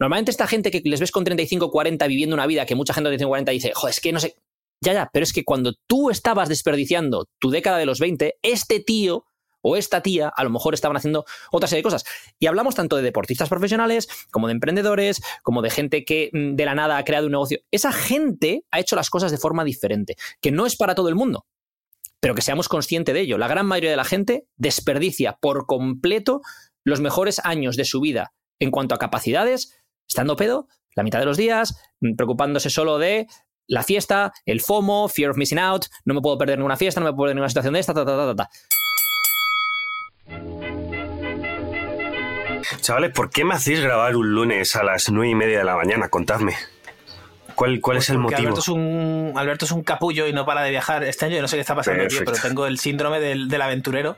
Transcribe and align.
Normalmente 0.00 0.30
esta 0.30 0.46
gente 0.46 0.70
que 0.70 0.80
les 0.84 0.98
ves 0.98 1.12
con 1.12 1.24
35, 1.24 1.70
40 1.70 2.06
viviendo 2.06 2.34
una 2.34 2.46
vida 2.46 2.64
que 2.64 2.74
mucha 2.74 2.94
gente 2.94 3.10
de 3.10 3.18
35, 3.18 3.28
40 3.28 3.52
dice, 3.52 3.72
joder, 3.74 3.92
es 3.92 4.00
que 4.00 4.12
no 4.12 4.18
sé. 4.20 4.34
Ya, 4.82 4.94
ya, 4.94 5.10
pero 5.12 5.24
es 5.24 5.34
que 5.34 5.44
cuando 5.44 5.74
tú 5.86 6.08
estabas 6.08 6.48
desperdiciando 6.48 7.28
tu 7.38 7.50
década 7.50 7.76
de 7.76 7.84
los 7.84 8.00
20, 8.00 8.38
este 8.42 8.80
tío 8.80 9.26
o 9.62 9.76
esta 9.76 10.00
tía 10.00 10.32
a 10.34 10.42
lo 10.42 10.48
mejor 10.48 10.72
estaban 10.72 10.96
haciendo 10.96 11.26
otra 11.52 11.68
serie 11.68 11.80
de 11.80 11.84
cosas. 11.84 12.04
Y 12.38 12.46
hablamos 12.46 12.74
tanto 12.74 12.96
de 12.96 13.02
deportistas 13.02 13.50
profesionales, 13.50 14.08
como 14.30 14.46
de 14.46 14.54
emprendedores, 14.54 15.20
como 15.42 15.60
de 15.60 15.68
gente 15.68 16.06
que 16.06 16.30
mm, 16.32 16.54
de 16.54 16.64
la 16.64 16.74
nada 16.74 16.96
ha 16.96 17.04
creado 17.04 17.26
un 17.26 17.32
negocio. 17.32 17.60
Esa 17.70 17.92
gente 17.92 18.64
ha 18.70 18.80
hecho 18.80 18.96
las 18.96 19.10
cosas 19.10 19.30
de 19.30 19.36
forma 19.36 19.64
diferente, 19.64 20.16
que 20.40 20.50
no 20.50 20.64
es 20.64 20.76
para 20.76 20.94
todo 20.94 21.10
el 21.10 21.14
mundo, 21.14 21.44
pero 22.20 22.34
que 22.34 22.40
seamos 22.40 22.70
conscientes 22.70 23.14
de 23.14 23.20
ello. 23.20 23.36
La 23.36 23.48
gran 23.48 23.66
mayoría 23.66 23.90
de 23.90 23.96
la 23.96 24.04
gente 24.04 24.46
desperdicia 24.56 25.36
por 25.40 25.66
completo 25.66 26.40
los 26.84 27.02
mejores 27.02 27.38
años 27.44 27.76
de 27.76 27.84
su 27.84 28.00
vida 28.00 28.32
en 28.60 28.70
cuanto 28.70 28.94
a 28.94 28.98
capacidades, 28.98 29.79
estando 30.10 30.34
pedo 30.34 30.66
la 30.96 31.04
mitad 31.04 31.20
de 31.20 31.24
los 31.24 31.36
días, 31.36 31.80
mm, 32.00 32.16
preocupándose 32.16 32.68
solo 32.68 32.98
de 32.98 33.28
la 33.68 33.84
fiesta, 33.84 34.32
el 34.44 34.60
FOMO, 34.60 35.08
fear 35.08 35.30
of 35.30 35.36
missing 35.36 35.60
out, 35.60 35.86
no 36.04 36.14
me 36.14 36.20
puedo 36.20 36.36
perder 36.36 36.58
ninguna 36.58 36.76
fiesta, 36.76 37.00
no 37.00 37.06
me 37.06 37.12
puedo 37.12 37.26
perder 37.26 37.36
ninguna 37.36 37.48
situación 37.48 37.74
de 37.74 37.80
esta, 37.80 37.94
ta, 37.94 38.04
ta, 38.04 38.34
ta, 38.34 38.34
ta. 38.34 38.50
Chavales, 42.80 43.12
¿por 43.12 43.30
qué 43.30 43.44
me 43.44 43.54
hacéis 43.54 43.80
grabar 43.80 44.16
un 44.16 44.34
lunes 44.34 44.74
a 44.74 44.82
las 44.82 45.10
nueve 45.10 45.30
y 45.30 45.34
media 45.36 45.58
de 45.58 45.64
la 45.64 45.76
mañana? 45.76 46.08
Contadme. 46.08 46.54
¿Cuál, 47.60 47.78
cuál 47.82 47.98
es 47.98 48.08
el 48.08 48.16
motivo? 48.16 48.38
Alberto 48.38 48.60
es, 48.60 48.68
un, 48.68 49.34
Alberto 49.36 49.66
es 49.66 49.70
un 49.70 49.82
capullo 49.82 50.26
y 50.26 50.32
no 50.32 50.46
para 50.46 50.62
de 50.62 50.70
viajar. 50.70 51.04
Este 51.04 51.26
año 51.26 51.36
yo 51.36 51.42
no 51.42 51.48
sé 51.48 51.56
qué 51.56 51.60
está 51.60 51.74
pasando, 51.74 52.06
tío, 52.06 52.20
pero 52.24 52.32
tengo 52.40 52.64
el 52.64 52.78
síndrome 52.78 53.20
del, 53.20 53.48
del 53.48 53.60
aventurero. 53.60 54.16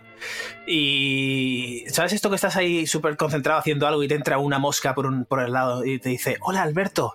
Y. 0.64 1.82
¿Sabes 1.88 2.12
esto 2.12 2.28
que 2.28 2.36
estás 2.36 2.54
ahí 2.54 2.86
súper 2.86 3.16
concentrado 3.16 3.58
haciendo 3.58 3.88
algo 3.88 4.00
y 4.04 4.06
te 4.06 4.14
entra 4.14 4.38
una 4.38 4.60
mosca 4.60 4.94
por, 4.94 5.06
un, 5.06 5.24
por 5.24 5.42
el 5.42 5.52
lado 5.54 5.84
y 5.84 5.98
te 5.98 6.10
dice: 6.10 6.36
Hola, 6.40 6.62
Alberto. 6.62 7.14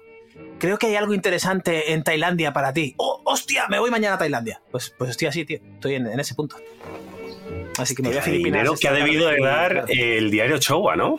Creo 0.59 0.77
que 0.77 0.87
hay 0.87 0.95
algo 0.97 1.13
interesante 1.13 1.93
en 1.93 2.03
Tailandia 2.03 2.51
para 2.51 2.73
ti. 2.73 2.93
¡Oh, 2.97 3.21
hostia! 3.23 3.65
Me 3.69 3.79
voy 3.79 3.89
mañana 3.89 4.15
a 4.15 4.17
Tailandia. 4.17 4.61
Pues, 4.69 4.93
pues 4.97 5.11
estoy 5.11 5.29
así, 5.29 5.45
tío. 5.45 5.59
Estoy 5.75 5.95
en, 5.95 6.07
en 6.07 6.19
ese 6.19 6.35
punto. 6.35 6.57
Así 7.77 7.95
que 7.95 8.03
me 8.03 8.09
voy 8.09 8.17
a 8.17 8.19
El 8.19 8.25
Filipinas. 8.25 8.63
dinero 8.63 8.75
que 8.77 8.89
ha 8.89 8.91
debido 8.91 9.29
de 9.29 9.39
dar 9.39 9.85
el 9.87 10.29
diario 10.29 10.57
Chowa, 10.57 10.97
¿no? 10.97 11.15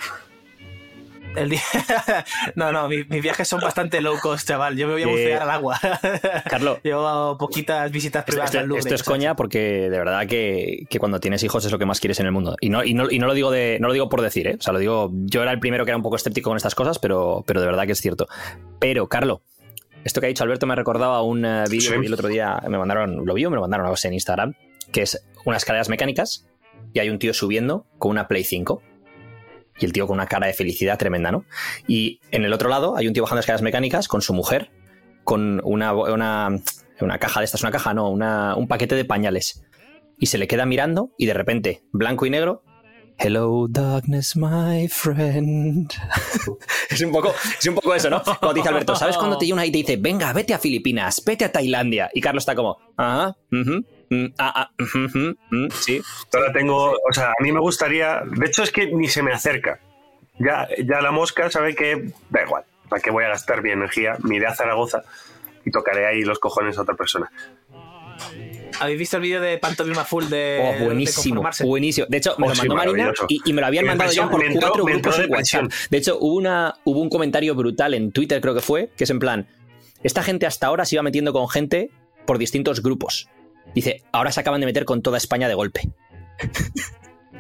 El 1.36 1.50
día... 1.50 1.60
no, 2.56 2.72
no, 2.72 2.88
mi- 2.88 3.04
mis 3.04 3.22
viajes 3.22 3.46
son 3.46 3.60
bastante 3.60 4.00
low 4.00 4.18
cost, 4.20 4.48
chaval. 4.48 4.76
Yo 4.76 4.86
me 4.88 4.94
voy 4.94 5.02
a 5.02 5.06
Eh, 5.06 5.08
bucear 5.10 5.42
al 5.42 5.50
agua. 5.50 5.78
Carlos, 6.50 6.78
Llevo 6.82 7.36
poquitas 7.38 7.90
visitas 7.92 8.24
privadas 8.24 8.50
esto- 8.50 8.58
al 8.60 8.66
Louvre. 8.66 8.80
esto 8.80 8.94
es 8.94 9.00
¿sabes? 9.00 9.08
coña 9.18 9.36
porque 9.36 9.58
de 9.88 9.98
verdad 9.98 10.26
que, 10.26 10.86
que 10.90 10.98
cuando 10.98 11.20
tienes 11.20 11.42
hijos 11.44 11.64
es 11.64 11.70
lo 11.70 11.78
que 11.78 11.86
más 11.86 12.00
quieres 12.00 12.18
en 12.20 12.26
el 12.26 12.32
mundo. 12.32 12.56
Y 12.60 12.70
no, 12.70 12.82
y 12.82 12.94
no, 12.94 13.10
y 13.10 13.18
no 13.18 13.26
lo 13.26 13.34
digo 13.34 13.50
de, 13.50 13.78
no 13.80 13.86
lo 13.88 13.92
digo 13.94 14.08
por 14.08 14.20
decir, 14.22 14.48
¿eh? 14.48 14.56
O 14.58 14.62
sea, 14.62 14.72
lo 14.72 14.78
digo. 14.80 15.10
Yo 15.12 15.42
era 15.42 15.52
el 15.52 15.60
primero 15.60 15.84
que 15.84 15.90
era 15.90 15.96
un 15.96 16.02
poco 16.02 16.16
escéptico 16.16 16.50
con 16.50 16.56
estas 16.56 16.74
cosas, 16.74 16.98
pero, 16.98 17.44
pero 17.46 17.60
de 17.60 17.66
verdad 17.66 17.86
que 17.86 17.92
es 17.92 18.00
cierto. 18.00 18.26
Pero, 18.80 19.08
Carlos, 19.08 19.40
esto 20.04 20.20
que 20.20 20.26
ha 20.26 20.28
dicho 20.28 20.42
Alberto 20.44 20.66
me 20.66 20.74
recordaba 20.74 21.22
un 21.22 21.44
eh, 21.44 21.64
vídeo 21.70 21.82
Sí. 21.82 21.90
que 21.92 21.98
vi 21.98 22.06
el 22.06 22.14
otro 22.14 22.28
día, 22.28 22.60
me 22.68 22.78
mandaron, 22.78 23.24
lo 23.26 23.34
vi 23.34 23.44
o 23.44 23.50
me 23.50 23.56
lo 23.56 23.62
mandaron 23.62 23.86
a 23.86 23.92
en 24.02 24.14
Instagram, 24.14 24.54
que 24.92 25.02
es 25.02 25.24
unas 25.44 25.62
escaleras 25.62 25.88
mecánicas 25.88 26.46
y 26.94 26.98
hay 27.00 27.10
un 27.10 27.18
tío 27.18 27.34
subiendo 27.34 27.86
con 27.98 28.10
una 28.12 28.26
Play 28.28 28.44
5. 28.44 28.82
Y 29.78 29.84
el 29.84 29.92
tío 29.92 30.06
con 30.06 30.14
una 30.14 30.26
cara 30.26 30.46
de 30.46 30.54
felicidad 30.54 30.98
tremenda, 30.98 31.30
¿no? 31.30 31.44
Y 31.86 32.20
en 32.30 32.44
el 32.44 32.52
otro 32.52 32.68
lado 32.68 32.96
hay 32.96 33.06
un 33.06 33.14
tío 33.14 33.22
bajando 33.22 33.40
escaleras 33.40 33.62
mecánicas 33.62 34.08
con 34.08 34.22
su 34.22 34.34
mujer, 34.34 34.70
con 35.24 35.60
una, 35.64 35.92
una, 35.92 36.48
una 37.00 37.18
caja 37.18 37.40
de 37.40 37.44
estas, 37.44 37.62
una 37.62 37.70
caja, 37.70 37.94
no, 37.94 38.10
una, 38.10 38.56
un 38.56 38.66
paquete 38.66 38.94
de 38.94 39.04
pañales. 39.04 39.62
Y 40.18 40.26
se 40.26 40.38
le 40.38 40.48
queda 40.48 40.66
mirando 40.66 41.12
y 41.16 41.26
de 41.26 41.34
repente, 41.34 41.82
blanco 41.92 42.26
y 42.26 42.30
negro, 42.30 42.64
Hello, 43.20 43.66
darkness, 43.68 44.36
my 44.36 44.86
friend. 44.86 45.92
es, 46.90 47.00
un 47.00 47.10
poco, 47.10 47.34
es 47.58 47.66
un 47.66 47.74
poco 47.74 47.92
eso, 47.92 48.08
¿no? 48.08 48.22
Cuando 48.22 48.54
dice 48.54 48.68
Alberto, 48.68 48.94
¿sabes 48.94 49.16
cuando 49.16 49.36
te 49.36 49.44
llega 49.44 49.54
una 49.54 49.66
y 49.66 49.72
te 49.72 49.78
dice, 49.78 49.96
venga, 49.96 50.32
vete 50.32 50.54
a 50.54 50.58
Filipinas, 50.60 51.20
vete 51.26 51.44
a 51.44 51.50
Tailandia? 51.50 52.10
Y 52.14 52.20
Carlos 52.20 52.42
está 52.42 52.54
como, 52.54 52.78
ajá, 52.96 53.36
ujú, 53.50 53.84
mm, 54.11 54.27
ah, 54.39 54.53
ah, 54.56 54.70
mm, 55.51 55.69
sí. 55.70 56.01
Ahora 56.33 56.52
tengo, 56.52 56.92
o 56.92 57.13
sea, 57.13 57.29
a 57.30 57.42
mí 57.42 57.52
me 57.52 57.61
gustaría, 57.61 58.23
de 58.24 58.46
hecho 58.46 58.63
es 58.63 58.70
que 58.70 58.86
ni 58.92 59.08
se 59.08 59.23
me 59.23 59.33
acerca. 59.33 59.80
Ya, 60.39 60.69
ya 60.85 61.01
la 61.01 61.11
mosca 61.11 61.51
sabe 61.51 61.74
que 61.74 62.13
da 62.30 62.42
igual, 62.45 62.63
¿para 62.89 63.02
qué 63.02 63.11
voy 63.11 63.24
a 63.24 63.29
gastar 63.29 63.63
mi 63.63 63.70
energía? 63.70 64.17
Me 64.23 64.36
iré 64.36 64.47
a 64.47 64.55
Zaragoza 64.55 65.02
y 65.64 65.70
tocaré 65.70 66.07
ahí 66.07 66.23
los 66.23 66.39
cojones 66.39 66.79
a 66.79 66.83
otra 66.83 66.95
persona. 66.95 67.30
¿Habéis 68.80 68.98
visto 68.98 69.17
el 69.17 69.23
vídeo 69.24 69.41
de 69.41 69.58
Pantomima 69.58 70.05
Full 70.05 70.27
de, 70.27 70.61
Oh, 70.63 70.79
de 70.79 70.85
buenísimo, 70.85 71.24
conformarse? 71.24 71.64
buenísimo. 71.64 72.07
De 72.08 72.18
hecho, 72.18 72.35
me 72.39 72.47
Oh, 72.47 72.48
lo 72.51 72.55
sí, 72.55 72.61
mandó 72.61 72.74
Marina 72.77 73.13
y, 73.29 73.41
y 73.45 73.52
me 73.52 73.61
lo 73.61 73.67
habían 73.67 73.85
Me 73.85 73.89
mandado 73.89 74.13
ya 74.13 74.29
por 74.30 74.41
entró- 74.45 74.61
cuatro 74.61 74.85
grupos 74.85 75.18
en. 75.18 75.33
WhatsApp. 75.33 75.73
De 75.91 75.98
hecho, 75.98 76.18
hubo, 76.20 76.36
una, 76.36 76.74
hubo 76.85 77.01
un 77.01 77.08
comentario 77.11 77.55
brutal 77.57 77.95
en 77.95 78.13
Twitter, 78.13 78.41
creo 78.41 78.55
que 78.55 78.61
fue, 78.61 78.91
que 78.97 79.05
es 79.05 79.11
en 79.11 79.18
plan, 79.18 79.48
esta 80.05 80.23
gente 80.23 80.47
hasta 80.47 80.68
ahora 80.68 80.85
se 80.85 80.95
iba 80.95 81.02
metiendo 81.02 81.33
con 81.33 81.48
gente 81.48 81.91
por 82.24 82.39
distintos 82.39 82.80
grupos. 82.83 83.29
Dice, 83.74 84.02
ahora 84.12 84.33
se 84.33 84.40
acaban 84.40 84.61
de 84.61 84.67
meter 84.67 84.84
con 84.84 85.02
toda 85.02 85.18
España 85.18 85.48
de 85.48 85.55
golpe. 85.55 85.83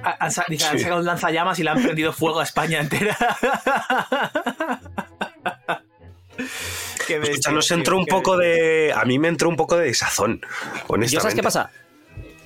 Ha- 0.02 0.16
Han, 0.20 0.30
sa- 0.30 0.44
dice, 0.48 0.66
han 0.66 0.78
sacado 0.78 1.00
un 1.00 1.06
lanzallamas 1.06 1.58
y 1.58 1.64
le 1.64 1.70
han 1.70 1.82
prendido 1.82 2.12
fuego 2.12 2.40
a 2.40 2.44
España 2.44 2.80
entera. 2.80 3.16
Qué 7.06 7.16
Escucha, 7.16 7.50
nos 7.50 7.70
entró 7.70 7.96
un 7.96 8.06
poco 8.06 8.36
de. 8.36 8.92
A 8.94 9.04
mí 9.04 9.18
me 9.18 9.28
entró 9.28 9.48
un 9.48 9.56
poco 9.56 9.76
de 9.76 9.86
desazón, 9.86 10.40
honestamente. 10.86 11.14
¿Yo 11.14 11.20
sabes 11.20 11.34
qué 11.34 11.42
pasa? 11.42 11.70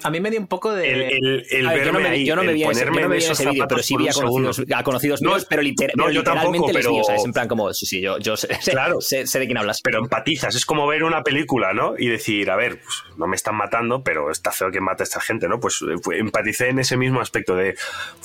A 0.04 0.10
mí 0.10 0.20
me 0.20 0.30
dio 0.30 0.40
un 0.40 0.46
poco 0.46 0.72
de. 0.72 0.90
El, 0.90 1.02
el, 1.02 1.46
el 1.50 1.66
A 1.66 1.72
ver, 1.72 1.84
yo 1.84 1.92
no 1.92 1.98
verme 1.98 2.08
me, 2.08 2.14
ahí, 2.16 2.24
yo 2.26 2.36
no 2.36 2.42
me 2.42 2.52
vi, 2.52 2.62
ese, 2.64 2.84
no 2.86 2.92
me 2.92 3.06
vídeo, 3.06 3.66
pero 3.68 3.82
sí 3.82 3.96
vi 3.96 4.08
a 4.08 4.12
conocidos, 4.12 4.56
segundo. 4.56 4.76
a 4.76 4.82
conocidos 4.82 5.22
No, 5.22 5.30
míos, 5.30 5.46
pero, 5.48 5.62
liter- 5.62 5.92
no, 5.96 6.04
pero 6.04 6.18
literalmente 6.18 6.58
tampoco, 6.58 6.72
les 6.72 6.86
pero- 6.86 6.96
o 6.96 7.04
sea, 7.04 7.14
es 7.16 7.24
en 7.24 7.32
plan 7.32 7.48
como, 7.48 7.72
sí, 7.72 7.86
sí, 7.86 8.00
yo, 8.00 8.18
yo 8.18 8.36
sé, 8.36 8.48
Claro. 8.70 9.00
sé- 9.00 9.26
sé 9.26 9.38
de 9.38 9.46
quién 9.46 9.58
hablas. 9.58 9.80
Pero 9.82 9.98
empatizas, 10.00 10.54
es 10.54 10.64
como 10.66 10.86
ver 10.86 11.04
una 11.04 11.22
película, 11.22 11.72
¿no? 11.72 11.94
Y 11.98 12.08
decir, 12.08 12.50
a 12.50 12.56
ver, 12.56 12.80
pues, 12.82 13.02
no 13.16 13.26
me 13.26 13.36
están 13.36 13.54
matando, 13.56 14.02
pero 14.02 14.30
está 14.30 14.50
feo 14.52 14.70
que 14.70 14.80
mate 14.80 15.02
a 15.02 15.04
esta 15.04 15.20
gente, 15.20 15.48
¿no? 15.48 15.60
Pues 15.60 15.82
eh, 15.82 15.96
empaticé 16.19 16.69
en 16.69 16.78
ese 16.78 16.96
mismo 16.96 17.20
aspecto 17.20 17.54
de, 17.56 17.74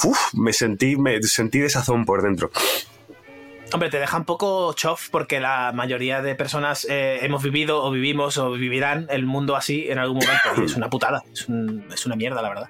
uff, 0.04 0.34
me 0.34 0.54
sentí, 0.54 0.96
me 0.98 1.22
sentí 1.24 1.60
desazón 1.60 2.06
por 2.06 2.22
dentro. 2.22 2.52
Hombre, 3.74 3.90
te 3.90 4.00
deja 4.00 4.16
un 4.18 4.24
poco 4.26 4.72
chof 4.74 5.10
porque 5.10 5.40
la 5.42 5.72
mayoría 5.74 6.22
de 6.22 6.36
personas 6.36 6.86
eh, 6.90 7.20
hemos 7.24 7.44
vivido 7.44 7.84
o 7.84 7.92
vivimos 7.92 8.38
o 8.38 8.52
vivirán 8.52 9.08
el 9.10 9.26
mundo 9.26 9.56
así 9.58 9.88
en 9.90 10.00
algún 10.00 10.20
momento. 10.20 10.62
Y 10.62 10.66
es 10.66 10.76
una 10.76 10.90
putada. 10.90 11.24
Es, 11.34 11.48
un- 11.50 11.86
es 11.94 12.06
una 12.06 12.16
mierda, 12.16 12.42
la 12.42 12.50
verdad. 12.50 12.70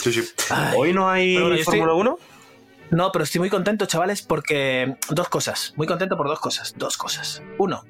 Sí, 0.00 0.12
sí. 0.12 0.22
Ay. 0.50 0.74
¿Hoy 0.76 0.92
no 0.92 1.10
hay 1.10 1.36
bueno, 1.38 1.56
Fórmula 1.64 1.94
1? 1.94 2.18
No, 2.90 3.12
pero 3.12 3.24
estoy 3.24 3.40
muy 3.40 3.50
contento, 3.50 3.86
chavales, 3.86 4.22
porque 4.22 4.96
dos 5.10 5.28
cosas. 5.28 5.74
Muy 5.76 5.86
contento 5.86 6.16
por 6.16 6.28
dos 6.28 6.40
cosas. 6.40 6.74
Dos 6.78 6.96
cosas. 6.96 7.42
Uno, 7.58 7.84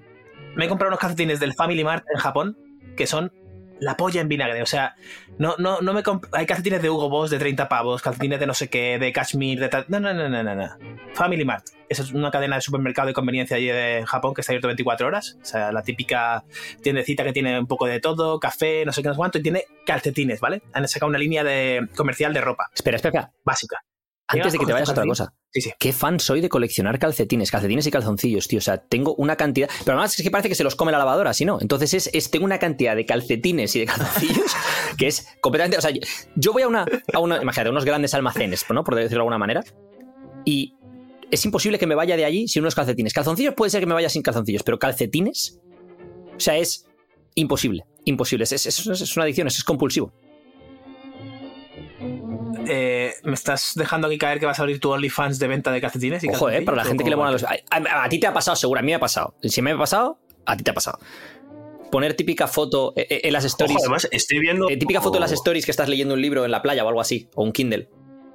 me 0.56 0.64
he 0.64 0.68
comprado 0.68 0.88
unos 0.88 0.98
calcetines 1.00 1.40
del 1.40 1.54
Family 1.54 1.84
Mart 1.84 2.04
en 2.12 2.20
Japón 2.20 2.58
que 2.96 3.06
son 3.06 3.32
la 3.80 3.96
polla 3.96 4.20
en 4.20 4.28
vinagre. 4.28 4.62
O 4.62 4.66
sea, 4.66 4.96
no, 5.38 5.54
no, 5.58 5.80
no 5.80 5.92
me 5.92 6.02
hay 6.32 6.46
calcetines 6.46 6.82
de 6.82 6.90
Hugo 6.90 7.08
Boss 7.08 7.30
de 7.30 7.38
30 7.38 7.68
pavos, 7.68 8.02
calcetines 8.02 8.40
de 8.40 8.46
no 8.46 8.54
sé 8.54 8.68
qué, 8.68 8.98
de 8.98 9.12
Kashmir, 9.12 9.60
de 9.60 9.68
tal. 9.68 9.84
No, 9.88 10.00
no, 10.00 10.12
no, 10.14 10.28
no, 10.28 10.42
no, 10.42 10.54
no. 10.54 10.68
Family 11.14 11.44
Mart. 11.44 11.66
Esa 11.88 12.02
es 12.02 12.12
una 12.12 12.30
cadena 12.30 12.56
de 12.56 12.62
supermercado 12.62 13.08
de 13.08 13.14
conveniencia 13.14 13.56
allí 13.56 13.68
de 13.68 14.04
Japón 14.06 14.34
que 14.34 14.42
está 14.42 14.52
abierto 14.52 14.68
24 14.68 15.06
horas. 15.06 15.38
O 15.40 15.44
sea, 15.44 15.72
la 15.72 15.82
típica 15.82 16.44
tiendecita 16.82 17.24
que 17.24 17.32
tiene 17.32 17.58
un 17.58 17.66
poco 17.66 17.86
de 17.86 18.00
todo, 18.00 18.38
café, 18.38 18.84
no 18.84 18.92
sé 18.92 19.02
qué, 19.02 19.08
no 19.08 19.14
sé 19.14 19.18
cuánto, 19.18 19.38
y 19.38 19.42
tiene 19.42 19.64
calcetines, 19.86 20.40
¿vale? 20.40 20.62
Han 20.72 20.86
sacado 20.86 21.08
una 21.08 21.18
línea 21.18 21.44
de 21.44 21.88
comercial 21.96 22.34
de 22.34 22.40
ropa 22.40 22.70
Espera, 22.74 22.96
espera, 22.96 23.20
espera. 23.20 23.32
básica. 23.44 23.78
Antes 24.28 24.52
de 24.52 24.58
que 24.58 24.66
te 24.66 24.72
vayas 24.74 24.88
a 24.88 24.92
otra 24.92 25.04
cosa. 25.06 25.32
Sí, 25.50 25.60
sí. 25.62 25.70
Qué 25.78 25.92
fan 25.92 26.20
soy 26.20 26.40
de 26.42 26.48
coleccionar 26.50 26.98
calcetines, 26.98 27.50
calcetines 27.50 27.86
y 27.86 27.90
calzoncillos, 27.90 28.46
tío. 28.46 28.58
O 28.58 28.62
sea, 28.62 28.76
tengo 28.76 29.14
una 29.14 29.36
cantidad. 29.36 29.68
Pero 29.84 29.92
además 29.96 30.18
es 30.18 30.22
que 30.22 30.30
parece 30.30 30.48
que 30.50 30.54
se 30.54 30.64
los 30.64 30.74
come 30.76 30.92
la 30.92 30.98
lavadora, 30.98 31.32
si 31.32 31.44
no. 31.46 31.58
Entonces 31.60 31.94
es, 31.94 32.10
es- 32.12 32.30
tengo 32.30 32.44
una 32.44 32.58
cantidad 32.58 32.94
de 32.94 33.06
calcetines 33.06 33.74
y 33.76 33.80
de 33.80 33.86
calzoncillos 33.86 34.52
que 34.98 35.06
es 35.06 35.26
completamente. 35.40 35.78
O 35.78 35.80
sea, 35.80 35.90
yo, 36.36 36.52
voy 36.52 36.62
a 36.62 36.68
una, 36.68 36.84
a 37.12 37.18
una. 37.20 37.40
Imagínate, 37.40 37.70
unos 37.70 37.84
grandes 37.86 38.12
almacenes, 38.14 38.64
¿no? 38.70 38.84
Por 38.84 38.94
decirlo 38.96 39.16
de 39.16 39.20
alguna 39.20 39.38
manera. 39.38 39.64
Y 40.44 40.74
es 41.30 41.44
imposible 41.44 41.78
que 41.78 41.86
me 41.86 41.94
vaya 41.94 42.16
de 42.16 42.24
allí 42.24 42.48
sin 42.48 42.62
unos 42.62 42.74
calcetines. 42.74 43.12
Calzoncillos 43.14 43.54
puede 43.54 43.70
ser 43.70 43.80
que 43.80 43.86
me 43.86 43.94
vaya 43.94 44.08
sin 44.10 44.22
calzoncillos, 44.22 44.62
pero 44.62 44.78
calcetines. 44.78 45.58
O 46.36 46.40
sea, 46.40 46.56
es 46.58 46.86
imposible. 47.34 47.84
Imposible. 48.04 48.44
Es, 48.44 48.52
es- 48.52 48.66
es- 48.66 48.86
es 48.86 49.16
una 49.16 49.24
adicción, 49.24 49.46
es 49.46 49.64
compulsivo. 49.64 50.12
Eh, 52.68 53.14
¿Me 53.24 53.34
estás 53.34 53.72
dejando 53.74 54.06
aquí 54.08 54.18
caer 54.18 54.38
que 54.38 54.46
vas 54.46 54.58
a 54.58 54.62
abrir 54.62 54.78
tu 54.80 54.90
OnlyFans 54.90 55.38
de 55.38 55.48
venta 55.48 55.72
de 55.72 55.80
calcetines? 55.80 56.22
Y 56.24 56.28
Ojo, 56.28 56.50
eh, 56.50 56.62
para 56.62 56.76
la 56.76 56.84
gente 56.84 57.02
¿O 57.02 57.04
que 57.04 57.10
le 57.10 57.16
va? 57.16 57.30
los. 57.30 57.42
A, 57.44 57.56
a- 57.70 58.04
a 58.04 58.08
ti 58.08 58.20
te 58.20 58.26
ha 58.26 58.32
pasado, 58.32 58.56
seguro, 58.56 58.78
a 58.80 58.82
mí 58.82 58.88
me 58.90 58.94
ha 58.96 59.00
pasado. 59.00 59.34
Si 59.42 59.62
me 59.62 59.72
ha 59.72 59.78
pasado, 59.78 60.18
a 60.46 60.56
ti 60.56 60.62
te 60.64 60.70
ha 60.70 60.74
pasado. 60.74 60.98
Poner 61.90 62.14
típica 62.14 62.46
foto 62.46 62.92
eh, 62.96 63.06
eh, 63.08 63.20
en 63.24 63.32
las 63.32 63.44
stories. 63.44 63.76
Ojo, 63.76 63.84
además, 63.84 64.08
estoy 64.10 64.40
viendo... 64.40 64.68
eh, 64.68 64.76
típica 64.76 65.00
foto 65.00 65.16
en 65.16 65.22
las 65.22 65.32
stories 65.32 65.64
que 65.64 65.70
estás 65.70 65.88
leyendo 65.88 66.14
un 66.14 66.20
libro 66.20 66.44
en 66.44 66.50
la 66.50 66.60
playa 66.60 66.84
o 66.84 66.88
algo 66.88 67.00
así, 67.00 67.28
o 67.34 67.42
un 67.44 67.52
Kindle. 67.52 67.88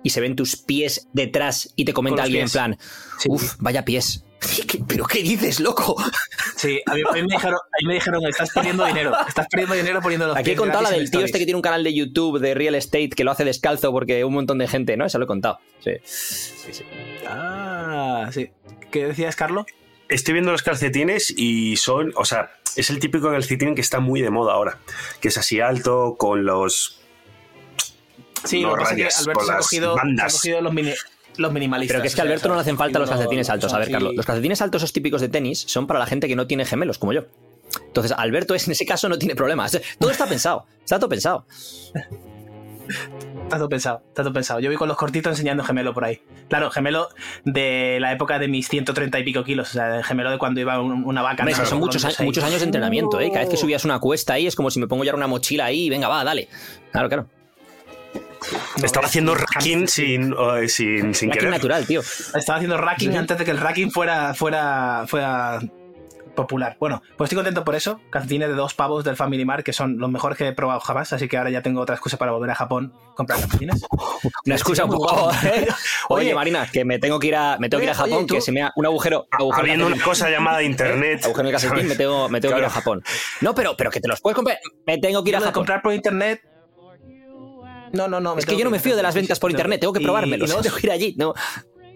Y 0.04 0.10
se 0.12 0.22
ven 0.22 0.36
tus 0.36 0.56
pies 0.56 1.08
detrás 1.14 1.74
y 1.76 1.86
te 1.86 1.94
comenta 1.94 2.24
alguien 2.24 2.44
en 2.44 2.50
plan, 2.50 2.78
Sí, 3.20 3.30
uff, 3.30 3.56
vaya 3.60 3.86
pies. 3.86 4.24
¿Pero 4.88 5.06
qué 5.06 5.22
dices, 5.22 5.60
loco? 5.60 5.96
Sí, 6.56 6.80
a 6.86 6.96
mí, 6.96 7.02
a 7.10 7.14
mí 7.14 7.22
me 7.24 7.34
dijeron, 7.34 7.56
a 7.56 7.78
mí 7.82 7.88
me 7.88 7.94
dijeron, 7.96 8.26
estás 8.26 8.52
perdiendo 8.52 8.86
dinero, 8.86 9.14
estás 9.28 9.48
perdiendo 9.48 9.76
dinero 9.76 10.02
poniendo 10.02 10.28
los 10.28 10.38
Aquí 10.38 10.52
he 10.52 10.56
contado 10.56 10.84
la 10.84 10.92
del 10.92 11.10
tío 11.10 11.22
este 11.22 11.40
que 11.40 11.46
tiene 11.46 11.56
un 11.56 11.62
canal 11.62 11.84
de 11.84 11.94
YouTube 11.94 12.40
de 12.40 12.54
real 12.54 12.76
estate 12.76 13.10
que 13.10 13.24
lo 13.24 13.32
hace 13.32 13.46
descalzo 13.46 13.92
porque 13.92 14.24
un 14.24 14.34
montón 14.34 14.58
de 14.58 14.68
gente, 14.68 14.98
¿no? 14.98 15.06
Eso 15.06 15.18
lo 15.18 15.26
he 15.26 15.28
contado. 15.28 15.60
Sí. 15.84 15.92
Sí, 16.04 16.74
sí. 16.74 16.84
Ah, 17.28 18.30
sí. 18.32 18.50
¿Qué 18.92 19.08
decías, 19.08 19.36
Carlos? 19.36 19.66
Estoy 20.10 20.34
viendo 20.34 20.52
los 20.52 20.62
calcetines 20.62 21.34
y 21.36 21.78
son, 21.78 22.14
o 22.16 22.26
sea, 22.26 22.52
es 22.76 22.90
el 22.90 23.00
típico 23.00 23.32
calcetín 23.32 23.76
que 23.76 23.82
está 23.82 24.00
muy 24.00 24.22
de 24.22 24.30
moda 24.30 24.54
ahora, 24.54 24.80
que 25.22 25.30
es 25.30 25.38
así 25.38 25.60
alto, 25.60 26.16
con 26.18 26.46
los... 26.46 27.00
Sí, 28.46 28.62
No 28.62 28.70
lo 28.70 28.76
que 28.76 28.82
pasa 28.84 28.96
es 28.96 28.98
que 28.98 29.22
Alberto 29.24 29.46
se 29.46 29.52
ha 29.52 29.58
cogido, 29.58 29.96
se 29.96 30.22
ha 30.22 30.28
cogido 30.28 30.62
los, 30.62 30.74
mini- 30.74 30.94
los 31.38 31.52
minimalistas. 31.54 31.94
Pero 31.96 32.02
que 32.02 32.08
es 32.08 32.16
que 32.16 32.22
a 32.22 32.24
Alberto 32.24 32.48
no 32.50 32.56
le 32.56 32.62
hacen 32.62 32.78
falta 32.78 33.00
los 33.00 33.10
no- 33.10 33.16
calcetines 33.16 33.50
altos. 33.50 33.74
A 33.74 33.80
ver, 33.80 33.92
Carlos, 33.92 34.14
los 34.16 34.26
calcetines 34.26 34.62
altos, 34.62 34.82
esos 34.82 34.94
típicos 34.94 35.22
de 35.22 35.30
tenis, 35.30 35.64
son 35.68 35.88
para 35.88 36.00
la 36.00 36.06
gente 36.06 36.28
que 36.28 36.36
no 36.36 36.46
tiene 36.48 36.66
gemelos, 36.66 36.98
como 36.98 37.14
yo. 37.14 37.24
Entonces, 37.88 38.12
Alberto 38.18 38.54
es, 38.54 38.68
en 38.68 38.74
ese 38.74 38.86
caso 38.86 39.10
no 39.10 39.18
tiene 39.18 39.36
problemas. 39.36 39.80
Todo 40.00 40.12
está 40.12 40.28
pensado. 40.28 40.66
Está 40.84 41.00
todo 41.00 41.10
pensado. 41.10 41.46
Está 43.44 43.58
todo 43.58 43.70
pensado, 43.70 44.04
está 44.10 44.24
todo 44.24 44.34
pensado. 44.34 44.60
Yo 44.60 44.70
voy 44.70 44.78
con 44.78 44.88
los 44.88 44.98
cortitos 44.98 45.32
enseñando 45.32 45.64
gemelo 45.64 45.94
por 45.94 46.04
ahí. 46.06 46.22
Claro, 46.50 46.70
gemelo 46.72 47.08
de 47.46 47.98
la 48.02 48.12
época 48.12 48.40
de 48.40 48.48
mis 48.48 48.68
130 48.68 49.20
y 49.20 49.24
pico 49.24 49.44
kilos. 49.44 49.70
O 49.70 49.74
sea, 49.74 49.98
el 49.98 50.04
gemelo 50.04 50.32
de 50.32 50.38
cuando 50.38 50.60
iba 50.60 50.80
un- 50.82 51.04
una 51.06 51.22
vaca. 51.22 51.46
Son 51.66 51.80
muchos, 51.80 52.04
Los 52.04 52.20
a- 52.20 52.24
muchos 52.24 52.44
años 52.44 52.60
de 52.60 52.66
entrenamiento, 52.66 53.20
¿eh? 53.20 53.30
Cada 53.30 53.42
vez 53.42 53.50
que 53.50 53.58
subías 53.58 53.86
una 53.86 54.00
cuesta 54.00 54.34
ahí 54.34 54.48
es 54.48 54.56
como 54.56 54.70
si 54.72 54.80
me 54.80 54.88
pongo 54.88 55.04
ya 55.04 55.14
una 55.16 55.28
mochila 55.28 55.66
ahí 55.66 55.86
y 55.86 55.90
venga, 55.90 56.08
va, 56.08 56.24
dale. 56.24 56.48
Claro, 56.92 57.08
claro. 57.10 57.28
No, 58.78 58.86
Estaba 58.86 59.06
es- 59.06 59.12
haciendo 59.12 59.36
racking 59.36 59.88
sin, 59.88 60.34
eh, 60.34 60.68
sin, 60.68 61.14
querer. 61.14 61.50
natural, 61.50 61.86
tío. 61.86 62.02
Estaba 62.02 62.58
haciendo 62.58 62.78
racking 62.78 63.16
antes 63.18 63.38
de 63.38 63.46
que 63.46 63.52
el 63.52 63.58
racking 63.58 63.92
fuera, 63.92 64.34
fuera, 64.34 65.06
fuera 65.08 65.60
popular. 66.36 66.76
Bueno, 66.80 67.04
pues 67.16 67.28
estoy 67.28 67.36
contento 67.36 67.64
por 67.64 67.76
eso. 67.76 68.02
Calcetines 68.10 68.48
de 68.50 68.56
dos 68.56 68.74
pavos 68.74 69.04
del 69.04 69.16
Family 69.16 69.46
Mart, 69.46 69.64
que 69.64 69.72
son 69.72 70.00
los 70.00 70.10
mejores 70.10 70.36
que 70.36 70.48
he 70.48 70.52
probado 70.54 70.80
jamás. 70.80 71.14
Así 71.14 71.28
que 71.28 71.38
ahora 71.38 71.52
ya 71.52 71.62
tengo 71.62 71.80
otra 71.80 71.94
excusa 71.94 72.18
para 72.18 72.32
volver 72.32 72.50
a 72.50 72.56
Japón 72.56 72.92
comprar 73.16 73.40
calcetines. 73.40 73.84
Una 74.46 74.56
excusa 74.56 74.86
un 74.86 74.92
poco. 74.92 75.32
¿eh? 75.44 75.68
Oye, 76.10 76.26
Oye, 76.26 76.34
Marina, 76.36 76.68
que 76.72 76.86
me 76.86 76.98
tengo 76.98 77.20
que 77.20 77.28
ir 77.28 77.36
a, 77.36 77.58
me 77.60 77.70
tengo 77.70 77.82
que 77.82 77.86
ir 77.86 77.92
a 77.92 77.96
Japón, 77.96 78.26
que 78.26 78.42
se 78.42 78.52
me 78.52 78.64
ha 78.64 78.72
un 78.76 78.86
agujero. 78.88 79.28
agujero 79.30 79.66
en 79.68 79.72
Habiendo 79.74 79.86
una 79.96 80.04
cosa 80.04 80.28
llamada 80.32 80.64
internet. 80.64 81.24
agujero 81.24 81.50
en 81.50 81.54
el 81.56 81.62
calcetín, 81.62 81.88
me 81.88 81.96
tengo, 81.96 82.28
me 82.30 82.42
tengo 82.42 82.56
que 82.56 82.62
ir 82.62 82.66
a. 82.66 82.70
Japón. 82.72 83.04
No, 83.42 83.54
pero, 83.54 83.78
pero 83.78 83.92
que 83.92 84.00
te 84.02 84.08
los 84.08 84.20
puedes 84.20 84.36
comprar. 84.36 84.58
Me 84.88 84.98
tengo 84.98 85.24
que 85.24 85.30
ir 85.30 85.36
a 85.36 85.40
Japón. 85.40 85.54
comprar 85.54 85.82
por 85.84 85.94
internet. 85.94 86.42
No, 87.94 88.08
no, 88.08 88.20
no. 88.20 88.38
Es 88.38 88.46
que 88.46 88.58
yo 88.58 88.66
no 88.66 88.70
me 88.72 88.80
sí, 88.80 88.90
de 88.98 89.02
las 89.04 89.16
ventas 89.16 89.40
por 89.40 89.50
internet, 89.52 89.80
tengo 89.80 89.94
que 89.94 90.02
y 90.02 90.04
luego- 90.04 90.62
Tengo 90.62 90.76
que 90.78 90.88
ir 90.88 90.92
allí. 90.92 91.16
No. 91.18 91.34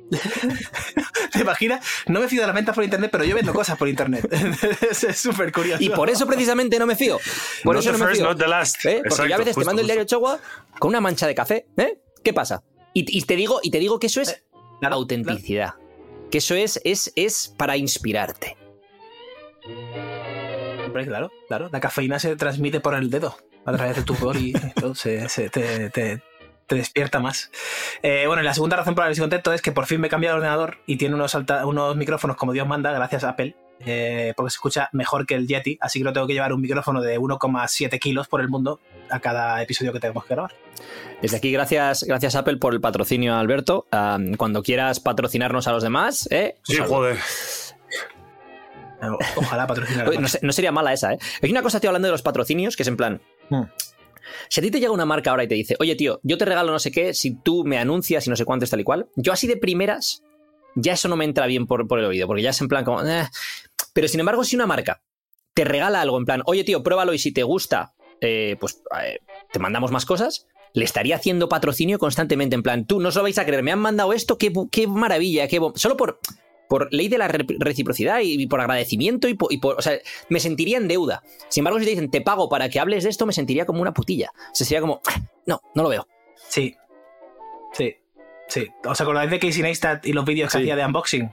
¿Te 1.34 1.40
imaginas? 1.42 1.86
No 2.08 2.22
me 2.22 2.30
fío 2.30 2.40
de 2.42 2.48
las 2.48 2.56
ventas 2.56 2.74
por 2.74 2.84
internet, 2.84 3.10
pero 3.12 3.26
yo 3.26 3.36
vendo 3.36 3.54
cosas 3.54 3.78
por 3.78 3.90
internet. 3.90 4.26
es 4.90 5.20
súper 5.20 5.52
curioso. 5.52 5.84
Y 5.84 5.90
por 5.90 6.10
eso 6.10 6.26
precisamente 6.26 6.80
no 6.80 6.86
me 6.86 6.96
fío. 6.96 7.20
Por 7.64 7.76
Not 7.76 7.84
eso 7.84 7.92
the 7.92 7.98
no 7.98 8.04
me 8.06 8.10
first, 8.12 8.22
fío. 8.22 8.30
not 8.30 8.40
the 8.40 8.48
last. 8.48 8.86
¿Eh? 8.86 9.02
Porque 9.08 9.28
yo 9.28 9.36
a 9.36 9.38
veces 9.38 9.54
te 9.54 9.54
justo, 9.56 9.66
mando 9.66 9.82
el 9.82 9.88
diario 9.88 10.06
Chogua 10.06 10.40
con 10.80 10.90
una 10.90 11.02
mancha 11.02 11.28
de 11.28 11.36
café. 11.36 11.66
¿eh? 11.76 12.00
¿Qué 12.24 12.32
pasa? 12.32 12.64
Y, 12.94 13.18
y 13.18 13.22
te 13.24 13.36
digo, 13.36 13.60
y 13.62 13.70
te 13.72 13.80
digo 13.80 14.00
que 14.00 14.08
eso 14.08 14.22
es 14.22 14.30
Eh, 14.30 14.44
Claro, 14.80 14.96
autenticidad. 14.96 15.74
Que 16.32 16.38
eso 16.38 16.56
es, 16.56 16.80
es, 16.86 17.12
es 17.16 17.54
para 17.58 17.76
inspirarte. 17.76 18.56
Claro, 21.06 21.28
Hombre, 21.28 21.38
claro, 21.38 21.48
claro. 21.48 21.70
La 21.72 21.80
cafeína 21.80 22.20
se 22.20 22.36
transmite 22.36 22.80
por 22.80 22.96
el 22.96 23.10
dedo 23.10 23.36
a 23.66 23.72
través 23.74 23.96
de 23.98 24.04
tu 24.04 24.16
pudor 24.16 24.38
y 24.38 24.54
todo, 24.80 24.96
se, 24.96 25.28
se- 25.30 25.50
te, 25.50 25.90
te- 25.90 26.22
te 26.68 26.76
despierta 26.76 27.20
más. 27.20 27.50
Eh, 28.04 28.26
bueno, 28.28 28.42
y 28.42 28.46
la 28.46 28.54
segunda 28.54 28.76
razón 28.76 28.94
por 28.96 29.04
la 29.04 29.08
que 29.08 29.14
estoy 29.14 29.24
contento 29.24 29.54
es 29.54 29.62
que 29.62 29.72
por 29.72 29.86
fin 29.86 30.02
me 30.02 30.08
he 30.08 30.10
cambiado 30.10 30.36
el 30.36 30.42
ordenador 30.42 30.78
y 30.86 30.98
tiene 30.98 31.16
unos, 31.16 31.34
alta- 31.36 31.66
unos 31.66 31.96
micrófonos 31.96 32.36
como 32.36 32.52
Dios 32.54 32.68
manda, 32.68 32.92
gracias 32.92 33.24
a 33.24 33.30
Apple. 33.30 33.56
eh, 33.86 34.34
porque 34.36 34.50
se 34.50 34.56
escucha 34.56 34.90
mejor 34.92 35.26
que 35.28 35.36
el 35.36 35.48
Yeti, 35.48 35.78
así 35.80 36.00
que 36.00 36.04
no 36.04 36.12
tengo 36.12 36.26
que 36.28 36.34
llevar 36.34 36.52
un 36.52 36.60
micrófono 36.62 37.00
de 37.00 37.20
1,7 37.20 38.00
kilos 38.00 38.28
por 38.28 38.42
el 38.42 38.50
mundo 38.50 38.80
a 39.12 39.20
cada 39.20 39.62
episodio 39.62 39.94
que 39.94 40.00
tenemos 40.00 40.26
que 40.26 40.34
grabar. 40.34 40.56
Desde 41.22 41.38
aquí, 41.38 41.52
gracias, 41.52 42.04
gracias 42.04 42.36
Apple 42.36 42.58
por 42.58 42.74
el 42.74 42.82
patrocinio, 42.82 43.36
Alberto. 43.36 43.86
Ah, 43.92 44.18
cuando 44.38 44.62
quieras 44.64 45.00
patrocinarnos 45.00 45.68
a 45.68 45.72
los 45.72 45.84
demás, 45.84 46.28
¿eh? 46.32 46.56
Sí, 46.64 46.78
Pues, 46.78 46.90
joder. 46.90 47.18
Ojalá 49.36 49.68
patrocinar. 49.68 50.12
No, 50.20 50.28
no 50.42 50.52
sería 50.52 50.72
mala 50.72 50.94
esa, 50.94 51.14
¿eh? 51.14 51.20
Hay 51.42 51.52
una 51.52 51.62
cosa, 51.62 51.80
tío, 51.80 51.90
hablando 51.90 52.08
de 52.08 52.12
los 52.12 52.22
patrocinios, 52.22 52.76
que 52.76 52.84
es 52.84 52.88
en 52.90 52.98
plan. 52.98 53.22
Hmm. 53.50 53.64
Si 54.50 54.60
a 54.60 54.64
ti 54.64 54.72
te 54.72 54.80
llega 54.80 54.92
una 54.92 55.06
marca 55.06 55.30
ahora 55.32 55.44
y 55.44 55.48
te 55.48 55.56
dice, 55.56 55.76
oye, 55.80 55.96
tío, 55.96 56.20
yo 56.24 56.38
te 56.38 56.46
regalo 56.46 56.72
no 56.72 56.80
sé 56.80 56.92
qué, 56.92 57.14
si 57.14 57.36
tú 57.36 57.64
me 57.64 57.78
anuncias 57.78 58.28
y 58.28 58.30
no 58.30 58.36
sé 58.36 58.44
cuánto 58.46 58.66
es 58.66 58.72
tal 58.72 58.80
y 58.82 58.84
cual, 58.84 59.08
yo 59.16 59.32
así 59.32 59.48
de 59.48 59.56
primeras, 59.58 60.24
ya 60.76 60.94
eso 60.94 61.08
no 61.08 61.16
me 61.16 61.26
entra 61.26 61.46
bien 61.48 61.66
por, 61.66 61.88
por 61.88 62.00
el 62.00 62.06
oído, 62.06 62.28
porque 62.28 62.42
ya 62.44 62.50
es 62.50 62.62
en 62.62 62.68
plan 62.68 62.84
como. 62.84 63.04
"Eh". 63.06 63.28
Pero 63.94 64.08
sin 64.08 64.20
embargo, 64.20 64.44
si 64.44 64.56
una 64.56 64.68
marca 64.68 65.02
te 65.54 65.64
regala 65.64 66.02
algo 66.02 66.18
en 66.18 66.26
plan, 66.26 66.44
oye, 66.46 66.64
tío, 66.64 66.84
pruébalo 66.84 67.14
y 67.14 67.20
si 67.20 67.32
te 67.32 67.44
gusta, 67.44 67.94
eh, 68.22 68.58
pues 68.60 68.82
eh, 69.02 69.20
te 69.52 69.60
mandamos 69.60 69.92
más 69.92 70.06
cosas, 70.06 70.46
le 70.74 70.86
estaría 70.86 71.16
haciendo 71.16 71.50
patrocinio 71.50 71.98
constantemente, 71.98 72.56
en 72.56 72.64
plan, 72.64 72.86
tú 72.86 73.00
no 73.00 73.10
os 73.10 73.16
lo 73.16 73.24
vais 73.24 73.38
a 73.38 73.46
creer, 73.46 73.64
me 73.64 73.72
han 73.72 73.80
mandado 73.80 74.12
esto, 74.14 74.38
qué, 74.38 74.52
qué 74.72 74.88
maravilla, 74.88 75.48
qué. 75.48 75.60
bo-". 75.60 75.74
Solo 75.76 75.96
por. 75.98 76.20
Por 76.70 76.94
ley 76.94 77.08
de 77.08 77.18
la 77.18 77.28
re- 77.28 77.46
reciprocidad 77.60 78.20
y, 78.22 78.46
por 78.48 78.60
agradecimiento 78.62 79.28
y 79.28 79.34
por, 79.36 79.54
y 79.54 79.58
por- 79.58 79.78
O 79.78 79.82
sea, 79.82 79.94
me 80.30 80.40
sentiría 80.40 80.78
en 80.78 80.88
deuda. 80.88 81.24
Sin 81.50 81.62
embargo, 81.62 81.80
si 81.80 81.86
te 81.86 81.92
dicen, 81.92 82.12
te 82.12 82.22
pago 82.22 82.50
para 82.50 82.68
que 82.70 82.80
hables 82.80 83.04
de 83.06 83.10
esto, 83.10 83.26
me 83.26 83.34
sentiría 83.34 83.66
como 83.66 83.82
una 83.82 83.94
putilla. 83.94 84.32
O 84.36 84.56
sea, 84.56 84.68
sería 84.68 84.82
como, 84.82 85.02
"Ah, 85.08 85.22
no, 85.46 85.62
no 85.76 85.84
lo 85.84 85.90
veo. 85.90 86.08
Sí. 86.50 86.76
Sí. 87.74 87.96
Sí. 88.48 88.68
¿Os 88.86 89.00
acordáis 89.02 89.30
de 89.30 89.40
Casey 89.40 89.62
Neistat 89.62 90.06
y 90.06 90.14
los 90.14 90.26
vídeos 90.26 90.52
que 90.52 90.58
Sí. 90.58 90.64
hacía 90.64 90.76
de 90.76 90.86
unboxing? 90.86 91.32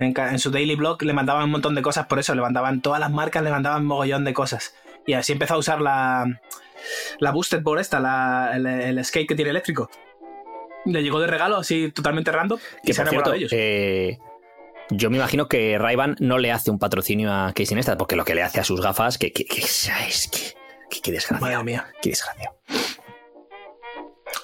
En, 0.00 0.38
su 0.38 0.50
daily 0.50 0.74
blog 0.74 1.00
le 1.02 1.12
mandaban 1.12 1.44
un 1.44 1.50
montón 1.50 1.74
de 1.74 1.82
cosas 1.82 2.06
por 2.06 2.18
eso, 2.18 2.34
le 2.34 2.40
mandaban 2.42 2.82
todas 2.82 2.98
las 3.00 3.10
marcas, 3.12 3.42
le 3.44 3.50
mandaban 3.50 3.84
mogollón 3.86 4.24
de 4.24 4.32
cosas. 4.34 4.74
Y 5.06 5.12
así 5.12 5.32
empezó 5.32 5.54
a 5.54 5.58
usar 5.58 5.80
la, 5.80 6.40
la 7.20 7.30
Boosted 7.30 7.62
Board 7.62 7.80
esta, 7.80 8.00
la- 8.00 8.52
el, 8.56 8.66
el 8.66 9.04
skate 9.04 9.28
que 9.28 9.34
tiene 9.34 9.50
eléctrico. 9.50 9.88
Le 10.86 11.02
llegó 11.02 11.20
de 11.20 11.26
regalo 11.28 11.56
así 11.58 11.90
totalmente 11.92 12.32
random 12.32 12.58
y 12.82 12.86
Que 12.88 12.92
se 12.92 13.02
ha 13.02 13.04
por 13.04 13.14
enamorado 13.14 13.36
cierto, 13.38 13.54
de 13.56 14.08
ellos. 14.08 14.18
eh, 14.18 14.33
yo 14.90 15.10
me 15.10 15.16
imagino 15.16 15.48
que 15.48 15.78
Ray-Ban 15.78 16.16
no 16.20 16.38
le 16.38 16.52
hace 16.52 16.70
un 16.70 16.78
patrocinio 16.78 17.32
a 17.32 17.52
Casey 17.54 17.74
Neistat, 17.74 17.98
porque 17.98 18.16
lo 18.16 18.24
que 18.24 18.34
le 18.34 18.42
hace 18.42 18.60
a 18.60 18.64
sus 18.64 18.80
gafas, 18.80 19.18
que, 19.18 19.32
que, 19.32 19.44
que- 19.44 19.60
es 19.62 20.28
que, 20.30 20.54
que, 20.90 21.00
que 21.00 21.12
desgracia. 21.12 21.40
Madre 21.46 21.64
mía. 21.64 21.86
Qué 22.02 22.10
desgracia. 22.10 22.52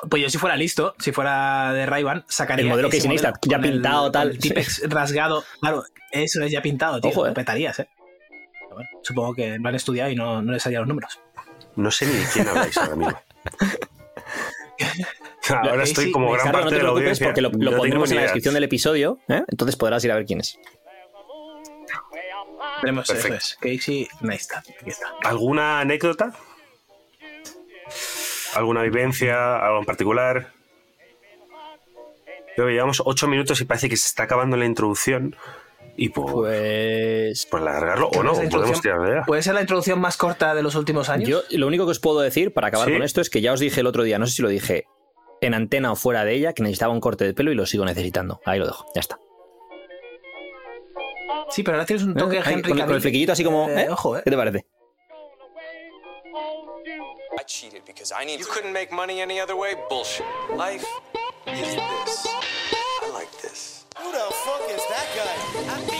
Pues 0.09 0.23
yo 0.23 0.31
si 0.31 0.39
fuera 0.39 0.57
listo, 0.57 0.95
si 0.99 1.13
fuera 1.13 1.73
de 1.75 1.85
Ray-Ban, 1.85 2.25
sacaría 2.29 2.65
El 2.65 2.71
modelo 2.71 2.89
Casey 2.89 3.09
Neistat, 3.09 3.37
ya 3.47 3.57
con 3.59 3.67
el- 3.67 3.73
pintado, 3.73 4.11
tal. 4.11 4.31
El 4.31 4.39
Tipex 4.39 4.83
rasgado. 4.89 5.45
Claro, 5.61 5.85
eso 6.11 6.43
es 6.43 6.51
ya 6.51 6.63
pintado, 6.63 7.01
tío. 7.01 7.11
Ojo, 7.11 7.25
Lo 7.27 7.33
eh. 7.33 7.35
petarías, 7.35 7.79
eh. 7.81 7.89
Pero 8.61 8.75
bueno, 8.77 8.89
supongo 9.03 9.35
que 9.35 9.59
lo 9.59 9.69
han 9.69 9.75
estudiado 9.75 10.11
y 10.11 10.17
no, 10.17 10.41
no 10.43 10.53
les 10.53 10.63
salían 10.63 10.83
los 10.83 10.89
números. 10.89 11.21
No 11.77 11.91
sé 11.91 12.07
ni 12.07 12.13
de 12.15 12.25
quién 12.33 12.49
habláis 12.49 12.77
ahora 12.79 12.97
mismo. 12.97 13.21
Ahora 15.51 15.85
Sí, 15.85 15.91
estoy 15.93 16.05
sí, 16.07 16.13
como 16.13 16.33
gran 16.33 16.47
Ricardo, 16.47 16.59
no 16.59 16.65
parte 16.65 16.71
te 16.71 16.77
de 16.77 16.83
la 16.83 16.93
preocupes 16.93 17.03
audiencia. 17.23 17.27
porque 17.27 17.41
lo, 17.41 17.49
lo 17.51 17.59
No 17.59 17.65
tengo 17.71 17.77
pondremos 17.79 18.11
en 18.11 18.17
la 18.17 18.23
descripción 18.23 18.55
del 18.55 18.65
episodio, 18.65 19.19
¿eh? 19.29 19.43
entonces 19.49 19.77
podrás 19.77 20.05
ir 20.05 20.13
a 20.13 20.17
ver 20.17 20.27
quién 20.27 20.41
es. 20.41 20.59
Tenemos 22.81 23.07
Perfecto. 23.09 23.37
eso 23.37 23.57
es. 23.61 23.79
Casey 23.79 24.09
Neistat. 24.23 24.64
Aquí 24.81 24.91
está. 24.91 25.07
¿Alguna 25.25 25.81
anécdota? 25.81 26.33
¿Alguna 28.55 28.83
vivencia? 28.83 29.57
¿Algo 29.59 29.81
en 29.81 29.85
particular? 29.85 30.53
Creo 32.55 32.67
que 32.67 32.73
llevamos 32.73 33.03
ocho 33.05 33.29
minutos 33.29 33.61
y 33.61 33.64
parece 33.64 33.88
que 33.88 33.97
se 33.97 34.07
está 34.07 34.25
acabando 34.25 34.57
la 34.57 34.64
introducción. 34.67 35.37
Y 35.97 36.09
por, 36.09 36.33
Pues. 36.33 37.45
por 37.47 37.61
alargarlo, 37.61 38.09
o 38.09 38.23
no, 38.23 38.33
podemos 38.33 38.81
tirar 38.81 39.00
de. 39.00 39.23
¿Puede 39.26 39.43
ser 39.43 39.55
la 39.55 39.61
introducción 39.61 40.00
más 40.00 40.17
corta 40.17 40.55
de 40.55 40.62
los 40.62 40.75
últimos 40.75 41.09
años? 41.11 41.29
Yo 41.29 41.43
lo 41.50 41.67
único 41.67 41.85
que 41.85 41.91
os 41.91 42.00
puedo 42.00 42.21
decir 42.21 42.53
para 42.55 42.69
acabar 42.69 42.87
Sí. 42.88 42.95
con 42.95 43.03
esto 43.03 43.21
es 43.21 43.29
que 43.29 43.41
ya 43.43 43.53
os 43.53 43.61
dije 43.61 43.81
el 43.81 43.87
otro 43.87 44.03
día, 44.03 44.19
no 44.19 44.26
sé 44.26 44.33
si 44.35 44.43
lo 44.43 44.49
dije 44.49 44.87
en 45.40 45.54
antena 45.54 45.92
o 45.92 45.97
fuera 45.97 46.25
de 46.25 46.35
ella, 46.35 46.52
que 46.52 46.62
necesitaba 46.62 46.92
un 46.92 47.00
corte 47.00 47.25
de 47.25 47.35
pelo 47.35 47.50
y 47.52 47.54
lo 47.54 47.66
sigo 47.66 47.85
necesitando. 47.85 48.40
Ahí 48.44 48.59
lo 48.59 48.66
dejo, 48.66 48.87
ya 48.94 49.00
está. 49.00 49.18
Sí, 51.50 51.62
pero 51.62 51.76
ahora 51.76 51.87
tienes 51.87 52.04
un 52.04 52.14
toque 52.14 52.38
Eh, 52.38 52.42
Henry 52.44 52.62
con, 52.62 52.70
con 52.70 52.78
el 52.80 52.85
Cavill. 52.87 53.00
flequillito 53.00 53.32
así 53.32 53.42
como. 53.44 53.68
Eh, 53.68 53.82
¿eh? 53.82 53.88
Ojo, 53.90 54.16
eh. 54.16 54.23
¿Qué 54.25 54.30
te 54.30 54.37
parece? 54.37 54.66
I 57.38 57.42
cheated 57.47 57.82
because 57.87 58.12
I 58.12 58.25
need 58.25 58.38
You 58.40 58.47
couldn't 58.47 58.73
make 58.73 58.92
money 58.92 59.20
any 59.20 59.40
other 59.40 59.56
way? 59.56 59.75
Bullshit. 59.88 60.25
Life 60.56 60.85
is 61.47 61.75
this. 61.75 62.26
I 63.02 63.11
like 63.12 63.30
this. 63.42 63.87
Who 63.99 64.12
the 64.12 64.18
fuck 64.44 64.68
is 64.70 64.82
that 64.88 65.06
guy? 65.16 66.00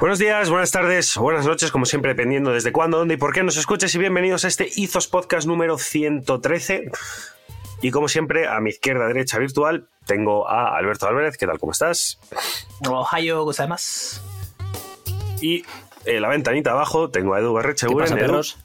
Buenos 0.00 0.18
días, 0.20 0.48
buenas 0.48 0.70
tardes, 0.70 1.16
buenas 1.16 1.44
noches, 1.44 1.72
como 1.72 1.84
siempre, 1.84 2.12
dependiendo 2.12 2.52
desde 2.52 2.70
cuándo, 2.70 2.98
dónde 2.98 3.14
y 3.14 3.16
por 3.16 3.32
qué 3.32 3.42
nos 3.42 3.56
escuches. 3.56 3.92
Y 3.94 3.98
bienvenidos 3.98 4.44
a 4.44 4.48
este 4.48 4.68
Izos 4.76 5.08
Podcast 5.08 5.46
número 5.48 5.76
113. 5.76 6.90
Y 7.82 7.90
como 7.90 8.08
siempre, 8.08 8.46
a 8.46 8.60
mi 8.60 8.70
izquierda, 8.70 9.06
derecha 9.08 9.38
virtual, 9.38 9.88
tengo 10.06 10.48
a 10.48 10.76
Alberto 10.76 11.08
Álvarez. 11.08 11.36
¿Qué 11.36 11.46
tal? 11.46 11.58
¿Cómo 11.58 11.72
estás? 11.72 12.20
Ohio 12.88 13.42
gozaimasu. 13.44 14.20
Y 15.40 15.64
en 16.04 16.22
la 16.22 16.28
ventanita 16.28 16.70
abajo 16.70 17.10
tengo 17.10 17.34
a 17.34 17.40
Edu 17.40 17.48
¿Qué 17.48 17.54
Barrecheguren. 17.54 18.08
pasa, 18.08 18.14
Edu, 18.14 18.26
perros? 18.26 18.58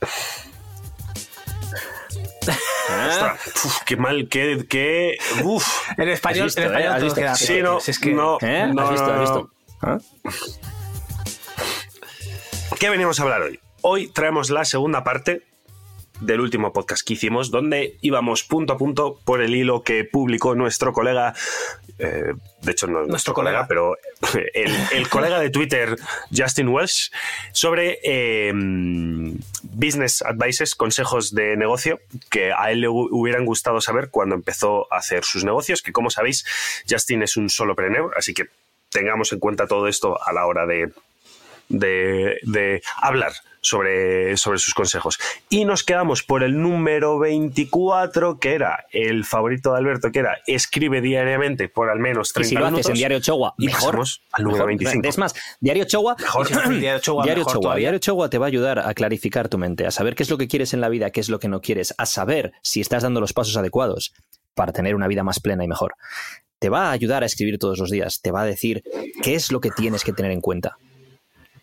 ostras, 3.09 3.39
uf, 3.65 3.77
qué 3.85 3.97
mal, 3.97 4.27
qué, 4.29 4.65
qué, 4.69 5.17
uf. 5.43 5.89
En 5.97 6.09
español, 6.09 6.45
visto, 6.45 6.61
en 6.61 6.67
español 6.67 7.13
eh? 7.17 7.31
Sí, 7.35 7.61
no, 7.61 7.79
si 7.79 7.91
es 7.91 7.99
que- 7.99 8.13
no, 8.13 8.37
¿Eh? 8.41 8.69
no, 8.71 8.81
¿Has 8.83 8.89
visto? 8.91 9.07
no, 9.07 9.13
¿Has 9.13 9.19
visto? 9.21 9.51
¿Ah? 9.81 9.97
¿Qué 12.83 12.89
venimos 12.89 13.17
a 13.17 13.23
hablar 13.23 13.43
hoy? 13.43 13.61
Hoy 13.79 14.09
traemos 14.09 14.49
la 14.49 14.65
segunda 14.65 15.05
parte 15.05 15.43
del 16.19 16.41
último 16.41 16.73
podcast 16.73 17.07
que 17.07 17.13
hicimos, 17.13 17.49
donde 17.49 17.95
íbamos 18.01 18.43
punto 18.43 18.73
a 18.73 18.77
punto 18.77 19.21
por 19.23 19.41
el 19.41 19.55
hilo 19.55 19.83
que 19.83 20.03
publicó 20.03 20.53
nuestro 20.53 20.91
colega, 20.91 21.33
eh, 21.97 22.33
de 22.61 22.71
hecho 22.73 22.87
no 22.87 23.03
es 23.03 23.07
nuestro, 23.07 23.33
colega, 23.33 23.67
colega. 23.67 23.95
pero 24.33 24.49
el, 24.53 24.75
el 24.91 25.07
colega 25.07 25.39
de 25.39 25.49
Twitter, 25.49 25.95
Justin 26.35 26.67
Welsh, 26.67 27.09
sobre 27.53 27.99
eh, 28.03 28.51
business 29.63 30.21
advices, 30.21 30.75
consejos 30.75 31.33
de 31.33 31.55
negocio 31.55 32.01
que 32.29 32.51
a 32.51 32.69
él 32.69 32.81
le 32.81 32.89
hu- 32.89 33.07
hubieran 33.11 33.45
gustado 33.45 33.79
saber 33.79 34.09
cuando 34.09 34.35
empezó 34.35 34.91
a 34.91 34.97
hacer 34.97 35.23
sus 35.23 35.45
negocios, 35.45 35.81
que 35.81 35.93
como 35.93 36.09
sabéis, 36.09 36.45
Justin 36.89 37.23
es 37.23 37.37
un 37.37 37.49
solopreneur, 37.49 38.13
así 38.17 38.33
que 38.33 38.47
tengamos 38.89 39.31
en 39.31 39.39
cuenta 39.39 39.67
todo 39.67 39.87
esto 39.87 40.21
a 40.21 40.33
la 40.33 40.45
hora 40.45 40.65
de, 40.65 40.91
de, 41.69 42.37
de 42.43 42.81
hablar 43.01 43.33
sobre, 43.63 44.37
sobre 44.37 44.59
sus 44.59 44.73
consejos. 44.73 45.17
Y 45.49 45.65
nos 45.65 45.83
quedamos 45.83 46.21
por 46.21 46.43
el 46.43 46.61
número 46.61 47.17
24, 47.17 48.37
que 48.37 48.53
era 48.53 48.85
el 48.91 49.25
favorito 49.25 49.71
de 49.71 49.77
Alberto, 49.77 50.11
que 50.11 50.19
era 50.19 50.37
escribe 50.45 51.01
diariamente 51.01 51.69
por 51.69 51.89
al 51.89 51.99
menos 51.99 52.31
Y 52.31 52.33
30 52.33 52.49
si 52.49 52.55
lo 52.55 52.65
haces 52.65 52.71
minutos. 52.71 52.89
en 52.89 52.95
Diario 52.95 53.19
Chogua, 53.21 53.55
y 53.57 53.65
mejor. 53.67 54.03
al 54.33 54.43
número 54.43 54.67
mejor. 54.67 54.67
25. 54.67 55.07
Es 55.07 55.17
más, 55.17 55.33
Diario 55.61 55.85
Chogua, 55.85 56.15
Mejor. 56.19 56.47
Diario 56.79 56.99
Chogua, 56.99 57.23
Diario 57.23 57.45
mejor. 57.45 57.77
Diario 57.77 57.99
te 58.29 58.37
va 58.37 58.45
a 58.45 58.49
ayudar 58.49 58.79
a 58.79 58.93
clarificar 58.93 59.47
tu 59.47 59.57
mente, 59.57 59.87
a 59.87 59.91
saber 59.91 60.15
qué 60.15 60.23
es 60.23 60.29
lo 60.29 60.37
que 60.37 60.47
quieres 60.47 60.73
en 60.73 60.81
la 60.81 60.89
vida, 60.89 61.09
qué 61.11 61.21
es 61.21 61.29
lo 61.29 61.39
que 61.39 61.47
no 61.47 61.61
quieres, 61.61 61.95
a 61.97 62.05
saber 62.05 62.51
si 62.61 62.81
estás 62.81 63.03
dando 63.03 63.21
los 63.21 63.33
pasos 63.33 63.55
adecuados 63.55 64.13
para 64.55 64.73
tener 64.73 64.93
una 64.93 65.07
vida 65.07 65.23
más 65.23 65.39
plena 65.39 65.63
y 65.63 65.67
mejor. 65.67 65.95
Te 66.59 66.69
va 66.69 66.89
a 66.89 66.91
ayudar 66.91 67.23
a 67.23 67.25
escribir 67.25 67.57
todos 67.59 67.79
los 67.79 67.89
días, 67.89 68.21
te 68.21 68.31
va 68.31 68.41
a 68.41 68.45
decir 68.45 68.83
qué 69.21 69.35
es 69.35 69.51
lo 69.51 69.61
que 69.61 69.69
tienes 69.71 70.03
que 70.03 70.13
tener 70.13 70.31
en 70.31 70.41
cuenta 70.41 70.77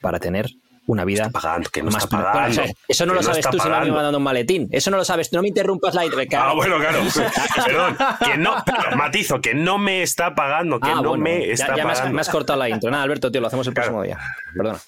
para 0.00 0.18
tener 0.18 0.46
una 0.86 1.04
vida 1.04 1.30
pagando, 1.30 1.70
que 1.70 1.82
no 1.82 1.90
más 1.92 2.02
está 2.04 2.22
pagando. 2.22 2.62
Eso 2.88 3.06
no 3.06 3.14
lo 3.14 3.22
sabes 3.22 3.44
tú 3.48 3.52
si 3.52 3.58
no 3.58 3.64
me 3.64 3.70
pagando. 3.70 3.94
mandando 3.94 4.18
un 4.18 4.24
maletín. 4.24 4.68
Eso 4.72 4.90
no 4.90 4.96
lo 4.96 5.04
sabes. 5.04 5.30
tú. 5.30 5.36
No 5.36 5.42
me 5.42 5.48
interrumpas 5.48 5.94
la 5.94 6.02
Ah, 6.02 6.52
bueno, 6.54 6.78
claro. 6.78 7.00
Perdón, 7.66 7.96
que 8.24 8.36
no, 8.38 8.56
pero 8.66 8.96
matizo, 8.96 9.40
que 9.40 9.54
no 9.54 9.78
me 9.78 10.02
está 10.02 10.34
pagando, 10.34 10.80
que 10.80 10.88
Ah, 10.90 10.96
no 10.96 11.10
bueno, 11.10 11.22
me 11.22 11.46
ya- 11.46 11.52
está 11.52 11.76
ya, 11.76 11.84
me 11.84 11.92
has, 11.92 11.98
pagando. 11.98 12.14
me 12.16 12.20
has 12.22 12.28
cortado 12.28 12.58
la 12.58 12.68
intro. 12.68 12.90
Nada, 12.90 13.04
Alberto, 13.04 13.30
tío, 13.30 13.40
lo 13.40 13.46
hacemos 13.46 13.66
el 13.68 13.74
Claro. 13.74 13.92
próximo 13.92 14.02
día. 14.02 14.18
Perdona. 14.56 14.80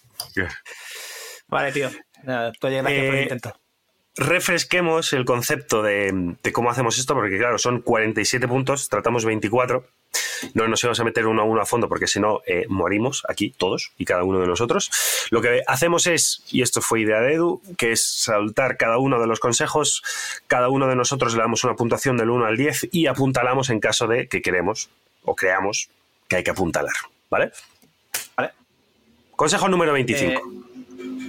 Vale, 1.48 1.72
tío. 1.72 1.90
Nada, 2.24 2.52
por 2.60 2.72
el 2.72 2.86
Eh, 2.86 3.22
intento. 3.24 3.54
refresquemos 4.16 5.12
el 5.12 5.24
concepto 5.24 5.82
de, 5.82 6.34
de 6.42 6.52
cómo 6.52 6.70
hacemos 6.70 6.98
esto, 6.98 7.14
porque 7.14 7.38
claro, 7.38 7.58
son 7.58 7.80
47 7.80 8.48
puntos, 8.48 8.88
tratamos 8.88 9.24
24. 9.24 9.84
No 10.54 10.66
nos 10.68 10.82
íbamos 10.82 10.98
a 11.00 11.04
meter 11.04 11.26
uno 11.26 11.42
a 11.42 11.44
uno 11.44 11.60
a 11.62 11.66
fondo, 11.66 11.88
porque 11.88 12.06
si 12.06 12.18
no, 12.20 12.40
eh, 12.46 12.64
morimos 12.68 13.22
aquí 13.28 13.50
todos 13.56 13.92
y 13.96 14.04
cada 14.04 14.24
uno 14.24 14.40
de 14.40 14.46
nosotros. 14.46 14.90
Lo 15.30 15.40
que 15.40 15.62
hacemos 15.66 16.06
es, 16.06 16.42
y 16.50 16.62
esto 16.62 16.80
fue 16.80 17.00
idea 17.00 17.20
de 17.20 17.34
Edu, 17.34 17.62
que 17.78 17.92
es 17.92 18.02
saltar 18.04 18.76
cada 18.76 18.98
uno 18.98 19.20
de 19.20 19.26
los 19.26 19.40
consejos, 19.40 20.02
cada 20.48 20.68
uno 20.68 20.88
de 20.88 20.96
nosotros 20.96 21.34
le 21.34 21.40
damos 21.40 21.64
una 21.64 21.74
puntuación 21.76 22.16
del 22.16 22.30
1 22.30 22.44
al 22.44 22.56
10 22.56 22.88
y 22.92 23.06
apuntalamos 23.06 23.70
en 23.70 23.80
caso 23.80 24.06
de 24.06 24.26
que 24.28 24.42
queremos 24.42 24.90
o 25.24 25.34
creamos 25.36 25.88
que 26.28 26.36
hay 26.36 26.42
que 26.44 26.50
apuntalar. 26.50 26.94
¿Vale? 27.30 27.52
Vale. 28.36 28.50
Consejo 29.36 29.68
número 29.68 29.92
25. 29.92 30.32
Eh, 30.32 30.42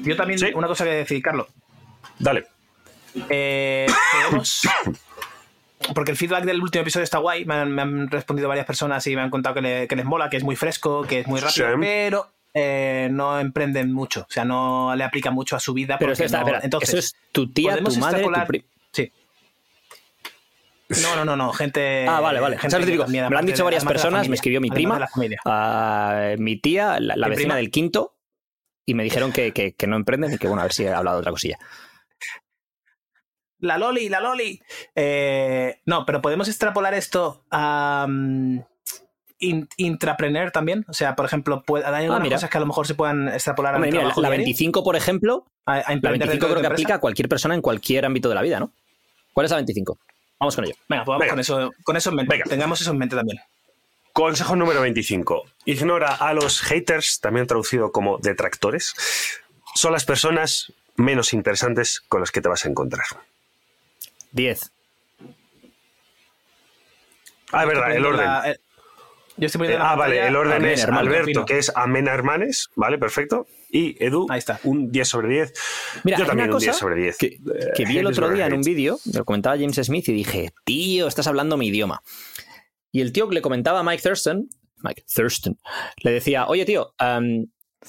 yo 0.04 0.16
también, 0.16 0.40
Sí. 0.40 0.52
una 0.54 0.68
cosa 0.68 0.84
que 0.84 0.92
decir, 0.92 1.22
Carlos. 1.22 1.48
Dale. 2.20 2.46
Eh, 3.30 3.88
porque 5.94 6.12
el 6.12 6.18
feedback 6.18 6.44
del 6.46 6.62
último 6.62 6.82
episodio 6.84 7.04
está 7.04 7.18
guay. 7.20 7.46
Me 7.46 7.56
han, 7.56 7.72
me 7.72 7.82
han 7.82 8.10
respondido 8.10 8.48
varias 8.48 8.66
personas 8.66 9.06
y 9.08 9.16
me 9.16 9.22
han 9.22 9.30
contado 9.30 9.56
que, 9.56 9.62
le- 9.62 9.88
que 9.88 9.96
les 9.96 10.06
mola, 10.06 10.30
que 10.30 10.38
es 10.38 10.44
muy 10.44 10.56
fresco, 10.56 11.04
que 11.04 11.20
es 11.22 11.28
muy 11.28 11.40
rápido, 11.40 11.68
Sí. 11.68 11.74
pero 11.80 12.28
eh, 12.54 13.08
no 13.12 13.40
emprenden 13.40 13.92
mucho. 13.92 14.22
O 14.22 14.32
sea, 14.32 14.46
no 14.46 14.96
le 14.96 15.04
aplica 15.04 15.32
mucho 15.32 15.56
a 15.56 15.60
su 15.60 15.74
vida. 15.74 15.98
Pero 15.98 16.12
porque 16.12 16.26
espera, 16.26 16.42
no- 16.42 16.48
espera, 16.48 16.64
entonces, 16.64 16.90
eso 16.90 16.98
es 17.00 17.16
tu 17.32 17.52
tía, 17.52 17.78
tu 17.84 17.96
madre, 17.98 18.24
tu 18.24 18.64
Sí. 18.92 19.12
No, 21.02 21.16
no, 21.16 21.26
no, 21.26 21.36
no, 21.36 21.52
gente. 21.54 22.06
Ah, 22.08 22.20
vale, 22.20 22.40
vale. 22.40 22.58
Me 23.08 23.30
lo 23.30 23.38
han 23.40 23.46
dicho 23.46 23.58
de- 23.58 23.64
varias 23.64 23.84
personas, 23.86 24.14
me 24.14 24.18
familia, 24.20 24.36
escribió 24.36 24.62
mi 24.62 24.70
prima, 24.70 24.94
de 24.96 25.00
la 25.00 25.08
familia. 25.08 25.40
a 25.46 26.36
mi 26.38 26.58
tía, 26.58 27.00
la, 27.00 27.16
la 27.16 27.26
¿Mi 27.28 27.32
vecina 27.32 27.48
prima? 27.48 27.56
del 27.56 27.72
quinto, 27.72 28.14
y 28.86 28.94
me 28.94 29.04
dijeron 29.04 29.32
que, 29.32 29.52
que- 29.54 29.74
que 29.74 29.88
no 29.88 29.96
emprenden 29.96 30.34
y 30.34 30.38
que, 30.38 30.48
bueno, 30.48 30.62
a 30.62 30.66
ver 30.66 30.74
si 30.74 30.84
he 30.84 30.94
hablado 30.94 31.18
de 31.18 31.22
otra 31.22 31.32
cosilla. 31.32 31.58
La 33.64 33.78
Loli, 33.78 34.10
la 34.10 34.20
Loli. 34.20 34.62
Eh, 34.94 35.80
no, 35.86 36.06
pero 36.06 36.22
podemos 36.22 36.48
extrapolar 36.50 36.94
esto 36.94 37.44
a 37.50 38.06
mm, 38.10 38.60
in- 39.40 39.70
intrapreneur 39.78 40.52
también. 40.52 40.86
O 40.90 40.94
sea, 40.94 41.16
por 41.16 41.26
ejemplo, 41.26 41.64
puede- 41.64 41.86
hay 41.86 42.04
algunas 42.04 42.20
Ah, 42.20 42.24
mira. 42.24 42.36
cosas 42.36 42.50
que 42.50 42.58
a 42.58 42.60
lo 42.60 42.66
mejor 42.68 42.86
se 42.88 42.94
puedan 42.96 43.30
extrapolar 43.30 43.76
Hombre, 43.76 43.88
al 43.88 43.92
mira, 43.94 44.02
la, 44.04 44.08
trabajo 44.10 44.22
la 44.22 44.30
diario, 44.30 44.46
25, 44.46 44.84
por 44.84 44.96
ejemplo, 44.98 45.46
a, 45.66 45.74
a 45.74 45.76
la 45.76 45.82
emprender 45.94 46.28
25 46.28 46.32
dentro 46.32 46.48
de 46.48 46.54
creo 46.54 46.62
que 46.62 46.66
empresa. 46.68 46.74
aplica 46.74 46.96
a 46.96 47.00
cualquier 47.00 47.30
persona 47.30 47.56
en 47.56 47.62
cualquier 47.62 48.06
ámbito 48.06 48.28
de 48.30 48.36
la 48.36 48.42
vida, 48.42 48.60
¿no? 48.60 48.72
¿Cuál 49.34 49.46
es 49.46 49.52
la 49.52 49.58
25? 49.58 49.98
Vamos 50.40 50.56
con 50.56 50.66
ello. 50.66 50.76
Venga, 50.90 51.06
pues 51.06 51.14
vamos 51.14 51.20
Venga. 51.22 51.32
con 51.32 51.40
eso, 51.40 51.72
con 51.86 51.96
eso 51.96 52.10
en 52.10 52.16
mente. 52.18 52.34
Venga. 52.34 52.46
Tengamos 52.50 52.82
eso 52.82 52.92
en 52.92 52.98
mente 52.98 53.16
también. 53.16 53.40
Consejo 54.12 54.56
número 54.58 54.82
25. 54.82 55.44
Ignora 55.66 56.14
a 56.16 56.34
los 56.34 56.60
haters, 56.62 57.22
también 57.22 57.48
traducido 57.48 57.92
como 57.94 58.18
detractores. 58.18 58.94
Son 59.74 59.92
las 59.94 60.04
personas 60.06 60.72
menos 60.98 61.34
interesantes 61.34 62.02
con 62.02 62.20
las 62.20 62.30
que 62.32 62.42
te 62.42 62.50
vas 62.50 62.66
a 62.66 62.70
encontrar. 62.70 63.06
10. 64.34 64.72
Ah, 67.52 67.62
es 67.64 67.68
verdad, 67.68 67.96
el 67.96 68.06
orden. 68.06 68.26
la- 68.26 68.52
eh, 68.52 68.58
yo 69.38 69.46
estoy 69.48 69.60
Eh, 69.60 69.60
poniendo 69.60 69.78
en 69.78 69.84
la 69.84 69.92
ah, 69.92 69.96
vale, 69.96 70.28
el 70.28 70.36
orden 70.36 70.66
es 70.66 70.84
hermano, 70.84 71.02
Alberto, 71.02 71.46
que 71.46 71.58
es 71.60 71.72
Amena 71.76 72.14
Hermanes, 72.14 72.70
vale, 72.76 72.98
perfecto. 72.98 73.48
Y 73.70 73.96
Edu, 74.04 74.28
Ahí 74.30 74.38
está. 74.40 74.60
un 74.64 74.92
10 74.92 75.08
sobre 75.08 75.28
10. 75.30 75.54
Mira, 76.04 76.20
Yo 76.20 76.26
también 76.28 76.50
una 76.50 76.58
un 76.58 76.60
10 76.62 76.72
cosa 76.72 76.80
sobre 76.80 76.96
10. 77.02 77.18
Que, 77.18 77.40
que 77.76 77.86
vi 77.86 77.98
el 77.98 78.06
Eh, 78.06 78.10
otro 78.10 78.30
día 78.30 78.46
en 78.46 78.54
un 78.54 78.62
vídeo, 78.62 79.00
lo 79.14 79.26
comentaba 79.26 79.56
James 79.58 79.76
Smith 79.84 80.08
y 80.10 80.14
dije, 80.14 80.52
tío, 80.64 81.08
estás 81.08 81.26
hablando 81.26 81.58
mi 81.58 81.68
idioma. 81.68 82.04
Y 82.92 83.02
el 83.02 83.12
tío 83.12 83.28
que 83.28 83.34
le 83.36 83.42
comentaba 83.42 83.80
a 83.80 83.84
Mike 83.84 84.04
Thurston, 84.04 84.48
Mike 84.84 85.04
Thurston, 85.12 85.58
le 86.04 86.12
decía, 86.12 86.46
oye, 86.46 86.66
tío, 86.66 86.94
am, 87.00 87.48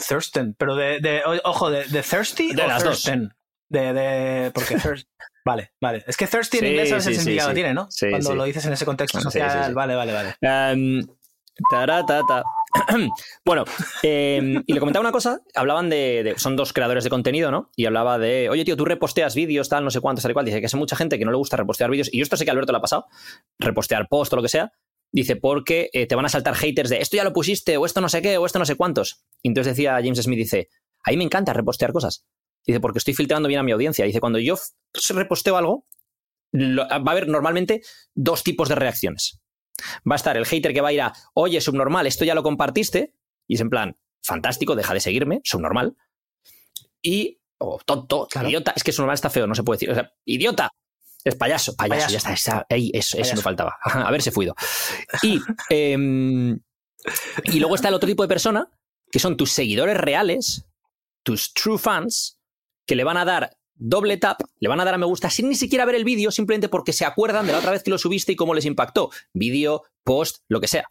Thurston, 0.09 0.55
pero 0.59 0.75
de, 0.77 1.01
de- 1.01 1.23
o- 1.27 1.41
ojo, 1.51 1.71
de, 1.71 1.85
de 1.85 2.03
thirsty 2.03 2.55
De 2.55 2.63
o 2.63 2.67
las 2.67 2.83
dos. 2.83 3.03
Thurston. 3.03 3.35
De, 3.69 3.93
de, 3.93 4.51
porque 4.53 4.77
thirst- 4.77 5.07
Vale, 5.45 5.73
vale. 5.81 6.03
Es 6.07 6.17
que 6.17 6.27
thirsty 6.27 6.59
en 6.59 6.65
Sí, 6.65 6.71
inglés 6.71 6.89
sí, 6.89 6.95
sí, 7.01 7.15
significado 7.17 7.49
sí. 7.49 7.55
que 7.55 7.61
tiene, 7.61 7.75
¿no? 7.75 7.87
Sí, 7.91 8.07
Cuando 8.11 8.35
lo 8.35 8.45
dices 8.45 8.65
en 8.67 8.73
ese 8.73 8.85
contexto 8.87 9.19
Sí, 9.19 9.23
sí, 9.25 9.39
social. 9.41 9.65
sí. 9.67 9.73
Vale, 9.75 9.95
vale, 9.95 10.13
vale. 10.13 10.35
Em, 10.41 11.07
taratata. 11.71 12.43
bueno, 13.45 13.65
em, 14.03 14.63
y 14.67 14.73
le 14.73 14.81
comentaba 14.81 15.03
una 15.03 15.13
cosa, 15.13 15.41
hablaban 15.55 15.89
de, 15.91 16.23
de- 16.25 16.39
Son 16.39 16.57
dos 16.57 16.73
creadores 16.73 17.05
de 17.05 17.11
contenido, 17.11 17.51
¿no? 17.51 17.71
Y 17.77 17.87
hablaba 17.87 18.19
de, 18.19 18.49
oye, 18.51 18.65
tío, 18.65 18.77
tú 18.77 18.85
reposteas 18.85 19.35
vídeos, 19.35 19.69
tal, 19.69 19.85
no 19.85 19.91
sé 19.91 20.01
cuántos, 20.01 20.23
tal 20.23 20.31
y 20.31 20.35
cual. 20.35 20.47
Dice 20.47 20.61
que 20.61 20.67
hay 20.73 20.79
mucha 20.79 20.97
gente 20.97 21.19
que 21.19 21.25
no 21.25 21.31
le 21.31 21.37
gusta 21.37 21.57
repostear 21.57 21.91
vídeos, 21.91 22.09
y 22.13 22.19
yo 22.19 22.23
esto 22.23 22.37
sé 22.37 22.45
que 22.45 22.51
Alberto 22.51 22.73
le 22.73 22.79
ha 22.79 22.81
pasado, 22.81 23.07
repostear 23.59 24.09
post 24.09 24.33
o 24.33 24.37
lo 24.37 24.43
que 24.43 24.49
sea. 24.49 24.73
Dice, 25.13 25.37
porque 25.37 25.91
eh, 25.93 26.07
te 26.07 26.17
van 26.17 26.25
a 26.25 26.29
saltar 26.29 26.57
haters 26.57 26.91
de 26.91 26.99
esto 27.01 27.17
ya 27.17 27.23
lo 27.23 27.33
pusiste, 27.33 27.77
o 27.77 27.87
esto 27.87 28.01
no 28.01 28.09
sé 28.09 28.21
qué, 28.21 28.37
o 28.39 28.47
esto 28.47 28.59
no 28.59 28.65
sé 28.65 28.75
cuántos. 28.75 29.25
Y 29.43 29.49
entonces 29.49 29.77
decía 29.77 29.93
James 30.03 30.19
Smith, 30.21 30.39
dice, 30.39 30.69
a 31.05 31.11
mí 31.11 31.17
me 31.19 31.25
encanta 31.25 31.53
repostear 31.53 31.93
cosas. 31.93 32.27
Dice, 32.67 32.81
porque 32.81 32.99
estoy 32.99 33.15
filtrando 33.15 33.49
bien 33.49 33.61
a 33.61 33.63
mi 33.63 33.73
audiencia. 33.73 34.05
Dice, 34.05 34.21
cuando 34.21 34.39
yo 34.39 34.55
f- 34.55 35.13
reposteo 35.15 35.57
algo, 35.57 35.87
lo- 36.53 36.87
va 36.89 36.97
a 36.97 37.11
haber 37.11 37.29
normalmente 37.29 37.83
dos 38.15 38.43
tipos 38.43 38.69
de 38.69 38.75
reacciones. 38.77 39.41
Va 40.11 40.15
a 40.15 40.17
estar 40.17 40.37
el 40.37 40.47
hater 40.47 40.73
que 40.73 40.81
va 40.81 40.89
a 40.89 40.93
ir 40.93 41.01
a, 41.03 41.13
oye, 41.35 41.61
subnormal, 41.61 42.07
esto 42.07 42.25
ya 42.25 42.35
lo 42.35 42.43
compartiste, 42.43 43.13
y 43.47 43.57
es 43.57 43.61
en 43.61 43.71
plan, 43.71 43.97
fantástico, 44.23 44.77
deja 44.77 44.95
de 44.95 45.01
seguirme, 45.01 45.41
subnormal. 45.45 45.97
Y, 47.03 47.41
o 47.59 47.79
tonto, 47.85 48.27
Claro. 48.31 48.49
idiota, 48.49 48.73
es 48.77 48.83
que 48.83 48.93
subnormal 48.93 49.15
está 49.15 49.31
feo, 49.31 49.47
no 49.47 49.55
se 49.55 49.63
puede 49.63 49.77
decir. 49.77 49.91
O 49.91 49.95
sea, 49.95 50.13
idiota, 50.25 50.71
es 51.25 51.35
payaso, 51.35 51.75
payaso, 51.77 52.07
Payaso. 52.07 52.13
ya 52.13 52.17
está, 52.19 52.33
está, 52.33 52.67
ahí, 52.71 52.91
eso, 52.95 53.19
eso 53.19 53.37
me 53.37 53.43
faltaba. 53.43 53.77
A 53.85 54.11
ver 54.11 54.23
si 54.23 54.31
fuido. 54.31 54.55
Y, 55.23 55.41
em, 55.71 56.59
y 57.45 57.59
luego 57.61 57.75
está 57.75 57.89
el 57.89 57.95
otro 57.95 58.09
tipo 58.09 58.23
de 58.23 58.29
persona, 58.29 58.71
que 59.11 59.19
son 59.19 59.37
tus 59.37 59.51
seguidores 59.53 59.97
reales, 59.97 60.67
tus 61.23 61.53
true 61.53 61.79
fans, 61.79 62.39
que 62.87 62.95
le 62.97 63.05
van 63.05 63.17
a 63.17 63.25
dar 63.25 63.57
doble 63.77 64.17
tap, 64.17 64.41
le 64.61 64.69
van 64.69 64.81
a 64.81 64.85
dar 64.85 64.95
a 64.95 64.99
me 64.99 65.07
gusta 65.07 65.31
sin 65.31 65.49
ni 65.49 65.55
siquiera 65.57 65.85
ver 65.85 65.95
el 65.97 66.05
vídeo, 66.05 66.31
simplemente 66.31 66.69
porque 66.69 66.93
se 66.93 67.05
acuerdan 67.05 67.47
de 67.47 67.53
la 67.53 67.59
otra 67.59 67.73
vez 67.73 67.83
que 67.83 67.91
lo 67.91 67.99
subiste 67.99 68.33
y 68.33 68.37
cómo 68.37 68.55
les 68.55 68.65
impactó. 68.67 69.11
Vídeo, 69.33 69.83
post, 70.05 70.39
lo 70.49 70.61
que 70.61 70.69
sea. 70.69 70.91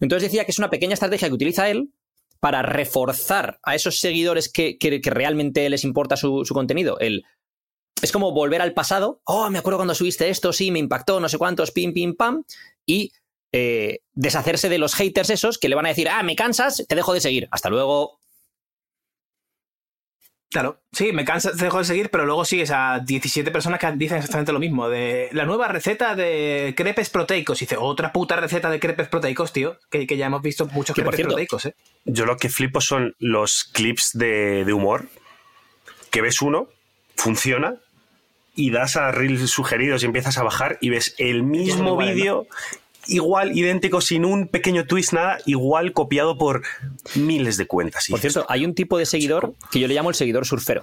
Entonces 0.00 0.30
decía 0.30 0.44
que 0.44 0.50
es 0.50 0.58
una 0.58 0.70
pequeña 0.70 0.94
estrategia 0.94 1.28
que 1.28 1.34
utiliza 1.34 1.68
él 1.68 1.92
para 2.40 2.62
reforzar 2.62 3.58
a 3.62 3.74
esos 3.74 3.98
seguidores 4.00 4.50
que, 4.50 4.78
que- 4.78 5.00
realmente 5.04 5.68
les 5.68 5.84
importa 5.84 6.16
su, 6.16 6.44
su 6.44 6.54
contenido. 6.54 6.98
El, 6.98 7.24
es 8.00 8.12
como 8.12 8.32
volver 8.32 8.62
al 8.62 8.74
pasado. 8.74 9.20
Oh, 9.24 9.50
me 9.50 9.58
acuerdo 9.58 9.78
cuando 9.78 9.94
subiste 9.94 10.28
esto, 10.30 10.52
sí, 10.52 10.70
me 10.70 10.78
impactó, 10.78 11.20
no 11.20 11.28
sé 11.28 11.36
cuántos, 11.36 11.72
pim, 11.72 11.92
pim, 11.92 12.14
pam. 12.14 12.44
Y 12.86 13.12
eh, 13.52 14.00
deshacerse 14.12 14.68
de 14.68 14.78
los 14.78 14.94
haters 14.94 15.30
esos 15.30 15.58
que 15.58 15.68
le 15.68 15.74
van 15.74 15.86
a 15.86 15.90
decir, 15.90 16.08
ah, 16.08 16.22
me 16.22 16.36
cansas, 16.36 16.84
te 16.88 16.94
dejo 16.94 17.12
de 17.12 17.20
seguir. 17.20 17.48
Hasta 17.50 17.68
luego. 17.70 18.20
Claro, 20.50 20.80
sí, 20.92 21.12
me 21.12 21.26
cansa, 21.26 21.52
te 21.52 21.64
dejo 21.64 21.78
de 21.78 21.84
seguir, 21.84 22.10
pero 22.10 22.24
luego 22.24 22.44
sigues 22.46 22.70
a 22.70 23.00
17 23.00 23.50
personas 23.50 23.78
que 23.78 23.92
dicen 23.92 24.16
exactamente 24.16 24.52
lo 24.52 24.58
mismo. 24.58 24.88
De 24.88 25.28
la 25.32 25.44
nueva 25.44 25.68
receta 25.68 26.14
de 26.14 26.72
crepes 26.74 27.10
proteicos. 27.10 27.60
Y 27.60 27.66
dice, 27.66 27.76
otra 27.76 28.12
puta 28.12 28.36
receta 28.36 28.70
de 28.70 28.80
crepes 28.80 29.08
proteicos, 29.08 29.52
tío. 29.52 29.78
Que, 29.90 30.06
que 30.06 30.16
ya 30.16 30.26
hemos 30.26 30.40
visto 30.40 30.66
muchos 30.66 30.94
Que, 30.94 31.02
crepes 31.02 31.16
cierto, 31.16 31.34
proteicos, 31.34 31.66
¿eh? 31.66 31.74
Yo 32.06 32.24
lo 32.24 32.38
que 32.38 32.48
flipo 32.48 32.80
son 32.80 33.14
los 33.18 33.64
clips 33.64 34.12
de, 34.14 34.64
de 34.64 34.72
humor, 34.72 35.08
que 36.10 36.22
ves 36.22 36.40
uno, 36.40 36.68
funciona, 37.14 37.74
y 38.54 38.70
das 38.70 38.96
a 38.96 39.12
reels 39.12 39.50
sugeridos 39.50 40.02
y 40.02 40.06
empiezas 40.06 40.38
a 40.38 40.42
bajar 40.42 40.78
y 40.80 40.90
ves 40.90 41.14
el 41.18 41.42
mismo 41.42 41.96
vídeo, 41.96 42.46
igual, 43.08 43.56
idéntico, 43.56 44.00
sin 44.00 44.24
un 44.24 44.48
pequeño 44.48 44.86
twist, 44.86 45.12
nada, 45.12 45.38
igual 45.46 45.92
copiado 45.92 46.38
por 46.38 46.62
miles 47.14 47.56
de 47.56 47.66
cuentas. 47.66 48.06
Por 48.08 48.20
cierto, 48.20 48.46
hay 48.48 48.64
un 48.64 48.74
tipo 48.74 48.98
de 48.98 49.06
seguidor 49.06 49.54
que 49.70 49.80
yo 49.80 49.88
le 49.88 49.94
llamo 49.94 50.10
el 50.10 50.14
seguidor 50.14 50.46
surfero. 50.46 50.82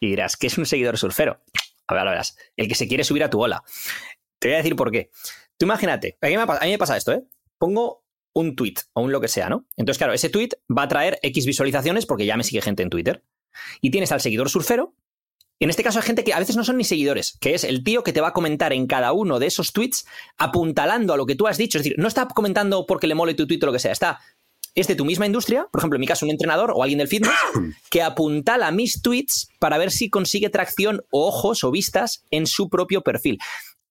Y 0.00 0.08
dirás, 0.08 0.36
¿qué 0.36 0.48
es 0.48 0.58
un 0.58 0.66
seguidor 0.66 0.98
surfero? 0.98 1.40
A 1.86 1.94
ver, 1.94 2.00
ahora 2.00 2.10
verás. 2.12 2.36
El 2.56 2.68
que 2.68 2.74
se 2.74 2.88
quiere 2.88 3.04
subir 3.04 3.22
a 3.22 3.30
tu 3.30 3.40
ola. 3.40 3.62
Te 4.38 4.48
voy 4.48 4.54
a 4.54 4.58
decir 4.58 4.74
por 4.74 4.90
qué. 4.90 5.10
Tú 5.56 5.66
imagínate, 5.66 6.18
a 6.20 6.26
mí 6.26 6.36
me, 6.36 6.42
a 6.42 6.60
mí 6.64 6.70
me 6.70 6.78
pasa 6.78 6.96
esto, 6.96 7.12
¿eh? 7.12 7.22
Pongo 7.58 8.02
un 8.34 8.56
tweet 8.56 8.74
o 8.94 9.02
un 9.02 9.12
lo 9.12 9.20
que 9.20 9.28
sea, 9.28 9.48
¿no? 9.48 9.66
Entonces, 9.76 9.98
claro, 9.98 10.12
ese 10.12 10.28
tweet 10.28 10.50
va 10.76 10.82
a 10.82 10.88
traer 10.88 11.18
X 11.22 11.46
visualizaciones 11.46 12.06
porque 12.06 12.26
ya 12.26 12.36
me 12.36 12.44
sigue 12.44 12.62
gente 12.62 12.82
en 12.82 12.90
Twitter. 12.90 13.22
Y 13.80 13.90
tienes 13.90 14.10
al 14.12 14.20
seguidor 14.20 14.48
surfero. 14.48 14.94
En 15.62 15.70
este 15.70 15.84
caso 15.84 16.00
hay 16.00 16.04
gente 16.04 16.24
que 16.24 16.34
a 16.34 16.40
veces 16.40 16.56
no 16.56 16.64
son 16.64 16.76
ni 16.76 16.82
seguidores, 16.82 17.38
que 17.40 17.54
es 17.54 17.62
el 17.62 17.84
tío 17.84 18.02
que 18.02 18.12
te 18.12 18.20
va 18.20 18.28
a 18.28 18.32
comentar 18.32 18.72
en 18.72 18.88
cada 18.88 19.12
uno 19.12 19.38
de 19.38 19.46
esos 19.46 19.72
tweets 19.72 20.04
apuntalando 20.36 21.14
a 21.14 21.16
lo 21.16 21.24
que 21.24 21.36
tú 21.36 21.46
has 21.46 21.56
dicho. 21.56 21.78
Es 21.78 21.84
decir, 21.84 21.96
no 22.00 22.08
está 22.08 22.26
comentando 22.26 22.84
porque 22.84 23.06
le 23.06 23.14
mole 23.14 23.34
tu 23.34 23.46
tweet 23.46 23.60
o 23.62 23.66
lo 23.66 23.72
que 23.72 23.78
sea, 23.78 23.92
está 23.92 24.18
es 24.74 24.88
de 24.88 24.96
tu 24.96 25.04
misma 25.04 25.24
industria, 25.24 25.68
por 25.70 25.78
ejemplo, 25.78 25.98
en 25.98 26.00
mi 26.00 26.06
caso, 26.08 26.26
un 26.26 26.32
entrenador 26.32 26.72
o 26.74 26.82
alguien 26.82 26.98
del 26.98 27.06
fitness, 27.06 27.32
que 27.90 28.02
apuntala 28.02 28.72
mis 28.72 29.02
tweets 29.02 29.50
para 29.60 29.78
ver 29.78 29.92
si 29.92 30.10
consigue 30.10 30.50
tracción 30.50 31.04
o 31.12 31.28
ojos 31.28 31.62
o 31.62 31.70
vistas 31.70 32.24
en 32.32 32.48
su 32.48 32.68
propio 32.68 33.02
perfil. 33.02 33.38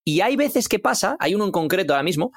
Y 0.03 0.19
hay 0.19 0.35
veces 0.35 0.67
que 0.67 0.79
pasa, 0.79 1.15
hay 1.21 1.35
uno 1.35 1.45
en 1.45 1.51
concreto 1.51 1.93
ahora 1.93 2.03
mismo, 2.03 2.33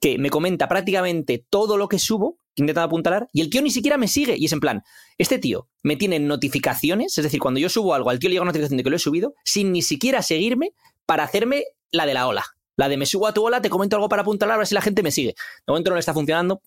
que 0.00 0.18
me 0.18 0.30
comenta 0.30 0.68
prácticamente 0.68 1.44
todo 1.48 1.76
lo 1.76 1.86
que 1.86 2.00
subo, 2.00 2.36
que 2.54 2.62
intenta 2.62 2.82
apuntalar, 2.82 3.28
y 3.32 3.40
el 3.40 3.50
tío 3.50 3.62
ni 3.62 3.70
siquiera 3.70 3.96
me 3.96 4.08
sigue. 4.08 4.36
Y 4.38 4.44
es 4.46 4.52
en 4.52 4.60
plan, 4.60 4.82
este 5.18 5.38
tío 5.38 5.68
me 5.82 5.96
tiene 5.96 6.18
notificaciones, 6.18 7.16
es 7.16 7.24
decir, 7.24 7.40
cuando 7.40 7.60
yo 7.60 7.68
subo 7.68 7.94
algo, 7.94 8.10
al 8.10 8.18
tío 8.18 8.28
le 8.28 8.34
llega 8.34 8.42
una 8.42 8.50
notificación 8.50 8.76
de 8.76 8.84
que 8.84 8.90
lo 8.90 8.96
he 8.96 8.98
subido, 8.98 9.34
sin 9.44 9.72
ni 9.72 9.82
siquiera 9.82 10.22
seguirme, 10.22 10.72
para 11.06 11.24
hacerme 11.24 11.64
la 11.90 12.06
de 12.06 12.14
la 12.14 12.26
ola. 12.26 12.44
La 12.76 12.88
de 12.88 12.96
me 12.96 13.06
subo 13.06 13.26
a 13.26 13.34
tu 13.34 13.44
ola, 13.44 13.60
te 13.62 13.68
comento 13.70 13.96
algo 13.96 14.08
para 14.08 14.22
apuntalar, 14.22 14.54
a 14.54 14.58
ver 14.58 14.66
si 14.66 14.74
la 14.74 14.80
gente 14.82 15.02
me 15.02 15.10
sigue. 15.10 15.28
De 15.66 15.70
momento 15.72 15.90
no 15.90 15.96
le 15.96 16.00
está 16.00 16.14
funcionando, 16.14 16.60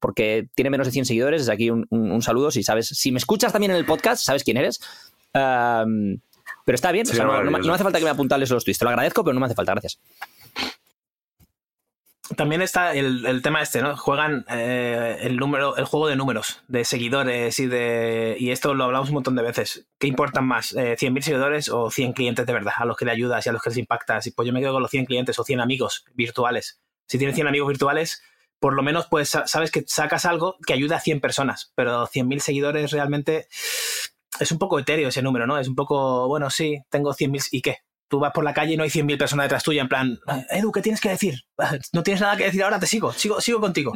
porque 0.00 0.48
tiene 0.54 0.68
menos 0.70 0.86
de 0.86 0.92
100 0.92 1.04
seguidores. 1.06 1.42
Desde 1.42 1.52
aquí 1.52 1.70
un, 1.70 1.86
un- 1.90 2.10
un 2.10 2.22
saludo. 2.22 2.50
Si 2.50 2.62
sabes, 2.62 2.88
si 2.88 3.10
me 3.12 3.18
escuchas 3.18 3.52
también 3.52 3.70
en 3.70 3.76
el 3.78 3.86
podcast, 3.86 4.22
sabes 4.24 4.44
quién 4.44 4.56
eres. 4.56 4.80
Um, 5.32 6.18
pero 6.66 6.74
está 6.76 6.92
bien, 6.92 7.06
o 7.06 7.10
Sí, 7.10 7.16
sea, 7.16 7.24
no, 7.24 7.42
no 7.42 7.74
hace 7.74 7.82
falta 7.84 7.98
que 7.98 8.04
me 8.04 8.10
apuntales 8.10 8.50
los 8.50 8.64
tweets. 8.64 8.78
Te 8.78 8.84
lo 8.84 8.90
agradezco, 8.90 9.22
pero 9.24 9.34
no 9.34 9.40
me 9.40 9.46
hace 9.46 9.54
falta, 9.54 9.72
gracias. 9.72 9.98
También 12.36 12.62
está 12.62 12.94
el, 12.94 13.26
el 13.26 13.42
tema 13.42 13.60
este, 13.62 13.82
¿no? 13.82 13.96
Juegan 13.96 14.44
eh, 14.48 15.18
el 15.22 15.36
número, 15.36 15.76
el 15.76 15.84
juego 15.84 16.08
de 16.08 16.16
números, 16.16 16.62
de 16.68 16.84
seguidores 16.84 17.58
y 17.60 17.66
de. 17.66 18.36
Y 18.38 18.50
esto 18.50 18.74
lo 18.74 18.84
hablamos 18.84 19.08
un 19.08 19.14
montón 19.14 19.36
de 19.36 19.42
veces. 19.42 19.86
¿Qué 19.98 20.06
importan 20.06 20.46
más? 20.46 20.72
Eh, 20.72 20.96
¿100.000 20.98 21.20
seguidores 21.22 21.68
o 21.68 21.90
100 21.90 22.12
clientes 22.12 22.46
de 22.46 22.52
verdad? 22.52 22.72
A 22.76 22.84
los 22.84 22.96
que 22.96 23.04
le 23.04 23.10
ayudas 23.12 23.44
y 23.44 23.48
a 23.48 23.52
los 23.52 23.62
que 23.62 23.70
les 23.70 23.78
impactas. 23.78 24.26
Y 24.26 24.30
pues 24.30 24.46
yo 24.46 24.52
me 24.52 24.60
quedo 24.60 24.72
con 24.72 24.82
los 24.82 24.90
100 24.90 25.04
clientes 25.06 25.38
o 25.38 25.44
100 25.44 25.60
amigos 25.60 26.04
virtuales. 26.14 26.80
Si 27.06 27.18
tienes 27.18 27.34
100 27.34 27.48
amigos 27.48 27.68
virtuales, 27.68 28.22
por 28.58 28.74
lo 28.74 28.82
menos 28.82 29.06
pues 29.10 29.28
sa- 29.28 29.46
sabes 29.46 29.70
que 29.70 29.84
sacas 29.86 30.24
algo 30.24 30.56
que 30.66 30.72
ayuda 30.72 30.96
a 30.96 31.00
100 31.00 31.20
personas. 31.20 31.72
Pero 31.74 32.06
100.000 32.06 32.38
seguidores 32.40 32.90
realmente 32.90 33.48
es 34.40 34.50
un 34.50 34.58
poco 34.58 34.78
etéreo 34.78 35.08
ese 35.08 35.22
número, 35.22 35.46
¿no? 35.46 35.58
Es 35.58 35.68
un 35.68 35.74
poco, 35.74 36.26
bueno, 36.28 36.50
sí, 36.50 36.78
tengo 36.90 37.12
100.000 37.12 37.42
y 37.50 37.60
qué. 37.62 37.78
Tú 38.14 38.20
vas 38.20 38.30
por 38.30 38.44
la 38.44 38.54
calle 38.54 38.74
y 38.74 38.76
no 38.76 38.84
hay 38.84 38.90
100.000 38.90 39.18
personas 39.18 39.46
detrás 39.46 39.64
tuya 39.64 39.82
en 39.82 39.88
plan, 39.88 40.20
Edu, 40.48 40.70
¿qué 40.70 40.80
tienes 40.80 41.00
que 41.00 41.08
decir? 41.08 41.34
No 41.92 42.04
tienes 42.04 42.20
nada 42.20 42.36
que 42.36 42.44
decir 42.44 42.62
ahora, 42.62 42.78
te 42.78 42.86
sigo, 42.86 43.12
sigo, 43.12 43.40
sigo 43.40 43.58
contigo. 43.58 43.92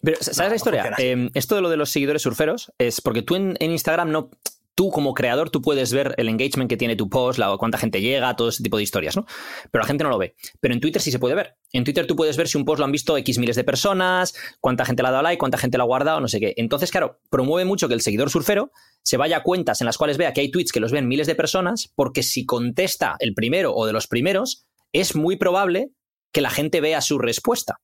Pero, 0.00 0.16
¿sabes 0.22 0.38
No, 0.38 0.48
la 0.48 0.56
historia? 0.56 0.94
Eh, 0.96 1.28
esto 1.34 1.54
de 1.54 1.60
lo 1.60 1.68
de 1.68 1.76
los 1.76 1.90
seguidores 1.90 2.22
surferos 2.22 2.72
es 2.78 3.02
porque 3.02 3.20
tú 3.20 3.36
en, 3.36 3.58
en 3.60 3.70
Instagram 3.70 4.10
no. 4.10 4.30
Tú, 4.78 4.90
como 4.90 5.12
creador, 5.12 5.50
tú 5.50 5.60
puedes 5.60 5.92
ver 5.92 6.14
el 6.18 6.28
engagement 6.28 6.70
que 6.70 6.76
tiene 6.76 6.94
tu 6.94 7.10
post, 7.10 7.36
la, 7.36 7.56
cuánta 7.58 7.78
gente 7.78 8.00
llega, 8.00 8.36
todo 8.36 8.48
ese 8.48 8.62
tipo 8.62 8.76
de 8.76 8.84
historias, 8.84 9.16
¿no? 9.16 9.26
Pero 9.72 9.82
la 9.82 9.88
gente 9.88 10.04
no 10.04 10.10
lo 10.10 10.18
ve. 10.18 10.36
Pero 10.60 10.72
en 10.72 10.78
Twitter 10.78 11.02
sí 11.02 11.10
se 11.10 11.18
puede 11.18 11.34
ver. 11.34 11.56
En 11.72 11.82
Twitter 11.82 12.06
tú 12.06 12.14
puedes 12.14 12.36
ver 12.36 12.46
si 12.46 12.58
un 12.58 12.64
post 12.64 12.78
lo 12.78 12.84
han 12.84 12.92
visto 12.92 13.16
X 13.16 13.38
miles 13.38 13.56
de 13.56 13.64
personas, 13.64 14.36
cuánta 14.60 14.84
gente 14.84 15.02
le 15.02 15.08
ha 15.08 15.10
dado 15.10 15.24
like, 15.24 15.40
cuánta 15.40 15.58
gente 15.58 15.78
lo 15.78 15.82
ha 15.82 15.86
guardado, 15.88 16.20
no 16.20 16.28
sé 16.28 16.38
qué. 16.38 16.54
Entonces, 16.58 16.92
claro, 16.92 17.18
promueve 17.28 17.64
mucho 17.64 17.88
que 17.88 17.94
el 17.94 18.02
seguidor 18.02 18.30
surfero 18.30 18.70
se 19.02 19.16
vaya 19.16 19.38
a 19.38 19.42
cuentas 19.42 19.80
en 19.80 19.86
las 19.86 19.98
cuales 19.98 20.16
vea 20.16 20.32
que 20.32 20.42
hay 20.42 20.52
tweets 20.52 20.70
que 20.70 20.78
los 20.78 20.92
ven 20.92 21.08
miles 21.08 21.26
de 21.26 21.34
personas, 21.34 21.92
porque 21.96 22.22
si 22.22 22.46
contesta 22.46 23.16
el 23.18 23.34
primero 23.34 23.74
o 23.74 23.84
de 23.84 23.92
los 23.92 24.06
primeros, 24.06 24.68
es 24.92 25.16
muy 25.16 25.34
probable 25.34 25.90
que 26.30 26.40
la 26.40 26.50
gente 26.50 26.80
vea 26.80 27.00
su 27.00 27.18
respuesta. 27.18 27.80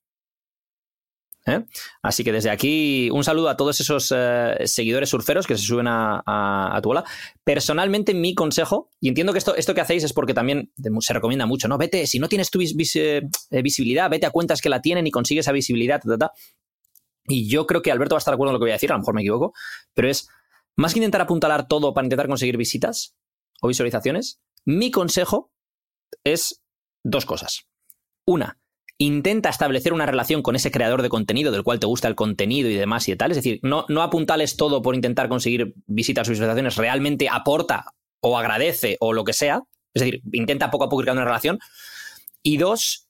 ¿Eh? 1.46 1.62
Así 2.02 2.24
que 2.24 2.32
desde 2.32 2.48
aquí 2.48 3.10
un 3.10 3.22
saludo 3.22 3.50
a 3.50 3.56
todos 3.56 3.78
esos 3.78 4.12
eh, 4.16 4.54
seguidores 4.64 5.10
surferos 5.10 5.46
que 5.46 5.58
se 5.58 5.64
suben 5.64 5.86
a, 5.88 6.80
tu 6.82 6.90
ola. 6.90 7.04
Personalmente, 7.44 8.14
mi 8.14 8.34
consejo, 8.34 8.88
y 8.98 9.08
entiendo 9.08 9.32
que 9.32 9.38
esto, 9.38 9.54
esto 9.54 9.74
que 9.74 9.82
hacéis 9.82 10.04
es 10.04 10.14
porque 10.14 10.32
también 10.32 10.72
se 11.00 11.12
recomienda 11.12 11.44
mucho, 11.44 11.68
¿no? 11.68 11.76
Vete, 11.76 12.06
si 12.06 12.18
no 12.18 12.28
tienes 12.28 12.50
tu 12.50 12.60
eh, 12.60 13.22
visibilidad, 13.62 14.08
vete 14.08 14.26
a 14.26 14.30
cuentas 14.30 14.62
que 14.62 14.70
la 14.70 14.80
tienen 14.80 15.06
y 15.06 15.10
consigue 15.10 15.40
esa 15.40 15.52
visibilidad. 15.52 16.00
Y 17.26 17.48
yo 17.48 17.66
creo 17.66 17.82
que 17.82 17.92
Alberto 17.92 18.14
va 18.14 18.18
a 18.18 18.20
estar 18.20 18.32
de 18.32 18.36
acuerdo 18.36 18.50
en 18.50 18.54
lo 18.54 18.58
que 18.60 18.64
voy 18.64 18.70
a 18.70 18.74
decir, 18.74 18.90
a 18.90 18.94
lo 18.94 19.00
mejor 19.00 19.14
me 19.14 19.20
equivoco, 19.20 19.52
pero 19.92 20.08
es 20.08 20.28
más 20.76 20.92
que 20.92 20.98
intentar 20.98 21.20
apuntalar 21.20 21.68
todo 21.68 21.92
para 21.94 22.06
intentar 22.06 22.26
conseguir 22.26 22.56
visitas 22.56 23.14
o 23.60 23.68
visualizaciones, 23.68 24.40
mi 24.64 24.90
consejo 24.90 25.52
es 26.24 26.62
dos 27.02 27.26
cosas. 27.26 27.66
Una, 28.26 28.58
intenta 28.98 29.48
establecer 29.48 29.92
una 29.92 30.06
relación 30.06 30.42
con 30.42 30.56
ese 30.56 30.70
creador 30.70 31.02
de 31.02 31.08
contenido 31.08 31.50
del 31.50 31.64
cual 31.64 31.80
te 31.80 31.86
gusta 31.86 32.08
el 32.08 32.14
contenido 32.14 32.68
y 32.70 32.74
demás 32.74 33.08
y 33.08 33.16
tal. 33.16 33.32
Es 33.32 33.36
decir, 33.36 33.60
no, 33.62 33.86
apuntales 34.00 34.56
todo 34.56 34.82
por 34.82 34.94
intentar 34.94 35.28
conseguir 35.28 35.74
visitas 35.86 36.28
o 36.28 36.30
visualizaciones, 36.30 36.76
realmente 36.76 37.28
aporta 37.28 37.86
o 38.20 38.38
agradece 38.38 38.96
o 39.00 39.12
lo 39.12 39.24
que 39.24 39.32
sea. 39.32 39.62
Es 39.94 40.02
decir, 40.02 40.22
intenta 40.32 40.70
poco 40.70 40.84
a 40.84 40.88
poco 40.88 41.02
creando 41.02 41.22
una 41.22 41.30
relación. 41.30 41.58
Y 42.42 42.56
dos, 42.56 43.08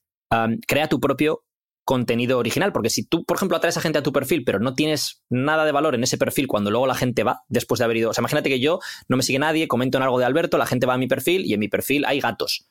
crea 0.67 0.89
tu 0.89 0.99
propio 0.99 1.43
contenido 1.85 2.39
original, 2.39 2.73
porque 2.73 2.89
si 2.89 3.05
tú, 3.05 3.23
por 3.23 3.37
ejemplo, 3.37 3.55
atraes 3.55 3.77
a 3.77 3.81
gente 3.81 3.99
a 3.99 4.03
tu 4.03 4.11
perfil, 4.11 4.43
pero 4.43 4.59
no 4.59 4.73
tienes 4.73 5.21
nada 5.29 5.65
de 5.65 5.71
valor 5.71 5.93
en 5.93 6.03
ese 6.03 6.17
perfil 6.17 6.47
cuando 6.47 6.71
luego 6.71 6.87
la 6.87 6.95
gente 6.95 7.23
va, 7.23 7.43
después 7.47 7.77
de 7.77 7.85
haber 7.85 7.97
ido, 7.97 8.09
o 8.09 8.13
sea, 8.13 8.23
imagínate 8.23 8.49
que 8.49 8.59
yo 8.59 8.79
no 9.07 9.17
me 9.17 9.23
sigue 9.23 9.37
nadie, 9.37 9.67
comento 9.67 9.99
en 9.99 10.03
algo 10.03 10.17
de 10.17 10.25
Alberto, 10.25 10.57
la 10.57 10.65
gente 10.65 10.87
va 10.87 10.95
a 10.95 10.97
mi 10.97 11.05
perfil 11.05 11.45
y 11.45 11.53
en 11.53 11.59
mi 11.59 11.67
perfil 11.67 12.03
hay 12.05 12.19
gatos. 12.21 12.65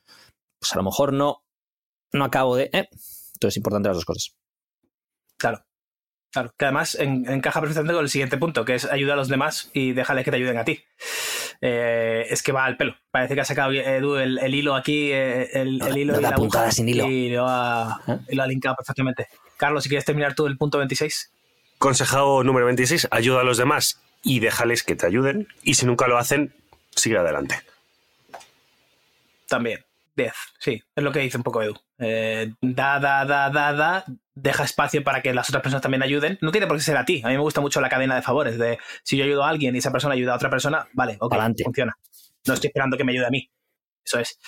Pues 0.59 0.73
a 0.73 0.77
lo 0.77 0.83
mejor 0.83 1.13
no, 1.13 1.44
no 2.15 2.25
acabo 2.25 2.57
de... 2.57 2.71
¿eh? 2.73 2.89
Entonces 3.35 3.55
es 3.55 3.57
importante 3.59 3.89
las 3.89 3.97
dos 3.97 4.05
cosas. 4.05 4.35
Claro. 5.37 5.63
Claro, 6.33 6.53
que 6.59 6.65
además 6.65 6.97
en- 6.97 7.29
encaja 7.31 7.61
perfectamente 7.61 7.95
con 7.95 8.03
el 8.05 8.11
siguiente 8.11 8.39
punto, 8.39 8.65
que 8.65 8.75
es 8.75 8.87
ayuda 8.87 9.13
a 9.13 9.17
los 9.17 9.29
demás 9.29 9.71
y 9.73 9.93
déjale 9.93 10.25
que 10.25 10.33
te 10.33 10.37
ayuden 10.39 10.59
a 10.59 10.65
ti. 10.65 10.83
Eh, 11.61 12.27
es 12.29 12.43
que 12.43 12.51
va 12.51 12.65
al 12.65 12.77
pelo. 12.77 12.97
Parece 13.13 13.35
que 13.37 13.41
ha 13.41 13.45
sacado 13.45 13.71
Edu 13.73 14.17
el, 14.17 14.39
el 14.39 14.53
hilo 14.55 14.75
aquí, 14.75 15.13
eh, 15.13 15.49
el, 15.53 15.79
No, 15.79 15.87
el 15.87 15.99
hilo 15.99 16.13
no 16.15 16.19
y 16.19 16.23
la 16.23 16.33
puntada 16.33 16.73
sin 16.73 16.89
hilo. 16.89 17.07
Y 17.07 17.29
lo, 17.31 17.47
ha, 17.47 18.01
¿Eh? 18.09 18.19
y 18.31 18.35
lo 18.35 18.43
ha 18.43 18.47
linkado 18.49 18.75
perfectamente. 18.75 19.29
Carlos, 19.57 19.85
si 19.85 19.89
quieres 19.89 20.05
terminar 20.05 20.35
tú 20.35 20.47
el 20.47 20.59
punto 20.59 20.79
26. 20.79 21.31
Consejo 21.79 22.43
número 22.43 22.67
26, 22.67 23.07
ayuda 23.13 23.43
a 23.43 23.45
los 23.45 23.57
demás 23.59 24.01
y 24.25 24.41
déjales 24.41 24.83
que 24.83 24.97
te 24.97 25.07
ayuden. 25.07 25.47
Y 25.63 25.75
si 25.75 25.87
nunca 25.87 26.09
lo 26.09 26.19
hacen, 26.19 26.53
sigue 26.97 27.17
adelante. 27.17 27.55
También. 29.49 29.85
10, 30.17 30.33
sí, 30.59 30.83
es 30.95 31.05
lo 31.05 31.11
que 31.13 31.21
dice 31.21 31.37
un 31.37 31.43
poco 31.43 31.61
Edu. 31.63 31.75
Eh, 31.99 32.53
da, 32.61 32.99
da, 33.01 33.25
da, 33.25 33.51
da, 33.51 33.73
da, 33.73 34.05
deja 34.35 34.65
espacio 34.65 35.03
para 35.03 35.23
que 35.23 35.35
las 35.35 35.49
otras 35.49 35.63
personas 35.63 35.83
también 35.83 36.03
ayuden. 36.03 36.39
No 36.41 36.53
tiene 36.53 36.67
por 36.67 36.77
qué 36.77 36.83
ser 36.83 36.97
a 36.97 37.05
ti. 37.05 37.21
A 37.25 37.29
mí 37.29 37.35
me 37.35 37.41
gusta 37.41 37.61
mucho 37.61 37.81
la 37.81 37.89
cadena 37.89 38.15
de 38.15 38.23
favores, 38.23 38.59
de 38.59 38.79
si 39.03 39.17
yo 39.17 39.25
ayudo 39.25 39.45
a 39.45 39.49
alguien 39.49 39.75
y 39.75 39.79
esa 39.79 39.91
persona 39.91 40.15
ayuda 40.15 40.33
a 40.33 40.37
otra 40.37 40.51
persona, 40.51 40.87
vale, 40.93 41.17
ok, 41.21 41.31
Pa'lante. 41.31 41.65
funciona. 41.65 41.97
No 42.47 42.55
estoy 42.55 42.69
esperando 42.69 42.97
que 42.97 43.05
me 43.05 43.13
ayude 43.13 43.27
a 43.27 43.31
mí. 43.31 43.51
Eso 44.05 44.19
es. 44.21 44.39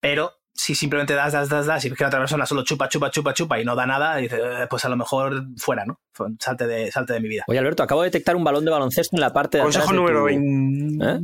Pero 0.00 0.32
si 0.56 0.74
simplemente 0.74 1.14
das, 1.14 1.32
das, 1.32 1.48
das, 1.48 1.66
das 1.66 1.84
y 1.84 1.88
ves 1.90 1.98
que 1.98 2.04
la 2.04 2.08
otra 2.08 2.20
persona 2.20 2.46
solo 2.46 2.62
chupa, 2.64 2.88
chupa, 2.88 3.10
chupa, 3.10 3.34
chupa 3.34 3.60
y 3.60 3.64
no 3.64 3.74
da 3.74 3.86
nada, 3.86 4.16
dices, 4.16 4.40
eh, 4.42 4.66
pues 4.70 4.84
a 4.84 4.88
lo 4.88 4.96
mejor 4.96 5.44
fuera, 5.56 5.84
¿no? 5.84 6.00
Salte 6.38 6.66
de, 6.68 6.92
salte 6.92 7.12
de 7.12 7.20
mi 7.20 7.28
vida. 7.28 7.42
Oye, 7.48 7.58
Alberto, 7.58 7.82
acabo 7.82 8.02
de 8.02 8.08
detectar 8.08 8.36
un 8.36 8.44
balón 8.44 8.64
de 8.64 8.70
baloncesto 8.70 9.16
en 9.16 9.20
la 9.20 9.32
parte 9.32 9.58
de 9.58 9.64
Consejo 9.64 9.84
atrás 9.90 9.96
de 9.96 10.00
número 10.00 10.20
tu- 10.20 10.24
20. 10.26 11.04
¿Eh? 11.04 11.18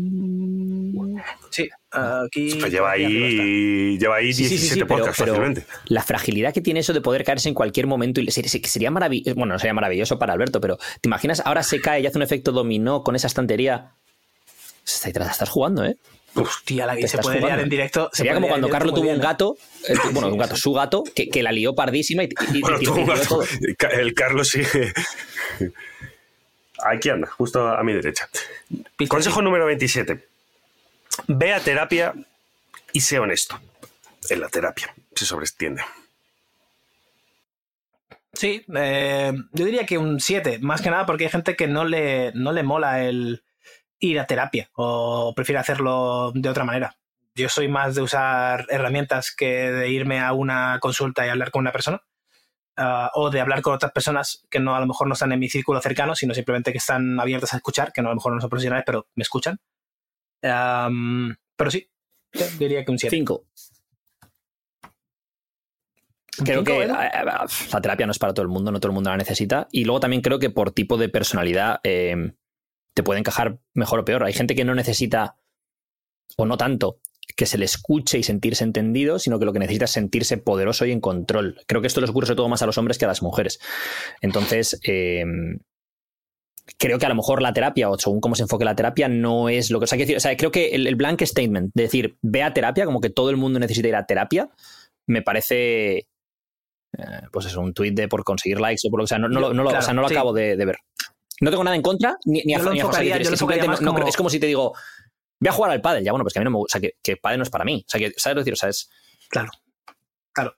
Sí, 1.51 1.69
aquí. 1.91 2.55
Pues 2.61 2.73
lleva 2.73 2.93
aquí 2.93 3.05
arriba 3.05 3.27
está. 3.29 3.43
ahí, 3.43 3.99
lleva 3.99 4.17
ahí 4.17 4.33
Sí, 4.33 4.45
sí, 4.45 4.49
sí, 4.51 4.55
17 4.57 4.75
sí, 4.75 4.81
pero- 4.81 4.97
podcasts 4.99 5.19
pero 5.19 5.33
fácilmente. 5.35 5.67
la 5.87 6.03
fragilidad 6.03 6.55
que 6.55 6.61
tiene 6.61 6.81
eso 6.81 6.93
de 6.93 7.01
poder 7.01 7.25
caerse 7.25 7.49
en 7.49 7.55
cualquier 7.55 7.87
momento 7.87 8.21
y 8.21 8.31
sería, 8.31 8.51
sería 8.51 8.91
maravilloso, 8.91 9.35
bueno, 9.37 9.55
no 9.55 9.59
sería 9.59 9.75
maravilloso 9.75 10.19
para 10.19 10.33
Alberto, 10.33 10.61
pero 10.61 10.77
¿te 10.77 11.09
imaginas? 11.09 11.43
Ahora 11.45 11.63
se 11.63 11.81
cae 11.81 12.01
y 12.01 12.07
hace 12.07 12.19
un 12.19 12.23
efecto 12.23 12.53
dominó 12.53 13.03
con 13.03 13.17
esa 13.17 13.27
estantería. 13.27 13.91
Está- 14.85 15.09
Estás 15.31 15.49
jugando, 15.49 15.85
¿eh? 15.85 15.97
Hostia, 16.35 16.87
la 16.87 16.95
que 16.97 17.09
se 17.09 17.19
puede 17.19 17.41
liar 17.41 17.59
en 17.59 17.69
directo. 17.69 18.09
se 18.13 18.19
Sería 18.19 18.35
como 18.35 18.47
cuando 18.47 18.69
Carlos 18.69 18.93
tuvo 18.95 19.01
un 19.03 19.07
bien, 19.09 19.19
¿eh? 19.21 19.23
gato, 19.25 19.57
eh, 19.89 19.95
bueno, 20.13 20.29
un 20.29 20.39
gato, 20.39 20.55
su 20.57 20.73
gato, 20.73 21.03
que, 21.15 21.29
que 21.29 21.43
la 21.43 21.51
lió 21.51 21.75
pardísima 21.75 22.23
y, 22.23 22.29
y- 22.53 22.59
y 22.59 22.61
Bueno, 22.61 22.79
tú, 22.79 22.95
tiró 22.95 23.15
todo. 23.29 23.45
el 23.93 24.15
Carlos 24.15 24.49
sigue. 24.49 24.93
Aquí 26.85 27.11
anda, 27.11 27.27
justo 27.29 27.67
a 27.69 27.83
mi 27.83 27.93
derecha. 27.93 28.29
Pista 28.97 29.15
Consejo 29.15 29.43
número 29.43 29.67
27. 29.67 30.25
Ve 31.29 31.55
a 31.55 31.61
terapia 31.61 32.15
y 32.93 33.01
sé 33.01 33.19
honesto. 33.19 33.61
En 34.29 34.41
la 34.41 34.49
terapia 34.49 34.95
se 35.15 35.25
sobreestiende. 35.25 35.83
Sí, 38.33 38.65
eh, 38.75 39.33
yo 39.53 39.65
diría 39.65 39.87
que 39.87 39.99
un 39.99 40.21
7, 40.21 40.59
más 40.61 40.81
que 40.83 40.91
nada 40.91 41.05
porque 41.07 41.25
hay 41.25 41.31
gente 41.31 41.57
que 41.57 41.67
no 41.67 41.85
le, 41.85 42.33
no 42.35 42.53
le 42.53 42.63
mola 42.63 43.03
el 43.05 43.43
ir 43.99 44.19
a 44.21 44.27
terapia 44.27 44.71
o 44.75 45.35
prefiere 45.35 45.59
hacerlo 45.59 46.33
de 46.35 46.49
otra 46.49 46.65
manera. 46.65 46.97
Yo 47.35 47.49
soy 47.49 47.69
más 47.69 47.95
de 47.95 48.03
usar 48.03 48.67
herramientas 48.71 49.35
que 49.35 49.71
de 49.71 49.91
irme 49.91 50.21
a 50.21 50.33
una 50.33 50.79
consulta 50.81 51.27
y 51.27 51.29
hablar 51.31 51.51
con 51.51 51.61
una 51.61 51.73
persona. 51.73 52.03
ah, 52.77 53.11
o 53.15 53.31
de 53.31 53.41
hablar 53.41 53.63
con 53.63 53.75
otras 53.75 53.93
personas 53.93 54.45
que 54.51 54.61
no 54.61 54.75
a 54.77 54.81
lo 54.81 54.87
mejor 54.87 55.07
no 55.09 55.15
están 55.15 55.33
en 55.33 55.41
mi 55.41 55.49
círculo 55.51 55.81
cercano, 55.83 56.15
sino 56.17 56.35
simplemente 56.35 56.73
que 56.73 56.79
están 56.79 57.21
abiertas 57.21 57.53
a 57.55 57.57
escuchar, 57.59 57.93
que 57.93 58.03
no, 58.03 58.09
a 58.09 58.13
lo 58.13 58.17
mejor 58.17 58.35
no 58.35 58.41
son 58.41 58.51
profesionales, 58.51 58.85
pero 58.87 59.09
me 59.17 59.23
escuchan. 59.23 59.59
Pero 60.41 61.71
sí, 61.71 61.91
diría 62.59 62.85
que 62.85 62.91
un 62.91 62.99
7. 62.99 63.17
5. 63.17 63.45
¿Un 66.39 66.47
Creo 66.47 66.65
que 66.65 66.83
Edu? 66.85 66.95
eh, 66.95 67.11
la 67.25 67.81
terapia 67.83 68.07
no 68.07 68.13
es 68.13 68.19
para 68.19 68.33
todo 68.33 68.43
el 68.43 68.49
mundo, 68.49 68.73
no 68.73 68.81
todo 68.81 68.91
el 68.91 68.95
mundo 68.95 69.11
la 69.11 69.17
necesita. 69.17 69.69
Y 69.73 69.85
luego 69.85 70.01
también 70.01 70.23
creo 70.23 70.39
que 70.39 70.51
por 70.51 70.71
tipo 70.71 70.97
de 70.97 71.09
personalidad 71.09 71.81
eh, 71.85 72.33
te 72.95 73.03
puede 73.03 73.21
encajar 73.21 73.59
mejor 73.75 74.01
o 74.01 74.05
peor. 74.05 74.25
Hay 74.25 74.33
gente 74.33 74.55
que 74.55 74.65
no 74.65 74.75
necesita, 74.75 75.37
o 76.37 76.47
no 76.47 76.57
tanto, 76.57 76.99
que 77.37 77.47
se 77.47 77.59
le 77.59 77.65
escuche 77.65 78.19
y 78.19 78.23
sentirse 78.23 78.65
entendido, 78.65 79.19
sino 79.19 79.39
que 79.39 79.45
lo 79.45 79.53
que 79.53 79.59
necesita 79.59 79.85
es 79.85 79.91
sentirse 79.91 80.39
poderoso 80.39 80.87
y 80.87 80.93
en 80.93 81.01
control. 81.01 81.61
Creo 81.67 81.81
que 81.81 81.87
esto 81.89 82.01
les 82.01 82.11
ocurre 82.11 82.27
sobre 82.27 82.37
todo 82.37 82.49
más 82.49 82.63
a 82.63 82.67
los 82.67 82.79
hombres 82.79 82.97
que 82.97 83.05
a 83.05 83.09
las 83.09 83.23
mujeres. 83.23 83.61
Entonces, 84.21 84.81
eh, 84.85 85.25
creo 86.79 86.99
que 86.99 87.07
a 87.07 87.09
lo 87.09 87.15
mejor 87.15 87.43
la 87.43 87.53
terapia, 87.53 87.89
o 87.91 87.99
según 87.99 88.21
cómo 88.21 88.35
se 88.35 88.43
enfoque 88.43 88.65
la 88.65 88.75
terapia, 88.77 89.09
no 89.09 89.49
es 89.49 89.71
lo 89.71 89.79
que. 89.81 89.85
O 89.85 89.87
sea, 89.87 89.97
quiero 89.97 90.07
decir, 90.09 90.17
o 90.17 90.21
sea, 90.21 90.37
creo 90.37 90.51
que 90.51 90.69
el, 90.71 90.87
el 90.87 90.97
blank 90.97 91.23
statement 91.23 91.73
de 91.75 91.83
decir 91.83 92.17
ve 92.23 92.43
a 92.43 92.53
terapia, 92.53 92.85
como 92.85 93.01
que 93.01 93.11
todo 93.11 93.31
el 93.31 93.37
mundo 93.37 93.59
necesita 93.59 93.89
ir 93.89 93.97
a 93.97 94.07
terapia, 94.07 94.51
me 95.07 95.23
parece. 95.23 95.99
eh, 95.99 97.21
pues 97.33 97.47
eso, 97.47 97.61
un 97.61 97.73
tuit 97.75 97.95
de 97.95 98.09
por 98.09 98.25
conseguir 98.25 98.61
likes 98.61 98.87
o 98.87 98.91
por 98.91 99.01
lo 99.01 99.05
que 99.05 99.09
sea. 99.09 99.19
No, 99.19 99.29
no, 99.29 99.41
lo- 99.41 99.55
no 99.55 99.63
lo, 99.63 99.71
o 99.71 99.83
sea, 99.83 99.95
no 99.95 100.03
lo 100.03 100.09
sí. 100.09 100.15
acabo 100.15 100.33
de, 100.33 100.57
de 100.57 100.65
ver. 100.65 100.79
No 101.41 101.51
tengo 101.51 101.65
nada 101.65 101.77
en 101.77 101.83
contra 101.83 102.17
ni, 102.25 102.43
ni 102.45 102.55
a 102.55 102.59
ni 102.59 102.81
a 102.81 102.83
yo 102.83 102.89
decir, 102.91 103.13
es 103.23 103.29
simplemente 103.39 103.67
no- 103.69 103.81
no 103.81 103.95
creo- 103.95 104.07
es 104.09 104.17
como- 104.17 104.29
si 104.31 104.39
te 104.41 104.47
digo, 104.47 104.75
voy 105.41 105.49
a 105.49 105.53
jugar 105.53 105.71
al 105.71 105.81
pádel. 105.81 106.05
Ya, 106.05 106.13
bueno, 106.13 106.25
pues 106.25 106.35
que 106.35 106.39
a 106.39 106.43
mí 106.43 106.45
no 106.45 106.51
me 106.51 106.57
gusta. 106.59 106.79
O 106.79 106.81
sea, 106.81 106.89
que, 106.91 106.97
que 107.03 107.17
pádel 107.17 107.39
no 107.39 107.45
es 107.45 107.51
para 107.51 107.65
mí. 107.65 107.85
O 107.87 107.91
sea, 107.91 107.99
que, 108.01 108.13
¿sabes 108.17 108.35
lo 108.37 108.41
que 108.41 108.51
decir? 108.51 108.53
O 108.55 108.57
sea, 108.57 108.69
es. 108.69 108.91
Claro, 109.29 109.51
claro. 110.33 110.55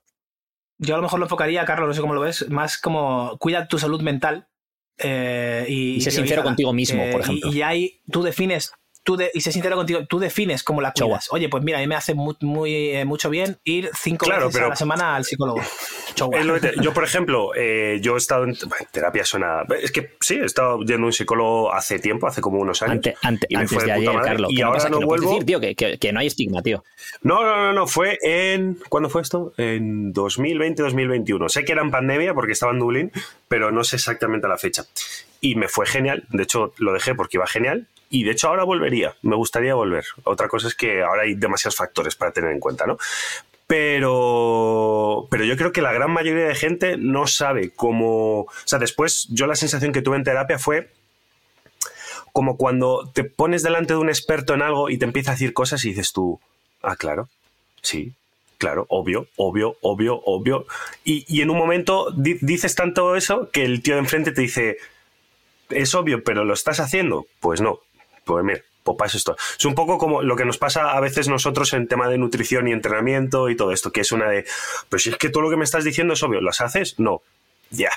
Yo 0.79 0.95
a 0.95 0.97
lo 0.97 1.03
mejor 1.03 1.19
lo 1.19 1.25
enfocaría, 1.25 1.63
Carlos, 1.65 1.87
no 1.87 1.93
sé 1.93 2.01
cómo 2.01 2.13
lo 2.15 2.21
ves, 2.21 2.49
más 2.49 2.77
como 2.79 3.37
cuida 3.37 3.67
tu 3.67 3.77
salud 3.79 4.01
mental 4.01 4.47
eh, 4.97 5.65
y, 5.67 5.95
Y 5.95 6.01
sé 6.01 6.11
sincero 6.11 6.43
contigo 6.43 6.73
mismo, 6.73 7.03
por 7.11 7.21
y- 7.21 7.23
ejemplo. 7.23 7.51
Y, 7.53 7.61
ahí 7.61 8.01
tú 8.11 8.23
defines, 8.23 8.71
tú 9.03 9.17
de- 9.17 9.31
y 9.33 9.41
sé 9.41 9.51
sincero 9.51 9.75
contigo, 9.75 10.05
tú 10.05 10.19
defines 10.19 10.63
cómo 10.63 10.81
la 10.81 10.93
Chowa. 10.93 11.09
cuidas. 11.17 11.27
Oye, 11.31 11.49
pues 11.49 11.63
mira, 11.63 11.77
a 11.77 11.81
mí 11.81 11.87
me 11.87 11.95
hace 11.95 12.13
muy, 12.13 12.35
muy, 12.41 12.73
eh, 12.91 13.05
mucho 13.05 13.29
bien 13.29 13.57
ir 13.65 13.89
cinco 13.99 14.25
Claro, 14.25 14.45
veces 14.47 14.55
pero- 14.55 14.65
a 14.67 14.69
la 14.69 14.75
semana 14.75 15.15
al 15.15 15.25
psicólogo. 15.25 15.61
Yo, 16.81 16.93
por 16.93 17.03
ejemplo, 17.03 17.51
eh, 17.55 17.97
yo 18.01 18.13
he 18.13 18.17
estado 18.19 18.43
en 18.43 18.55
terapia, 18.91 19.25
suena. 19.25 19.63
Es 19.81 19.91
que 19.91 20.11
sí, 20.21 20.35
he 20.35 20.45
estado 20.45 20.79
yendo 20.81 21.03
a 21.03 21.05
un 21.07 21.13
psicólogo 21.13 21.73
hace 21.73 21.97
tiempo, 21.97 22.27
hace 22.27 22.39
como 22.39 22.59
unos 22.59 22.83
años. 22.83 22.93
Ante- 22.97 23.15
ante- 23.23 23.47
y 23.49 23.55
me 23.55 23.61
antes 23.61 23.75
fue 23.75 23.83
de 23.85 23.91
de 23.93 23.97
puta 23.97 24.09
ayer, 24.11 24.13
madre. 24.19 24.31
Carlos. 24.31 24.51
Y 24.51 24.55
¿Qué 24.55 24.61
no 24.61 24.67
ahora 24.67 24.77
pasa? 24.77 24.89
no 24.89 24.99
puedes 24.99 25.07
vuelvo. 25.23 25.29
decir, 25.31 25.45
tío, 25.47 25.59
que, 25.59 25.75
que- 25.75 25.97
que 25.97 26.13
no 26.13 26.19
hay 26.19 26.27
estigma, 26.27 26.61
tío. 26.61 26.83
No, 27.23 27.43
no, 27.43 27.55
no, 27.57 27.73
no, 27.73 27.87
fue 27.87 28.19
en. 28.21 28.77
¿Cuándo 28.89 29.09
fue 29.09 29.23
esto? 29.23 29.53
En 29.57 30.13
2020-2021. 30.13 31.49
Sé 31.49 31.65
que 31.65 31.71
era 31.71 31.81
en 31.81 31.91
pandemia 31.91 32.33
porque 32.33 32.51
estaba 32.53 32.71
en 32.71 32.79
Dublín, 32.79 33.11
pero 33.47 33.71
no 33.71 33.83
sé 33.83 33.95
exactamente 33.95 34.47
la 34.47 34.57
fecha. 34.57 34.85
Y 35.41 35.55
me 35.55 35.67
fue 35.67 35.85
genial. 35.85 36.23
De 36.29 36.43
hecho, 36.43 36.73
lo 36.77 36.93
dejé 36.93 37.15
porque 37.15 37.37
iba 37.37 37.47
genial. 37.47 37.87
Y 38.15 38.23
de 38.23 38.31
hecho, 38.31 38.47
ahora 38.47 38.63
volvería. 38.63 39.15
Me 39.23 39.35
gustaría 39.35 39.73
volver. 39.73 40.05
Otra 40.23 40.47
cosa 40.47 40.67
es 40.67 40.75
que 40.75 41.01
ahora 41.01 41.23
hay 41.23 41.33
demasiados 41.33 41.75
factores 41.75 42.15
para 42.15 42.31
tener 42.31 42.51
en 42.51 42.59
cuenta, 42.59 42.85
¿no? 42.85 42.97
Pero, 43.65 45.27
pero 45.31 45.45
yo 45.45 45.57
creo 45.57 45.71
que 45.71 45.81
la 45.81 45.91
gran 45.91 46.11
mayoría 46.11 46.45
de 46.47 46.53
gente 46.55 46.95
no 46.97 47.25
sabe 47.25 47.71
cómo. 47.71 48.41
O 48.41 48.49
sea, 48.65 48.77
después 48.77 49.27
yo 49.29 49.47
la 49.47 49.55
sensación 49.55 49.91
que 49.93 50.01
tuve 50.03 50.17
en 50.17 50.23
terapia 50.23 50.59
fue 50.59 50.89
como 52.33 52.57
cuando 52.57 53.09
te 53.13 53.23
pones 53.23 53.63
delante 53.63 53.93
de 53.93 53.99
un 53.99 54.09
experto 54.09 54.53
en 54.53 54.61
algo 54.61 54.89
y 54.91 54.97
te 54.97 55.05
empieza 55.05 55.31
a 55.31 55.33
decir 55.33 55.53
cosas 55.53 55.83
y 55.85 55.89
dices 55.89 56.13
tú, 56.13 56.39
ah, 56.81 56.95
claro, 56.95 57.29
sí, 57.81 58.13
claro, 58.57 58.85
obvio, 58.89 59.27
obvio, 59.37 59.77
obvio, 59.81 60.21
obvio. 60.25 60.65
Y, 61.03 61.25
y 61.27 61.41
en 61.41 61.49
un 61.49 61.57
momento 61.57 62.11
di- 62.11 62.37
dices 62.41 62.75
tanto 62.75 63.15
eso 63.15 63.49
que 63.51 63.65
el 63.65 63.81
tío 63.81 63.95
de 63.95 64.01
enfrente 64.01 64.31
te 64.31 64.41
dice, 64.41 64.77
es 65.69 65.93
obvio, 65.95 66.23
pero 66.23 66.43
¿lo 66.43 66.53
estás 66.53 66.79
haciendo? 66.79 67.25
Pues 67.39 67.61
no. 67.61 67.79
Pues 68.25 68.43
mira, 68.43 68.61
pues 68.83 68.97
para 68.97 69.07
eso 69.07 69.17
esto. 69.17 69.35
Es 69.57 69.65
un 69.65 69.75
poco 69.75 69.97
como 69.97 70.21
lo 70.21 70.35
que 70.35 70.45
nos 70.45 70.57
pasa 70.57 70.91
a 70.91 70.99
veces 70.99 71.27
nosotros 71.27 71.73
en 71.73 71.87
tema 71.87 72.07
de 72.09 72.17
nutrición 72.17 72.67
y 72.67 72.71
entrenamiento 72.71 73.49
y 73.49 73.55
todo 73.55 73.71
esto, 73.71 73.91
que 73.91 74.01
es 74.01 74.11
una 74.11 74.29
de, 74.29 74.45
pero 74.89 74.99
si 74.99 75.09
es 75.09 75.17
que 75.17 75.29
todo 75.29 75.43
lo 75.43 75.49
que 75.49 75.57
me 75.57 75.63
estás 75.63 75.83
diciendo 75.83 76.13
es 76.13 76.23
obvio, 76.23 76.41
¿las 76.41 76.61
haces? 76.61 76.99
No. 76.99 77.21
Ya, 77.71 77.91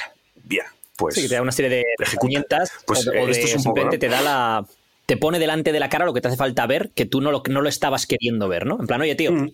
bien. 0.44 0.64
Pues 0.96 1.14
Sí, 1.16 1.22
que 1.22 1.28
te 1.28 1.34
da 1.34 1.42
una 1.42 1.52
serie 1.52 1.70
de 1.70 1.84
herramientas 1.98 2.72
Pues, 2.86 3.06
o, 3.06 3.12
esto 3.12 3.26
de- 3.26 3.30
es 3.30 3.38
un 3.56 3.64
poco, 3.64 3.80
simplemente 3.80 3.96
¿no? 3.96 4.00
te 4.00 4.08
da 4.08 4.20
la 4.22 4.64
te 5.04 5.16
pone 5.16 5.38
delante 5.38 5.70
de 5.70 5.78
la 5.78 5.88
cara 5.88 6.04
lo 6.04 6.12
que 6.14 6.20
te 6.20 6.28
hace 6.28 6.36
falta 6.36 6.66
ver 6.66 6.90
que 6.94 7.04
tú 7.04 7.20
no 7.20 7.30
lo, 7.30 7.42
no 7.48 7.60
lo 7.60 7.68
estabas 7.68 8.06
queriendo 8.06 8.48
ver, 8.48 8.66
¿no? 8.66 8.78
En 8.80 8.86
plan, 8.86 9.00
oye, 9.00 9.14
tío, 9.14 9.30
Mm. 9.32 9.50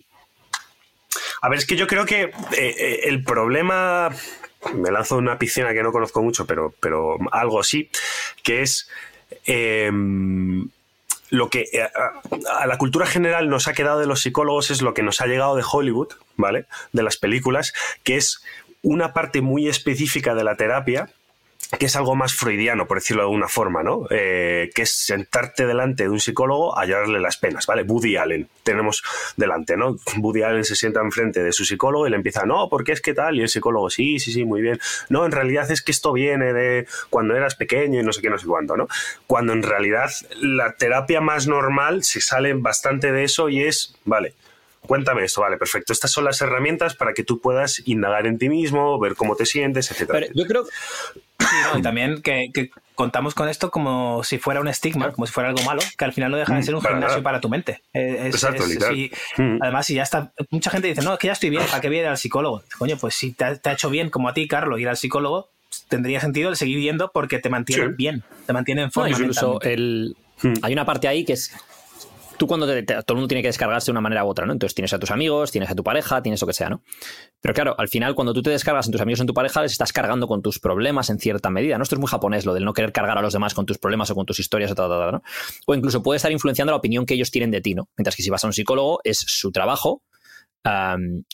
A 1.41 1.49
ver, 1.49 1.59
es 1.59 1.65
que 1.65 1.75
yo 1.75 1.87
creo 1.87 2.05
que 2.05 2.21
eh, 2.23 2.31
eh, 2.57 2.99
el 3.03 3.23
problema, 3.23 4.09
me 4.73 4.91
lanzo 4.91 5.17
una 5.17 5.37
piscina 5.37 5.73
que 5.73 5.83
no 5.83 5.91
conozco 5.91 6.23
mucho, 6.23 6.45
pero, 6.47 6.73
pero 6.79 7.17
algo 7.33 7.59
así, 7.59 7.89
que 8.43 8.61
es 8.61 8.89
eh, 9.45 9.91
lo 11.29 11.49
que 11.49 11.67
eh, 11.73 11.89
a 12.51 12.67
la 12.67 12.77
cultura 12.77 13.07
general 13.07 13.49
nos 13.49 13.67
ha 13.67 13.73
quedado 13.73 13.99
de 13.99 14.05
los 14.05 14.21
psicólogos 14.21 14.69
es 14.69 14.83
lo 14.83 14.93
que 14.93 15.01
nos 15.01 15.19
ha 15.19 15.25
llegado 15.25 15.55
de 15.55 15.63
Hollywood, 15.69 16.09
¿vale? 16.37 16.65
De 16.91 17.01
las 17.01 17.17
películas, 17.17 17.73
que 18.03 18.17
es 18.17 18.43
una 18.83 19.13
parte 19.13 19.41
muy 19.41 19.67
específica 19.67 20.35
de 20.35 20.43
la 20.43 20.55
terapia 20.55 21.09
que 21.77 21.85
es 21.87 21.95
algo 21.95 22.15
más 22.15 22.33
freudiano, 22.33 22.87
por 22.87 22.97
decirlo 22.97 23.23
de 23.23 23.27
alguna 23.27 23.47
forma, 23.47 23.83
¿no? 23.83 24.05
Eh, 24.09 24.69
que 24.73 24.83
es 24.83 24.91
sentarte 24.91 25.65
delante 25.65 26.03
de 26.03 26.09
un 26.09 26.19
psicólogo 26.19 26.77
a 26.77 26.85
llorarle 26.85 27.19
las 27.19 27.37
penas, 27.37 27.65
¿vale? 27.65 27.83
Woody 27.83 28.15
Allen, 28.15 28.47
tenemos 28.63 29.03
delante, 29.37 29.77
¿no? 29.77 29.97
Woody 30.17 30.43
Allen 30.43 30.65
se 30.65 30.75
sienta 30.75 31.01
enfrente 31.01 31.43
de 31.43 31.51
su 31.51 31.65
psicólogo 31.65 32.07
y 32.07 32.09
le 32.09 32.15
empieza, 32.15 32.45
no, 32.45 32.69
¿por 32.69 32.83
qué 32.83 32.91
es 32.91 33.01
que 33.01 33.13
tal? 33.13 33.37
Y 33.37 33.41
el 33.41 33.49
psicólogo, 33.49 33.89
sí, 33.89 34.19
sí, 34.19 34.31
sí, 34.31 34.45
muy 34.45 34.61
bien. 34.61 34.79
No, 35.09 35.25
en 35.25 35.31
realidad 35.31 35.69
es 35.71 35.81
que 35.81 35.91
esto 35.91 36.13
viene 36.13 36.53
de 36.53 36.87
cuando 37.09 37.35
eras 37.35 37.55
pequeño 37.55 37.99
y 37.99 38.03
no 38.03 38.13
sé 38.13 38.21
qué, 38.21 38.29
no 38.29 38.37
sé 38.37 38.47
cuánto, 38.47 38.77
¿no? 38.77 38.87
Cuando 39.27 39.53
en 39.53 39.63
realidad 39.63 40.09
la 40.39 40.73
terapia 40.73 41.21
más 41.21 41.47
normal 41.47 42.03
se 42.03 42.21
sale 42.21 42.53
bastante 42.53 43.11
de 43.11 43.23
eso 43.23 43.49
y 43.49 43.63
es, 43.63 43.95
vale, 44.05 44.33
Cuéntame 44.85 45.23
esto, 45.23 45.41
vale, 45.41 45.57
perfecto. 45.57 45.93
Estas 45.93 46.11
son 46.11 46.25
las 46.25 46.41
herramientas 46.41 46.93
para 46.95 47.13
que 47.13 47.23
tú 47.23 47.39
puedas 47.39 47.81
indagar 47.85 48.27
en 48.27 48.37
ti 48.37 48.49
mismo, 48.49 48.99
ver 48.99 49.15
cómo 49.15 49.35
te 49.35 49.45
sientes, 49.45 49.89
etcétera. 49.89 50.19
pero 50.19 50.33
yo 50.35 50.45
creo 50.45 50.65
Sí, 51.49 51.55
no, 51.71 51.77
y 51.79 51.81
también 51.81 52.21
que, 52.21 52.47
que 52.53 52.69
contamos 52.95 53.33
con 53.33 53.49
esto 53.49 53.71
como 53.71 54.23
si 54.23 54.37
fuera 54.37 54.59
un 54.61 54.67
estigma, 54.67 55.11
como 55.11 55.25
si 55.25 55.33
fuera 55.33 55.49
algo 55.49 55.63
malo, 55.63 55.81
que 55.97 56.05
al 56.05 56.13
final 56.13 56.31
no 56.31 56.37
deja 56.37 56.53
de 56.53 56.59
Mm, 56.59 56.63
ser 56.63 56.75
un 56.75 56.81
para 56.81 56.95
gimnasio 56.95 57.15
nada. 57.17 57.23
para 57.23 57.41
tu 57.41 57.49
mente. 57.49 57.81
Es- 57.93 58.25
Exacto, 58.35 58.63
es- 58.65 59.11
Mm. 59.37 59.57
Además, 59.61 59.85
si 59.85 59.95
ya 59.95 60.03
está. 60.03 60.31
Mucha 60.51 60.69
gente 60.69 60.87
dice, 60.87 61.01
no, 61.01 61.13
es 61.13 61.19
que 61.19 61.27
ya 61.27 61.33
estoy 61.33 61.49
bien, 61.49 61.63
¿para 61.69 61.81
qué 61.81 61.87
voy 61.87 61.97
a 61.97 62.01
ir 62.01 62.07
al 62.07 62.17
psicólogo? 62.17 62.63
Coño, 62.77 62.97
pues 62.97 63.15
si 63.15 63.31
te 63.33 63.45
ha, 63.45 63.55
te 63.55 63.69
ha 63.69 63.73
hecho 63.73 63.89
bien, 63.89 64.09
como 64.09 64.29
a 64.29 64.33
ti, 64.33 64.47
Carlos, 64.47 64.79
ir 64.79 64.89
al 64.89 64.97
psicólogo, 64.97 65.49
tendría 65.89 66.19
sentido 66.19 66.49
el 66.49 66.55
seguir 66.55 66.79
yendo 66.79 67.11
porque 67.11 67.39
te 67.39 67.49
mantiene 67.49 67.87
Sí. 67.87 67.91
bien, 67.97 68.23
te 68.45 68.53
mantiene 68.53 68.81
en 68.81 68.87
No, 68.87 68.91
forma. 68.91 69.09
incluso 69.09 69.59
el, 69.61 70.15
Hmm. 70.41 70.53
hay 70.61 70.73
una 70.73 70.85
parte 70.85 71.07
ahí 71.07 71.25
que 71.25 71.33
es 71.33 71.51
tú 72.43 72.47
cuando 72.47 72.67
te- 72.67 72.83
todo 72.83 73.03
el 73.09 73.15
mundo 73.15 73.27
tiene 73.27 73.41
que 73.41 73.47
descargarse 73.47 73.85
de 73.85 73.91
una 73.91 74.01
manera 74.01 74.25
u 74.25 74.27
otra, 74.27 74.45
¿no? 74.45 74.53
Entonces 74.53 74.75
tienes 74.75 74.91
a 74.93 74.99
tus 74.99 75.11
amigos, 75.11 75.51
tienes 75.51 75.69
a 75.69 75.75
tu 75.75 75.83
pareja, 75.83 76.21
tienes 76.21 76.41
lo 76.41 76.47
que 76.47 76.53
sea, 76.53 76.69
¿no? 76.69 76.83
Pero 77.41 77.53
claro, 77.53 77.75
al 77.77 77.87
final 77.87 78.15
cuando 78.15 78.33
tú 78.33 78.41
te 78.41 78.49
descargas 78.49 78.85
en 78.87 78.91
tus 78.91 79.01
amigos 79.01 79.19
o 79.19 79.23
en 79.23 79.27
tu 79.27 79.33
pareja, 79.33 79.61
les 79.61 79.71
estás 79.71 79.93
cargando 79.93 80.27
con 80.27 80.41
tus 80.41 80.59
problemas 80.59 81.09
en 81.09 81.19
cierta 81.19 81.49
medida, 81.49 81.77
¿no? 81.77 81.83
Esto 81.83 81.95
es 81.95 81.99
muy 81.99 82.09
japonés, 82.09 82.45
lo 82.45 82.53
del 82.53 82.65
no 82.65 82.73
querer 82.73 82.91
cargar 82.91 83.17
a 83.17 83.21
los 83.21 83.33
demás 83.33 83.53
con 83.53 83.65
tus 83.65 83.77
problemas 83.77 84.09
o 84.11 84.15
con 84.15 84.25
tus 84.25 84.39
historias 84.39 84.71
o 84.71 84.75
tal, 84.75 84.89
tal, 84.89 84.99
tal, 84.99 85.11
¿no? 85.13 85.23
O 85.67 85.75
incluso 85.75 86.03
puede 86.03 86.17
estar 86.17 86.31
influenciando 86.31 86.71
la 86.71 86.77
opinión 86.77 87.05
que 87.05 87.13
ellos 87.13 87.31
tienen 87.31 87.51
de 87.51 87.61
ti, 87.61 87.73
¿no? 87.75 87.89
Mientras 87.97 88.15
que 88.15 88.23
si 88.23 88.29
vas 88.29 88.43
a 88.43 88.47
un 88.47 88.53
psicólogo 88.53 88.99
es 89.03 89.19
su 89.19 89.51
trabajo, 89.51 90.01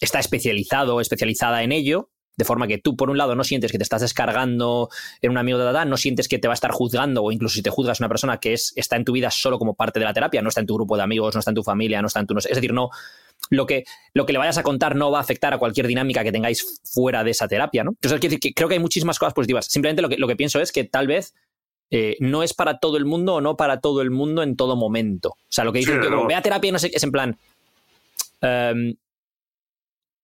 está 0.02 0.20
especializado 0.20 1.02
especializada 1.02 1.64
en 1.64 1.72
ello, 1.72 2.10
de 2.40 2.46
forma 2.46 2.68
que 2.68 2.78
tú, 2.78 2.96
por 2.96 3.10
un 3.10 3.18
lado, 3.18 3.36
no 3.36 3.44
sientes 3.44 3.72
que 3.72 3.78
te 3.78 3.84
estás 3.84 4.02
descargando 4.02 4.90
en 5.22 5.30
un 5.32 5.38
amigo 5.38 5.60
de 5.60 5.70
edad, 5.70 5.86
no 5.86 5.98
sientes 5.98 6.28
que 6.30 6.40
te 6.40 6.48
va 6.48 6.54
a 6.54 6.56
estar 6.56 6.72
juzgando, 6.72 7.22
o 7.22 7.32
incluso 7.34 7.56
si 7.56 7.62
te 7.62 7.70
juzgas 7.70 8.00
una 8.00 8.08
persona 8.08 8.40
que 8.40 8.54
es, 8.54 8.72
está 8.78 8.96
en 8.96 9.04
tu 9.06 9.12
vida 9.12 9.30
solo 9.30 9.60
como 9.60 9.76
parte 9.76 10.00
de 10.00 10.06
la 10.06 10.14
terapia, 10.14 10.42
no 10.42 10.48
está 10.50 10.62
en 10.62 10.68
tu 10.68 10.76
grupo 10.76 10.96
de 10.98 11.04
amigos, 11.04 11.36
no 11.36 11.40
está 11.40 11.52
en 11.52 11.56
tu 11.56 11.64
familia, 11.64 12.02
no 12.02 12.08
está 12.08 12.22
en 12.22 12.28
tu. 12.28 12.34
no 12.34 12.40
sé, 12.42 12.50
es 12.50 12.56
decir, 12.56 12.74
no. 12.74 12.90
Lo 13.52 13.66
que, 13.66 13.84
lo 14.14 14.26
que 14.26 14.34
le 14.34 14.40
vayas 14.40 14.58
a 14.58 14.64
contar 14.64 14.96
no 14.96 15.12
va 15.12 15.18
a 15.18 15.22
afectar 15.22 15.54
a 15.54 15.58
cualquier 15.58 15.86
dinámica 15.88 16.24
que 16.24 16.32
tengáis 16.32 16.82
fuera 16.84 17.24
de 17.24 17.32
esa 17.32 17.48
terapia, 17.48 17.84
¿no? 17.84 17.92
Entonces, 17.92 18.20
quiero 18.20 18.32
decir 18.32 18.40
que 18.40 18.54
creo 18.54 18.68
que 18.70 18.76
hay 18.76 18.80
muchísimas 18.80 19.20
cosas 19.20 19.34
positivas. 19.34 19.66
Simplemente 19.66 20.02
lo 20.02 20.10
que, 20.10 20.18
lo 20.18 20.28
que 20.28 20.36
pienso 20.36 20.60
es 20.62 20.72
que 20.72 20.86
tal 20.86 21.08
vez 21.08 21.34
eh, 21.92 22.16
no 22.20 22.42
es 22.44 22.54
para 22.54 22.80
todo 22.80 22.98
el 22.98 23.06
mundo 23.06 23.36
o 23.36 23.42
no 23.42 23.58
para 23.58 23.80
todo 23.82 24.02
el 24.02 24.12
mundo 24.12 24.44
en 24.44 24.56
todo 24.56 24.76
momento. 24.78 25.30
O 25.30 25.38
sea, 25.50 25.64
lo 25.66 25.74
que 25.74 25.80
Sí, 25.82 25.86
dicen 25.88 26.02
que 26.02 26.10
no. 26.10 26.26
ve 26.28 26.36
a 26.36 26.42
terapia, 26.42 26.72
no 26.72 26.80
sé, 26.80 26.90
es 26.94 27.04
en 27.04 27.12
plan. 27.12 27.38
em, 28.42 28.96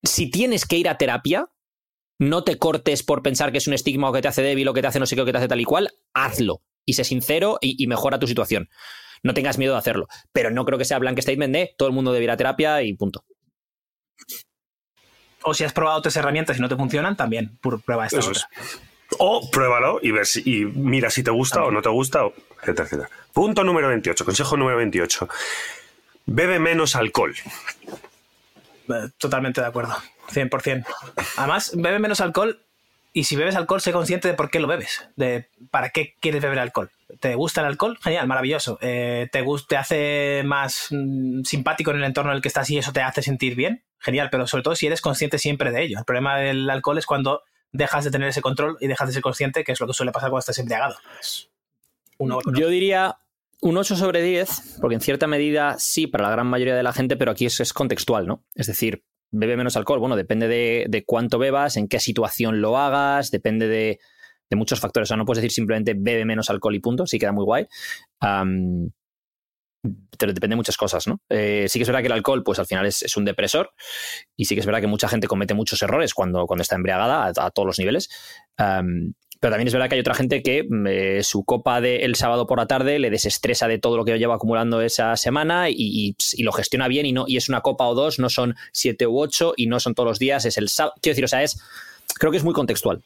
si 0.03 0.29
tienes 0.29 0.65
que 0.65 0.77
ir 0.77 0.87
a 0.87 0.97
terapia, 0.97 1.47
no 2.19 2.43
te 2.43 2.57
cortes 2.57 3.03
por 3.03 3.21
pensar 3.21 3.51
que 3.51 3.57
es 3.57 3.67
un 3.67 3.73
estigma 3.73 4.09
o 4.09 4.13
que 4.13 4.21
te 4.21 4.27
hace 4.27 4.41
débil 4.41 4.67
o 4.67 4.73
que 4.73 4.81
te 4.81 4.87
hace 4.87 4.99
no 4.99 5.05
sé 5.05 5.15
qué 5.15 5.21
o 5.21 5.25
que 5.25 5.31
te 5.31 5.37
hace 5.39 5.47
tal 5.47 5.59
y 5.61 5.65
cual, 5.65 5.89
hazlo. 6.13 6.61
y 6.85 6.93
sé 6.93 7.03
sincero 7.03 7.57
y, 7.61 7.81
y 7.83 7.87
mejora 7.87 8.19
tu 8.19 8.27
situación. 8.27 8.69
No 9.23 9.33
tengas 9.33 9.57
miedo 9.57 9.73
de 9.73 9.79
hacerlo. 9.79 10.07
Pero 10.31 10.51
no 10.51 10.65
creo 10.65 10.77
que 10.77 10.85
sea 10.85 10.99
blank 10.99 11.19
statement 11.19 11.53
de 11.53 11.73
todo 11.77 11.89
el 11.89 11.95
mundo 11.95 12.13
debe 12.13 12.25
ir 12.25 12.31
a 12.31 12.37
terapia 12.37 12.83
y 12.83 12.93
punto. 12.93 13.25
O 15.43 15.53
si 15.53 15.63
has 15.63 15.73
probado 15.73 15.97
otras 15.99 16.15
herramientas 16.15 16.57
y 16.57 16.61
no 16.61 16.69
te 16.69 16.75
funcionan, 16.75 17.15
también 17.15 17.57
prueba 17.59 18.05
esta 18.05 18.19
Eso 18.19 18.29
otra. 18.29 18.47
es. 18.61 18.79
O 19.19 19.49
pruébalo 19.51 19.99
y, 20.01 20.11
ver 20.11 20.25
si, 20.25 20.41
y 20.45 20.65
mira 20.65 21.09
si 21.09 21.23
te 21.23 21.29
gusta 21.31 21.63
o 21.63 21.71
no 21.71 21.81
te 21.81 21.89
gusta, 21.89 22.25
o 22.25 22.33
etcétera, 22.61 22.85
etcétera. 22.85 23.09
Punto 23.33 23.63
número 23.63 23.87
28, 23.89 24.25
consejo 24.25 24.57
número 24.57 24.77
28. 24.77 25.27
Bebe 26.25 26.59
menos 26.59 26.95
alcohol. 26.95 27.35
Eh, 28.89 29.09
Totalmente 29.17 29.61
de 29.61 29.67
acuerdo. 29.67 29.95
100%. 30.31 30.85
Además, 31.37 31.71
bebe 31.75 31.99
menos 31.99 32.21
alcohol 32.21 32.65
y 33.13 33.23
si 33.23 33.37
bebes 33.37 33.55
alcohol, 33.55 33.79
sé 33.79 33.93
consciente 33.93 34.27
de 34.27 34.33
por 34.33 34.49
qué 34.49 34.59
lo 34.59 34.67
bebes. 34.67 35.07
De 35.15 35.49
para 35.71 35.89
qué 35.91 36.15
quieres 36.19 36.41
beber 36.41 36.59
alcohol. 36.59 36.91
¿Te 37.21 37.35
gusta 37.35 37.61
el 37.61 37.67
alcohol? 37.67 37.97
Genial, 38.01 38.27
maravilloso. 38.27 38.77
Eh, 38.81 39.29
¿te, 39.31 39.41
¿Te 39.69 39.77
hace 39.77 40.41
más 40.43 40.87
mm, 40.89 41.43
simpático 41.43 41.91
en 41.91 41.97
el 41.97 42.03
entorno 42.03 42.31
en 42.31 42.35
el 42.35 42.41
que 42.41 42.49
estás 42.49 42.69
y 42.69 42.77
eso 42.77 42.91
te 42.91 43.01
hace 43.01 43.21
sentir 43.21 43.55
bien? 43.55 43.83
Genial, 43.99 44.27
pero 44.29 44.47
sobre 44.47 44.63
todo 44.63 44.75
si 44.75 44.87
eres 44.87 44.99
consciente 44.99 45.39
siempre 45.39 45.71
de 45.71 45.83
ello. 45.83 45.99
El 45.99 46.03
problema 46.03 46.37
del 46.37 46.69
alcohol 46.69 46.97
es 46.97 47.05
cuando 47.05 47.43
dejas 47.71 48.03
de 48.03 48.11
tener 48.11 48.27
ese 48.27 48.41
control 48.41 48.77
y 48.81 48.87
dejas 48.87 49.07
de 49.07 49.13
ser 49.13 49.21
consciente, 49.21 49.63
que 49.63 49.71
es 49.71 49.79
lo 49.79 49.87
que 49.87 49.93
suele 49.93 50.11
pasar 50.11 50.29
cuando 50.29 50.39
estás 50.39 50.59
embriagado. 50.59 50.97
Yo 52.19 52.67
diría 52.67 53.17
un 53.61 53.77
8 53.77 53.95
sobre 53.95 54.21
10, 54.21 54.77
porque 54.81 54.95
en 54.95 55.01
cierta 55.01 55.27
medida 55.27 55.75
sí 55.79 56.07
para 56.07 56.25
la 56.25 56.31
gran 56.31 56.47
mayoría 56.47 56.75
de 56.75 56.83
la 56.83 56.93
gente, 56.93 57.17
pero 57.17 57.31
aquí 57.31 57.45
es, 57.45 57.73
contextual, 57.73 58.27
¿no? 58.27 58.43
Es 58.53 58.67
decir, 58.67 59.03
bebe 59.31 59.57
menos 59.57 59.75
alcohol. 59.75 59.99
Bueno, 59.99 60.15
depende 60.15 60.47
de, 60.47 60.85
de 60.87 61.03
cuánto 61.03 61.39
bebas, 61.39 61.77
en 61.77 61.87
qué 61.87 61.99
situación 61.99 62.61
lo 62.61 62.77
hagas, 62.77 63.31
depende 63.31 63.67
de, 63.67 63.99
de 64.49 64.55
muchos 64.55 64.79
factores. 64.79 65.07
O 65.07 65.09
sea, 65.09 65.17
no 65.17 65.25
puedes 65.25 65.41
decir 65.41 65.51
simplemente 65.51 65.93
bebe 65.95 66.25
menos 66.25 66.49
alcohol 66.49 66.75
y 66.75 66.79
punto, 66.79 67.05
sí 67.07 67.19
queda 67.19 67.31
muy 67.31 67.43
guay. 67.43 67.67
Pero 70.17 70.33
depende 70.33 70.53
de 70.53 70.57
muchas 70.57 70.77
cosas, 70.77 71.07
¿no? 71.07 71.21
Eh, 71.29 71.67
sí 71.69 71.77
que 71.77 71.83
es 71.83 71.87
verdad 71.87 72.01
que 72.01 72.07
el 72.07 72.13
alcohol, 72.13 72.43
pues 72.43 72.57
al 72.57 72.65
final 72.65 72.85
es, 72.87 73.17
un 73.17 73.25
depresor 73.25 73.71
y 74.35 74.45
sí 74.45 74.55
que 74.55 74.61
es 74.61 74.65
verdad 74.65 74.81
que 74.81 74.87
mucha 74.87 75.07
gente 75.07 75.27
comete 75.27 75.53
muchos 75.53 75.81
errores 75.83 76.15
cuando, 76.15 76.47
cuando 76.47 76.63
está 76.63 76.75
embriagada 76.75 77.27
a, 77.27 77.51
todos 77.51 77.67
los 77.67 77.77
niveles. 77.77 78.09
Pero 79.45 79.53
también 79.53 79.67
es 79.67 79.73
verdad 79.73 79.89
que 79.89 79.93
hay 79.93 80.01
otra 80.01 80.15
gente 80.15 80.41
que 80.41 80.63
mm, 80.67 80.87
eh, 80.87 81.23
su 81.23 81.43
copa 81.43 81.79
del 81.79 82.15
sábado 82.15 82.47
por 82.47 82.57
la 82.57 82.65
tarde 82.65 82.97
le 82.97 83.11
desestresa 83.11 83.67
de 83.67 83.77
todo 83.77 83.95
lo 83.95 84.03
que 84.03 84.17
lleva 84.17 84.33
acumulando 84.33 84.81
esa 84.81 85.15
semana 85.17 85.69
y, 85.69 85.75
y- 85.77 86.15
y 86.33 86.41
lo 86.41 86.51
gestiona 86.51 86.87
bien 86.87 87.05
y 87.05 87.11
no 87.11 87.25
y 87.27 87.37
es 87.37 87.47
una 87.47 87.61
copa 87.61 87.85
o 87.85 87.93
dos, 87.93 88.17
no 88.17 88.29
son 88.29 88.55
siete 88.71 89.05
u 89.05 89.19
ocho 89.19 89.53
y 89.55 89.67
no 89.67 89.79
son 89.79 89.93
todos 89.93 90.07
los 90.09 90.17
días, 90.17 90.45
es 90.45 90.57
el 90.57 90.67
sábado. 90.67 90.95
Quiero 90.99 91.11
decir, 91.13 91.25
o 91.25 91.27
sea, 91.27 91.43
es 91.43 91.61
creo 92.17 92.31
que 92.31 92.37
es 92.39 92.43
muy 92.43 92.55
contextual. 92.55 93.03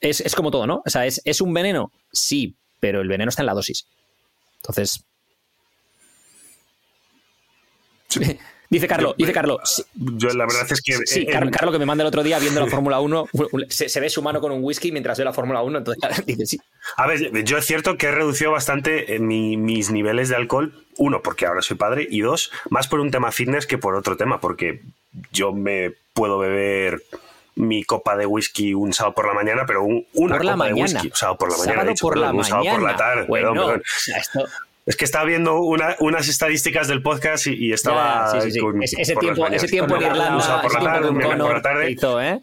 Es, 0.00 0.20
es 0.22 0.34
como 0.34 0.50
todo, 0.50 0.66
¿no? 0.66 0.82
O 0.84 0.90
sea, 0.90 1.06
¿es, 1.06 1.22
¿es 1.24 1.40
un 1.40 1.54
veneno? 1.54 1.92
Sí, 2.10 2.56
pero 2.80 3.00
el 3.00 3.06
veneno 3.06 3.28
está 3.28 3.42
en 3.42 3.46
la 3.46 3.54
dosis. 3.54 3.86
Entonces. 4.56 5.04
Dice 8.68 8.88
Carlos, 8.88 9.14
dice 9.16 9.32
Carlos. 9.32 9.60
sí, 9.64 9.82
Yo 9.94 10.28
la 10.30 10.44
verdad 10.46 10.66
es 10.70 10.80
que... 10.82 10.92
Sí, 11.04 11.20
eh, 11.20 11.26
en- 11.30 11.50
Carlos 11.50 11.72
que 11.72 11.78
me 11.78 11.86
manda 11.86 12.02
el 12.02 12.08
otro 12.08 12.22
día 12.22 12.38
viendo 12.38 12.60
la 12.60 12.66
Fórmula 12.70 13.00
1, 13.00 13.26
se, 13.68 13.88
se 13.88 14.00
ve 14.00 14.10
su 14.10 14.22
mano 14.22 14.40
con 14.40 14.50
un 14.52 14.62
whisky 14.64 14.90
mientras 14.92 15.18
ve 15.18 15.24
la 15.24 15.32
Fórmula 15.32 15.62
1, 15.62 15.78
entonces 15.78 16.26
dice 16.26 16.46
sí. 16.46 16.60
A 16.96 17.06
ver, 17.06 17.44
yo 17.44 17.58
es 17.58 17.64
cierto 17.66 17.96
que 17.96 18.06
he 18.06 18.10
reducido 18.12 18.50
bastante 18.52 19.14
eh, 19.14 19.18
mi- 19.18 19.56
mis 19.56 19.90
niveles 19.90 20.28
de 20.28 20.36
alcohol. 20.36 20.72
Uno, 20.98 21.20
porque 21.22 21.46
ahora 21.46 21.60
soy 21.62 21.76
padre. 21.76 22.06
Y 22.10 22.20
dos, 22.22 22.50
más 22.70 22.88
por 22.88 23.00
un 23.00 23.10
tema 23.10 23.30
fitness 23.32 23.66
que 23.66 23.76
por 23.78 23.94
otro 23.94 24.16
tema. 24.16 24.40
Porque 24.40 24.80
yo 25.32 25.52
me 25.52 25.92
puedo 26.14 26.38
beber 26.38 27.02
mi 27.54 27.84
copa 27.84 28.16
de 28.16 28.26
whisky 28.26 28.72
un 28.74 28.92
sábado 28.92 29.14
por 29.14 29.26
la 29.26 29.34
mañana, 29.34 29.64
pero 29.66 29.82
un- 29.84 30.06
una 30.14 30.36
por 30.36 30.44
la 30.44 30.52
copa 30.52 30.64
de 30.66 30.70
mañana. 30.72 30.92
whisky. 31.00 31.08
Un 31.08 31.14
sábado 31.16 31.38
por 31.38 31.50
la 31.50 31.56
mañana. 31.58 31.72
Sábado 31.74 31.90
dicho, 31.90 32.02
por 32.02 32.12
perdón, 32.14 32.28
la 32.28 32.38
un 32.38 32.44
sábado 32.44 32.70
por 32.70 32.82
la 32.82 32.96
tarde. 32.96 33.24
Bueno, 33.28 33.52
perdón, 33.52 33.66
perdón. 33.68 33.82
o 33.82 34.00
sea, 34.00 34.16
esto- 34.18 34.46
Es 34.86 34.96
que 34.96 35.04
estaba 35.04 35.24
viendo 35.24 35.58
una- 35.60 35.96
unas 35.98 36.28
estadísticas 36.28 36.86
del 36.88 37.02
podcast 37.02 37.48
y, 37.48 37.54
y 37.66 37.72
estaba... 37.72 38.30
Ya, 38.32 38.40
sí, 38.40 38.46
sí, 38.46 38.52
sí. 38.52 38.60
con- 38.60 38.82
Ese, 38.82 39.16
tiempo, 39.16 39.42
mañanas. 39.42 39.62
ese 39.64 39.70
tiempo 39.72 39.96
en 39.96 40.02
Irlanda, 40.02 40.40
sábado 40.40 40.62
por 40.62 40.72
la 40.74 40.80
tarde, 40.80 41.00
con 41.06 41.10
un 41.10 41.18
viernes 41.18 41.40
por 41.46 41.54
la 41.56 41.62
tarde. 41.62 41.90
hizo, 41.90 42.20
¿eh? 42.22 42.40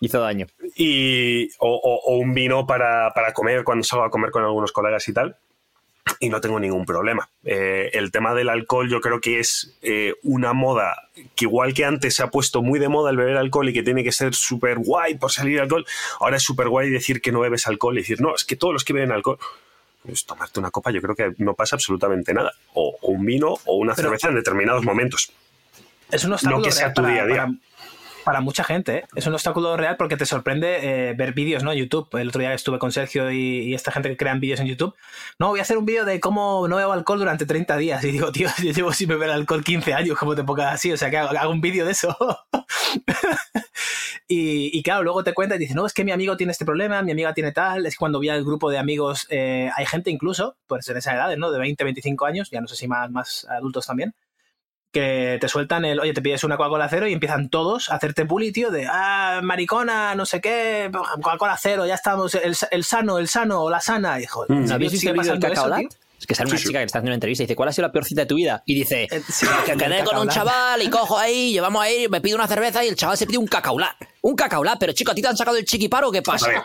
Hizo 0.00 0.20
daño. 0.20 0.46
y, 0.76 1.48
o, 1.58 1.68
o- 1.74 2.12
o 2.12 2.16
un 2.18 2.34
vino 2.34 2.66
para, 2.66 3.12
para 3.14 3.32
comer 3.32 3.64
cuando 3.64 3.84
salgo 3.84 4.04
a 4.04 4.10
comer 4.10 4.30
con 4.30 4.42
algunos 4.44 4.70
colegas 4.72 5.08
y 5.08 5.12
tal. 5.14 5.36
Y 6.18 6.28
no 6.28 6.40
tengo 6.40 6.58
ningún 6.60 6.84
problema. 6.84 7.28
Eh, 7.44 7.90
el 7.94 8.10
tema 8.10 8.34
del 8.34 8.48
alcohol 8.48 8.90
yo 8.90 9.00
creo 9.00 9.20
que 9.20 9.38
es 9.38 9.78
eh, 9.82 10.14
una 10.24 10.52
moda 10.52 11.08
que 11.36 11.44
igual 11.44 11.72
que 11.74 11.84
antes 11.84 12.16
se 12.16 12.22
ha 12.22 12.26
puesto 12.30 12.60
muy 12.60 12.80
de 12.80 12.88
moda 12.88 13.10
el 13.10 13.16
beber 13.16 13.36
alcohol 13.36 13.68
y 13.68 13.72
que 13.72 13.82
tiene 13.84 14.02
que 14.04 14.12
ser 14.12 14.34
súper 14.34 14.78
guay 14.78 15.14
por 15.14 15.30
salir 15.32 15.60
alcohol, 15.60 15.86
ahora 16.20 16.36
es 16.36 16.42
súper 16.42 16.68
guay 16.68 16.90
decir 16.90 17.22
que 17.22 17.30
no 17.32 17.40
bebes 17.40 17.66
alcohol 17.68 17.94
y 17.96 18.02
decir, 18.02 18.20
no, 18.20 18.34
es 18.34 18.44
que 18.44 18.56
todos 18.56 18.74
los 18.74 18.84
que 18.84 18.92
beben 18.92 19.12
alcohol... 19.12 19.38
Pues 20.04 20.24
tomarte 20.26 20.58
una 20.58 20.70
copa 20.70 20.90
yo 20.90 21.00
creo 21.00 21.14
que 21.14 21.32
no 21.38 21.54
pasa 21.54 21.76
absolutamente 21.76 22.34
nada. 22.34 22.52
O, 22.74 22.96
un 23.02 23.24
vino 23.24 23.54
o 23.66 23.76
una 23.76 23.94
Pero- 23.94 24.08
cerveza 24.08 24.28
en 24.28 24.34
determinados 24.36 24.84
momentos. 24.84 25.32
Es 26.10 26.24
un 26.24 26.32
obstáculo 26.32 26.58
No 26.58 26.64
que 26.64 26.72
sea 26.72 26.92
tu 26.92 27.02
para, 27.02 27.14
día 27.14 27.22
a 27.22 27.26
día. 27.26 27.36
para- 27.46 27.52
para 28.24 28.40
mucha 28.40 28.64
gente. 28.64 28.98
¿eh? 28.98 29.04
Es 29.14 29.26
un 29.26 29.34
obstáculo 29.34 29.76
real 29.76 29.96
porque 29.96 30.16
te 30.16 30.26
sorprende 30.26 31.10
eh, 31.10 31.14
ver 31.14 31.32
vídeos, 31.32 31.62
¿no? 31.62 31.72
YouTube. 31.72 32.08
El 32.18 32.28
otro 32.28 32.40
día 32.40 32.52
estuve 32.52 32.78
con 32.78 32.92
Sergio 32.92 33.30
y, 33.30 33.74
esta 33.74 33.92
gente 33.92 34.08
que 34.08 34.16
crean 34.16 34.40
vídeos 34.40 34.60
en 34.60 34.66
YouTube. 34.66 34.94
No, 35.38 35.48
voy 35.48 35.58
a 35.58 35.62
hacer 35.62 35.78
un 35.78 35.86
vídeo 35.86 36.04
de 36.04 36.20
cómo 36.20 36.66
no 36.68 36.76
bebo 36.76 36.92
alcohol 36.92 37.18
durante 37.18 37.46
30 37.46 37.76
días. 37.76 38.04
Y 38.04 38.12
digo, 38.12 38.32
tío, 38.32 38.48
yo 38.62 38.72
llevo 38.72 38.92
sin 38.92 39.08
beber 39.08 39.30
alcohol 39.30 39.64
15 39.64 39.94
años, 39.94 40.18
¿cómo 40.18 40.34
te 40.34 40.44
pongas 40.44 40.74
así? 40.74 40.92
O 40.92 40.96
sea, 40.96 41.10
que 41.10 41.18
hago, 41.18 41.50
un 41.50 41.60
vídeo 41.60 41.84
de 41.84 41.92
eso. 41.92 42.16
y, 44.28 44.82
claro, 44.82 45.02
luego 45.02 45.24
te 45.24 45.34
cuenta 45.34 45.56
y 45.56 45.58
dice, 45.58 45.74
no, 45.74 45.86
es 45.86 45.92
que 45.92 46.04
mi 46.04 46.12
amigo 46.12 46.36
tiene 46.36 46.52
este 46.52 46.64
problema, 46.64 47.02
mi 47.02 47.12
amiga 47.12 47.34
tiene 47.34 47.52
tal. 47.52 47.86
Es 47.86 47.96
cuando 47.96 48.18
vi 48.18 48.28
al 48.28 48.44
grupo 48.44 48.70
de 48.70 48.78
amigos, 48.78 49.26
eh, 49.30 49.70
hay 49.76 49.86
gente 49.86 50.10
incluso, 50.10 50.56
pues 50.66 50.88
en 50.88 50.96
esa 50.96 51.14
edad, 51.14 51.36
¿no? 51.36 51.50
De 51.50 51.58
20, 51.58 51.84
25 51.84 52.26
años, 52.26 52.50
ya 52.50 52.60
no 52.60 52.68
sé 52.68 52.76
si 52.76 52.88
más, 52.88 53.10
más 53.10 53.46
adultos 53.50 53.86
también 53.86 54.14
que 54.92 55.38
te 55.40 55.48
sueltan 55.48 55.84
el, 55.84 55.98
oye, 55.98 56.12
te 56.12 56.22
pides 56.22 56.44
una 56.44 56.56
Coca-Cola 56.56 56.88
cero 56.88 57.06
y 57.08 57.12
empiezan 57.12 57.48
todos 57.48 57.90
a 57.90 57.94
hacerte 57.96 58.24
bully, 58.24 58.52
tío, 58.52 58.70
de, 58.70 58.86
ah, 58.88 59.40
maricona, 59.42 60.14
no 60.14 60.26
sé 60.26 60.40
qué, 60.40 60.90
Coca-Cola 60.92 61.56
cero, 61.60 61.86
ya 61.86 61.94
estamos, 61.94 62.34
el, 62.34 62.54
el 62.70 62.84
sano, 62.84 63.18
el 63.18 63.28
sano, 63.28 63.62
o 63.62 63.70
la 63.70 63.80
sana, 63.80 64.20
hijo. 64.20 64.44
Mm. 64.48 64.66
¿No 64.66 64.74
habéis 64.74 64.92
visto 64.92 65.10
el 65.10 65.16
cacao? 65.40 65.74
Es 66.20 66.26
que 66.26 66.34
sale 66.36 66.50
una 66.50 66.56
Sí, 66.56 66.62
sí. 66.62 66.68
chica 66.68 66.78
que 66.78 66.84
está 66.84 66.98
haciendo 66.98 67.08
una 67.10 67.14
entrevista 67.16 67.42
y 67.42 67.46
dice, 67.46 67.56
¿cuál 67.56 67.68
ha 67.70 67.72
sido 67.72 67.88
la 67.88 67.92
peor 67.92 68.04
cita 68.04 68.20
de 68.20 68.26
tu 68.26 68.36
vida? 68.36 68.62
Y 68.64 68.74
dice, 68.76 69.08
Eh, 69.10 69.22
sí, 69.28 69.44
que 69.66 69.76
quedé 69.76 70.04
con 70.04 70.18
un 70.18 70.28
chaval 70.28 70.80
y 70.80 70.88
cojo 70.88 71.18
ahí, 71.18 71.52
llevamos 71.52 71.82
ahí, 71.82 72.06
me 72.08 72.20
pido 72.20 72.36
una 72.36 72.46
cerveza 72.46 72.84
y 72.84 72.88
el 72.88 72.94
chaval 72.94 73.16
se 73.16 73.26
pide 73.26 73.38
un 73.38 73.48
cacaulá. 73.48 73.96
Un 74.22 74.36
cacaulá, 74.36 74.76
pero 74.78 74.92
chico, 74.92 75.10
¿a 75.10 75.14
ti 75.14 75.20
te 75.22 75.28
han 75.28 75.36
sacado 75.36 75.56
el 75.56 75.64
chiquiparo? 75.64 76.10
¿Qué 76.12 76.18
A 76.18 76.22
pasa? 76.22 76.48
ver. 76.48 76.62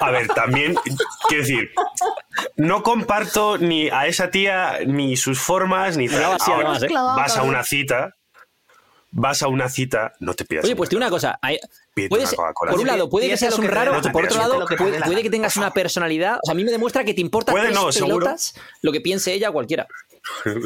A 0.00 0.10
ver, 0.10 0.28
también 0.28 0.76
quiero 1.28 1.42
decir, 1.42 1.70
no 2.56 2.82
comparto 2.82 3.58
ni 3.58 3.88
a 3.90 4.06
esa 4.06 4.30
tía 4.30 4.78
ni 4.86 5.16
sus 5.16 5.40
formas 5.40 5.96
ni 5.96 6.06
Ahora, 6.08 6.36
además, 6.40 6.82
¿eh? 6.84 6.88
vas 6.92 7.36
a 7.36 7.42
una 7.42 7.64
cita, 7.64 8.14
vas 9.10 9.42
a 9.42 9.48
una 9.48 9.68
cita, 9.68 10.12
no 10.20 10.34
te 10.34 10.44
pidas. 10.44 10.64
Oye, 10.64 10.76
pues 10.76 10.88
te 10.88 10.94
digo 10.96 11.04
una 11.04 11.10
cosa. 11.10 11.38
puedes- 12.08 12.32
una 12.32 12.52
por 12.54 12.78
un 12.80 12.86
lado, 12.86 13.10
puede 13.10 13.28
que 13.28 13.36
seas 13.36 13.56
lo 13.58 13.64
un 13.64 13.68
raro, 13.68 13.92
la 14.00 14.12
por 14.12 14.24
otro 14.24 14.38
lado, 14.38 14.64
que 14.66 14.76
puede, 14.76 14.92
dé 14.92 15.00
la 15.00 15.06
puede 15.06 15.22
que 15.22 15.30
tengas 15.30 15.56
una 15.56 15.72
personalidad. 15.72 16.36
O 16.36 16.40
sea, 16.46 16.52
a 16.52 16.54
mí 16.54 16.62
me 16.64 16.70
demuestra 16.70 17.04
que 17.04 17.12
te 17.14 17.20
importa 17.20 17.50
Puede 17.52 17.66
tres 17.66 17.76
no, 17.76 17.90
seguro. 17.90 18.18
pelotas 18.18 18.54
lo 18.82 18.92
que 18.92 19.00
piense 19.00 19.32
ella 19.32 19.50
o 19.50 19.52
cualquiera. 19.52 19.86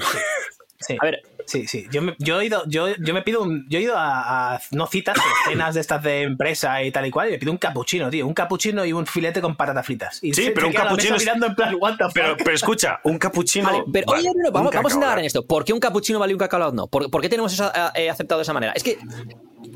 Sí. 0.86 0.98
A 1.00 1.04
ver, 1.06 1.22
Sí, 1.46 1.66
sí. 1.66 1.86
Yo 1.90 2.00
me, 2.02 2.14
yo 2.18 2.40
he 2.40 2.46
ido, 2.46 2.62
yo, 2.66 2.88
yo 2.96 3.14
me 3.14 3.22
pido 3.22 3.42
un, 3.42 3.66
yo 3.68 3.78
he 3.78 3.82
ido 3.82 3.96
a, 3.96 4.54
a- 4.54 4.60
no 4.70 4.86
citas, 4.86 5.14
pero 5.16 5.28
cenas 5.46 5.74
de 5.74 5.80
estas 5.82 6.02
de 6.02 6.22
empresa 6.22 6.82
y 6.82 6.90
tal 6.90 7.06
y 7.06 7.10
cual, 7.10 7.28
y 7.28 7.32
me 7.32 7.38
pido 7.38 7.52
un 7.52 7.58
capuchino, 7.58 8.08
tío. 8.10 8.26
Un 8.26 8.34
capuchino 8.34 8.84
y 8.84 8.92
un 8.92 9.06
filete 9.06 9.40
con 9.40 9.54
patatas 9.56 9.84
fritas. 9.84 10.18
Y 10.22 10.32
Sí, 10.34 10.44
se- 10.44 10.50
pero 10.52 10.68
se 10.70 10.76
un 10.78 10.82
capuchino 10.82 11.16
es- 11.16 11.22
mirando 11.22 11.46
en 11.46 11.54
plan, 11.54 11.74
what 11.78 11.96
the 11.98 12.04
fuck? 12.04 12.12
Pero, 12.14 12.36
pero 12.38 12.52
escucha, 12.52 13.00
un 13.04 13.18
capuchino. 13.18 13.66
Vale, 13.70 13.84
pero 13.92 14.06
vale, 14.06 14.20
oye, 14.20 14.30
no, 14.36 14.44
no, 14.44 14.50
vamos, 14.72 14.92
a 14.92 14.94
indagar 14.94 15.18
en 15.18 15.24
esto. 15.26 15.44
¿Por 15.46 15.64
qué 15.64 15.72
un 15.72 15.80
capuchino 15.80 16.18
vale 16.18 16.32
un 16.32 16.38
cacao 16.38 16.72
no? 16.72 16.86
¿Por, 16.86 17.10
por 17.10 17.20
qué 17.20 17.28
tenemos 17.28 17.52
eso 17.52 17.70
eh, 17.94 18.08
aceptado 18.10 18.38
de 18.38 18.42
esa 18.44 18.52
manera? 18.52 18.72
Es 18.72 18.82
que 18.82 18.98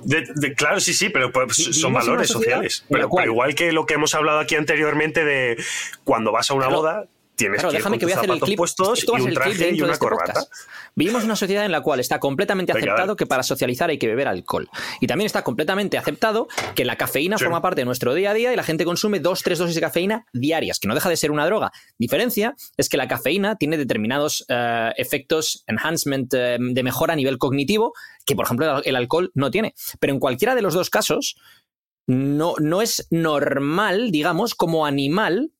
De- 0.04 0.26
de- 0.36 0.54
claro, 0.54 0.80
sí, 0.80 0.94
sí, 0.94 1.08
pero 1.10 1.30
pues, 1.32 1.56
son 1.56 1.92
valores 1.92 2.28
sociales. 2.30 2.84
Pero, 2.88 3.10
pero 3.14 3.30
igual 3.32 3.54
que 3.54 3.72
lo 3.72 3.84
que 3.84 3.94
hemos 3.94 4.14
hablado 4.14 4.38
aquí 4.38 4.54
anteriormente 4.54 5.24
de 5.24 5.56
cuando 6.04 6.32
vas 6.32 6.50
a 6.50 6.54
una 6.54 6.66
Claro. 6.66 6.80
boda, 6.82 7.04
tienes 7.38 7.60
Claro, 7.60 7.70
que 7.70 7.76
ir 7.76 7.78
déjame 7.78 7.94
con 7.94 7.98
que 8.00 8.04
voy 8.06 8.12
a 8.12 8.16
hacer 8.18 8.30
el 8.30 8.40
clip. 8.40 8.56
puestos 8.58 8.98
Esto 8.98 9.12
va 9.12 9.20
y 9.20 9.24
el 9.26 9.34
clip 9.38 9.54
y 9.54 9.58
dentro 9.58 9.76
de 9.76 9.82
una 9.84 9.92
este 9.94 10.04
corbata. 10.04 10.32
podcast. 10.34 10.52
Vivimos 10.94 11.24
una 11.24 11.36
sociedad 11.36 11.64
en 11.64 11.72
la 11.72 11.80
cual 11.80 12.00
está 12.00 12.18
completamente 12.18 12.72
Venga, 12.72 12.92
aceptado 12.92 13.14
que 13.16 13.24
para 13.26 13.42
socializar 13.44 13.88
hay 13.88 13.98
que 13.98 14.08
beber 14.08 14.26
alcohol. 14.28 14.68
Y 15.00 15.06
también 15.06 15.26
está 15.26 15.42
completamente 15.44 15.96
aceptado 15.96 16.48
que 16.74 16.84
la 16.84 16.96
cafeína 16.96 17.38
Sí. 17.38 17.44
forma 17.44 17.62
parte 17.62 17.80
de 17.80 17.84
nuestro 17.84 18.12
día 18.14 18.32
a 18.32 18.34
día 18.34 18.52
y 18.52 18.56
la 18.56 18.64
gente 18.64 18.84
consume 18.84 19.20
dos, 19.20 19.42
tres 19.42 19.58
dosis 19.58 19.76
de 19.76 19.80
cafeína 19.80 20.26
diarias, 20.32 20.80
que 20.80 20.88
no 20.88 20.94
deja 20.94 21.08
de 21.08 21.16
ser 21.16 21.30
una 21.30 21.46
droga. 21.46 21.70
Diferencia 21.98 22.56
es 22.76 22.88
que 22.88 22.96
la 22.96 23.06
cafeína 23.06 23.54
tiene 23.56 23.76
determinados 23.78 24.44
eh, 24.48 24.90
efectos 24.96 25.62
enhancement 25.68 26.34
eh, 26.34 26.56
de 26.58 26.82
mejora 26.82 27.12
a 27.12 27.16
nivel 27.16 27.38
cognitivo 27.38 27.94
que, 28.26 28.34
por 28.34 28.44
ejemplo, 28.46 28.78
el, 28.78 28.82
el 28.84 28.96
alcohol 28.96 29.30
no 29.34 29.50
tiene. 29.52 29.74
Pero 30.00 30.12
en 30.12 30.18
cualquiera 30.18 30.54
de 30.56 30.62
los 30.62 30.74
dos 30.74 30.90
casos, 30.90 31.36
no, 32.08 32.54
no 32.58 32.82
es 32.82 33.06
normal, 33.10 34.10
digamos, 34.10 34.54
como 34.54 34.84
animal 34.86 35.52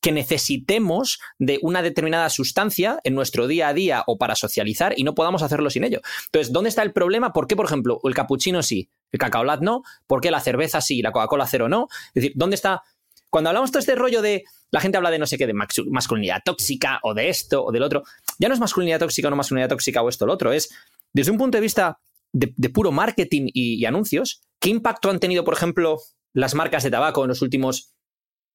que 0.00 0.12
necesitemos 0.12 1.20
de 1.38 1.58
una 1.62 1.82
determinada 1.82 2.30
sustancia 2.30 2.98
en 3.04 3.14
nuestro 3.14 3.46
día 3.46 3.68
a 3.68 3.74
día 3.74 4.02
o 4.06 4.18
para 4.18 4.34
socializar 4.34 4.94
y 4.96 5.04
no 5.04 5.14
podamos 5.14 5.42
hacerlo 5.42 5.70
sin 5.70 5.84
ello. 5.84 6.00
Entonces, 6.26 6.52
¿dónde 6.52 6.68
está 6.70 6.82
el 6.82 6.92
problema? 6.92 7.32
¿Por 7.32 7.46
qué, 7.46 7.56
por 7.56 7.66
ejemplo, 7.66 8.00
el 8.04 8.14
capuchino 8.14 8.62
sí, 8.62 8.88
el 9.12 9.18
cacao 9.18 9.44
lat 9.44 9.60
no? 9.60 9.82
¿Por 10.06 10.20
qué 10.20 10.30
la 10.30 10.40
cerveza 10.40 10.80
sí 10.80 11.02
la 11.02 11.12
Coca-Cola 11.12 11.46
cero 11.46 11.68
no? 11.68 11.88
Es 12.08 12.14
decir, 12.14 12.32
¿dónde 12.34 12.56
está? 12.56 12.82
cuando 13.30 13.50
hablamos 13.50 13.70
todo 13.70 13.78
este 13.78 13.94
rollo 13.94 14.22
de. 14.22 14.44
La 14.72 14.80
gente 14.80 14.98
habla 14.98 15.10
de 15.10 15.18
no 15.18 15.26
sé 15.26 15.36
qué, 15.36 15.48
de 15.48 15.54
masculinidad 15.54 16.42
tóxica 16.44 17.00
o 17.02 17.12
de 17.14 17.28
esto 17.28 17.64
o 17.64 17.72
del 17.72 17.82
otro. 17.82 18.04
Ya 18.38 18.48
no 18.48 18.54
es 18.54 18.60
masculinidad 18.60 19.00
tóxica 19.00 19.26
o 19.26 19.30
no 19.30 19.36
masculinidad 19.36 19.68
tóxica 19.68 20.02
o 20.02 20.08
esto 20.08 20.24
o 20.24 20.28
lo 20.28 20.32
otro. 20.32 20.52
Es 20.52 20.70
desde 21.12 21.32
un 21.32 21.38
punto 21.38 21.58
de 21.58 21.62
vista 21.62 21.98
de, 22.32 22.52
de 22.56 22.70
puro 22.70 22.92
marketing 22.92 23.48
y, 23.52 23.74
y 23.74 23.84
anuncios. 23.84 24.42
¿Qué 24.60 24.70
impacto 24.70 25.10
han 25.10 25.18
tenido, 25.18 25.42
por 25.42 25.54
ejemplo, 25.54 25.98
las 26.32 26.54
marcas 26.54 26.82
de 26.82 26.90
tabaco 26.90 27.22
en 27.22 27.28
los 27.28 27.42
últimos. 27.42 27.92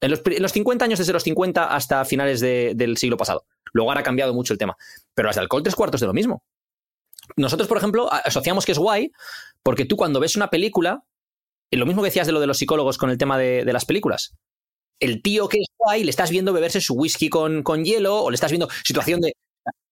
En 0.02 0.12
los, 0.12 0.22
los 0.40 0.52
50 0.52 0.86
años, 0.86 1.00
desde 1.00 1.14
los 1.14 1.24
50 1.24 1.74
hasta 1.76 2.04
finales 2.06 2.40
de- 2.42 2.74
del 2.76 2.98
siglo 2.98 3.18
pasado? 3.18 3.46
Luego 3.74 3.90
ahora 3.92 4.02
ha 4.02 4.04
cambiado 4.04 4.34
mucho 4.34 4.54
el 4.54 4.60
tema. 4.60 4.76
Pero 5.14 5.28
las 5.28 5.36
de 5.36 5.42
alcohol, 5.42 5.64
tres 5.64 5.76
cuartos 5.76 6.02
de 6.02 6.08
lo 6.08 6.14
mismo. 6.14 6.44
Nosotros, 7.38 7.68
por 7.68 7.78
ejemplo, 7.78 8.12
asociamos 8.12 8.66
que 8.66 8.72
es 8.74 8.78
guay 8.78 9.12
porque 9.64 9.86
tú 9.86 9.96
cuando 9.98 10.20
ves 10.20 10.36
una 10.36 10.50
película, 10.50 11.04
y 11.72 11.78
lo 11.78 11.86
mismo 11.86 12.02
que 12.04 12.08
decías 12.10 12.28
de 12.28 12.34
lo 12.34 12.40
de 12.40 12.48
los 12.48 12.58
psicólogos 12.58 12.98
con 12.98 13.10
el 13.10 13.18
tema 13.18 13.38
de, 13.38 13.66
de 13.66 13.74
las 13.74 13.86
películas, 13.86 14.36
el 15.00 15.22
tío 15.22 15.50
que 15.50 15.58
es 15.58 15.68
guay 15.78 16.04
le 16.04 16.12
estás 16.12 16.30
viendo 16.30 16.54
beberse 16.54 16.80
su 16.82 16.94
whisky 16.94 17.30
con, 17.30 17.64
con 17.64 17.84
hielo 17.84 18.24
o 18.24 18.30
le 18.30 18.36
estás 18.36 18.52
viendo 18.52 18.70
situación 18.84 19.22
de... 19.22 19.34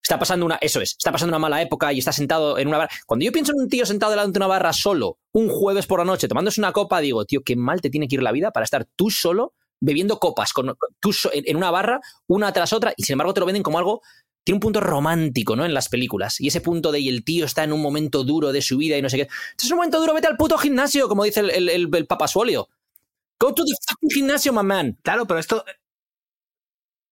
Está 0.02 0.20
pasando 0.20 0.46
una, 0.46 0.56
eso 0.58 0.82
es, 0.82 0.92
está 0.92 1.12
pasando 1.14 1.32
una 1.32 1.40
mala 1.40 1.62
época 1.62 1.92
y 1.94 2.00
está 2.00 2.12
sentado 2.12 2.58
en 2.58 2.68
una 2.68 2.78
barra. 2.78 2.92
Cuando 3.08 3.26
yo 3.26 3.32
pienso 3.32 3.54
en 3.54 3.62
un 3.62 3.70
tío 3.70 3.86
sentado 3.86 4.12
delante 4.12 4.34
de 4.34 4.40
una 4.40 4.48
barra 4.48 4.74
solo, 4.74 5.18
un 5.32 5.48
jueves 5.50 5.88
por 5.88 6.00
la 6.00 6.06
noche, 6.06 6.28
tomándose 6.28 6.60
una 6.62 6.74
copa, 6.74 7.00
digo, 7.00 7.24
tío, 7.26 7.42
qué 7.42 7.56
mal 7.56 7.80
te 7.82 7.90
tiene 7.90 8.08
que 8.10 8.16
ir 8.16 8.24
la 8.24 8.34
vida 8.34 8.52
para 8.52 8.66
estar 8.66 8.86
tú 8.98 9.10
solo 9.10 9.54
bebiendo 9.84 10.18
copas 10.18 10.54
con, 10.54 10.76
en, 11.34 11.58
una 11.58 11.70
barra, 11.70 12.00
una 12.28 12.54
tras 12.54 12.72
otra, 12.72 12.94
y 12.96 13.04
sin 13.04 13.14
embargo 13.14 13.34
te 13.34 13.42
lo 13.42 13.46
venden 13.46 13.64
como 13.64 13.78
algo 13.78 14.02
tiene 14.46 14.58
un 14.58 14.62
punto 14.62 14.82
romántico, 14.82 15.56
¿no? 15.56 15.64
En 15.64 15.74
las 15.74 15.88
películas. 15.88 16.42
Y 16.42 16.48
ese 16.48 16.60
punto 16.60 16.92
de 16.92 17.00
y 17.00 17.08
el 17.08 17.24
tío 17.24 17.46
está 17.46 17.64
en 17.64 17.72
un 17.72 17.82
momento 17.82 18.26
duro 18.26 18.52
de 18.52 18.62
su 18.62 18.78
vida 18.78 18.98
y 18.98 19.02
no 19.02 19.10
sé 19.10 19.16
qué. 19.16 19.24
Este 19.24 19.66
es 19.66 19.72
un 19.72 19.78
momento 19.78 20.02
duro, 20.02 20.14
vete 20.14 20.28
al 20.28 20.36
puto 20.36 20.58
gimnasio, 20.58 21.08
como 21.08 21.24
dice 21.24 21.40
el, 21.40 21.50
el, 21.50 21.70
el. 21.70 21.88
Go 21.88 23.54
to 23.54 23.64
the 23.64 23.74
fucking 23.88 24.10
gimnasio, 24.10 24.52
my 24.52 24.64
man. 24.64 24.98
Claro, 25.02 25.26
pero 25.26 25.40
esto. 25.40 25.64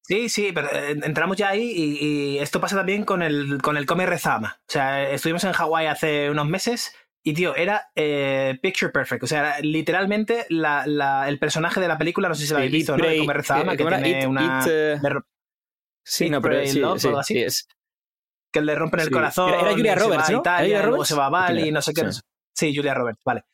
Sí, 0.01 0.27
sí, 0.27 0.51
pero 0.53 0.69
eh, 0.73 0.99
entramos 1.03 1.37
ya 1.37 1.49
ahí 1.49 1.71
y, 1.71 2.05
y 2.05 2.39
esto 2.39 2.59
pasa 2.59 2.75
también 2.75 3.05
con 3.05 3.21
el, 3.21 3.61
con 3.61 3.77
el 3.77 3.85
Come 3.85 4.05
Rezama. 4.05 4.59
O 4.67 4.71
sea, 4.71 5.09
estuvimos 5.09 5.45
en 5.45 5.53
Hawái 5.53 5.87
hace 5.87 6.29
unos 6.29 6.47
meses 6.47 6.93
y, 7.23 7.33
tío, 7.33 7.55
era 7.55 7.89
eh, 7.95 8.57
picture 8.61 8.91
perfect. 8.91 9.23
O 9.23 9.27
sea, 9.27 9.39
era 9.39 9.59
literalmente 9.59 10.45
la, 10.49 10.85
la- 10.87 11.27
el 11.29 11.37
personaje 11.39 11.79
de 11.79 11.87
la 11.87 11.97
película, 11.97 12.29
no 12.29 12.35
sé 12.35 12.45
si 12.45 12.51
lo 12.51 12.57
habéis 12.57 12.71
Eat, 12.73 12.77
visto, 12.79 12.91
¿no? 12.93 13.03
De 13.03 13.09
Pray, 13.09 13.19
Come 13.19 13.33
Rezama, 13.33 13.73
eh, 13.73 13.77
que 13.77 13.83
¿cómo 13.83 13.95
era? 13.95 14.03
tiene 14.03 14.19
Eat- 14.21 14.27
una. 14.29 14.65
eh, 14.67 14.99
Sí, 16.03 16.29
no, 16.29 16.41
pero 16.41 16.65
sí, 16.65 16.79
Love, 16.79 16.99
sí, 16.99 17.07
algo 17.07 17.19
así. 17.19 17.33
sí, 17.35 17.39
es- 17.41 17.67
que 18.51 18.61
le 18.61 18.75
rompen 18.75 18.99
el 19.01 19.05
Sí. 19.07 19.11
corazón. 19.11 19.49
Era- 19.53 19.71
Julia 19.71 19.93
y 19.93 19.95
se 19.95 20.01
Roberts, 20.03 20.23
va 20.23 20.27
a 20.27 20.31
¿no? 20.31 20.39
Italia, 20.39 20.57
¿Era 20.57 20.63
Julia 20.65 20.79
luego 20.81 20.91
Roberts? 20.95 21.07
se 21.09 21.15
va 21.15 21.25
a 21.25 21.29
Bali 21.29 21.59
Julia, 21.59 21.71
no 21.73 21.81
sé 21.81 21.93
qué. 21.93 22.11
sí. 22.11 22.19
Sí, 22.53 22.75
Julia 22.75 22.93
Roberts, 22.93 23.21
vale. 23.23 23.45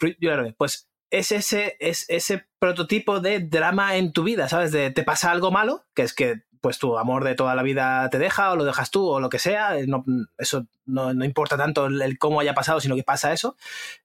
Julia 0.00 0.36
Roberts. 0.36 0.56
Pues 0.58 0.88
es 1.10 1.32
ese, 1.32 1.76
es 1.80 2.04
ese 2.08 2.46
prototipo 2.58 3.20
de 3.20 3.40
drama 3.40 3.96
en 3.96 4.12
tu 4.12 4.22
vida, 4.22 4.48
¿sabes? 4.48 4.70
De 4.70 4.90
te 4.90 5.02
pasa 5.02 5.30
algo 5.32 5.50
malo, 5.50 5.84
que 5.94 6.02
es 6.02 6.14
que 6.14 6.42
pues 6.64 6.78
tu 6.78 6.96
amor 6.96 7.24
de 7.24 7.34
toda 7.34 7.54
la 7.54 7.62
vida 7.62 8.08
te 8.08 8.18
deja 8.18 8.50
o 8.50 8.56
lo 8.56 8.64
dejas 8.64 8.90
tú 8.90 9.06
o 9.06 9.20
lo 9.20 9.28
que 9.28 9.38
sea, 9.38 9.74
no- 9.86 10.02
eso 10.38 10.66
no, 10.86 11.12
no 11.12 11.26
importa 11.26 11.58
tanto 11.58 11.84
el, 11.84 12.16
cómo 12.16 12.40
haya 12.40 12.54
pasado, 12.54 12.80
sino 12.80 12.96
que 12.96 13.02
pasa 13.02 13.34
eso, 13.34 13.54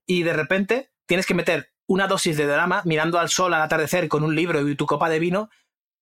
y 0.06 0.24
de 0.24 0.34
repente 0.34 0.90
tienes 1.06 1.26
que 1.26 1.34
meter 1.34 1.72
una 1.88 2.08
dosis 2.08 2.36
de 2.36 2.46
drama 2.48 2.82
mirando 2.84 3.18
al 3.18 3.30
sol 3.30 3.54
al 3.54 3.62
atardecer 3.62 4.10
con 4.10 4.26
un 4.26 4.36
libro 4.36 4.68
y 4.68 4.76
tu 4.76 4.86
copa 4.86 5.08
de 5.08 5.20
vino, 5.20 5.50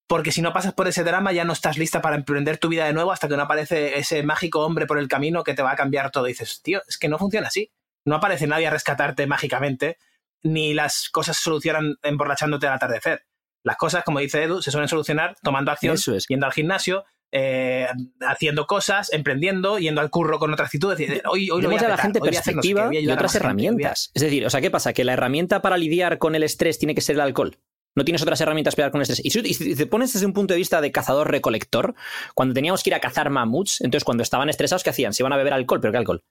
porque 0.08 0.32
si 0.32 0.42
no 0.42 0.52
pasas 0.52 0.74
por 0.74 0.88
ese 0.88 1.04
drama 1.04 1.32
ya 1.32 1.44
no 1.46 1.54
estás 1.54 1.78
lista 1.78 2.02
para 2.02 2.16
emprender 2.16 2.58
tu 2.58 2.70
vida 2.70 2.86
de 2.86 2.94
nuevo 2.94 3.12
hasta 3.12 3.28
que 3.28 3.38
no 3.38 3.44
aparece 3.44 4.00
ese 4.00 4.24
mágico 4.24 4.66
hombre 4.66 4.88
por 4.88 4.98
el 4.98 5.08
camino 5.08 5.44
que 5.44 5.54
te 5.54 5.62
va 5.62 5.74
a 5.74 5.76
cambiar 5.76 6.10
todo. 6.10 6.24
Dices, 6.24 6.64
tío, 6.64 6.82
es 6.88 6.98
que 6.98 7.08
no 7.08 7.20
funciona 7.20 7.50
así. 7.50 7.72
No 8.04 8.16
aparece 8.16 8.48
nadie 8.48 8.66
a 8.66 8.72
rescatarte 8.72 9.28
mágicamente, 9.28 10.00
ni 10.42 10.74
las 10.74 11.10
cosas 11.12 11.38
se 11.38 11.44
solucionan 11.44 11.98
emborrachándote 12.02 12.66
al 12.66 12.74
atardecer. 12.74 13.27
Las 13.64 13.78
cosas, 13.78 14.04
como 14.04 14.20
dice 14.20 14.44
Edu, 14.44 14.62
se 14.62 14.72
suelen 14.72 14.88
solucionar 14.88 15.36
tomando 15.44 15.72
acción, 15.72 15.96
Eso 15.96 16.16
es. 16.16 16.26
yendo 16.28 16.46
al 16.46 16.54
gimnasio, 16.54 17.04
eh, 17.34 17.88
haciendo 18.22 18.66
cosas, 18.68 19.12
emprendiendo, 19.12 19.78
yendo 19.80 20.00
al 20.02 20.10
curro 20.10 20.40
con 20.40 20.54
otra 20.54 20.66
actitud. 20.66 20.96
Decir, 20.96 21.22
hoy, 21.30 21.50
hoy 21.50 21.62
lo 21.62 21.70
voy 21.70 21.78
a 21.78 21.86
a 21.86 21.90
la 21.90 21.98
gente 21.98 22.20
no 22.20 22.26
sé 22.26 22.32
qué, 22.32 22.36
perspectiva 22.38 22.90
y 22.94 23.10
otras 23.10 23.36
a- 23.36 23.38
herramientas. 23.40 24.12
Es 24.14 24.22
decir, 24.22 24.46
o 24.46 24.50
sea, 24.50 24.62
¿qué 24.62 24.72
pasa? 24.72 24.94
Que 24.94 25.04
la 25.04 25.14
herramienta 25.14 25.62
para 25.62 25.78
lidiar 25.78 26.18
con 26.20 26.36
el 26.36 26.44
estrés 26.44 26.80
tiene 26.80 26.96
que 26.96 27.02
ser 27.02 27.16
el 27.16 27.22
alcohol. 27.22 27.58
No 27.96 28.06
tienes 28.06 28.22
otras 28.22 28.40
herramientas 28.40 28.76
para 28.76 28.84
lidiar 28.86 28.92
con 28.92 29.00
el 29.00 29.04
estrés. 29.10 29.26
Y 29.26 29.54
si, 29.54 29.76
te 29.76 29.88
pones 29.88 30.14
desde 30.14 30.26
un 30.26 30.34
punto 30.34 30.54
de 30.54 30.60
vista 30.60 30.80
de 30.80 30.92
cazador-recolector, 30.92 31.96
cuando 32.36 32.54
teníamos 32.54 32.84
que 32.84 32.92
ir 32.92 32.94
a 32.94 33.00
cazar 33.02 33.30
mamuts, 33.30 33.82
entonces 33.82 34.04
cuando 34.06 34.24
estaban 34.24 34.50
estresados, 34.50 34.84
¿qué 34.84 34.92
hacían? 34.92 35.14
Se 35.14 35.24
iban 35.24 35.34
a 35.34 35.38
beber 35.38 35.52
alcohol, 35.54 35.82
pero 35.82 35.92
¿qué 35.92 35.98
alcohol? 35.98 36.24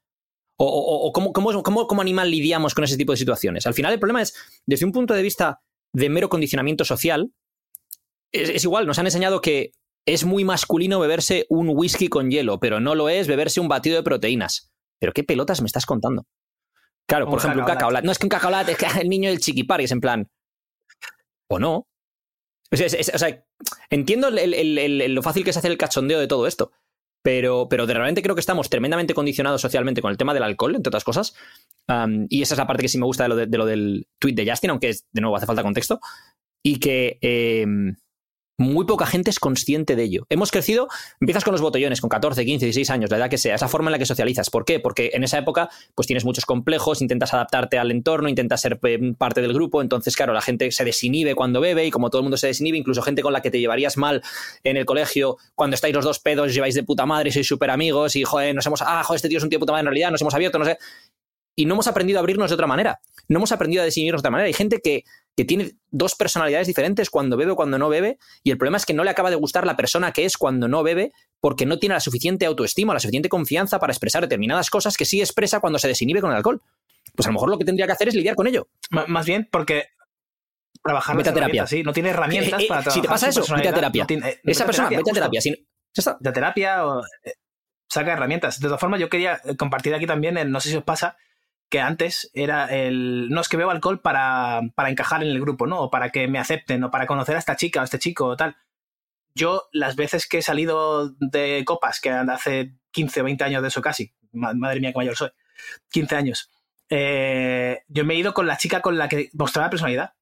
O, 0.59 0.65
o- 0.67 1.09
o 1.09 1.13
cómo, 1.13 1.33
cómo- 1.35 1.63
cómo- 1.63 1.87
como 1.87 2.01
animal 2.01 2.31
lidiamos 2.31 2.75
con 2.75 2.85
ese 2.85 2.97
tipo 2.97 3.13
de 3.13 3.19
situaciones. 3.19 3.67
Al 3.67 3.75
final 3.75 3.93
el 3.93 3.99
problema 3.99 4.23
es, 4.23 4.35
desde 4.65 4.87
un 4.87 4.93
punto 4.93 5.13
de 5.13 5.23
vista 5.23 5.61
de 5.97 6.09
mero 6.11 6.29
condicionamiento 6.29 6.85
social, 6.85 7.33
es, 8.33 8.51
es 8.51 8.65
igual, 8.65 8.87
nos 8.87 8.99
han 8.99 9.07
enseñado 9.07 9.41
que 9.41 9.73
es 10.07 10.25
muy 10.25 10.45
masculino 10.45 11.01
beberse 11.01 11.47
un 11.49 11.71
whisky 11.71 12.09
con 12.09 12.31
hielo, 12.31 12.61
pero 12.61 12.81
no 12.81 12.95
lo 12.95 13.09
es 13.09 13.27
beberse 13.27 13.61
un 13.61 13.69
batido 13.69 13.97
de 13.97 14.03
proteínas. 14.03 14.71
¿Pero 15.01 15.13
qué 15.13 15.25
pelotas 15.25 15.61
me 15.63 15.67
estás 15.67 15.87
contando? 15.87 16.27
Claro, 17.09 17.25
Un 17.27 17.31
por 17.31 17.39
ejemplo, 17.39 17.63
un 17.63 17.67
cacao 17.67 17.75
cacao 17.77 17.91
latte. 17.91 17.95
latte. 18.03 18.07
No 18.07 18.13
es 18.13 18.19
que 18.19 18.27
un 18.27 18.31
cacao 18.31 18.51
latte, 18.51 18.73
es 18.73 18.79
que 18.79 18.87
el 19.01 19.09
niño 19.09 19.31
del 19.31 19.41
chiquipar, 19.41 19.81
es 19.81 19.91
en 19.91 20.01
plan. 20.01 20.31
O 21.49 21.59
no. 21.59 21.87
O 22.71 22.77
sea, 22.77 22.87
es- 22.87 22.95
es- 22.95 23.13
o 23.15 23.19
sea, 23.19 23.45
entiendo 23.91 24.29
el- 24.29 24.39
el- 24.39 24.55
el- 24.55 25.01
el- 25.01 25.15
lo 25.15 25.23
fácil 25.23 25.45
que 25.45 25.51
es 25.51 25.57
hacer 25.57 25.71
el 25.71 25.79
cachondeo 25.79 26.19
de 26.21 26.27
todo 26.27 26.47
esto. 26.47 26.73
Pero, 27.27 27.67
pero 27.69 27.89
de 27.89 27.95
realmente 27.95 28.23
creo 28.23 28.37
que 28.37 28.41
estamos 28.41 28.71
tremendamente 28.71 29.13
condicionados 29.13 29.61
socialmente 29.61 30.01
con 30.01 30.13
el 30.13 30.17
tema 30.17 30.33
del 30.33 30.45
alcohol, 30.45 30.77
entre 30.77 30.91
otras 30.91 31.03
cosas. 31.03 31.35
Y 32.29 32.41
esa 32.41 32.55
es 32.55 32.59
la 32.59 32.69
parte 32.69 32.83
que 32.83 32.89
sí 32.89 32.99
me 32.99 33.05
gusta 33.05 33.25
de 33.25 33.29
lo, 33.29 33.35
de, 33.35 33.59
lo 33.59 33.67
del 33.67 34.07
tweet 34.21 34.35
de 34.35 34.49
Justin, 34.49 34.71
aunque 34.71 34.95
de 35.11 35.21
nuevo 35.21 35.35
hace 35.35 35.45
falta 35.45 35.65
contexto. 35.65 35.99
Y 36.63 36.79
que 36.79 37.19
em, 37.21 37.97
muy 38.59 38.87
poca 38.87 39.07
gente 39.07 39.31
es 39.31 39.39
consciente 39.39 39.97
de 39.97 40.03
ello. 40.03 40.27
Hemos 40.29 40.51
crecido, 40.51 40.89
empiezas 41.21 41.45
con 41.45 41.53
los 41.53 41.61
botellones, 41.61 42.01
con 42.01 42.09
14, 42.09 42.45
15, 42.45 42.67
16 42.67 42.91
años, 42.91 43.11
la 43.11 43.19
edad 43.19 43.31
que 43.31 43.39
sea, 43.39 43.55
esa 43.55 43.69
forma 43.69 43.89
en 43.89 43.93
la 43.93 43.99
que 43.99 44.07
socializas. 44.07 44.51
¿Por 44.51 44.65
qué? 44.65 44.81
Porque 44.81 45.11
en 45.15 45.25
esa 45.25 45.39
época 45.39 45.69
pues 45.95 46.07
tienes 46.07 46.25
muchos 46.25 46.47
complejos, 46.47 47.03
intentas 47.03 47.35
adaptarte 47.35 47.79
al 47.79 47.91
entorno, 47.91 48.29
intentas 48.29 48.61
ser 48.61 48.79
eh, 48.83 49.15
parte 49.19 49.43
del 49.43 49.53
grupo, 49.53 49.83
entonces 49.83 50.17
claro, 50.17 50.33
la 50.33 50.41
gente 50.41 50.71
se 50.71 50.85
desinhibe 50.85 51.35
cuando 51.35 51.61
bebe 51.61 51.87
y 51.87 51.91
como 51.91 52.11
todo 52.11 52.21
el 52.21 52.25
mundo 52.25 52.37
se 52.37 52.47
desinhibe, 52.47 52.79
incluso 52.79 53.03
gente 53.03 53.23
con 53.23 53.33
la 53.33 53.43
que 53.43 53.51
te 53.51 53.61
llevarías 53.61 53.97
mal 53.97 54.23
en 54.65 54.77
el 54.77 54.85
colegio, 54.85 55.37
cuando 55.55 55.75
estáis 55.75 55.95
los 55.95 56.05
dos 56.05 56.19
pedos, 56.19 56.55
lleváis 56.55 56.75
de 56.75 56.83
puta 56.83 57.07
madre, 57.07 57.31
sois 57.33 57.47
súper 57.47 57.71
amigos 57.71 58.17
y 58.17 58.25
joder, 58.25 58.55
nos 58.55 58.67
hemos, 58.67 58.83
ah, 58.83 59.03
joder, 59.05 59.17
este 59.17 59.29
tío 59.29 59.39
es 59.39 59.45
un 59.45 59.51
tío 59.51 59.59
de 59.59 59.61
puta 59.61 59.73
madre 59.73 59.83
en 59.83 59.87
realidad, 59.87 60.11
nos 60.11 60.21
hemos 60.21 60.35
abierto, 60.35 60.59
no 60.59 60.65
sé. 60.65 60.79
Y 61.57 61.65
no 61.67 61.75
hemos 61.75 61.87
aprendido 61.89 62.19
a 62.19 62.21
abrirnos 62.21 62.51
de 62.51 62.55
otra 62.55 62.67
manera. 62.67 63.01
No 63.29 63.39
hemos 63.39 63.51
aprendido 63.51 63.83
a 63.83 63.85
desinhibirnos 63.87 64.21
de 64.21 64.29
otra 64.29 64.31
manera. 64.31 64.47
Hay 64.47 64.53
gente 64.53 64.81
que, 64.83 65.05
que 65.35 65.45
tiene 65.47 65.73
dos 65.91 66.15
personalidades 66.15 66.67
diferentes 66.67 67.09
cuando 67.11 67.37
bebe 67.39 67.53
o 67.53 67.57
cuando 67.57 67.79
no 67.79 67.89
bebe, 67.89 68.19
y 68.45 68.51
el 68.51 68.59
problema 68.59 68.77
es 68.77 68.85
que 68.87 68.93
no 68.95 69.03
le 69.05 69.11
acaba 69.11 69.31
de 69.31 69.37
gustar 69.37 69.67
la 69.67 69.75
persona 69.77 70.13
que 70.13 70.25
es 70.27 70.37
cuando 70.37 70.69
no 70.69 70.83
bebe, 70.83 71.13
porque 71.41 71.65
no 71.67 71.79
tiene 71.79 71.95
la 71.95 72.01
suficiente 72.01 72.45
autoestima, 72.47 72.93
la 72.95 73.01
suficiente 73.01 73.29
confianza 73.31 73.79
para 73.79 73.93
expresar 73.93 74.23
determinadas 74.23 74.69
cosas 74.71 74.97
que 74.97 75.05
sí 75.07 75.21
expresa 75.21 75.59
cuando 75.61 75.79
se 75.79 75.89
desinhibe 75.89 76.21
con 76.21 76.31
el 76.31 76.37
alcohol. 76.37 76.61
Pues 77.15 77.27
a 77.27 77.31
lo 77.31 77.35
mejor 77.35 77.49
lo 77.49 77.59
que 77.59 77.65
tendría 77.65 77.87
que 77.87 77.93
hacer 77.93 78.09
es 78.09 78.15
lidiar 78.15 78.35
con 78.37 78.47
ello. 78.47 78.69
M- 78.91 79.05
Más 79.09 79.25
bien 79.25 79.49
porque 79.51 79.85
trabajar 80.83 81.17
Vete 81.17 81.31
a 81.31 81.35
terapia. 81.35 81.67
sí, 81.67 81.83
no 81.83 81.93
tiene 81.93 82.11
herramientas 82.11 82.61
Eh, 82.61 82.65
eh, 82.65 82.69
para 82.69 82.83
trabajar 82.83 82.93
si 82.93 83.01
te 83.01 83.09
pasa 83.09 83.29
eso, 83.29 83.55
vete 83.57 83.69
a 83.69 83.75
terapia. 83.75 84.03
no 84.03 84.07
tiene- 84.07 84.29
eh, 84.29 84.41
Esa 84.45 84.63
a 84.65 84.67
persona, 84.67 84.89
vete 84.91 85.11
a 85.11 85.15
terapia. 85.15 85.41
si 85.41 85.51
no- 85.51 85.57
ya 85.57 85.65
está. 86.01 86.17
de 86.21 86.33
terapia 86.33 86.87
o 86.87 87.03
saca 87.89 88.13
herramientas. 88.13 88.61
De 88.61 88.67
todas 88.69 88.79
formas, 88.81 89.01
yo 89.01 89.09
quería 89.09 89.41
compartir 89.59 89.95
aquí 89.95 90.07
también, 90.07 90.35
no 90.51 90.61
sé 90.61 90.69
si 90.71 90.77
os 90.77 90.85
pasa, 90.85 91.17
que 91.69 91.81
antes 91.81 92.31
era 92.35 92.67
el. 92.67 93.29
No 93.31 93.41
es 93.41 93.49
que 93.49 93.57
bebo 93.57 93.71
alcohol 93.71 94.01
para, 94.01 94.61
para 94.75 94.91
encajar 94.91 95.23
en 95.23 95.31
el 95.31 95.41
grupo, 95.41 95.67
¿no? 95.67 95.81
O 95.81 95.91
para 95.91 96.11
que 96.11 96.29
me 96.29 96.39
acepten, 96.39 96.85
o 96.85 96.91
para 96.91 97.07
conocer 97.07 97.37
a 97.37 97.39
esta 97.41 97.57
chica 97.57 97.81
o 97.81 97.83
a 97.83 97.85
este 97.85 97.99
chico 97.99 98.27
o 98.27 98.37
tal. 98.37 98.57
Yo, 99.35 99.65
las 99.73 99.97
veces 99.97 100.27
que 100.29 100.39
he 100.39 100.43
salido 100.43 101.11
de 101.19 101.63
copas, 101.67 102.01
que 102.01 102.11
hace 102.11 102.75
15 102.93 103.21
o 103.21 103.25
20 103.25 103.45
años 103.45 103.63
de 103.63 103.69
eso 103.69 103.83
casi, 103.83 104.15
ma- 104.33 104.55
madre 104.55 104.81
mía, 104.81 104.93
qué 104.93 104.99
mayor 104.99 105.17
soy, 105.17 105.31
15 105.91 106.17
años, 106.17 106.51
eh, 106.89 107.81
yo 107.89 108.05
me 108.07 108.15
he 108.15 108.19
ido 108.19 108.33
con 108.33 108.47
la 108.47 108.57
chica 108.57 108.81
con 108.81 108.97
la 108.97 109.09
que 109.09 109.29
mostraba 109.35 109.69
personalidad. 109.69 110.15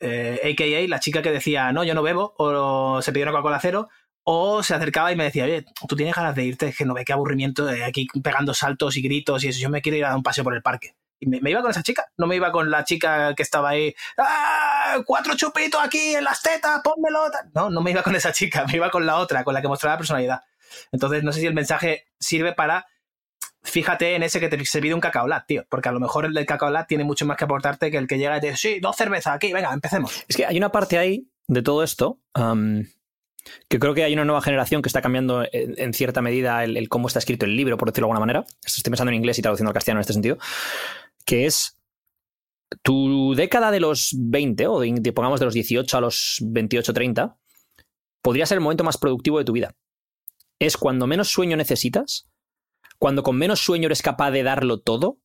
Eh, 0.00 0.40
AKA, 0.52 0.88
la 0.88 0.98
chica 1.00 1.22
que 1.22 1.30
decía, 1.30 1.72
no, 1.72 1.84
yo 1.84 1.94
no 1.94 2.02
bebo, 2.02 2.34
o 2.38 3.00
se 3.00 3.12
pidió 3.12 3.24
una 3.24 3.32
Coca-Cola 3.32 3.60
cero, 3.60 3.88
o 4.24 4.62
se 4.62 4.74
acercaba 4.74 5.12
y 5.12 5.16
me 5.16 5.24
decía, 5.24 5.44
oye, 5.44 5.64
tú 5.88 5.96
tienes 5.96 6.14
ganas 6.14 6.34
de 6.34 6.44
irte, 6.44 6.72
que 6.76 6.84
no 6.84 6.94
ve 6.94 7.04
qué 7.04 7.12
aburrimiento, 7.12 7.68
aquí 7.86 8.06
pegando 8.22 8.54
saltos 8.54 8.96
y 8.96 9.02
gritos 9.02 9.42
y 9.44 9.48
eso, 9.48 9.60
yo 9.60 9.70
me 9.70 9.82
quiero 9.82 9.98
ir 9.98 10.04
a 10.04 10.08
dar 10.08 10.16
un 10.16 10.22
paseo 10.22 10.44
por 10.44 10.54
el 10.54 10.62
parque. 10.62 10.94
Me, 11.20 11.50
iba 11.50 11.62
con 11.62 11.70
esa 11.70 11.84
chica, 11.84 12.04
no 12.16 12.26
me 12.26 12.34
iba 12.34 12.50
con 12.50 12.68
la 12.68 12.82
chica 12.84 13.32
que 13.34 13.44
estaba 13.44 13.70
ahí, 13.70 13.94
¡ah! 14.18 14.96
Cuatro 15.06 15.36
chupitos 15.36 15.80
aquí 15.80 16.16
en 16.16 16.24
las 16.24 16.42
tetas, 16.42 16.80
pónmelo. 16.82 17.30
tal". 17.30 17.50
No, 17.54 17.70
no 17.70 17.80
me 17.80 17.92
iba 17.92 18.02
con 18.02 18.16
esa 18.16 18.32
chica, 18.32 18.64
me 18.66 18.76
iba 18.76 18.90
con 18.90 19.06
la 19.06 19.18
otra, 19.18 19.44
con 19.44 19.54
la 19.54 19.62
que 19.62 19.68
mostraba 19.68 19.96
personalidad. 19.96 20.40
Entonces, 20.90 21.22
no 21.22 21.32
sé 21.32 21.40
si 21.40 21.46
el 21.46 21.54
mensaje 21.54 22.06
sirve 22.18 22.54
para 22.54 22.86
fíjate 23.62 24.16
en 24.16 24.22
ese 24.22 24.40
que 24.40 24.48
te 24.48 24.64
se 24.64 24.80
pide 24.80 24.94
un 24.94 25.00
cacao 25.00 25.28
lat, 25.28 25.46
tío, 25.46 25.64
porque 25.68 25.88
a 25.88 25.92
lo 25.92 26.00
mejor 26.00 26.24
el 26.24 26.34
del 26.34 26.46
cacao 26.46 26.70
lat 26.70 26.88
tiene 26.88 27.04
mucho 27.04 27.24
más 27.26 27.36
que 27.36 27.44
aportarte 27.44 27.90
que 27.90 27.96
el 27.98 28.08
que 28.08 28.18
llega 28.18 28.36
y 28.36 28.40
te 28.40 28.46
dice, 28.48 28.58
sí, 28.58 28.80
dos 28.80 28.96
cervezas 28.96 29.34
aquí, 29.34 29.52
venga, 29.52 29.72
empecemos. 29.72 30.24
Es 30.26 30.36
que 30.36 30.46
hay 30.46 30.56
una 30.56 30.72
parte 30.72 30.98
ahí 30.98 31.28
de 31.46 31.62
todo 31.62 31.82
esto 31.82 32.18
que 33.68 33.78
creo 33.78 33.94
que 33.94 34.04
hay 34.04 34.12
una 34.12 34.24
nueva 34.24 34.42
generación 34.42 34.82
que 34.82 34.88
está 34.88 35.02
cambiando 35.02 35.44
en, 35.50 35.94
cierta 35.94 36.22
medida 36.22 36.64
el, 36.64 36.88
cómo 36.88 37.08
está 37.08 37.18
escrito 37.18 37.46
el 37.46 37.56
libro, 37.56 37.76
por 37.76 37.88
decirlo 37.88 38.06
de 38.06 38.12
alguna 38.12 38.20
manera. 38.20 38.40
Esto 38.64 38.78
Estoy 38.78 38.90
pensando 38.90 39.10
en 39.10 39.16
inglés 39.16 39.38
y 39.38 39.42
traduciendo 39.42 39.70
al 39.70 39.74
castellano 39.74 39.98
en 39.98 40.02
este 40.02 40.12
sentido. 40.12 40.38
Que 41.24 41.46
es 41.46 41.78
tu 42.82 43.34
década 43.34 43.70
de 43.70 43.80
los 43.80 44.14
20, 44.16 44.66
o 44.66 44.80
de, 44.80 45.12
pongamos 45.12 45.40
de 45.40 45.46
los 45.46 45.54
18 45.54 45.96
a 45.96 46.00
los 46.00 46.38
28, 46.42 46.92
30, 46.92 47.36
podría 48.22 48.46
ser 48.46 48.56
el 48.56 48.62
momento 48.62 48.84
más 48.84 48.98
productivo 48.98 49.38
de 49.38 49.44
tu 49.44 49.52
vida. 49.52 49.74
Es 50.58 50.76
cuando 50.76 51.06
menos 51.06 51.28
sueño 51.28 51.56
necesitas, 51.56 52.28
cuando 52.98 53.22
con 53.22 53.36
menos 53.36 53.60
sueño 53.60 53.86
eres 53.86 54.02
capaz 54.02 54.30
de 54.30 54.42
darlo 54.42 54.80
todo, 54.80 55.18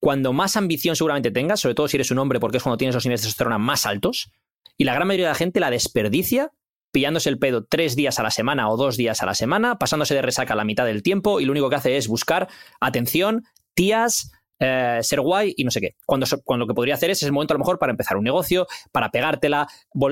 cuando 0.00 0.32
más 0.32 0.56
ambición 0.56 0.96
seguramente 0.96 1.30
tengas, 1.30 1.60
sobre 1.60 1.74
todo 1.74 1.86
si 1.86 1.98
eres 1.98 2.10
un 2.10 2.18
hombre, 2.18 2.40
porque 2.40 2.56
es 2.56 2.62
cuando 2.62 2.78
tienes 2.78 2.94
los 2.94 3.04
niveles 3.04 3.20
de 3.20 3.26
testosterona 3.26 3.58
más 3.58 3.84
altos, 3.84 4.32
y 4.78 4.84
la 4.84 4.94
gran 4.94 5.06
mayoría 5.06 5.26
de 5.26 5.32
la 5.32 5.38
gente 5.38 5.60
la 5.60 5.70
desperdicia 5.70 6.52
pillándose 6.92 7.28
el 7.28 7.38
pedo 7.38 7.64
tres 7.68 7.96
días 7.96 8.18
a 8.18 8.22
la 8.22 8.30
semana 8.30 8.68
o 8.68 8.76
dos 8.76 8.96
días 8.96 9.22
a 9.22 9.26
la 9.26 9.34
semana, 9.34 9.78
pasándose 9.78 10.14
de 10.14 10.22
resaca 10.22 10.54
la 10.54 10.64
mitad 10.64 10.86
del 10.86 11.02
tiempo, 11.02 11.40
y 11.40 11.44
lo 11.44 11.52
único 11.52 11.70
que 11.70 11.76
hace 11.76 11.96
es 11.96 12.08
buscar 12.08 12.48
atención, 12.80 13.44
tías, 13.74 14.32
eh, 14.62 14.98
ser 15.02 15.22
guay 15.22 15.54
y 15.56 15.64
no 15.64 15.70
sé 15.70 15.80
qué. 15.80 15.94
Cuando, 16.04 16.26
cuando, 16.44 16.64
lo 16.64 16.68
que 16.68 16.74
podría 16.74 16.94
hacer 16.94 17.10
es 17.10 17.22
ese 17.22 17.32
momento 17.32 17.54
a 17.54 17.56
lo 17.56 17.60
mejor 17.60 17.78
para 17.78 17.92
empezar 17.92 18.16
un 18.16 18.24
negocio, 18.24 18.66
para 18.92 19.10
pegártela, 19.10 19.66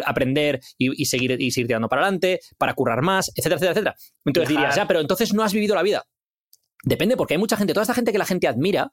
aprender 0.06 0.60
y, 0.78 1.04
seguir, 1.04 1.40
y 1.40 1.50
seguir 1.50 1.66
tirando 1.66 1.88
para 1.88 2.02
adelante, 2.02 2.40
para 2.56 2.72
currar 2.74 3.02
más, 3.02 3.28
etcétera, 3.34 3.56
etcétera, 3.56 3.72
etcétera. 3.72 3.96
Entonces 4.24 4.48
dirías, 4.48 4.74
ya, 4.74 4.86
pero 4.86 5.00
entonces 5.00 5.34
no 5.34 5.42
has 5.42 5.52
vivido 5.52 5.74
la 5.74 5.82
vida. 5.82 6.04
Depende, 6.82 7.16
porque 7.16 7.34
hay 7.34 7.38
mucha 7.38 7.56
gente, 7.56 7.74
toda 7.74 7.82
esta 7.82 7.94
gente 7.94 8.12
que 8.12 8.18
la 8.18 8.24
gente 8.24 8.48
admira, 8.48 8.92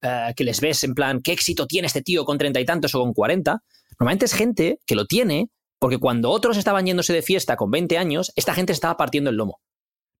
eh, 0.00 0.32
que 0.34 0.44
les 0.44 0.60
ves 0.60 0.82
en 0.84 0.94
plan, 0.94 1.20
qué 1.22 1.32
éxito 1.32 1.66
tiene 1.66 1.86
este 1.86 2.00
tío 2.00 2.24
con 2.24 2.38
treinta 2.38 2.60
y 2.60 2.64
tantos 2.64 2.94
o 2.94 3.00
con 3.00 3.12
cuarenta, 3.12 3.62
normalmente 3.98 4.24
es 4.24 4.32
gente 4.32 4.78
que 4.86 4.94
lo 4.94 5.04
tiene 5.04 5.50
porque 5.78 5.98
cuando 5.98 6.30
otros 6.30 6.56
estaban 6.56 6.86
yéndose 6.86 7.12
de 7.12 7.22
fiesta 7.22 7.56
con 7.56 7.70
20 7.70 7.98
años, 7.98 8.32
esta 8.36 8.54
gente 8.54 8.72
estaba 8.72 8.96
partiendo 8.96 9.30
el 9.30 9.36
lomo. 9.36 9.60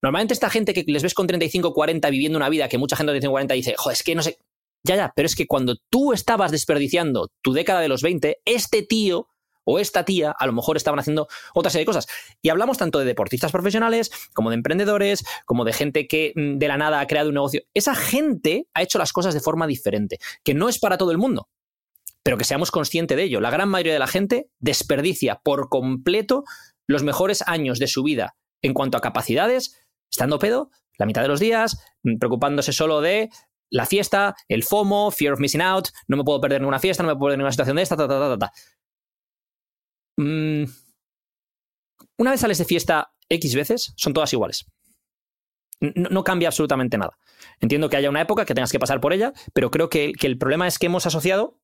Normalmente 0.02 0.34
esta 0.34 0.50
gente 0.50 0.74
que 0.74 0.84
les 0.86 1.02
ves 1.02 1.14
con 1.14 1.26
35, 1.26 1.72
40 1.72 2.10
viviendo 2.10 2.38
una 2.38 2.48
vida 2.48 2.68
que 2.68 2.78
mucha 2.78 2.96
gente 2.96 3.12
de 3.12 3.28
40 3.28 3.54
dice, 3.54 3.74
joder, 3.76 3.94
es 3.94 4.02
que 4.02 4.14
no 4.14 4.22
sé. 4.22 4.38
Ya, 4.84 4.94
ya, 4.94 5.12
pero 5.14 5.26
es 5.26 5.34
que 5.34 5.46
cuando 5.46 5.76
tú 5.90 6.12
estabas 6.12 6.52
desperdiciando 6.52 7.30
tu 7.42 7.52
década 7.52 7.80
de 7.80 7.88
los 7.88 8.02
20, 8.02 8.40
este 8.44 8.82
tío 8.82 9.28
o 9.64 9.78
esta 9.78 10.04
tía 10.04 10.30
a 10.30 10.46
lo 10.46 10.52
mejor 10.52 10.78
estaban 10.78 10.98
haciendo 10.98 11.28
otra 11.52 11.70
serie 11.70 11.82
de 11.82 11.86
cosas. 11.86 12.06
Y 12.40 12.48
hablamos 12.48 12.78
tanto 12.78 12.98
de 13.00 13.04
deportistas 13.04 13.52
profesionales, 13.52 14.10
como 14.32 14.48
de 14.50 14.54
emprendedores, 14.54 15.24
como 15.44 15.64
de 15.64 15.74
gente 15.74 16.06
que 16.06 16.32
mm, 16.34 16.56
de 16.56 16.68
la 16.68 16.78
nada 16.78 17.00
ha 17.00 17.06
creado 17.06 17.28
un 17.28 17.34
negocio. 17.34 17.62
Esa 17.74 17.94
gente 17.94 18.66
ha 18.72 18.82
hecho 18.82 18.98
las 18.98 19.12
cosas 19.12 19.34
de 19.34 19.40
forma 19.40 19.66
diferente, 19.66 20.18
que 20.42 20.54
no 20.54 20.70
es 20.70 20.78
para 20.78 20.96
todo 20.96 21.10
el 21.10 21.18
mundo, 21.18 21.48
pero 22.28 22.36
que 22.36 22.44
seamos 22.44 22.70
conscientes 22.70 23.16
de 23.16 23.22
ello. 23.22 23.40
La 23.40 23.48
gran 23.48 23.70
mayoría 23.70 23.94
de 23.94 23.98
la 23.98 24.06
gente 24.06 24.50
desperdicia 24.58 25.40
por 25.42 25.70
completo 25.70 26.44
los 26.86 27.02
mejores 27.02 27.42
años 27.46 27.78
de 27.78 27.86
su 27.86 28.02
vida 28.02 28.36
en 28.60 28.74
cuanto 28.74 28.98
a 28.98 29.00
capacidades, 29.00 29.80
estando 30.10 30.38
pedo, 30.38 30.70
la 30.98 31.06
mitad 31.06 31.22
de 31.22 31.28
los 31.28 31.40
días, 31.40 31.82
mm, 32.02 32.18
preocupándose 32.18 32.72
solo 32.72 33.00
de 33.00 33.30
la 33.70 33.86
fiesta, 33.86 34.34
el 34.46 34.62
FOMO, 34.62 35.10
fear 35.10 35.32
of 35.32 35.40
missing 35.40 35.62
out, 35.62 35.88
no 36.06 36.18
me 36.18 36.22
puedo 36.22 36.38
perder 36.38 36.60
ninguna 36.60 36.78
fiesta, 36.78 37.02
no 37.02 37.08
me 37.08 37.14
puedo 37.14 37.28
perder 37.28 37.38
ninguna 37.38 37.52
situación 37.52 37.76
de 37.76 37.82
esta, 37.82 37.96
ta, 37.96 38.06
ta, 38.06 38.18
ta, 38.18 38.38
ta. 38.38 38.52
Mm, 40.18 40.64
una 42.18 42.30
vez 42.32 42.40
sales 42.40 42.58
de 42.58 42.66
fiesta 42.66 43.10
X 43.30 43.54
veces, 43.54 43.94
son 43.96 44.12
todas 44.12 44.30
iguales. 44.34 44.66
No, 45.80 46.24
cambia 46.24 46.48
absolutamente 46.48 46.98
nada. 46.98 47.16
Entiendo 47.60 47.88
que 47.88 47.96
haya 47.96 48.10
una 48.10 48.20
época 48.20 48.44
que 48.44 48.54
tengas 48.54 48.72
que 48.72 48.80
pasar 48.80 49.00
por 49.00 49.12
ella, 49.12 49.32
pero 49.52 49.70
creo 49.70 49.88
que, 49.88 50.12
el 50.20 50.38
problema 50.38 50.66
es 50.66 50.78
que 50.78 50.86
hemos 50.86 51.06
asociado 51.06 51.57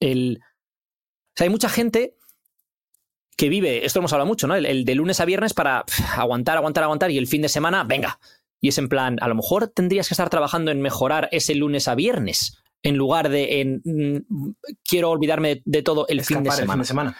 el... 0.00 0.40
O 0.40 1.36
sea, 1.36 1.46
hay 1.46 1.50
mucha 1.50 1.68
gente 1.68 2.16
que 3.36 3.48
vive, 3.48 3.84
esto 3.84 3.98
hemos 3.98 4.12
hablado 4.12 4.28
mucho, 4.28 4.46
¿no? 4.46 4.54
El, 4.54 4.84
de 4.84 4.94
lunes 4.94 5.20
a 5.20 5.24
viernes 5.24 5.54
para 5.54 5.84
aguantar, 6.16 6.56
aguantar, 6.56 6.84
aguantar 6.84 7.10
y 7.10 7.18
el 7.18 7.26
fin 7.26 7.42
de 7.42 7.48
semana, 7.48 7.84
venga. 7.84 8.20
Y 8.60 8.68
es 8.68 8.78
en 8.78 8.88
plan, 8.88 9.18
a 9.20 9.28
lo 9.28 9.34
mejor 9.34 9.68
tendrías 9.68 10.08
que 10.08 10.14
estar 10.14 10.30
trabajando 10.30 10.70
en 10.70 10.80
mejorar 10.80 11.28
ese 11.32 11.54
lunes 11.54 11.88
a 11.88 11.94
viernes 11.94 12.58
en 12.82 12.96
lugar 12.96 13.30
de 13.30 13.60
en 13.60 13.82
mm, 13.84 14.52
quiero 14.84 15.10
olvidarme 15.10 15.62
de, 15.64 15.82
todo 15.82 16.06
el 16.08 16.22
fin 16.22 16.42
de, 16.42 16.50
semana. 16.52 17.16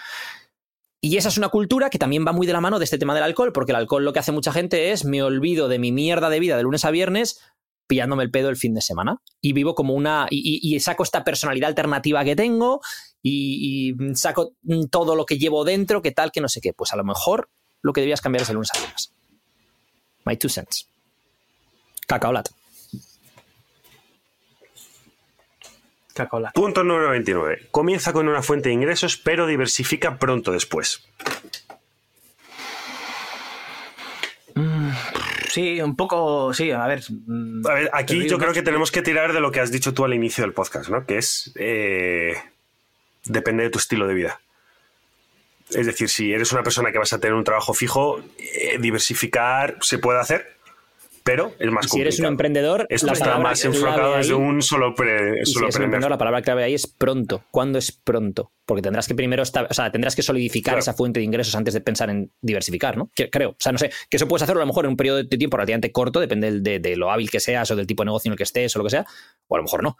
Y 1.00 1.16
esa 1.16 1.28
es 1.28 1.36
una 1.36 1.48
cultura 1.48 1.90
que 1.90 1.98
también 1.98 2.24
va 2.26 2.32
muy 2.32 2.46
de 2.46 2.52
la 2.52 2.60
mano 2.60 2.78
de 2.78 2.84
este 2.84 2.96
tema 2.96 3.14
del 3.14 3.24
alcohol, 3.24 3.52
porque 3.52 3.72
el 3.72 3.76
alcohol 3.76 4.04
lo 4.04 4.12
que 4.12 4.20
hace 4.20 4.32
mucha 4.32 4.52
gente 4.52 4.92
es 4.92 5.04
me 5.04 5.22
olvido 5.22 5.68
de 5.68 5.78
mi 5.78 5.92
mierda 5.92 6.30
de 6.30 6.40
vida 6.40 6.56
de 6.56 6.62
lunes 6.62 6.84
a 6.84 6.90
viernes 6.90 7.40
pillándome 7.86 8.22
el 8.24 8.30
pedo 8.30 8.48
el 8.48 8.56
fin 8.56 8.74
de 8.74 8.80
semana. 8.80 9.20
Y 9.40 9.52
vivo 9.52 9.74
como 9.74 9.94
una. 9.94 10.26
Y, 10.30 10.78
saco 10.80 11.02
esta 11.02 11.24
personalidad 11.24 11.68
alternativa 11.68 12.24
que 12.24 12.36
tengo 12.36 12.80
y, 13.22 13.94
saco 14.14 14.52
todo 14.90 15.16
lo 15.16 15.26
que 15.26 15.38
llevo 15.38 15.64
dentro, 15.64 16.02
que 16.02 16.12
tal, 16.12 16.32
que 16.32 16.40
no 16.40 16.48
sé 16.48 16.60
qué. 16.60 16.72
Pues 16.72 16.92
a 16.92 16.96
lo 16.96 17.04
mejor 17.04 17.48
lo 17.82 17.92
que 17.92 18.00
debías 18.00 18.20
cambiar 18.20 18.42
es 18.42 18.48
el 18.48 18.54
lunes 18.54 18.70
a 18.74 18.78
viernes. 18.78 19.12
My 20.24 20.36
two 20.36 20.48
cents. 20.48 20.88
Cacaolat. 22.06 22.48
Punto 26.54 26.84
número 26.84 27.10
29. 27.10 27.68
Comienza 27.72 28.12
con 28.12 28.28
una 28.28 28.42
fuente 28.42 28.68
de 28.68 28.74
ingresos, 28.74 29.16
pero 29.16 29.46
diversifica 29.46 30.16
pronto 30.18 30.52
después. 30.52 31.02
Mm, 34.54 34.90
sí, 35.54 35.80
un 35.80 35.94
poco, 35.94 36.52
sí, 36.52 36.72
a 36.72 36.86
ver. 36.86 37.02
Mm, 37.10 37.64
a 37.66 37.74
ver, 37.74 37.90
aquí 37.92 38.28
yo 38.28 38.38
creo 38.38 38.52
que 38.52 38.62
tenemos 38.62 38.90
que 38.90 39.02
tirar 39.02 39.32
de 39.32 39.40
lo 39.40 39.52
que 39.52 39.60
has 39.60 39.70
dicho 39.70 39.94
tú 39.94 40.04
al 40.04 40.12
inicio 40.12 40.42
del 40.42 40.52
podcast, 40.52 40.90
¿no? 40.90 41.06
Que 41.06 41.18
es, 41.18 41.52
eh, 41.54 42.34
depende 43.24 43.62
de 43.62 43.70
tu 43.70 43.78
estilo 43.78 44.08
de 44.08 44.14
vida. 44.14 44.40
Es 45.70 45.86
decir, 45.86 46.08
si 46.08 46.32
eres 46.32 46.52
una 46.52 46.64
persona 46.64 46.90
que 46.90 46.98
vas 46.98 47.12
a 47.12 47.20
tener 47.20 47.34
un 47.34 47.44
trabajo 47.44 47.72
fijo, 47.72 48.20
eh, 48.38 48.78
diversificar 48.80 49.78
se 49.80 49.98
puede 49.98 50.20
hacer, 50.20 50.53
pero 51.24 51.54
es 51.58 51.70
más 51.70 51.90
Si 51.90 52.00
eres 52.02 52.20
un 52.20 52.26
emprendedor, 52.26 52.86
esto 52.90 53.10
está 53.10 53.38
más 53.38 53.64
enfocado 53.64 54.16
desde 54.16 54.34
un 54.34 54.60
solo, 54.60 54.94
pre, 54.94 55.44
solo 55.46 55.72
si 55.72 55.80
la 55.80 56.18
palabra 56.18 56.42
clave 56.42 56.64
ahí 56.64 56.74
es 56.74 56.86
pronto. 56.86 57.44
¿Cuándo 57.50 57.78
es 57.78 57.92
pronto? 57.92 58.52
Porque 58.66 58.82
tendrás 58.82 59.08
que 59.08 59.14
primero, 59.14 59.42
estar, 59.42 59.66
o 59.70 59.74
sea, 59.74 59.90
tendrás 59.90 60.14
que 60.14 60.22
solidificar 60.22 60.78
esa 60.78 60.92
fuente 60.92 61.20
de 61.20 61.24
ingresos 61.24 61.54
antes 61.54 61.72
de 61.72 61.80
pensar 61.80 62.10
en 62.10 62.30
diversificar, 62.42 62.98
¿no? 62.98 63.10
Creo. 63.32 63.50
O 63.50 63.56
sea, 63.58 63.72
no 63.72 63.78
sé, 63.78 63.90
que 64.10 64.18
eso 64.18 64.28
puedes 64.28 64.42
hacerlo 64.42 64.60
a 64.60 64.64
lo 64.64 64.68
mejor 64.68 64.84
en 64.84 64.90
un 64.90 64.96
periodo 64.98 65.24
de 65.24 65.38
tiempo 65.38 65.56
relativamente 65.56 65.92
corto, 65.92 66.20
depende 66.20 66.60
de, 66.60 66.78
de 66.78 66.96
lo 66.96 67.10
hábil 67.10 67.30
que 67.30 67.40
seas 67.40 67.70
o 67.70 67.76
del 67.76 67.86
tipo 67.86 68.02
de 68.02 68.06
negocio 68.06 68.28
en 68.28 68.32
el 68.34 68.36
que 68.36 68.44
estés 68.44 68.76
o 68.76 68.78
lo 68.78 68.84
que 68.84 68.90
sea, 68.90 69.06
o 69.48 69.54
a 69.54 69.58
lo 69.58 69.64
mejor 69.64 69.82
no. 69.82 69.96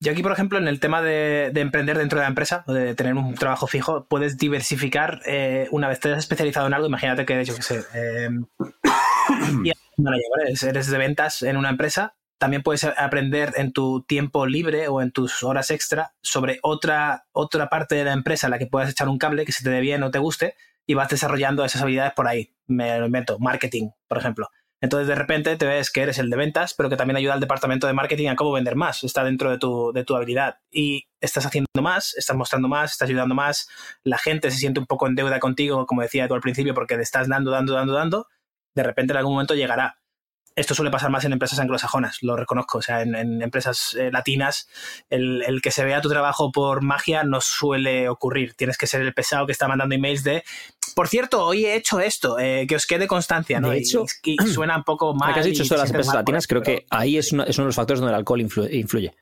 Yo 0.00 0.12
aquí, 0.12 0.22
por 0.22 0.30
ejemplo, 0.30 0.58
en 0.58 0.68
el 0.68 0.78
tema 0.78 1.02
de, 1.02 1.50
emprender 1.56 1.98
dentro 1.98 2.18
de 2.18 2.24
la 2.24 2.28
empresa, 2.28 2.62
o 2.68 2.72
de 2.72 2.94
tener 2.94 3.14
un 3.14 3.34
trabajo 3.34 3.66
fijo, 3.66 4.04
puedes 4.04 4.38
diversificar 4.38 5.20
eh, 5.26 5.66
una 5.72 5.88
vez 5.88 5.98
te 5.98 6.12
has 6.12 6.18
especializado 6.18 6.68
en 6.68 6.74
algo. 6.74 6.86
Imagínate 6.86 7.26
que, 7.26 7.44
yo 7.44 7.56
qué 7.56 7.62
sé, 7.62 7.84
eh, 7.94 8.28
eres 10.62 10.90
de 10.90 10.98
ventas 10.98 11.42
en 11.42 11.56
una 11.56 11.70
empresa, 11.70 12.14
también 12.38 12.62
puedes 12.62 12.84
aprender 12.84 13.52
en 13.56 13.72
tu 13.72 14.04
tiempo 14.04 14.46
libre 14.46 14.86
o 14.86 15.02
en 15.02 15.10
tus 15.10 15.42
horas 15.42 15.72
extra 15.72 16.14
sobre 16.22 16.60
otra, 16.62 17.26
otra 17.32 17.68
parte 17.68 17.96
de 17.96 18.04
la 18.04 18.12
empresa 18.12 18.46
en 18.46 18.52
la 18.52 18.58
que 18.58 18.66
puedas 18.66 18.88
echar 18.88 19.08
un 19.08 19.18
cable 19.18 19.44
que 19.44 19.52
se 19.52 19.64
te 19.64 19.70
dé 19.70 19.80
bien 19.80 20.04
o 20.04 20.12
te 20.12 20.20
guste 20.20 20.54
y 20.86 20.94
vas 20.94 21.08
desarrollando 21.08 21.64
esas 21.64 21.82
habilidades 21.82 22.12
por 22.14 22.28
ahí. 22.28 22.54
Me 22.68 22.96
lo 23.00 23.06
invento, 23.06 23.38
marketing, 23.40 23.90
por 24.06 24.18
ejemplo. 24.18 24.48
Entonces 24.80 25.08
de 25.08 25.14
repente 25.14 25.56
te 25.56 25.66
ves 25.66 25.90
que 25.90 26.02
eres 26.02 26.18
el 26.18 26.30
de 26.30 26.36
ventas, 26.36 26.74
pero 26.74 26.88
que 26.88 26.96
también 26.96 27.16
ayuda 27.16 27.34
al 27.34 27.40
departamento 27.40 27.86
de 27.86 27.92
marketing 27.92 28.28
a 28.28 28.36
cómo 28.36 28.52
vender 28.52 28.76
más. 28.76 29.02
Está 29.02 29.24
dentro 29.24 29.50
de 29.50 29.58
tu, 29.58 29.92
de 29.92 30.04
tu 30.04 30.14
habilidad. 30.14 30.58
Y 30.70 31.08
estás 31.20 31.46
haciendo 31.46 31.68
más, 31.80 32.14
estás 32.16 32.36
mostrando 32.36 32.68
más, 32.68 32.92
estás 32.92 33.08
ayudando 33.08 33.34
más. 33.34 33.68
La 34.04 34.18
gente 34.18 34.50
se 34.50 34.58
siente 34.58 34.80
un 34.80 34.86
poco 34.86 35.06
en 35.06 35.14
deuda 35.14 35.40
contigo, 35.40 35.86
como 35.86 36.02
decía 36.02 36.28
tú 36.28 36.34
al 36.34 36.40
principio, 36.40 36.74
porque 36.74 36.96
te 36.96 37.02
estás 37.02 37.28
dando, 37.28 37.50
dando, 37.50 37.74
dando, 37.74 37.92
dando. 37.92 38.26
De 38.74 38.82
repente 38.82 39.12
en 39.12 39.18
algún 39.18 39.34
momento 39.34 39.54
llegará 39.54 39.98
esto 40.58 40.74
suele 40.74 40.90
pasar 40.90 41.10
más 41.10 41.24
en 41.24 41.32
empresas 41.32 41.60
anglosajonas, 41.60 42.18
lo 42.22 42.36
reconozco. 42.36 42.78
O 42.78 42.82
sea, 42.82 43.02
en, 43.02 43.42
empresas 43.42 43.94
eh, 43.94 44.10
latinas, 44.10 44.68
el, 45.08 45.60
que 45.62 45.70
se 45.70 45.84
vea 45.84 46.00
tu 46.00 46.08
trabajo 46.08 46.50
por 46.50 46.82
magia 46.82 47.22
no 47.22 47.40
suele 47.40 48.08
ocurrir. 48.08 48.54
Tienes 48.54 48.76
que 48.76 48.88
ser 48.88 49.02
el 49.02 49.14
pesado 49.14 49.46
que 49.46 49.52
está 49.52 49.68
mandando 49.68 49.94
emails 49.94 50.24
de, 50.24 50.42
por 50.98 51.06
cierto, 51.06 51.44
hoy 51.44 51.64
he 51.64 51.76
hecho 51.76 52.00
esto, 52.00 52.40
eh, 52.40 52.66
que 52.68 52.74
os 52.74 52.84
quede 52.84 53.06
constancia, 53.06 53.60
¿no? 53.60 53.70
De 53.70 53.78
hecho, 53.78 54.04
y, 54.24 54.36
suena 54.48 54.78
un 54.78 54.82
poco 54.82 55.14
mal. 55.14 55.32
que 55.32 55.38
has 55.38 55.46
dicho 55.46 55.62
esto 55.62 55.76
de 55.76 55.82
las 55.82 55.90
empresas 55.90 56.12
latinas, 56.12 56.48
creo 56.48 56.60
que 56.60 56.86
ahí 56.90 57.16
es, 57.16 57.30
uno 57.30 57.44
de 57.44 57.56
los 57.56 57.76
factores 57.76 58.00
donde 58.00 58.10
el 58.10 58.18
alcohol 58.18 58.40
influye. 58.40 59.14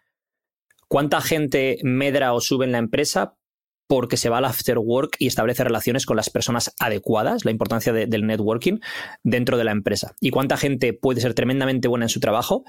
¿Cuánta 0.88 1.20
gente 1.20 1.76
medra 1.82 2.32
o 2.32 2.40
sube 2.40 2.64
en 2.64 2.72
la 2.72 2.78
empresa 2.78 3.36
porque 3.86 4.16
se 4.16 4.30
va 4.30 4.38
al 4.38 4.46
after 4.46 4.78
work 4.78 5.16
y 5.18 5.26
establece 5.26 5.64
relaciones 5.64 6.06
con 6.06 6.16
las 6.16 6.30
personas 6.30 6.74
adecuadas, 6.80 7.44
la 7.44 7.50
importancia 7.50 7.92
del 7.92 8.26
networking 8.26 8.78
dentro 9.22 9.58
de 9.58 9.64
la 9.64 9.72
empresa. 9.72 10.14
Y 10.18 10.30
cuánta 10.30 10.56
gente 10.56 10.94
puede 10.94 11.20
ser 11.20 11.34
tremendamente 11.34 11.88
buena 11.88 12.06
en 12.06 12.08
su 12.08 12.20
trabajo, 12.20 12.64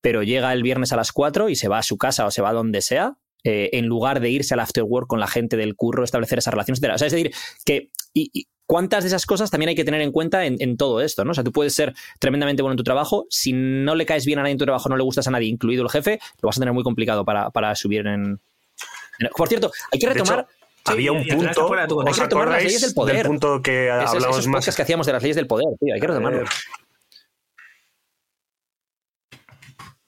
pero 0.00 0.22
llega 0.22 0.50
el 0.54 0.62
viernes 0.62 0.94
a 0.94 0.96
las 0.96 1.12
4 1.12 1.50
y 1.50 1.56
se 1.56 1.68
va 1.68 1.76
a 1.76 1.82
su 1.82 1.98
casa 1.98 2.24
o 2.24 2.30
se 2.30 2.40
va 2.40 2.48
a 2.48 2.54
donde 2.54 2.80
sea, 2.80 3.18
eh, 3.48 3.70
en 3.78 3.86
lugar 3.86 4.18
de 4.18 4.28
irse 4.28 4.54
al 4.54 4.60
after 4.60 4.82
work 4.82 5.06
con 5.06 5.20
la 5.20 5.28
gente 5.28 5.56
del 5.56 5.76
curro, 5.76 6.02
establecer 6.02 6.38
esas 6.38 6.52
relaciones, 6.52 6.80
O 6.80 6.98
sea, 6.98 7.06
es 7.06 7.12
decir, 7.12 7.32
que 7.64 7.90
y, 8.12 8.48
cuántas 8.66 9.04
de 9.04 9.08
esas 9.08 9.24
cosas 9.24 9.52
también 9.52 9.68
hay 9.68 9.76
que 9.76 9.84
tener 9.84 10.00
en 10.00 10.10
cuenta 10.10 10.44
en, 10.44 10.76
todo 10.76 11.00
esto, 11.00 11.24
¿no? 11.24 11.30
O 11.30 11.34
sea, 11.34 11.44
tú 11.44 11.52
puedes 11.52 11.72
ser 11.72 11.94
tremendamente 12.18 12.62
bueno 12.62 12.72
en 12.72 12.78
tu 12.78 12.82
trabajo, 12.82 13.26
si 13.30 13.52
no 13.52 13.94
le 13.94 14.04
caes 14.04 14.26
bien 14.26 14.40
a 14.40 14.42
nadie 14.42 14.54
en 14.54 14.58
tu 14.58 14.64
trabajo, 14.64 14.88
no 14.88 14.96
le 14.96 15.04
gustas 15.04 15.28
a 15.28 15.30
nadie, 15.30 15.46
incluido 15.46 15.84
el 15.84 15.90
jefe, 15.90 16.18
lo 16.42 16.48
vas 16.48 16.56
a 16.56 16.60
tener 16.60 16.74
muy 16.74 16.82
complicado 16.82 17.24
para, 17.24 17.74
subir 17.76 18.04
en, 18.08 18.40
por 19.36 19.46
cierto, 19.46 19.70
hay 19.92 20.00
que 20.00 20.08
retomar 20.08 20.48
había 20.84 21.12
un 21.12 21.24
punto. 21.24 21.66
¿Os 22.04 22.20
acordáis 22.20 22.80
del, 22.80 22.94
poder. 22.94 23.16
del 23.16 23.26
punto 23.26 23.62
que 23.62 23.90
hablamos 23.92 24.46
más? 24.48 24.74
que 24.74 24.82
hacíamos 24.82 25.06
de 25.06 25.12
las 25.12 25.22
leyes 25.22 25.36
del 25.36 25.46
poder, 25.46 25.66
tío, 25.80 25.94
hay 25.94 26.00
que 26.00 26.06
retomarlo. 26.08 26.44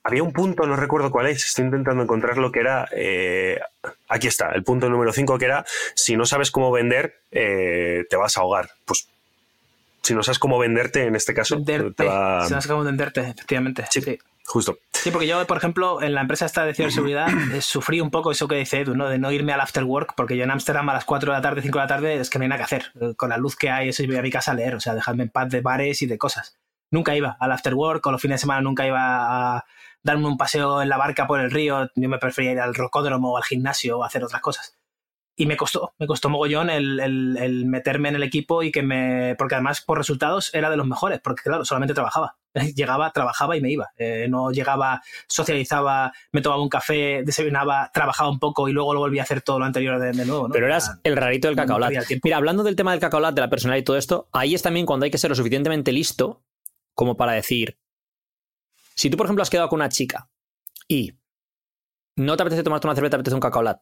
Había 0.09 0.23
un 0.23 0.33
punto, 0.33 0.67
no 0.67 0.75
recuerdo 0.77 1.11
cuál 1.11 1.27
es, 1.29 1.45
estoy 1.45 1.67
intentando 1.67 2.03
encontrar 2.03 2.37
lo 2.39 2.51
que 2.51 2.61
era. 2.61 2.89
eh, 2.93 3.61
aquí 4.09 4.27
está, 4.27 4.51
el 4.53 4.65
punto 4.65 4.89
número 4.89 5.13
5, 5.13 5.39
que 5.39 5.45
era: 5.45 5.65
si 5.95 6.17
no 6.17 6.27
sabes 6.27 6.51
cómo 6.51 6.73
vender, 6.73 7.21
eh, 7.31 8.05
te 8.11 8.17
vas 8.17 8.37
a 8.37 8.41
ahogar. 8.41 8.71
Pues 8.85 9.09
si 10.03 10.15
no 10.15 10.23
sabes 10.23 10.39
cómo 10.39 10.59
venderte, 10.59 11.05
en 11.05 11.15
este 11.17 11.35
caso, 11.35 11.57
Venderte. 11.57 11.93
te 11.93 12.05
va. 12.05 12.45
Se 12.47 12.55
nos 12.55 12.65
acaba 12.65 12.81
de 12.81 12.87
venderte, 12.87 13.21
efectivamente. 13.21 13.85
Sí. 13.91 14.01
sí. 14.01 14.19
Justo. 14.47 14.79
Sí, 14.95 15.11
porque 15.11 15.27
yo, 15.27 15.47
por 15.47 15.59
ejemplo, 15.59 16.01
en 16.01 16.15
la 16.15 16.23
empresa 16.23 16.47
esta 16.47 16.65
de 16.65 16.73
ciberseguridad 16.73 17.29
eh, 17.55 17.61
sufrí 17.61 18.01
un 18.01 18.11
poco 18.11 18.31
eso 18.31 18.49
que 18.49 18.55
dice 18.55 18.81
Edu, 18.81 18.95
¿no? 18.95 19.07
De 19.07 19.19
no 19.19 19.31
irme 19.31 19.53
al 19.53 19.61
after 19.61 19.85
work, 19.85 20.15
porque 20.17 20.39
yo 20.39 20.45
en 20.45 20.51
Ámsterdam 20.51 20.89
a 20.89 20.95
las 20.95 21.05
4 21.05 21.33
de 21.33 21.37
la 21.39 21.43
tarde, 21.43 21.61
5 21.61 21.77
de 21.79 21.85
la 21.85 21.89
tarde, 21.89 22.15
es 22.21 22.31
que 22.31 22.39
no 22.39 22.45
hay 22.45 22.49
nada 22.49 22.59
que 22.61 22.65
hacer. 22.65 22.93
Eh, 22.99 23.13
Con 23.15 23.29
la 23.29 23.37
luz 23.37 23.57
que 23.57 23.69
hay, 23.69 23.91
eso 23.91 24.03
yo 24.03 24.09
voy 24.09 24.17
a 24.17 24.23
mi 24.23 24.31
casa 24.31 24.53
a 24.53 24.55
leer, 24.55 24.75
o 24.75 24.81
sea, 24.81 24.95
dejadme 24.95 25.25
en 25.25 25.29
paz 25.29 25.51
de 25.51 25.61
bares 25.61 26.01
y 26.01 26.07
de 26.07 26.17
cosas. 26.17 26.57
Nunca 26.91 27.15
iba 27.15 27.37
al 27.39 27.53
after 27.53 27.75
work, 27.75 28.07
o 28.07 28.11
los 28.11 28.23
fines 28.23 28.37
de 28.37 28.41
semana 28.41 28.63
nunca 28.63 28.87
iba 28.87 29.57
a 29.59 29.67
darme 30.09 30.27
un 30.27 30.37
paseo 30.37 30.81
en 30.83 30.89
la 30.89 30.97
barca 30.97 31.27
por 31.27 31.39
el 31.41 31.51
río, 31.51 31.89
yo 31.95 32.09
me 32.09 32.19
prefería 32.19 32.53
ir 32.53 32.61
al 32.61 32.75
rocódromo 32.75 33.33
o 33.33 33.37
al 33.37 33.45
gimnasio 33.45 33.99
o 33.99 34.05
hacer 34.05 34.25
otras 34.25 34.41
cosas. 34.43 34.75
Y 35.41 35.47
me 35.47 35.57
costó, 35.57 35.93
me 36.01 36.09
costó 36.09 36.29
mogollón 36.31 36.69
el, 36.69 36.99
el- 36.99 37.37
el 37.41 37.65
meterme 37.67 38.09
en 38.09 38.17
el 38.17 38.25
equipo 38.25 38.65
y 38.65 38.73
que 38.73 38.83
me. 38.83 39.37
Porque 39.39 39.55
además, 39.55 39.81
por 39.81 39.97
resultados, 39.97 40.53
era 40.53 40.69
de 40.69 40.77
los 40.77 40.85
mejores, 40.87 41.21
porque 41.23 41.43
claro, 41.45 41.65
solamente 41.65 41.95
trabajaba. 41.95 42.37
Llegaba, 42.75 43.13
trabajaba 43.13 43.57
y 43.57 43.61
me 43.61 43.71
iba. 43.71 43.89
Eh, 43.97 44.27
no 44.29 44.51
llegaba, 44.51 45.01
socializaba, 45.29 46.13
me 46.33 46.41
tomaba 46.43 46.61
un 46.61 46.69
café, 46.69 47.23
desayunaba, 47.25 47.91
trabajaba 47.95 48.31
un 48.31 48.41
poco 48.41 48.69
y 48.69 48.73
luego 48.73 48.95
lo 48.95 49.01
volvía 49.01 49.23
a 49.23 49.25
hacer 49.25 49.43
todo 49.43 49.61
lo 49.61 49.65
anterior 49.65 50.01
de, 50.01 50.11
de 50.11 50.25
nuevo. 50.27 50.49
¿no? 50.49 50.53
Pero 50.53 50.67
eras 50.67 50.89
Era- 50.89 51.01
el 51.05 51.17
rarito 51.17 51.47
del 51.47 51.57
no 51.57 51.63
cacaolat. 51.63 52.07
tiempo. 52.07 52.25
Mira, 52.25 52.37
hablando 52.39 52.65
del 52.65 52.75
tema 52.75 52.91
del 52.91 53.01
cacaolat, 53.01 53.35
de 53.35 53.41
la 53.41 53.49
personalidad 53.51 53.83
y 53.83 53.85
todo 53.85 53.97
esto, 53.97 54.29
ahí 54.33 54.55
es 54.57 54.63
también 54.63 54.87
cuando 54.87 55.05
hay 55.05 55.11
que 55.13 55.19
ser 55.19 55.31
lo 55.31 55.37
suficientemente 55.37 55.93
listo 55.93 56.43
como 56.95 57.17
para 57.17 57.31
decir, 57.33 57.79
si 58.99 59.11
tú, 59.11 59.17
por 59.17 59.27
ejemplo, 59.27 59.45
has 59.45 59.51
quedado 59.51 59.69
con 59.69 59.77
una 59.77 59.89
chica 59.89 60.29
y 60.89 61.13
no 62.17 62.37
te 62.37 62.43
apetece 62.43 62.65
tomarte 62.65 62.89
una 62.89 62.97
cerveza, 62.97 63.11
te 63.11 63.17
apetece 63.17 63.35
un 63.37 63.41
cacaolat, 63.41 63.81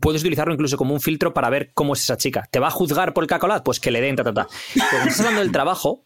puedes 0.00 0.22
utilizarlo 0.22 0.52
incluso 0.52 0.76
como 0.76 0.92
un 0.92 1.00
filtro 1.00 1.32
para 1.32 1.48
ver 1.50 1.72
cómo 1.72 1.92
es 1.92 2.02
esa 2.02 2.16
chica. 2.16 2.48
¿Te 2.50 2.58
va 2.58 2.66
a 2.66 2.72
juzgar 2.72 3.14
por 3.14 3.22
el 3.22 3.28
cacaolat? 3.28 3.62
Pues 3.62 3.78
que 3.78 3.92
le 3.92 4.00
den, 4.00 4.16
ta, 4.16 4.24
ta, 4.24 4.34
ta. 4.34 4.48
Estás 4.74 5.20
hablando 5.20 5.42
del 5.42 5.52
trabajo, 5.52 6.04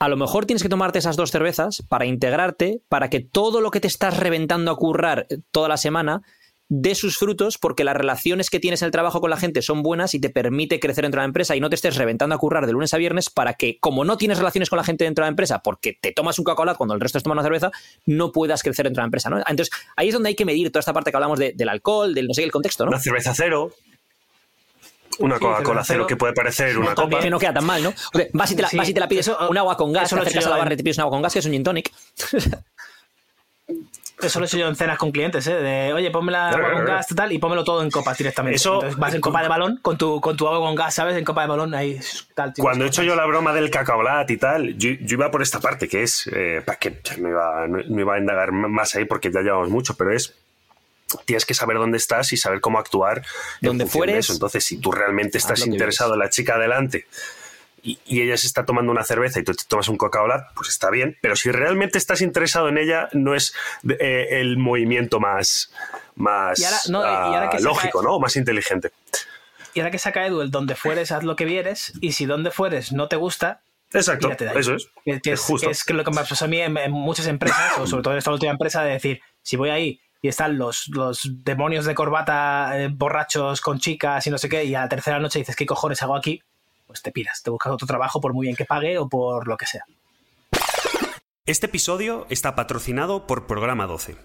a 0.00 0.08
lo 0.08 0.16
mejor 0.16 0.44
tienes 0.44 0.64
que 0.64 0.68
tomarte 0.68 0.98
esas 0.98 1.14
dos 1.14 1.30
cervezas 1.30 1.84
para 1.88 2.04
integrarte, 2.04 2.82
para 2.88 3.08
que 3.10 3.20
todo 3.20 3.60
lo 3.60 3.70
que 3.70 3.78
te 3.78 3.86
estás 3.86 4.16
reventando 4.16 4.72
a 4.72 4.76
currar 4.76 5.28
toda 5.52 5.68
la 5.68 5.76
semana 5.76 6.22
dé 6.68 6.94
sus 6.94 7.18
frutos 7.18 7.58
porque 7.58 7.84
las 7.84 7.94
relaciones 7.94 8.48
que 8.50 8.58
tienes 8.58 8.80
en 8.82 8.86
el 8.86 8.92
trabajo 8.92 9.20
con 9.20 9.28
la 9.30 9.36
gente 9.36 9.60
son 9.62 9.82
buenas 9.82 10.14
y 10.14 10.20
te 10.20 10.30
permite 10.30 10.80
crecer 10.80 11.02
dentro 11.04 11.20
de 11.20 11.24
la 11.24 11.26
empresa 11.28 11.54
y 11.54 11.60
no 11.60 11.68
te 11.68 11.74
estés 11.76 11.96
reventando 11.96 12.34
a 12.34 12.38
currar 12.38 12.64
de 12.66 12.72
lunes 12.72 12.94
a 12.94 12.96
viernes 12.96 13.28
para 13.30 13.54
que, 13.54 13.78
como 13.80 14.04
no 14.04 14.16
tienes 14.16 14.38
relaciones 14.38 14.70
con 14.70 14.78
la 14.78 14.84
gente 14.84 15.04
dentro 15.04 15.22
de 15.22 15.26
la 15.26 15.30
empresa 15.30 15.60
porque 15.60 15.96
te 16.00 16.12
tomas 16.12 16.38
un 16.38 16.44
Coca-Cola 16.44 16.74
cuando 16.74 16.94
el 16.94 17.00
resto 17.00 17.18
es 17.18 17.24
tomar 17.24 17.36
una 17.36 17.42
cerveza, 17.44 17.70
no 18.06 18.32
puedas 18.32 18.62
crecer 18.62 18.84
dentro 18.86 19.00
de 19.00 19.04
la 19.04 19.08
empresa. 19.08 19.28
¿no? 19.30 19.38
Entonces, 19.46 19.70
ahí 19.96 20.08
es 20.08 20.14
donde 20.14 20.30
hay 20.30 20.34
que 20.34 20.44
medir 20.46 20.70
toda 20.72 20.80
esta 20.80 20.92
parte 20.94 21.10
que 21.10 21.16
hablamos 21.18 21.38
de- 21.38 21.52
del 21.52 21.68
alcohol, 21.68 22.14
del 22.14 22.26
no 22.26 22.34
sé 22.34 22.40
qué, 22.40 22.46
el 22.46 22.52
contexto, 22.52 22.84
¿no? 22.84 22.90
Una 22.92 23.00
cerveza 23.00 23.34
cero. 23.34 23.70
Una 25.20 25.38
Coca-Cola 25.38 25.84
cero 25.84 25.98
cero. 25.98 26.06
que 26.08 26.16
puede 26.16 26.32
parecer 26.32 26.76
una 26.76 26.92
copa. 26.94 27.20
Que 27.20 27.30
no 27.30 27.38
queda 27.38 27.54
tan 27.54 27.64
mal, 27.64 27.80
¿no? 27.84 27.90
O 27.90 28.18
sea, 28.18 28.26
vas, 28.32 28.50
y 28.50 28.56
te 28.56 28.62
la, 28.62 28.68
Sí, 28.68 28.76
vas 28.76 28.88
y 28.88 28.94
te 28.94 28.98
la 29.00 29.06
pides 29.06 29.28
eso- 29.28 29.48
un 29.48 29.56
agua 29.56 29.76
con 29.76 29.92
gas, 29.92 30.06
eso 30.06 30.16
te 30.16 30.20
lo 30.20 30.24
he 30.24 30.26
acercas 30.28 30.46
a 30.46 30.48
la 30.48 30.56
yo 30.56 30.58
barra 30.58 30.70
en- 30.70 30.74
y 30.74 30.76
te 30.78 30.82
pides 30.82 30.96
un 30.98 31.02
agua 31.02 31.12
con 31.12 31.22
gas, 31.22 31.32
que 31.34 31.38
es 31.38 31.46
un 31.46 31.52
gin 31.52 31.62
tonic. 31.62 31.92
Eso 34.22 34.38
lo 34.38 34.44
he 34.44 34.48
hecho 34.48 34.56
yo 34.56 34.68
en 34.68 34.76
cenas 34.76 34.96
con 34.96 35.10
clientes, 35.10 35.46
¿eh? 35.48 35.54
De, 35.54 35.92
oye, 35.92 36.10
ponme 36.10 36.30
la 36.32 36.48
agua 36.50 36.72
con 36.72 36.84
gas 36.84 37.06
tal 37.14 37.32
y 37.32 37.38
pónmelo 37.38 37.64
todo 37.64 37.82
en 37.82 37.90
copas 37.90 38.16
directamente. 38.16 38.56
Eso- 38.56 38.74
Entonces 38.74 38.98
vas 38.98 39.12
en 39.14 39.20
copa 39.20 39.42
de 39.42 39.48
balón 39.48 39.78
con 39.82 39.98
tu, 39.98 40.20
con 40.20 40.36
tu 40.36 40.46
agua 40.46 40.60
con 40.60 40.74
gas, 40.74 40.94
¿sabes? 40.94 41.16
En 41.16 41.24
copa 41.24 41.42
de 41.42 41.48
balón 41.48 41.74
ahí 41.74 41.98
tal. 42.34 42.54
tío, 42.54 42.62
Cuando 42.62 42.84
he 42.84 42.88
hecho 42.88 43.02
yo 43.02 43.16
la 43.16 43.26
broma 43.26 43.52
del 43.52 43.70
cacaolat 43.70 44.30
y 44.30 44.36
tal, 44.36 44.78
yo, 44.78 44.90
yo 45.00 45.14
iba 45.16 45.30
por 45.30 45.42
esta 45.42 45.60
parte, 45.60 45.88
que 45.88 46.04
es, 46.04 46.28
eh, 46.32 46.62
para 46.64 46.78
que 46.78 47.00
no 47.18 47.28
iba, 47.28 47.66
no, 47.66 48.00
iba 48.00 48.14
a 48.14 48.18
indagar 48.18 48.52
más 48.52 48.94
ahí 48.94 49.04
porque 49.04 49.30
ya 49.32 49.40
llevamos 49.40 49.68
mucho, 49.68 49.94
pero 49.96 50.12
es, 50.14 50.32
tienes 51.26 51.44
que 51.44 51.54
saber 51.54 51.76
dónde 51.76 51.98
estás 51.98 52.32
y 52.32 52.36
saber 52.36 52.60
cómo 52.60 52.78
actuar 52.78 53.22
Donde 53.60 53.84
fueres, 53.86 54.16
eso. 54.26 54.32
Entonces, 54.32 54.64
si 54.64 54.78
tú 54.78 54.90
realmente 54.92 55.38
estás 55.38 55.66
interesado 55.66 56.14
en 56.14 56.20
la 56.20 56.30
chica 56.30 56.54
adelante 56.54 57.06
y, 57.84 57.98
y 58.06 58.22
ella 58.22 58.36
se 58.36 58.46
está 58.48 58.64
tomando 58.64 58.90
una 58.90 59.04
cerveza 59.04 59.38
y 59.38 59.44
tú 59.44 59.52
te 59.54 59.62
tomas 59.68 59.88
un 59.88 59.96
coca-cola, 59.96 60.48
pues 60.56 60.68
está 60.70 60.90
bien, 60.90 61.16
pero 61.20 61.36
si 61.36 61.52
realmente 61.52 61.98
estás 61.98 62.20
interesado 62.22 62.68
en 62.68 62.78
ella, 62.78 63.08
no 63.12 63.34
es 63.36 63.54
eh, 64.00 64.26
el 64.40 64.56
movimiento 64.58 65.20
más, 65.20 65.70
más 66.16 66.58
Y 66.58 66.64
ahora- 66.64 66.78
no, 66.88 67.02
y 67.02 67.04
ahora 67.06 67.46
ah, 67.46 67.50
que 67.50 67.60
lógico, 67.62 68.02
¿no? 68.02 68.18
Más 68.18 68.34
inteligente. 68.36 68.90
Y 69.74 69.80
ahora 69.80 69.90
que 69.90 69.98
saca 69.98 70.26
Edu 70.26 70.40
el 70.40 70.50
donde 70.50 70.74
fueres, 70.76 71.12
haz 71.12 71.24
lo 71.24 71.36
que 71.36 71.44
vieres. 71.44 71.92
Y 72.00 72.12
si 72.12 72.26
donde 72.26 72.50
fueres 72.50 72.92
no 72.92 73.08
te 73.08 73.16
gusta, 73.16 73.60
Exacto, 73.92 74.30
eso 74.56 74.74
es. 74.74 74.88
que, 75.04 75.12
Es 75.12 75.20
es, 75.26 75.40
justo. 75.40 75.66
que 75.68 75.72
es 75.72 75.84
que 75.84 75.92
lo 75.94 76.02
que 76.04 76.10
me 76.10 76.16
pasó 76.24 76.44
a 76.46 76.48
mí 76.48 76.60
en, 76.60 76.76
en 76.76 76.90
muchas 76.90 77.26
empresas, 77.28 77.78
o 77.78 77.86
sobre 77.86 78.02
todo 78.02 78.14
en 78.14 78.18
esta 78.18 78.32
última 78.32 78.50
empresa, 78.52 78.82
de 78.82 78.92
decir, 78.92 79.20
si 79.42 79.56
voy 79.56 79.70
ahí 79.70 80.00
y 80.22 80.28
están 80.28 80.56
los, 80.58 80.88
los 80.88 81.20
demonios 81.44 81.84
de 81.84 81.94
corbata 81.94 82.72
eh, 82.80 82.88
borrachos 82.90 83.60
con 83.60 83.78
chicas 83.78 84.26
y 84.26 84.30
no 84.30 84.38
sé 84.38 84.48
qué, 84.48 84.64
y 84.64 84.74
a 84.74 84.80
la 84.80 84.88
tercera 84.88 85.18
noche 85.20 85.38
dices, 85.40 85.54
¿qué 85.54 85.66
cojones 85.66 86.02
hago 86.02 86.16
aquí? 86.16 86.42
Pues 86.86 87.02
te 87.02 87.12
piras, 87.12 87.42
te 87.42 87.50
buscas 87.50 87.72
otro 87.72 87.86
trabajo 87.86 88.20
por 88.20 88.32
muy 88.34 88.46
bien 88.46 88.56
que 88.56 88.64
pague 88.64 88.98
o 88.98 89.08
por 89.08 89.48
lo 89.48 89.56
que 89.56 89.66
sea. 89.66 89.84
Este 91.46 91.66
episodio 91.66 92.26
está 92.30 92.54
patrocinado 92.54 93.26
por 93.26 93.46
Programa 93.46 93.86
12. 93.86 94.16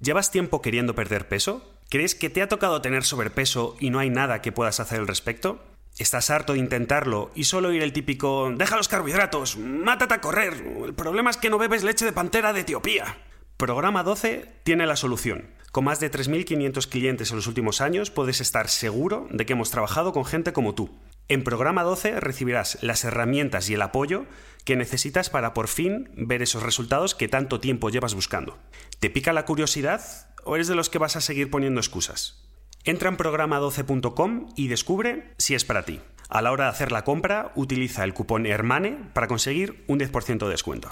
¿Llevas 0.00 0.30
tiempo 0.30 0.62
queriendo 0.62 0.94
perder 0.94 1.28
peso? 1.28 1.62
¿Crees 1.88 2.14
que 2.14 2.30
te 2.30 2.42
ha 2.42 2.48
tocado 2.48 2.80
tener 2.80 3.04
sobrepeso 3.04 3.76
y 3.78 3.90
no 3.90 3.98
hay 3.98 4.10
nada 4.10 4.40
que 4.40 4.52
puedas 4.52 4.80
hacer 4.80 5.00
al 5.00 5.06
respecto? 5.06 5.60
¿Estás 5.98 6.30
harto 6.30 6.54
de 6.54 6.58
intentarlo 6.58 7.30
y 7.34 7.44
solo 7.44 7.68
oír 7.68 7.82
el 7.82 7.92
típico 7.92 8.50
deja 8.50 8.76
los 8.76 8.88
carbohidratos, 8.88 9.58
mátate 9.58 10.14
a 10.14 10.20
correr, 10.22 10.54
el 10.84 10.94
problema 10.94 11.30
es 11.30 11.36
que 11.36 11.50
no 11.50 11.58
bebes 11.58 11.84
leche 11.84 12.06
de 12.06 12.12
pantera 12.12 12.54
de 12.54 12.60
Etiopía? 12.60 13.18
Programa 13.58 14.02
12 14.02 14.60
tiene 14.64 14.86
la 14.86 14.96
solución. 14.96 15.50
Con 15.72 15.84
más 15.84 16.00
de 16.00 16.10
3.500 16.10 16.86
clientes 16.86 17.30
en 17.30 17.36
los 17.36 17.46
últimos 17.46 17.80
años 17.80 18.10
puedes 18.10 18.42
estar 18.42 18.68
seguro 18.68 19.26
de 19.30 19.46
que 19.46 19.54
hemos 19.54 19.70
trabajado 19.70 20.12
con 20.12 20.26
gente 20.26 20.52
como 20.52 20.74
tú. 20.74 20.90
En 21.28 21.44
Programa 21.44 21.82
12 21.82 22.20
recibirás 22.20 22.76
las 22.82 23.04
herramientas 23.04 23.70
y 23.70 23.74
el 23.74 23.80
apoyo 23.80 24.26
que 24.66 24.76
necesitas 24.76 25.30
para 25.30 25.54
por 25.54 25.68
fin 25.68 26.10
ver 26.14 26.42
esos 26.42 26.62
resultados 26.62 27.14
que 27.14 27.26
tanto 27.26 27.58
tiempo 27.58 27.88
llevas 27.88 28.14
buscando. 28.14 28.58
¿Te 29.00 29.08
pica 29.08 29.32
la 29.32 29.46
curiosidad 29.46 30.02
o 30.44 30.56
eres 30.56 30.68
de 30.68 30.74
los 30.74 30.90
que 30.90 30.98
vas 30.98 31.16
a 31.16 31.22
seguir 31.22 31.48
poniendo 31.48 31.80
excusas? 31.80 32.46
Entra 32.84 33.08
en 33.08 33.16
programa12.com 33.16 34.50
y 34.54 34.68
descubre 34.68 35.32
si 35.38 35.54
es 35.54 35.64
para 35.64 35.86
ti. 35.86 36.00
A 36.28 36.42
la 36.42 36.52
hora 36.52 36.64
de 36.64 36.70
hacer 36.70 36.92
la 36.92 37.04
compra, 37.04 37.50
utiliza 37.54 38.04
el 38.04 38.12
cupón 38.12 38.44
HERMANE 38.44 39.08
para 39.14 39.26
conseguir 39.26 39.84
un 39.88 39.98
10% 40.00 40.44
de 40.44 40.50
descuento. 40.50 40.90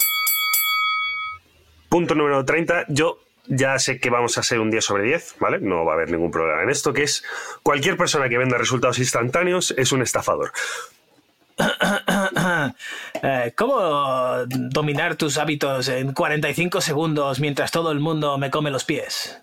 Punto 1.87 2.15
número 2.15 2.43
30. 2.45 2.85
Yo 2.89 3.19
ya 3.51 3.77
sé 3.79 3.99
que 3.99 4.09
vamos 4.09 4.37
a 4.37 4.43
ser 4.43 4.59
un 4.59 4.71
10 4.71 4.83
sobre 4.83 5.03
10, 5.03 5.35
¿vale? 5.39 5.59
No 5.59 5.83
va 5.83 5.91
a 5.91 5.95
haber 5.95 6.09
ningún 6.09 6.31
problema 6.31 6.63
en 6.63 6.69
esto, 6.69 6.93
que 6.93 7.03
es 7.03 7.23
cualquier 7.63 7.97
persona 7.97 8.29
que 8.29 8.37
venda 8.37 8.57
resultados 8.57 8.97
instantáneos 8.97 9.73
es 9.77 9.91
un 9.91 10.01
estafador. 10.01 10.51
Eh, 13.23 13.53
¿Cómo 13.55 14.45
dominar 14.47 15.15
tus 15.15 15.37
hábitos 15.37 15.87
en 15.89 16.13
45 16.13 16.81
segundos 16.81 17.39
mientras 17.39 17.69
todo 17.69 17.91
el 17.91 17.99
mundo 17.99 18.39
me 18.39 18.49
come 18.49 18.71
los 18.71 18.83
pies? 18.83 19.37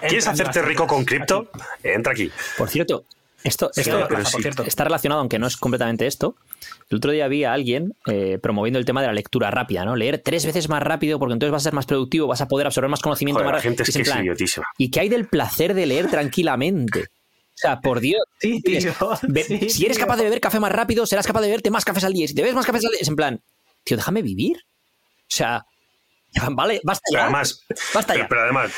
¿Quieres 0.00 0.26
Entra 0.26 0.32
hacerte 0.32 0.60
rico 0.60 0.86
con 0.86 1.04
cripto? 1.04 1.50
Entra 1.82 2.12
aquí. 2.12 2.30
Por 2.58 2.68
cierto, 2.68 3.04
esto, 3.42 3.70
Sí, 3.72 3.80
esto 3.82 4.06
por 4.06 4.26
cierto. 4.42 4.64
está 4.64 4.84
relacionado, 4.84 5.20
aunque 5.20 5.38
no 5.38 5.46
es 5.46 5.56
completamente 5.56 6.06
esto. 6.06 6.36
El 6.88 6.98
otro 6.98 7.10
día 7.10 7.26
vi 7.28 7.42
a 7.44 7.52
alguien 7.52 7.94
eh, 8.06 8.38
promoviendo 8.40 8.78
el 8.78 8.84
tema 8.84 9.00
de 9.00 9.08
la 9.08 9.12
lectura 9.12 9.50
rápida, 9.50 9.84
¿no? 9.84 9.96
Leer 9.96 10.18
tres 10.24 10.46
veces 10.46 10.68
más 10.68 10.82
rápido 10.82 11.18
porque 11.18 11.32
entonces 11.32 11.50
vas 11.52 11.62
a 11.62 11.64
ser 11.64 11.72
más 11.72 11.86
productivo, 11.86 12.26
vas 12.28 12.40
a 12.40 12.46
poder 12.48 12.66
absorber 12.66 12.88
más 12.90 13.00
conocimiento 13.00 13.40
Joder, 13.40 13.52
más 13.54 13.58
la 13.58 13.62
gente 13.68 13.82
es 13.82 13.88
Y 13.88 13.92
que 13.92 14.02
es 14.02 14.16
idiotísima. 14.16 14.66
¿Y 14.78 14.90
qué 14.90 15.00
hay 15.00 15.08
del 15.08 15.26
placer 15.26 15.74
de 15.74 15.86
leer 15.86 16.08
tranquilamente? 16.08 17.00
O 17.02 17.58
sea, 17.58 17.80
por 17.80 18.00
Dios. 18.00 18.22
Sí, 18.40 18.60
tío. 18.62 18.80
Sí, 18.80 19.70
si 19.70 19.84
eres 19.84 19.96
tío. 19.96 20.06
capaz 20.06 20.16
de 20.18 20.24
beber 20.24 20.40
café 20.40 20.60
más 20.60 20.70
rápido, 20.70 21.06
serás 21.06 21.26
capaz 21.26 21.40
de 21.40 21.48
beberte 21.48 21.70
más 21.70 21.84
cafés 21.84 22.04
al 22.04 22.12
día. 22.12 22.24
Y 22.24 22.28
Si 22.28 22.34
te 22.34 22.42
bebes 22.42 22.54
más 22.54 22.66
cafés 22.66 22.84
al 22.84 22.90
día, 22.92 23.00
es 23.00 23.08
en 23.08 23.16
plan, 23.16 23.40
tío, 23.82 23.96
déjame 23.96 24.22
vivir. 24.22 24.58
O 24.58 25.24
sea, 25.26 25.64
vale, 26.52 26.80
basta 26.84 27.02
Pero 27.10 27.18
ya. 27.20 27.24
además, 27.24 27.64
Basta 27.94 28.12
pero, 28.12 28.24
ya. 28.24 28.28
pero 28.28 28.40
además, 28.42 28.72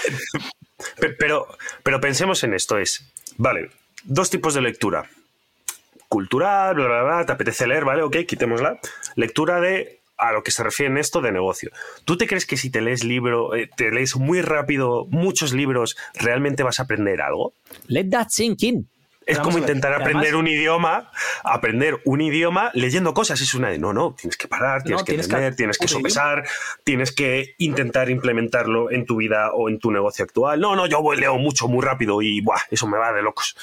pe- 1.01 1.11
pero, 1.11 1.47
pero 1.83 2.01
pensemos 2.01 2.43
en 2.45 2.55
esto: 2.55 2.79
es, 2.79 3.05
vale, 3.37 3.69
dos 4.05 4.31
tipos 4.31 4.55
de 4.55 4.63
lectura. 4.63 5.11
Cultural, 6.09 6.75
bla, 6.75 6.87
bla, 6.87 7.03
bla, 7.03 7.27
te 7.27 7.33
apetece 7.33 7.67
leer, 7.67 7.85
¿vale? 7.85 8.03
Ok, 8.03 8.17
quitémosla. 8.27 8.79
Lectura 9.15 9.61
de 9.61 10.01
a 10.17 10.33
lo 10.33 10.43
que 10.43 10.51
se 10.51 10.65
refiere 10.65 10.91
en 10.91 10.99
esto 10.99 11.21
de 11.21 11.31
negocio. 11.31 11.71
¿Tú 12.05 12.17
te 12.17 12.27
crees 12.27 12.45
que 12.45 12.57
si 12.57 12.71
te 12.71 12.81
lees 12.81 13.05
libro, 13.05 13.55
eh, 13.55 13.71
te 13.77 13.93
lees 13.93 14.17
muy 14.17 14.43
rápido 14.43 15.07
muchos 15.11 15.53
libros, 15.53 15.97
realmente 16.15 16.65
vas 16.65 16.81
a 16.81 16.85
aprender 16.85 17.21
algo? 17.21 17.53
Let 17.87 18.11
that 18.11 18.29
sink 18.31 18.63
in. 18.65 18.89
Es 19.27 19.39
como 19.39 19.59
intentar 19.59 19.93
además- 19.93 20.09
aprender 20.09 20.37
un 20.37 20.49
idioma, 20.49 21.11
aprender 21.45 22.01
un 22.07 22.23
idioma 22.23 22.71
leyendo 22.73 23.13
cosas. 23.13 23.41
Es 23.43 23.53
una 23.53 23.69
de, 23.69 23.79
no, 23.79 23.93
no, 23.93 24.15
tienes 24.19 24.39
que 24.39 24.49
parar, 24.49 24.83
tienes 24.83 25.03
No, 25.03 25.05
que 25.05 25.15
entender, 25.15 25.55
tienes 25.55 25.77
que 25.77 25.87
sopesar, 25.87 26.45
tienes 26.83 27.13
que 27.13 27.55
intentar 27.59 28.09
implementarlo 28.09 28.91
en 28.91 29.05
tu 29.05 29.17
vida 29.17 29.53
o 29.53 29.69
en 29.69 29.79
tu 29.79 29.91
negocio 29.93 30.25
actual. 30.25 30.59
No, 30.61 30.75
no, 30.75 30.87
yo 30.87 31.03
voy, 31.03 31.19
leo 31.19 31.37
mucho, 31.37 31.69
muy 31.69 31.85
rápido 31.85 32.23
y 32.23 32.41
buah, 32.41 32.63
eso 32.71 32.87
me 32.89 32.97
va 32.97 33.13
de 33.13 33.21
locos. 33.21 33.55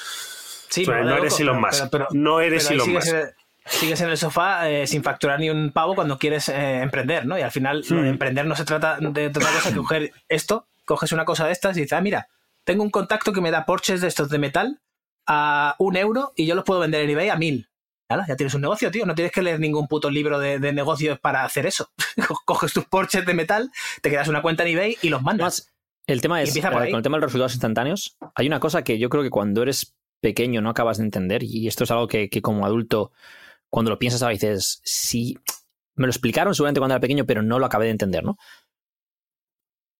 Sí, 0.68 0.84
no 0.86 1.16
eres 1.16 1.38
Elon 1.40 1.56
pero- 1.56 1.66
Musk. 1.66 1.78
pero- 1.78 1.90
pero- 1.90 2.06
No 2.12 2.40
eres 2.40 2.70
Elon 2.70 2.92
Musk. 2.92 3.06
ese- 3.08 3.34
sigues 3.66 4.00
en 4.00 4.10
el 4.10 4.16
sofá 4.16 4.70
eh, 4.70 4.86
sin 4.86 5.02
facturar 5.02 5.40
ni 5.40 5.50
un 5.50 5.72
pavo 5.72 5.94
cuando 5.94 6.18
quieres 6.18 6.48
eh, 6.48 6.80
emprender, 6.82 7.26
¿no? 7.26 7.38
Y 7.38 7.42
al 7.42 7.50
final, 7.50 7.84
lo 7.88 8.02
de 8.02 8.08
emprender 8.10 8.46
no 8.46 8.54
se 8.54 8.64
trata 8.64 8.98
de 9.00 9.26
otra 9.26 9.42
cosa 9.50 9.70
que 9.70 9.76
coger 9.76 10.12
esto, 10.28 10.66
coges 10.84 11.12
una 11.12 11.24
cosa 11.24 11.46
de 11.46 11.52
estas 11.52 11.76
y 11.76 11.80
dices, 11.80 11.92
ah, 11.98 12.00
mira, 12.00 12.28
tengo 12.64 12.82
un 12.82 12.90
contacto 12.90 13.32
que 13.32 13.40
me 13.40 13.50
da 13.50 13.64
porches 13.64 14.00
de 14.00 14.08
estos 14.08 14.28
de 14.28 14.38
metal 14.38 14.80
a 15.26 15.74
un 15.78 15.96
euro 15.96 16.32
y 16.36 16.46
yo 16.46 16.54
los 16.54 16.64
puedo 16.64 16.80
vender 16.80 17.02
en 17.02 17.10
eBay 17.10 17.28
a 17.28 17.36
mil. 17.36 17.68
Ya 18.08 18.36
tienes 18.36 18.54
un 18.54 18.60
negocio, 18.60 18.92
tío. 18.92 19.04
No 19.04 19.16
tienes 19.16 19.32
que 19.32 19.42
leer 19.42 19.58
ningún 19.58 19.88
puto 19.88 20.10
libro 20.10 20.38
de, 20.38 20.60
de 20.60 20.72
negocios 20.72 21.18
para 21.18 21.42
hacer 21.42 21.66
eso. 21.66 21.90
Coges 22.44 22.72
tus 22.72 22.84
porches 22.84 23.26
de 23.26 23.34
metal, 23.34 23.72
te 24.00 24.10
quedas 24.10 24.28
una 24.28 24.42
cuenta 24.42 24.62
en 24.62 24.68
eBay 24.76 24.96
y 25.02 25.08
los 25.08 25.22
mandas. 25.22 25.62
Además, 25.62 25.72
el 26.06 26.20
tema 26.20 26.40
es, 26.40 26.50
empieza 26.50 26.70
por 26.70 26.82
eh, 26.82 26.84
ahí. 26.84 26.90
con 26.92 26.98
el 26.98 27.02
tema 27.02 27.16
de 27.16 27.22
los 27.22 27.30
resultados 27.32 27.54
instantáneos, 27.54 28.16
hay 28.36 28.46
una 28.46 28.60
cosa 28.60 28.84
que 28.84 29.00
yo 29.00 29.08
creo 29.08 29.24
que 29.24 29.30
cuando 29.30 29.62
eres 29.62 29.95
pequeño 30.20 30.60
no 30.60 30.70
acabas 30.70 30.98
de 30.98 31.04
entender, 31.04 31.42
y 31.42 31.66
esto 31.68 31.84
es 31.84 31.90
algo 31.90 32.08
que, 32.08 32.28
que 32.28 32.42
como 32.42 32.66
adulto, 32.66 33.12
cuando 33.68 33.90
lo 33.90 33.98
piensas 33.98 34.22
ahora 34.22 34.32
dices, 34.32 34.80
sí, 34.84 35.36
me 35.94 36.06
lo 36.06 36.10
explicaron 36.10 36.54
seguramente 36.54 36.80
cuando 36.80 36.94
era 36.94 37.00
pequeño, 37.00 37.26
pero 37.26 37.42
no 37.42 37.58
lo 37.58 37.66
acabé 37.66 37.86
de 37.86 37.92
entender, 37.92 38.24
¿no? 38.24 38.36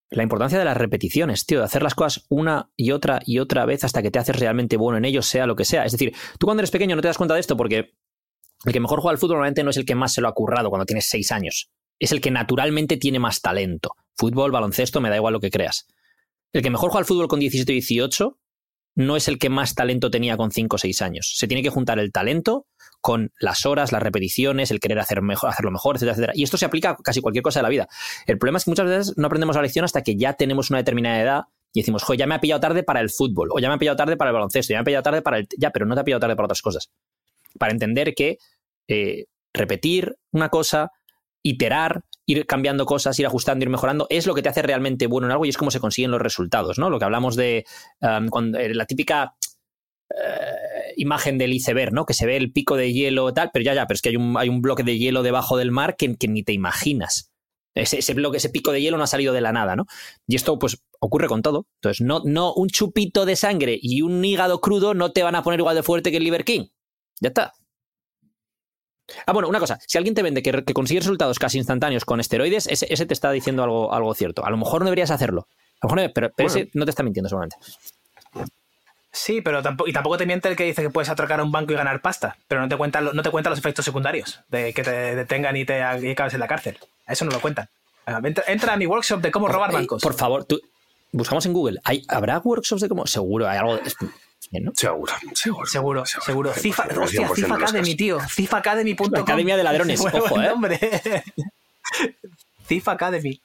La 0.08 0.22
importancia 0.22 0.58
de 0.58 0.64
las 0.64 0.76
repeticiones, 0.76 1.46
tío, 1.46 1.58
de 1.58 1.64
hacer 1.64 1.82
las 1.82 1.94
cosas 1.96 2.24
una 2.28 2.70
y 2.76 2.92
otra 2.92 3.20
y 3.26 3.40
otra 3.40 3.66
vez 3.66 3.82
hasta 3.82 4.02
que 4.02 4.10
te 4.10 4.20
haces 4.20 4.38
realmente 4.38 4.76
bueno 4.76 4.98
en 4.98 5.04
ello, 5.04 5.20
sea 5.20 5.46
lo 5.46 5.56
que 5.56 5.64
sea. 5.64 5.84
Es 5.84 5.92
decir, 5.92 6.14
tú 6.38 6.46
cuando 6.46 6.60
eres 6.60 6.70
pequeño 6.70 6.94
no 6.94 7.02
te 7.02 7.08
das 7.08 7.16
cuenta 7.16 7.34
de 7.34 7.40
esto 7.40 7.56
porque 7.56 7.94
el 8.64 8.72
que 8.72 8.80
mejor 8.80 9.00
juega 9.00 9.12
al 9.12 9.18
fútbol 9.18 9.36
normalmente 9.36 9.64
no 9.64 9.70
es 9.70 9.76
el 9.76 9.84
que 9.84 9.96
más 9.96 10.14
se 10.14 10.20
lo 10.20 10.28
ha 10.28 10.34
currado 10.34 10.70
cuando 10.70 10.86
tienes 10.86 11.08
seis 11.08 11.32
años. 11.32 11.70
Es 11.98 12.12
el 12.12 12.20
que 12.20 12.30
naturalmente 12.30 12.96
tiene 12.96 13.18
más 13.18 13.40
talento. 13.40 13.96
Fútbol, 14.16 14.52
baloncesto, 14.52 15.00
me 15.00 15.10
da 15.10 15.16
igual 15.16 15.32
lo 15.32 15.40
que 15.40 15.50
creas. 15.50 15.88
El 16.52 16.62
que 16.62 16.70
mejor 16.70 16.90
juega 16.90 17.00
al 17.00 17.06
fútbol 17.06 17.26
con 17.26 17.40
17 17.40 17.72
y 17.72 17.74
18 17.76 18.38
no 18.96 19.14
es 19.14 19.28
el 19.28 19.38
que 19.38 19.50
más 19.50 19.74
talento 19.74 20.10
tenía 20.10 20.36
con 20.36 20.50
5 20.50 20.74
o 20.74 20.78
6 20.78 21.02
años. 21.02 21.34
Se 21.36 21.46
tiene 21.46 21.62
que 21.62 21.68
juntar 21.70 21.98
el 21.98 22.10
talento 22.10 22.66
con 23.02 23.30
las 23.38 23.66
horas, 23.66 23.92
las 23.92 24.02
repeticiones, 24.02 24.70
el 24.70 24.80
querer 24.80 24.98
hacer 24.98 25.22
mejor, 25.22 25.50
hacerlo 25.50 25.70
mejor, 25.70 25.96
etcétera, 25.96 26.12
etcétera. 26.14 26.32
Y 26.34 26.42
esto 26.42 26.56
se 26.56 26.64
aplica 26.64 26.90
a 26.90 26.96
casi 26.96 27.20
cualquier 27.20 27.42
cosa 27.42 27.60
de 27.60 27.64
la 27.64 27.68
vida. 27.68 27.88
El 28.26 28.38
problema 28.38 28.56
es 28.56 28.64
que 28.64 28.70
muchas 28.70 28.86
veces 28.86 29.18
no 29.18 29.26
aprendemos 29.26 29.54
la 29.54 29.62
lección 29.62 29.84
hasta 29.84 30.02
que 30.02 30.16
ya 30.16 30.32
tenemos 30.32 30.70
una 30.70 30.78
determinada 30.78 31.20
edad 31.20 31.44
y 31.74 31.80
decimos, 31.80 32.02
joder, 32.04 32.20
ya 32.20 32.26
me 32.26 32.34
ha 32.34 32.40
pillado 32.40 32.60
tarde 32.60 32.82
para 32.82 33.00
el 33.00 33.10
fútbol, 33.10 33.50
o 33.52 33.58
ya 33.58 33.68
me 33.68 33.74
ha 33.74 33.78
pillado 33.78 33.96
tarde 33.96 34.16
para 34.16 34.30
el 34.30 34.34
baloncesto, 34.34 34.72
ya 34.72 34.78
me 34.78 34.80
ha 34.80 34.84
pillado 34.84 35.02
tarde 35.02 35.20
para 35.20 35.38
el... 35.38 35.46
Ya, 35.58 35.70
pero 35.70 35.84
no 35.84 35.94
te 35.94 36.00
ha 36.00 36.04
pillado 36.04 36.20
tarde 36.20 36.34
para 36.34 36.46
otras 36.46 36.62
cosas. 36.62 36.90
Para 37.58 37.72
entender 37.72 38.14
que 38.14 38.38
eh, 38.88 39.26
repetir 39.52 40.16
una 40.32 40.48
cosa, 40.48 40.90
iterar, 41.42 42.02
ir 42.26 42.46
cambiando 42.46 42.84
cosas, 42.84 43.18
ir 43.18 43.26
ajustando, 43.26 43.64
ir 43.64 43.70
mejorando, 43.70 44.06
es 44.10 44.26
lo 44.26 44.34
que 44.34 44.42
te 44.42 44.48
hace 44.48 44.62
realmente 44.62 45.06
bueno 45.06 45.28
en 45.28 45.32
algo 45.32 45.46
y 45.46 45.48
es 45.48 45.56
como 45.56 45.70
se 45.70 45.80
consiguen 45.80 46.10
los 46.10 46.20
resultados, 46.20 46.78
¿no? 46.78 46.90
Lo 46.90 46.98
que 46.98 47.04
hablamos 47.04 47.36
de 47.36 47.64
um, 48.00 48.28
cuando, 48.28 48.58
eh, 48.58 48.74
la 48.74 48.86
típica 48.86 49.36
eh, 50.10 50.92
imagen 50.96 51.38
del 51.38 51.52
iceberg, 51.52 51.92
¿no? 51.92 52.04
Que 52.04 52.14
se 52.14 52.26
ve 52.26 52.36
el 52.36 52.52
pico 52.52 52.76
de 52.76 52.92
hielo 52.92 53.32
tal, 53.32 53.50
pero 53.52 53.64
ya, 53.64 53.74
ya, 53.74 53.86
pero 53.86 53.96
es 53.96 54.02
que 54.02 54.10
hay 54.10 54.48
un, 54.48 54.62
bloque 54.62 54.82
de 54.82 54.98
hielo 54.98 55.22
debajo 55.22 55.56
del 55.56 55.70
mar 55.70 55.96
que, 55.96 56.16
que 56.16 56.28
ni 56.28 56.42
te 56.42 56.52
imaginas. 56.52 57.30
Ese, 57.74 57.98
ese 57.98 58.14
bloque, 58.14 58.38
ese 58.38 58.48
pico 58.48 58.72
de 58.72 58.80
hielo 58.80 58.96
no 58.96 59.04
ha 59.04 59.08
salido 59.08 59.34
de 59.34 59.42
la 59.42 59.52
nada, 59.52 59.76
¿no? 59.76 59.84
Y 60.26 60.34
esto, 60.36 60.58
pues, 60.58 60.82
ocurre 60.98 61.28
con 61.28 61.42
todo. 61.42 61.66
Entonces, 61.80 62.04
no, 62.04 62.22
no 62.24 62.54
un 62.54 62.68
chupito 62.68 63.26
de 63.26 63.36
sangre 63.36 63.78
y 63.80 64.02
un 64.02 64.24
hígado 64.24 64.60
crudo 64.60 64.94
no 64.94 65.12
te 65.12 65.22
van 65.22 65.34
a 65.34 65.42
poner 65.42 65.60
igual 65.60 65.76
de 65.76 65.82
fuerte 65.82 66.10
que 66.10 66.16
el 66.16 66.24
Liver 66.24 66.44
King. 66.44 66.68
Ya 67.20 67.28
está. 67.28 67.52
Ah, 69.26 69.32
bueno, 69.32 69.48
una 69.48 69.60
cosa. 69.60 69.78
Si 69.86 69.98
alguien 69.98 70.14
te 70.14 70.22
vende 70.22 70.42
que, 70.42 70.64
que 70.64 70.74
consigue 70.74 71.00
resultados 71.00 71.38
casi 71.38 71.58
instantáneos 71.58 72.04
con 72.04 72.18
esteroides, 72.20 72.66
ese, 72.66 72.86
ese 72.92 73.06
te 73.06 73.14
está 73.14 73.30
diciendo 73.30 73.62
algo, 73.62 73.92
algo 73.94 74.14
cierto. 74.14 74.44
A 74.44 74.50
lo 74.50 74.56
mejor 74.56 74.80
no 74.80 74.86
deberías 74.86 75.10
hacerlo. 75.10 75.46
A 75.80 75.86
lo 75.86 75.88
mejor 75.94 76.08
no- 76.08 76.12
pero, 76.14 76.30
pero 76.36 76.48
Bueno. 76.48 76.60
ese 76.62 76.70
no 76.74 76.84
te 76.84 76.90
está 76.90 77.02
mintiendo 77.02 77.28
seguramente. 77.28 77.56
Sí, 79.12 79.40
pero 79.40 79.62
tampoco, 79.62 79.88
y 79.88 79.92
tampoco 79.94 80.18
te 80.18 80.26
miente 80.26 80.48
el 80.48 80.56
que 80.56 80.64
dice 80.64 80.82
que 80.82 80.90
puedes 80.90 81.08
atracar 81.08 81.40
a 81.40 81.42
un 81.42 81.50
banco 81.50 81.72
y 81.72 81.76
ganar 81.76 82.02
pasta, 82.02 82.36
pero 82.48 82.60
no 82.60 82.68
te 82.68 82.76
cuentan, 82.76 83.08
no 83.14 83.22
te 83.22 83.30
cuentan 83.30 83.50
los 83.50 83.58
efectos 83.58 83.84
secundarios 83.84 84.40
de 84.48 84.74
que 84.74 84.82
te 84.82 84.90
detengan 85.16 85.56
y 85.56 85.64
te 85.64 85.78
y 85.78 86.10
acabes 86.10 86.34
en 86.34 86.40
la 86.40 86.46
cárcel. 86.48 86.76
Eso 87.06 87.24
no 87.24 87.30
lo 87.30 87.40
cuentan. 87.40 87.68
Entra, 88.06 88.44
entra 88.46 88.72
a 88.74 88.76
mi 88.76 88.86
workshop 88.86 89.20
de 89.22 89.30
cómo 89.30 89.48
robar 89.48 89.72
bancos. 89.72 90.02
Por 90.02 90.12
favor, 90.14 90.44
tú, 90.44 90.60
buscamos 91.12 91.46
en 91.46 91.54
Google. 91.54 91.80
¿Hay, 91.84 92.02
¿Habrá 92.08 92.38
workshops 92.40 92.82
de 92.82 92.88
cómo? 92.90 93.06
Seguro, 93.06 93.48
hay 93.48 93.56
algo. 93.58 93.78
Es- 94.46 94.50
bien, 94.50 94.64
¿no? 94.64 94.72
Seguro, 94.74 95.12
seguro. 95.34 95.66
Seguro, 96.06 96.06
seguro. 96.06 96.52
FIFA, 96.52 96.84
100% 96.88 97.04
hostia, 97.04 97.28
de 97.28 97.34
FIFA 97.34 97.48
los 97.48 97.62
Academy, 97.62 97.84
casos. 97.88 97.96
tío. 97.96 98.20
FIFAacademy.com. 98.20 99.10
La 99.12 99.20
Academia 99.20 99.56
de 99.56 99.62
Ladrones, 99.64 100.00
Buen- 100.00 100.16
ojo, 100.16 100.40
¿eh? 100.40 100.46
nombre. 100.48 100.80
FIFA 102.66 102.92
Academy. 102.92 103.40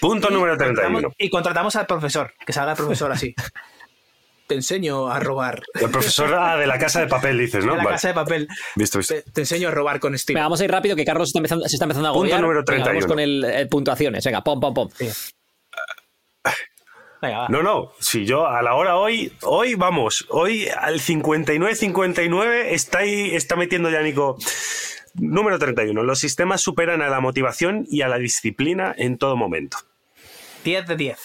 Punto 0.00 0.28
Y 0.30 0.34
número 0.34 0.52
contratamos- 0.56 1.00
31. 1.00 1.14
Y 1.18 1.30
contratamos 1.30 1.76
al 1.76 1.86
profesor, 1.86 2.32
que 2.44 2.52
salga 2.52 2.72
el 2.72 2.76
profesor 2.76 3.10
así. 3.12 3.34
Te 4.48 4.56
enseño 4.56 5.08
a 5.08 5.18
robar. 5.20 5.62
El 5.74 5.88
profesor 5.90 6.34
ah, 6.34 6.56
de 6.56 6.66
la 6.66 6.78
casa 6.78 7.00
de 7.00 7.06
papel, 7.06 7.38
dices, 7.38 7.64
¿no? 7.64 7.72
En 7.72 7.78
la 7.78 7.84
Vale. 7.84 7.94
casa 7.94 8.08
de 8.08 8.14
papel. 8.14 8.48
Visto, 8.74 8.98
visto. 8.98 9.14
Te, 9.14 9.22
te 9.22 9.40
enseño 9.42 9.68
a 9.68 9.70
robar 9.70 9.98
con 10.00 10.14
estilo. 10.14 10.36
Venga, 10.36 10.46
vamos 10.46 10.60
a 10.60 10.64
ir 10.64 10.70
rápido, 10.70 10.94
que 10.96 11.04
Carlos 11.04 11.28
está 11.28 11.38
empezando- 11.38 11.66
se 11.68 11.76
está 11.76 11.84
empezando 11.84 12.08
a 12.08 12.12
Punto 12.12 12.34
agobiar. 12.34 12.40
número 12.42 12.62
Venga, 12.66 12.84
vamos 12.84 13.06
31. 13.06 13.08
con 13.08 13.20
el, 13.20 13.44
eh, 13.44 13.66
puntuaciones. 13.66 14.24
Venga, 14.24 14.42
pom, 14.42 14.60
pom, 14.60 14.74
pom. 14.74 14.88
Venga, 17.22 17.38
va. 17.38 17.48
No, 17.48 17.62
no, 17.62 17.92
si 18.00 18.26
yo 18.26 18.46
a 18.48 18.60
la 18.62 18.74
hora 18.74 18.96
hoy, 18.96 19.32
hoy 19.42 19.74
vamos, 19.76 20.26
hoy 20.28 20.66
al 20.76 21.00
59-59 21.00 22.64
está, 22.72 22.98
ahí, 22.98 23.34
está 23.34 23.56
metiendo 23.56 23.88
ya 23.90 24.02
Nico. 24.02 24.36
Número 25.14 25.58
31. 25.58 26.02
Los 26.02 26.18
sistemas 26.18 26.60
superan 26.62 27.00
a 27.02 27.08
la 27.08 27.20
motivación 27.20 27.86
y 27.88 28.02
a 28.02 28.08
la 28.08 28.18
disciplina 28.18 28.94
en 28.96 29.18
todo 29.18 29.36
momento. 29.36 29.76
10 30.64 30.86
de 30.88 30.96
10. 30.96 31.18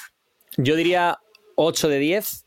Yo 0.58 0.76
diría 0.76 1.20
8 1.56 1.88
de 1.88 2.00
10, 2.00 2.46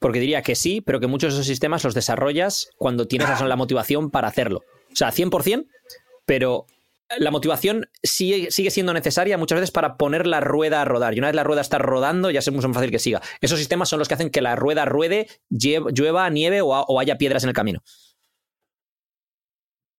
porque 0.00 0.18
diría 0.20 0.42
que 0.42 0.54
sí, 0.56 0.80
pero 0.80 0.98
que 1.00 1.06
muchos 1.06 1.32
de 1.32 1.36
esos 1.40 1.46
sistemas 1.46 1.84
los 1.84 1.94
desarrollas 1.94 2.70
cuando 2.76 3.06
tienes 3.06 3.28
la- 3.28 3.46
la 3.46 3.56
motivación 3.56 4.10
para 4.10 4.28
hacerlo. 4.28 4.62
O 4.92 4.96
sea, 4.96 5.10
100%, 5.12 5.66
pero 6.26 6.66
la 7.18 7.30
motivación 7.30 7.88
sigue, 8.02 8.50
sigue 8.50 8.70
siendo 8.70 8.92
necesaria 8.92 9.38
muchas 9.38 9.56
veces 9.60 9.70
para 9.70 9.96
poner 9.96 10.26
la 10.26 10.40
rueda 10.40 10.82
a 10.82 10.84
rodar. 10.84 11.14
Y 11.14 11.18
una 11.18 11.28
vez 11.28 11.36
la 11.36 11.44
rueda 11.44 11.60
está 11.60 11.78
rodando, 11.78 12.30
ya 12.30 12.40
es 12.40 12.52
más 12.52 12.64
fácil 12.72 12.90
que 12.90 12.98
siga. 12.98 13.20
Esos 13.40 13.58
sistemas 13.58 13.88
son 13.88 13.98
los 13.98 14.08
que 14.08 14.14
hacen 14.14 14.30
que 14.30 14.40
la 14.40 14.56
rueda 14.56 14.84
ruede, 14.84 15.28
llueva, 15.50 16.28
nieve 16.30 16.60
o 16.62 17.00
haya 17.00 17.18
piedras 17.18 17.42
en 17.44 17.50
el 17.50 17.54
camino. 17.54 17.82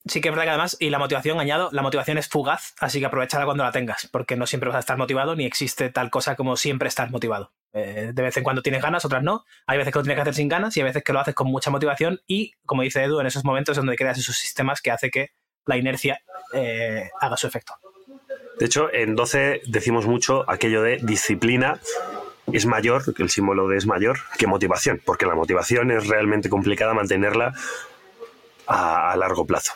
Sí 0.08 0.22
que 0.22 0.30
es 0.30 0.32
verdad 0.32 0.44
que 0.44 0.50
además, 0.52 0.78
y 0.80 0.92
la 0.92 1.00
motivación, 1.00 1.40
añado, 1.40 1.70
la 1.72 1.82
motivación 1.82 2.20
es 2.20 2.28
fugaz, 2.28 2.76
así 2.80 3.00
que 3.00 3.08
aprovechala 3.08 3.46
cuando 3.46 3.64
la 3.64 3.72
tengas, 3.72 4.08
porque 4.12 4.36
no 4.36 4.46
siempre 4.46 4.70
vas 4.70 4.76
a 4.76 4.80
estar 4.80 5.00
motivado, 5.00 5.36
ni 5.36 5.46
existe 5.46 5.90
tal 5.90 6.12
cosa 6.12 6.36
como 6.36 6.58
siempre 6.58 6.88
estar 6.88 7.10
motivado. 7.10 7.54
Eh, 7.74 8.12
de 8.14 8.22
vez 8.22 8.38
en 8.38 8.44
cuando 8.44 8.62
tienes 8.62 8.84
ganas, 8.84 9.04
otras 9.04 9.24
no. 9.24 9.46
Hay 9.66 9.80
veces 9.80 9.92
que 9.92 9.98
lo 9.98 10.04
tienes 10.04 10.18
que 10.18 10.22
hacer 10.22 10.36
sin 10.36 10.48
ganas 10.48 10.78
y 10.78 10.82
hay 10.82 10.84
veces 10.84 11.04
que 11.04 11.12
lo 11.12 11.20
haces 11.20 11.34
con 11.34 11.48
mucha 11.48 11.72
motivación 11.72 12.22
y, 12.28 12.52
como 12.68 12.84
dice 12.84 13.04
Edu, 13.04 13.20
en 13.20 13.26
esos 13.26 13.44
momentos 13.44 13.74
es 13.74 13.78
donde 13.78 13.96
creas 13.96 14.20
esos 14.20 14.38
sistemas 14.38 14.80
que 14.80 14.92
hace 14.92 15.10
que 15.10 15.32
la 15.66 15.78
inercia 15.78 16.22
eh, 16.54 17.10
haga 17.20 17.38
su 17.38 17.48
efecto. 17.48 17.74
De 18.60 18.66
hecho, 18.66 18.94
en 18.94 19.16
12 19.16 19.62
decimos 19.66 20.06
mucho 20.06 20.50
aquello 20.50 20.82
de 20.82 20.98
disciplina 21.02 21.80
es 22.52 22.66
mayor, 22.66 23.14
que 23.14 23.24
el 23.24 23.30
símbolo 23.30 23.68
de 23.68 23.78
es 23.78 23.86
mayor, 23.86 24.20
que 24.38 24.48
motivación, 24.48 25.02
porque 25.04 25.26
la 25.26 25.36
motivación 25.36 25.92
es 25.92 26.08
realmente 26.08 26.48
complicada 26.48 26.94
mantenerla 26.94 27.54
a, 28.68 29.12
a 29.12 29.18
largo 29.18 29.46
plazo. 29.46 29.74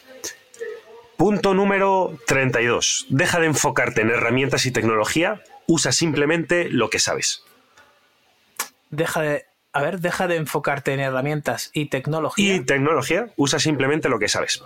Punto 1.18 1.54
número 1.54 2.18
32. 2.28 3.08
Deja 3.10 3.40
de 3.40 3.48
enfocarte 3.48 4.02
en 4.02 4.10
herramientas 4.10 4.66
y 4.66 4.72
tecnología, 4.72 5.42
usa 5.68 5.92
simplemente 5.92 6.70
lo 6.70 6.90
que 6.90 7.00
sabes. 7.00 7.44
Deja 8.90 9.22
de. 9.22 9.46
A 9.72 9.82
ver, 9.82 10.00
deja 10.00 10.28
de 10.28 10.38
enfocarte 10.38 10.94
en 10.94 11.00
herramientas 11.00 11.70
y 11.74 11.90
tecnología. 11.90 12.56
Y 12.56 12.62
tecnología, 12.62 13.32
usa 13.36 13.60
simplemente 13.60 14.10
lo 14.10 14.18
que 14.18 14.28
sabes. 14.28 14.64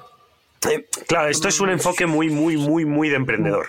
Eh, 0.69 0.87
claro, 1.07 1.27
esto 1.29 1.47
es 1.47 1.59
un 1.59 1.69
enfoque 1.69 2.05
muy, 2.05 2.29
muy, 2.29 2.57
muy, 2.57 2.85
muy 2.85 3.09
de 3.09 3.15
emprendedor. 3.15 3.67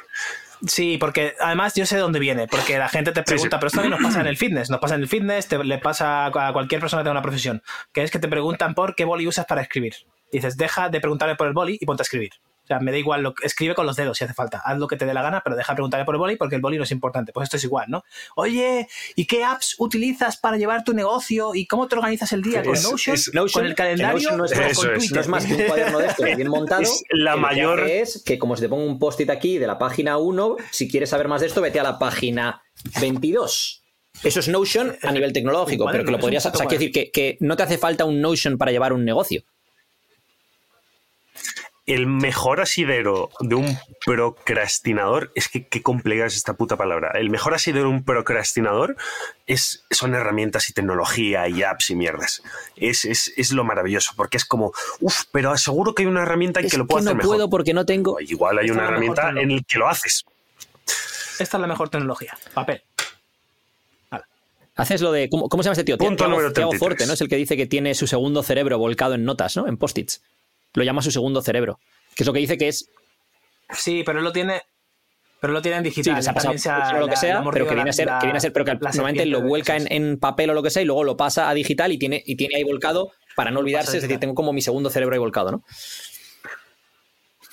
Sí, 0.67 0.97
porque 0.99 1.35
además 1.41 1.75
yo 1.75 1.85
sé 1.85 1.97
de 1.97 2.01
dónde 2.01 2.19
viene, 2.21 2.47
porque 2.49 2.79
la 2.79 2.89
gente 2.89 3.13
te 3.13 3.23
pregunta, 3.23 3.57
sí. 3.57 3.61
pero 3.61 3.67
esto 3.67 3.81
también 3.81 4.01
nos 4.01 4.09
pasa 4.09 4.21
en 4.23 4.27
el 4.29 4.37
fitness, 4.37 4.71
nos 4.71 4.81
pasa 4.81 4.95
en 4.95 5.03
el 5.03 5.09
fitness, 5.09 5.47
te- 5.49 5.63
le 5.63 5.79
pasa 5.79 6.27
a 6.27 6.53
cualquier 6.53 6.81
persona 6.81 7.03
que 7.03 7.05
tenga 7.05 7.13
una 7.13 7.23
profesión, 7.23 7.63
que 7.93 8.03
es 8.03 8.11
que 8.11 8.19
te 8.19 8.29
preguntan 8.29 8.75
por 8.75 8.95
qué 8.95 9.05
boli 9.05 9.27
usas 9.27 9.45
para 9.47 9.61
escribir. 9.61 9.95
Dices, 10.33 10.57
deja 10.57 10.89
de 10.89 11.01
preguntarme 11.01 11.37
por 11.37 11.49
el 11.49 11.53
boli 11.53 11.77
y 11.81 11.85
ponte 11.85 12.01
a 12.01 12.05
escribir. 12.05 12.31
O 12.65 12.67
sea, 12.67 12.81
me 12.81 12.93
da 12.93 12.97
igual, 12.99 13.23
lo 13.23 13.35
que, 13.35 13.47
escribe 13.47 13.75
con 13.75 13.85
los 13.85 13.95
dedos 13.95 14.17
si 14.17 14.25
hace 14.25 14.33
falta, 14.33 14.62
haz 14.65 14.79
lo 14.79 14.89
que 14.89 14.97
te 14.97 15.05
dé 15.05 15.12
la 15.12 15.21
gana, 15.23 15.43
pero 15.45 15.55
deja 15.55 15.73
de 15.73 15.77
preguntarme 15.77 16.07
por 16.07 16.15
el 16.15 16.19
boli 16.19 16.37
porque 16.37 16.55
el 16.57 16.62
boli 16.62 16.79
no 16.79 16.85
es 16.85 16.91
importante. 16.93 17.31
Pues 17.33 17.45
esto 17.45 17.59
es 17.59 17.65
igual, 17.65 17.87
¿no? 17.91 18.05
Oye, 18.37 18.89
¿y 19.17 19.27
qué 19.27 19.45
apps 19.45 19.77
utilizas 19.79 20.39
para 20.39 20.57
llevar 20.57 20.83
tu 20.83 20.95
negocio? 20.95 21.55
¿Y 21.55 21.67
cómo 21.67 21.89
te 21.89 21.97
organizas 21.97 22.33
el 22.33 22.43
día? 22.43 22.62
¿Con 22.62 22.75
Es- 22.75 22.91
Notion? 22.91 23.15
es- 23.15 23.31
¿Con 23.53 23.67
el 23.67 23.75
calendario? 23.75 24.37
No 24.37 24.47
es, 24.47 24.53
¿O 24.53 24.55
Eso 24.62 24.81
con. 24.83 24.95
Twitter? 24.95 25.15
no 25.15 25.21
es 25.21 25.29
más 25.29 25.45
que 25.45 25.55
un 25.55 25.62
cuaderno 25.65 25.99
de 25.99 26.07
estos 26.07 26.25
bien 26.25 26.49
montado. 26.49 26.83
Es 26.83 27.05
la 27.11 27.35
que 27.35 27.41
mayor- 27.41 27.81
es 27.89 28.23
que 28.25 28.39
como 28.39 28.57
se 28.57 28.62
te 28.62 28.69
ponga 28.71 28.85
un 28.85 28.99
post-it 28.99 29.29
aquí 29.29 29.59
de 29.59 29.67
la 29.67 29.77
página 29.79 30.17
1, 30.17 30.57
si 30.71 30.89
quieres 30.89 31.11
saber 31.11 31.29
más 31.29 31.43
de 31.43 31.49
esto, 31.49 31.61
vete 31.61 31.81
a 31.81 31.83
la 31.83 31.99
página 31.99 32.62
22. 33.01 33.83
Eso 34.23 34.41
es 34.41 34.49
Notion 34.49 34.97
a 35.03 35.11
nivel 35.12 35.33
tecnológico, 35.33 35.87
pero 35.91 36.05
que 36.05 36.12
lo 36.12 36.19
podrías. 36.19 36.47
O 36.47 36.51
sea, 36.55 36.67
quiero 36.67 36.81
decir 36.81 36.93
que, 36.93 37.11
que 37.11 37.37
no 37.41 37.57
te 37.57 37.65
hace 37.65 37.79
falta 37.79 38.05
un 38.05 38.21
Notion 38.21 38.57
para 38.57 38.71
llevar 38.71 38.93
un 38.93 39.05
negocio. 39.05 39.43
El 41.87 42.07
mejor 42.07 42.61
asidero 42.62 43.28
de 43.41 43.57
un 43.57 43.78
procrastinador, 44.07 45.30
es 45.35 45.49
que 45.49 45.66
qué 45.68 45.82
compleja 45.82 46.24
es 46.26 46.35
esta 46.37 46.55
puta 46.55 46.76
palabra. 46.76 47.11
El 47.14 47.28
mejor 47.28 47.53
asidero 47.55 47.89
de 47.89 47.91
un 47.95 48.05
procrastinador 48.05 48.97
es, 49.47 49.85
son 49.91 50.14
herramientas 50.14 50.70
y 50.70 50.72
tecnología 50.72 51.47
y 51.49 51.62
apps 51.62 51.91
y 51.91 51.95
mierdas. 51.97 52.43
Es, 52.76 53.05
es, 53.05 53.32
es 53.37 53.53
lo 53.53 53.64
maravilloso, 53.64 54.12
porque 54.16 54.39
es 54.39 54.47
como, 54.47 54.72
uff, 55.01 55.24
pero 55.30 55.51
aseguro 55.51 55.95
que 55.95 56.05
hay 56.05 56.07
una 56.09 56.22
herramienta 56.22 56.61
en 56.61 56.66
Es 56.66 56.72
que 56.72 56.78
lo 56.78 56.87
puedo 56.87 57.01
que 57.01 57.05
no 57.05 57.11
hacer 57.11 57.16
mejor. 57.18 57.37
puedo 57.37 57.51
porque 57.51 57.74
no 57.74 57.85
tengo. 57.85 58.18
Igual 58.20 58.59
hay 58.59 58.66
Esta 58.66 58.74
una 58.74 58.82
la 58.85 58.89
herramienta 58.89 59.28
en 59.30 59.51
el 59.51 59.64
que 59.66 59.78
lo 59.78 59.89
haces. 59.89 60.24
Esta 61.39 61.57
es 61.57 61.61
la 61.61 61.66
mejor 61.66 61.91
tecnología. 61.91 62.37
Papel. 62.55 62.82
Haces 64.76 65.01
lo 65.03 65.12
de. 65.12 65.28
¿Cómo, 65.28 65.49
cómo 65.49 65.62
se 65.62 65.68
llama 65.68 65.74
este 65.74 65.85
tío? 65.85 65.97
Punto 65.99 66.16
Tiago- 66.24 66.30
número 66.32 66.53
Tiago 66.53 66.70
33. 66.70 66.78
Forte, 66.80 67.07
¿no? 67.07 67.12
Es 67.12 67.20
el 67.20 67.28
que 67.28 67.37
dice 67.37 67.57
que 67.57 67.66
tiene 67.66 67.95
su 67.95 68.09
segundo 68.09 68.43
cerebro 68.43 68.76
volcado 68.78 69.14
en 69.14 69.24
notas, 69.24 69.57
¿no? 69.57 69.68
En 69.68 69.76
post-its. 69.76 70.20
Lo 70.75 70.83
llama 70.85 71.03
su 71.03 71.11
segundo 71.11 71.41
cerebro. 71.43 71.79
Que 72.14 72.22
es 72.22 72.27
lo 72.27 72.33
que 72.33 72.41
dice 72.41 72.59
que 72.59 72.68
es. 72.68 72.91
Sí, 73.70 74.03
pero 74.05 74.18
él 74.18 74.25
lo 74.25 74.33
tiene. 74.33 74.62
Pero 75.41 75.53
lo 75.53 75.61
tiene 75.62 75.79
en 75.79 75.85
Sí, 75.85 75.91
digital. 75.91 76.16
les 76.16 76.29
ha 76.29 76.33
pasado 76.33 76.55
También 76.55 76.59
se 76.62 76.70
ha- 76.70 76.97
o 76.97 77.01
lo 77.01 77.09
que 77.09 77.16
sea, 77.16 77.43
pero 77.53 77.66
que 77.68 77.75
viene 77.75 77.91
a 77.91 77.93
ser, 77.93 78.07
la- 78.07 78.18
que 78.18 78.27
viene 78.27 78.39
a 78.39 78.41
ser, 78.41 78.53
pero 78.53 78.64
que 78.64 78.75
normalmente 78.75 79.27
lo 79.27 79.43
vuelca 79.43 79.77
en, 79.77 79.91
en 79.93 80.18
papel 80.18 80.51
o 80.51 80.55
lo 80.55 80.62
que 80.62 80.70
sea 80.70 80.83
y 80.83 80.87
luego 80.87 81.05
lo 81.05 81.16
pasa 81.16 81.49
a 81.51 81.55
digital 81.55 81.93
y 81.93 81.99
tiene, 81.99 82.22
y 82.25 82.37
tiene 82.37 82.57
ahí 82.57 82.64
volcado 82.64 83.12
para 83.37 83.51
no 83.51 83.61
olvidarse. 83.61 83.97
Es 83.97 84.03
decir, 84.03 84.18
tengo 84.18 84.35
como 84.35 84.53
mi 84.55 84.62
segundo 84.62 84.89
cerebro 84.91 85.14
ahí 85.14 85.18
volcado, 85.18 85.51
¿no? 85.51 85.64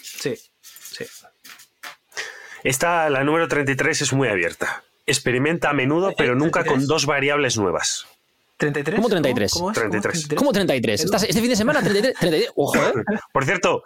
Sí, 0.02 0.36
sí. 0.72 1.06
Esta, 2.64 3.10
la 3.10 3.24
número 3.24 3.48
33, 3.48 4.02
es 4.02 4.14
muy 4.14 4.28
abierta. 4.30 4.84
Experimenta 5.06 5.70
a 5.72 5.74
menudo, 5.74 6.14
pero 6.16 6.36
nunca 6.36 6.60
con 6.60 6.76
33? 6.80 6.88
dos 6.88 7.06
variables 7.08 7.58
nuevas. 7.58 8.06
¿33? 8.62 8.96
¿Cómo 8.96 9.10
33? 9.10 9.52
¿Cómo, 9.54 9.72
es? 9.72 9.78
33. 9.78 10.28
¿Cómo 10.36 10.52
33? 10.54 11.04
¿Estás- 11.06 11.24
¿Este 11.24 11.42
fin 11.42 11.50
de 11.50 11.56
semana 11.56 11.80
33? 11.82 12.16
33. 12.20 12.52
Ojo, 12.56 12.76
¿eh? 12.78 12.94
Por 13.34 13.46
cierto, 13.46 13.84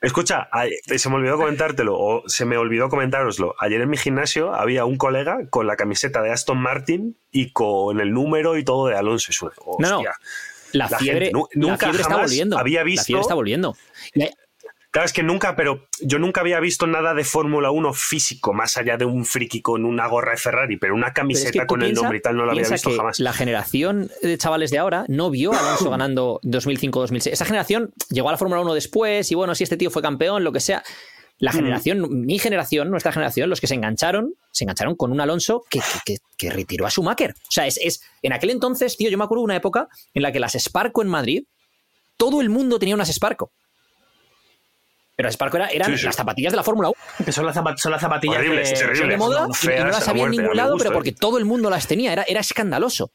escucha, 0.00 0.48
se 0.96 1.08
me 1.08 1.16
olvidó 1.16 1.36
comentártelo, 1.36 1.98
o 1.98 2.22
se 2.28 2.44
me 2.44 2.56
olvidó 2.56 2.88
comentároslo. 2.88 3.54
Ayer 3.58 3.80
en 3.80 3.88
mi 3.90 3.96
gimnasio 3.96 4.54
había 4.54 4.84
un 4.84 4.96
colega 4.96 5.38
con 5.50 5.66
la 5.66 5.76
camiseta 5.76 6.22
de 6.22 6.30
Aston 6.32 6.58
Martin 6.58 7.18
y 7.30 7.52
con 7.52 8.00
el 8.00 8.12
número 8.12 8.56
y 8.56 8.64
todo 8.64 8.86
de 8.88 8.96
Alonso. 8.96 9.30
Una- 9.66 9.88
No, 9.88 9.88
no. 9.90 9.96
hostia. 9.98 10.12
La 10.72 10.88
La 10.90 10.98
fiebre, 10.98 11.26
gente 11.26 11.32
nu- 11.32 11.46
la 11.52 11.60
nunca 11.60 11.76
fiebre 11.86 12.02
está 12.02 12.14
jamás 12.14 12.30
volviendo. 12.30 12.58
había 12.58 12.80
La 12.80 12.84
visto- 12.84 13.04
fiebre 13.04 13.22
está 13.22 13.34
volviendo. 13.34 13.76
Y 14.14 14.22
hay- 14.22 14.30
Claro, 14.96 15.04
es 15.06 15.12
que 15.12 15.22
nunca, 15.22 15.56
pero 15.56 15.86
yo 16.00 16.18
nunca 16.18 16.40
había 16.40 16.58
visto 16.58 16.86
nada 16.86 17.12
de 17.12 17.22
Fórmula 17.22 17.70
1 17.70 17.92
físico, 17.92 18.54
más 18.54 18.78
allá 18.78 18.96
de 18.96 19.04
un 19.04 19.26
friki 19.26 19.60
con 19.60 19.84
una 19.84 20.06
gorra 20.06 20.30
de 20.30 20.38
Ferrari, 20.38 20.78
pero 20.78 20.94
una 20.94 21.08
Pero 21.12 21.28
es 21.28 21.40
camiseta 21.42 21.60
que 21.60 21.66
con 21.66 21.82
el 21.82 21.92
nombre 21.92 22.16
y 22.16 22.22
tal 22.22 22.34
no 22.36 22.46
lo 22.46 22.52
había 22.52 22.66
visto 22.66 22.88
que 22.88 22.96
jamás. 22.96 23.20
La 23.20 23.34
generación 23.34 24.10
de 24.22 24.38
chavales 24.38 24.70
de 24.70 24.78
ahora 24.78 25.04
no 25.08 25.28
vio 25.28 25.52
a 25.52 25.58
Alonso 25.58 25.90
ganando 25.90 26.40
2005-2006. 26.44 27.30
Esa 27.30 27.44
generación 27.44 27.92
llegó 28.08 28.30
a 28.30 28.32
la 28.32 28.38
Fórmula 28.38 28.62
1 28.62 28.72
después 28.72 29.30
y 29.30 29.34
bueno, 29.34 29.54
si 29.54 29.64
este 29.64 29.76
tío 29.76 29.90
fue 29.90 30.00
campeón, 30.00 30.44
lo 30.44 30.52
que 30.52 30.60
sea. 30.60 30.82
La 31.38 31.52
Mm. 31.52 31.56
generación, 31.56 32.24
mi 32.24 32.38
generación, 32.38 32.88
nuestra 32.90 33.12
generación, 33.12 33.50
los 33.50 33.60
que 33.60 33.66
se 33.66 33.74
engancharon, 33.74 34.32
se 34.50 34.64
engancharon 34.64 34.94
con 34.96 35.12
un 35.12 35.20
Alonso 35.20 35.62
que, 35.68 35.80
que- 35.80 36.14
que- 36.14 36.18
que 36.38 36.50
retiró 36.50 36.86
a 36.86 36.90
Schumacher. 36.90 37.32
O 37.32 37.50
sea, 37.50 37.66
es, 37.66 37.78
es 37.82 38.00
en 38.22 38.32
aquel 38.32 38.48
entonces, 38.48 38.96
tío, 38.96 39.10
yo 39.10 39.18
me 39.18 39.24
acuerdo 39.24 39.42
de 39.42 39.44
una 39.44 39.56
época 39.56 39.88
en 40.14 40.22
la 40.22 40.32
que 40.32 40.40
las 40.40 40.54
Sparco 40.54 41.02
en 41.02 41.08
Madrid, 41.08 41.44
todo 42.16 42.40
el 42.40 42.48
mundo 42.48 42.78
tenía 42.78 42.94
unas 42.94 43.12
Sparco. 43.12 43.52
Pero 45.16 45.28
las 45.28 45.34
Sparco 45.34 45.56
era- 45.56 45.68
eran 45.68 45.90
Sí, 45.92 45.98
sí. 45.98 46.04
las 46.04 46.14
zapatillas 46.16 46.52
de 46.52 46.56
la 46.58 46.62
Fórmula 46.62 46.90
1. 46.90 47.24
Que 47.24 47.32
son 47.32 47.46
las, 47.46 47.56
zapat- 47.56 47.78
son 47.78 47.90
las 47.90 48.00
zapatillas 48.02 48.36
Horrible, 48.36 48.62
de, 48.62 49.16
moda 49.16 49.48
y- 49.62 49.66
y 49.66 49.68
no 49.78 49.86
las 49.86 50.06
había 50.08 50.24
en 50.24 50.30
ningún 50.32 50.56
lado, 50.56 50.76
pero 50.76 50.90
¿eh? 50.90 50.92
porque 50.92 51.12
todo 51.12 51.38
el 51.38 51.46
mundo 51.46 51.70
las 51.70 51.86
tenía. 51.86 52.12
Era, 52.12 52.24
era 52.28 52.40
escandaloso. 52.40 53.10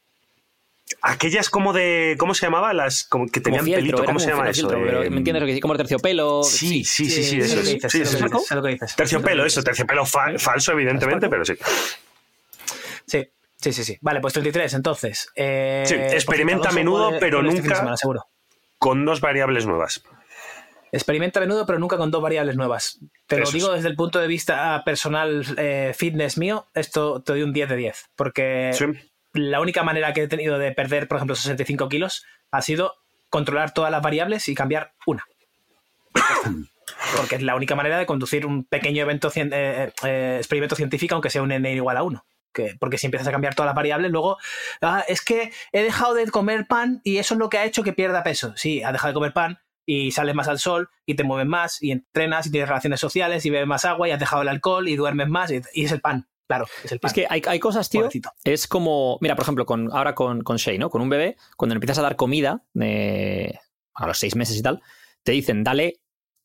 Aquellas 1.00 1.48
como 1.48 1.72
de. 1.72 2.16
¿Cómo 2.18 2.34
se 2.34 2.44
llamaba? 2.44 2.72
Las 2.74 3.04
como 3.04 3.26
que 3.28 3.40
tenían 3.40 3.60
como 3.60 3.66
fieltro, 3.72 3.86
pelito. 3.98 4.04
¿Cómo 4.04 4.18
se 4.18 4.28
llama 4.28 4.50
eso? 4.50 4.68
fieltro, 4.68 4.84
pero 4.84 5.02
Eh, 5.04 5.10
¿Me 5.10 5.18
entiendes 5.18 5.40
lo 5.40 5.46
que 5.46 5.52
dice? 5.52 5.60
Como 5.62 5.74
el 5.74 5.78
terciopelo. 5.78 6.42
Sí, 6.42 6.84
sí, 6.84 7.08
sí, 7.08 7.22
sí, 7.22 7.38
eso 7.38 7.60
es. 7.60 8.96
Terciopelo, 8.96 9.46
eso, 9.46 9.62
terciopelo 9.62 10.04
fa- 10.04 10.36
falso, 10.38 10.72
evidentemente, 10.72 11.28
pero 11.28 11.44
sí. 11.44 11.54
Sí, 13.06 13.26
sí, 13.56 13.72
sí, 13.72 13.84
sí. 13.84 13.98
Vale, 14.00 14.20
pues 14.20 14.34
33, 14.34 14.74
entonces. 14.74 15.28
Eh, 15.34 15.84
Sí, 15.86 15.94
experimenta 15.94 16.68
a 16.68 16.72
menudo, 16.72 17.12
pero 17.20 17.40
este 17.46 17.60
nunca- 17.62 17.76
semana, 17.76 17.96
seguro. 17.96 18.26
Con 18.78 19.04
dos 19.04 19.20
variables 19.20 19.64
nuevas. 19.66 20.02
Experimenta 20.92 21.40
a 21.40 21.42
menudo, 21.42 21.64
pero 21.64 21.78
nunca 21.78 21.96
con 21.96 22.10
dos 22.10 22.22
variables 22.22 22.54
nuevas. 22.54 22.98
Te 23.26 23.38
lo 23.38 23.50
digo 23.50 23.68
es. 23.70 23.76
desde 23.76 23.88
el 23.88 23.96
punto 23.96 24.18
de 24.20 24.26
vista 24.26 24.82
personal 24.84 25.42
eh, 25.56 25.92
fitness 25.96 26.36
mío, 26.36 26.68
esto 26.74 27.22
te 27.22 27.32
doy 27.32 27.42
un 27.42 27.52
10 27.54 27.70
de 27.70 27.76
10. 27.76 28.10
Porque 28.14 28.70
Sí. 28.74 28.84
la 29.32 29.60
única 29.60 29.82
manera 29.82 30.12
que 30.12 30.24
he 30.24 30.28
tenido 30.28 30.58
de 30.58 30.70
perder, 30.72 31.08
por 31.08 31.16
ejemplo, 31.16 31.34
65 31.34 31.88
kilos 31.88 32.24
ha 32.50 32.60
sido 32.60 32.94
controlar 33.30 33.72
todas 33.72 33.90
las 33.90 34.02
variables 34.02 34.48
y 34.48 34.54
cambiar 34.54 34.92
una. 35.06 35.24
Porque 37.16 37.36
es 37.36 37.42
la 37.42 37.56
única 37.56 37.74
manera 37.74 37.98
de 37.98 38.06
conducir 38.06 38.44
un 38.46 38.64
pequeño 38.64 39.02
evento 39.02 39.30
eh, 39.34 39.92
eh, 40.04 40.34
experimento 40.38 40.76
científico, 40.76 41.14
aunque 41.14 41.30
sea 41.30 41.42
un 41.42 41.52
n 41.52 41.72
igual 41.72 41.96
a 41.96 42.02
1. 42.02 42.24
Que, 42.52 42.76
porque 42.78 42.98
si 42.98 43.06
empiezas 43.06 43.26
a 43.28 43.32
cambiar 43.32 43.54
todas 43.54 43.68
las 43.68 43.74
variables, 43.74 44.10
luego 44.10 44.36
"Ah, 44.82 45.02
es 45.08 45.22
que 45.24 45.52
he 45.72 45.82
dejado 45.82 46.12
de 46.12 46.30
comer 46.30 46.66
pan 46.66 47.00
y 47.02 47.16
eso 47.16 47.32
es 47.32 47.38
lo 47.38 47.48
que 47.48 47.56
ha 47.56 47.64
hecho 47.64 47.82
que 47.82 47.94
pierda 47.94 48.22
peso. 48.22 48.52
Sí, 48.56 48.82
has 48.82 48.92
dejado 48.92 49.12
de 49.12 49.14
comer 49.14 49.32
pan 49.32 49.58
y 49.86 50.10
sales 50.12 50.34
más 50.34 50.48
al 50.48 50.58
sol 50.58 50.88
y 51.06 51.14
te 51.14 51.24
mueves 51.24 51.46
más 51.46 51.82
y 51.82 51.90
entrenas 51.90 52.46
y 52.46 52.50
tienes 52.50 52.68
relaciones 52.68 53.00
sociales 53.00 53.44
y 53.46 53.50
bebes 53.50 53.66
más 53.66 53.84
agua 53.84 54.08
y 54.08 54.12
has 54.12 54.20
dejado 54.20 54.42
el 54.42 54.48
alcohol 54.48 54.88
y 54.88 54.96
duermes 54.96 55.28
más 55.28 55.50
y, 55.50 55.60
y 55.74 55.84
es 55.84 55.92
el 55.92 56.00
pan. 56.00 56.28
Claro, 56.48 56.66
es 56.84 56.92
el 56.92 57.00
pan. 57.00 57.08
Es 57.08 57.14
que 57.14 57.26
hay, 57.28 57.42
hay 57.46 57.58
cosas, 57.58 57.88
tío. 57.88 58.02
Pobrecito. 58.02 58.30
Es 58.44 58.66
como, 58.66 59.18
mira, 59.20 59.36
por 59.36 59.44
ejemplo, 59.44 59.64
con, 59.64 59.90
ahora 59.92 60.14
con, 60.14 60.42
con 60.42 60.56
Shay, 60.56 60.78
¿no? 60.78 60.90
Con 60.90 61.00
un 61.00 61.08
bebé, 61.08 61.36
cuando 61.56 61.74
le 61.74 61.78
empiezas 61.78 61.98
a 61.98 62.02
dar 62.02 62.16
comida 62.16 62.62
eh, 62.80 63.58
a 63.94 64.06
los 64.06 64.18
seis 64.18 64.36
meses 64.36 64.56
y 64.56 64.62
tal, 64.62 64.82
te 65.22 65.32
dicen, 65.32 65.64
dale 65.64 66.00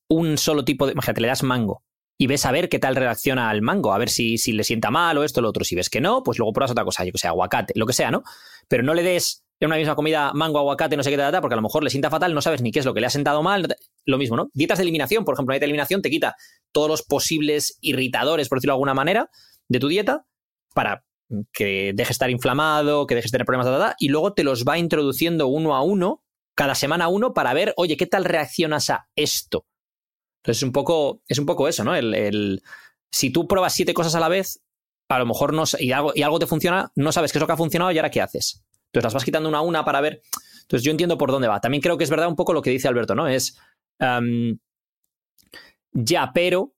un 0.08 0.38
solo 0.38 0.64
tipo 0.64 0.86
de. 0.86 0.94
Imagínate, 0.94 1.22
le 1.22 1.28
das 1.28 1.44
mango 1.44 1.84
y 2.18 2.28
ves 2.28 2.46
a 2.46 2.52
ver 2.52 2.70
qué 2.70 2.80
tal 2.80 2.96
reacciona 2.96 3.50
al 3.50 3.62
mango, 3.62 3.94
a 3.94 3.98
ver 3.98 4.10
si, 4.10 4.38
si 4.38 4.54
le 4.54 4.64
sienta 4.64 4.90
mal 4.90 5.18
o 5.18 5.24
esto 5.24 5.40
o 5.40 5.44
lo 5.44 5.50
otro. 5.50 5.64
Si 5.64 5.76
ves 5.76 5.90
que 5.90 6.02
no, 6.02 6.24
pues 6.24 6.40
luego 6.40 6.54
pruebas 6.54 6.72
otra 6.72 6.86
cosa, 6.86 7.04
yo 7.04 7.12
que 7.12 7.20
sé, 7.20 7.28
aguacate, 7.28 7.74
lo 7.76 7.86
que 7.86 7.94
sea, 7.94 8.10
¿no? 8.10 8.24
Pero 8.68 8.84
no 8.84 8.94
le 8.94 9.04
des 9.04 9.44
en 9.60 9.68
una 9.68 9.78
misma 9.78 9.96
comida 9.96 10.32
mango, 10.34 10.60
aguacate, 10.60 10.96
no 10.98 11.04
sé 11.04 11.10
qué, 11.10 11.18
tal, 11.18 11.42
porque 11.42 11.54
a 11.54 11.58
lo 11.58 11.62
mejor 11.64 11.84
le 11.84 11.90
sienta 11.90 12.10
fatal, 12.10 12.34
no 12.34 12.42
sabes 12.42 12.62
ni 12.62 12.72
qué 12.72 12.80
es 12.80 12.86
lo 12.86 12.94
que 12.94 13.02
le 13.02 13.08
ha 13.08 13.10
sentado 13.10 13.42
mal. 13.42 13.68
Lo 14.06 14.18
mismo, 14.18 14.36
¿no? 14.38 14.50
Dietas 14.54 14.78
de 14.78 14.84
eliminación, 14.84 15.26
por 15.26 15.34
ejemplo, 15.34 15.52
una 15.52 15.56
dieta 15.56 15.66
de 15.66 15.70
eliminación 15.72 16.02
te 16.02 16.10
quita 16.10 16.36
todos 16.72 16.88
los 16.90 17.04
posibles 17.04 17.78
irritadores, 17.82 18.50
por 18.50 18.60
decirlo 18.60 18.74
de 18.74 18.76
alguna 18.76 18.94
manera, 18.94 19.30
de 19.68 19.80
tu 19.80 19.88
dieta 19.88 20.26
para 20.74 21.04
que 21.52 21.92
dejes 21.96 22.12
estar 22.12 22.30
inflamado, 22.30 23.06
que 23.08 23.16
dejes 23.16 23.32
tener 23.32 23.46
problemas, 23.46 23.68
ta, 23.68 23.78
ta, 23.78 23.90
ta, 23.90 23.96
y 24.00 24.10
luego 24.10 24.34
te 24.34 24.44
los 24.44 24.64
va 24.64 24.78
introduciendo 24.78 25.48
uno 25.48 25.76
a 25.76 25.82
uno, 25.82 26.24
cada 26.56 26.74
semana 26.76 27.08
uno, 27.10 27.34
para 27.34 27.54
ver, 27.54 27.74
oye, 27.78 27.98
¿qué 27.98 28.06
tal 28.08 28.26
reaccionas 28.26 28.90
a 28.90 29.10
esto? 29.16 29.66
Entonces 30.44 30.60
es 30.60 30.64
un 30.64 30.72
poco, 30.72 31.22
es 31.28 31.40
un 31.40 31.46
poco 31.46 31.68
eso, 31.68 31.84
¿no? 31.84 31.96
El, 31.96 32.14
el- 32.14 32.62
si 33.12 33.30
tú 33.32 33.48
pruebas 33.48 33.74
siete 33.74 33.94
cosas 33.94 34.16
a 34.16 34.20
la 34.20 34.30
vez, 34.30 34.62
a 35.10 35.20
lo 35.20 35.26
mejor 35.26 35.54
no, 35.54 35.64
y, 35.80 35.92
algo, 35.92 36.12
y 36.16 36.22
algo 36.22 36.40
te 36.40 36.48
funciona, 36.48 36.92
no 36.96 37.12
sabes 37.12 37.32
qué 37.32 37.38
es 37.38 37.42
lo 37.42 37.48
que 37.48 37.54
ha 37.54 37.58
funcionado 37.58 37.92
y 37.92 37.98
ahora 37.98 38.12
qué 38.12 38.22
haces. 38.22 38.64
Entonces 38.88 39.06
las 39.06 39.14
vas 39.14 39.26
quitando 39.26 39.50
una 39.50 39.60
a 39.60 39.62
una 39.62 39.86
para 39.86 40.02
ver. 40.02 40.22
Entonces 40.62 40.84
yo 40.84 40.92
entiendo 40.92 41.18
por 41.18 41.32
dónde 41.32 41.48
va. 41.48 41.62
También 41.62 41.82
creo 41.82 41.98
que 41.98 42.04
es 42.04 42.10
verdad 42.10 42.28
un 42.28 42.36
poco 42.36 42.54
lo 42.54 42.62
que 42.62 42.70
dice 42.70 42.88
Alberto, 42.88 43.16
¿no? 43.16 43.28
Es 43.28 43.58
ya, 45.94 46.32
pero. 46.34 46.74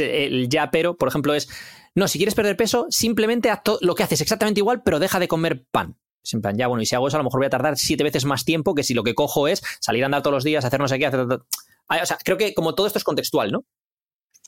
el 0.00 0.48
ya, 0.48 0.70
pero, 0.70 0.96
por 0.96 1.08
ejemplo, 1.08 1.34
es. 1.34 1.48
No, 1.94 2.08
si 2.08 2.18
quieres 2.18 2.34
perder 2.34 2.56
peso, 2.56 2.86
simplemente 2.90 3.50
haz 3.50 3.62
lo 3.80 3.94
que 3.94 4.02
haces 4.02 4.20
exactamente 4.20 4.60
igual, 4.60 4.82
pero 4.82 4.98
deja 4.98 5.18
de 5.18 5.28
comer 5.28 5.64
pan. 5.70 5.96
Es 6.22 6.34
en 6.34 6.42
plan, 6.42 6.56
ya, 6.56 6.66
bueno, 6.66 6.82
y 6.82 6.86
si 6.86 6.94
hago 6.94 7.08
eso, 7.08 7.16
a 7.16 7.20
lo 7.20 7.24
mejor 7.24 7.40
voy 7.40 7.46
a 7.46 7.50
tardar 7.50 7.76
siete 7.78 8.04
veces 8.04 8.24
más 8.24 8.44
tiempo 8.44 8.74
que 8.74 8.82
si 8.82 8.94
lo 8.94 9.02
que 9.02 9.14
cojo 9.14 9.48
es 9.48 9.62
salir 9.80 10.02
a 10.02 10.06
andar 10.06 10.22
todos 10.22 10.34
los 10.34 10.44
días, 10.44 10.64
hacer 10.64 10.78
no 10.78 10.86
sé 10.86 10.98
qué, 10.98 11.06
hacer. 11.06 11.26
Ah, 11.88 12.00
O 12.02 12.06
sea, 12.06 12.18
creo 12.22 12.36
que 12.36 12.54
como 12.54 12.74
todo 12.74 12.86
esto 12.86 12.98
es 12.98 13.04
contextual, 13.04 13.50
¿no? 13.50 13.64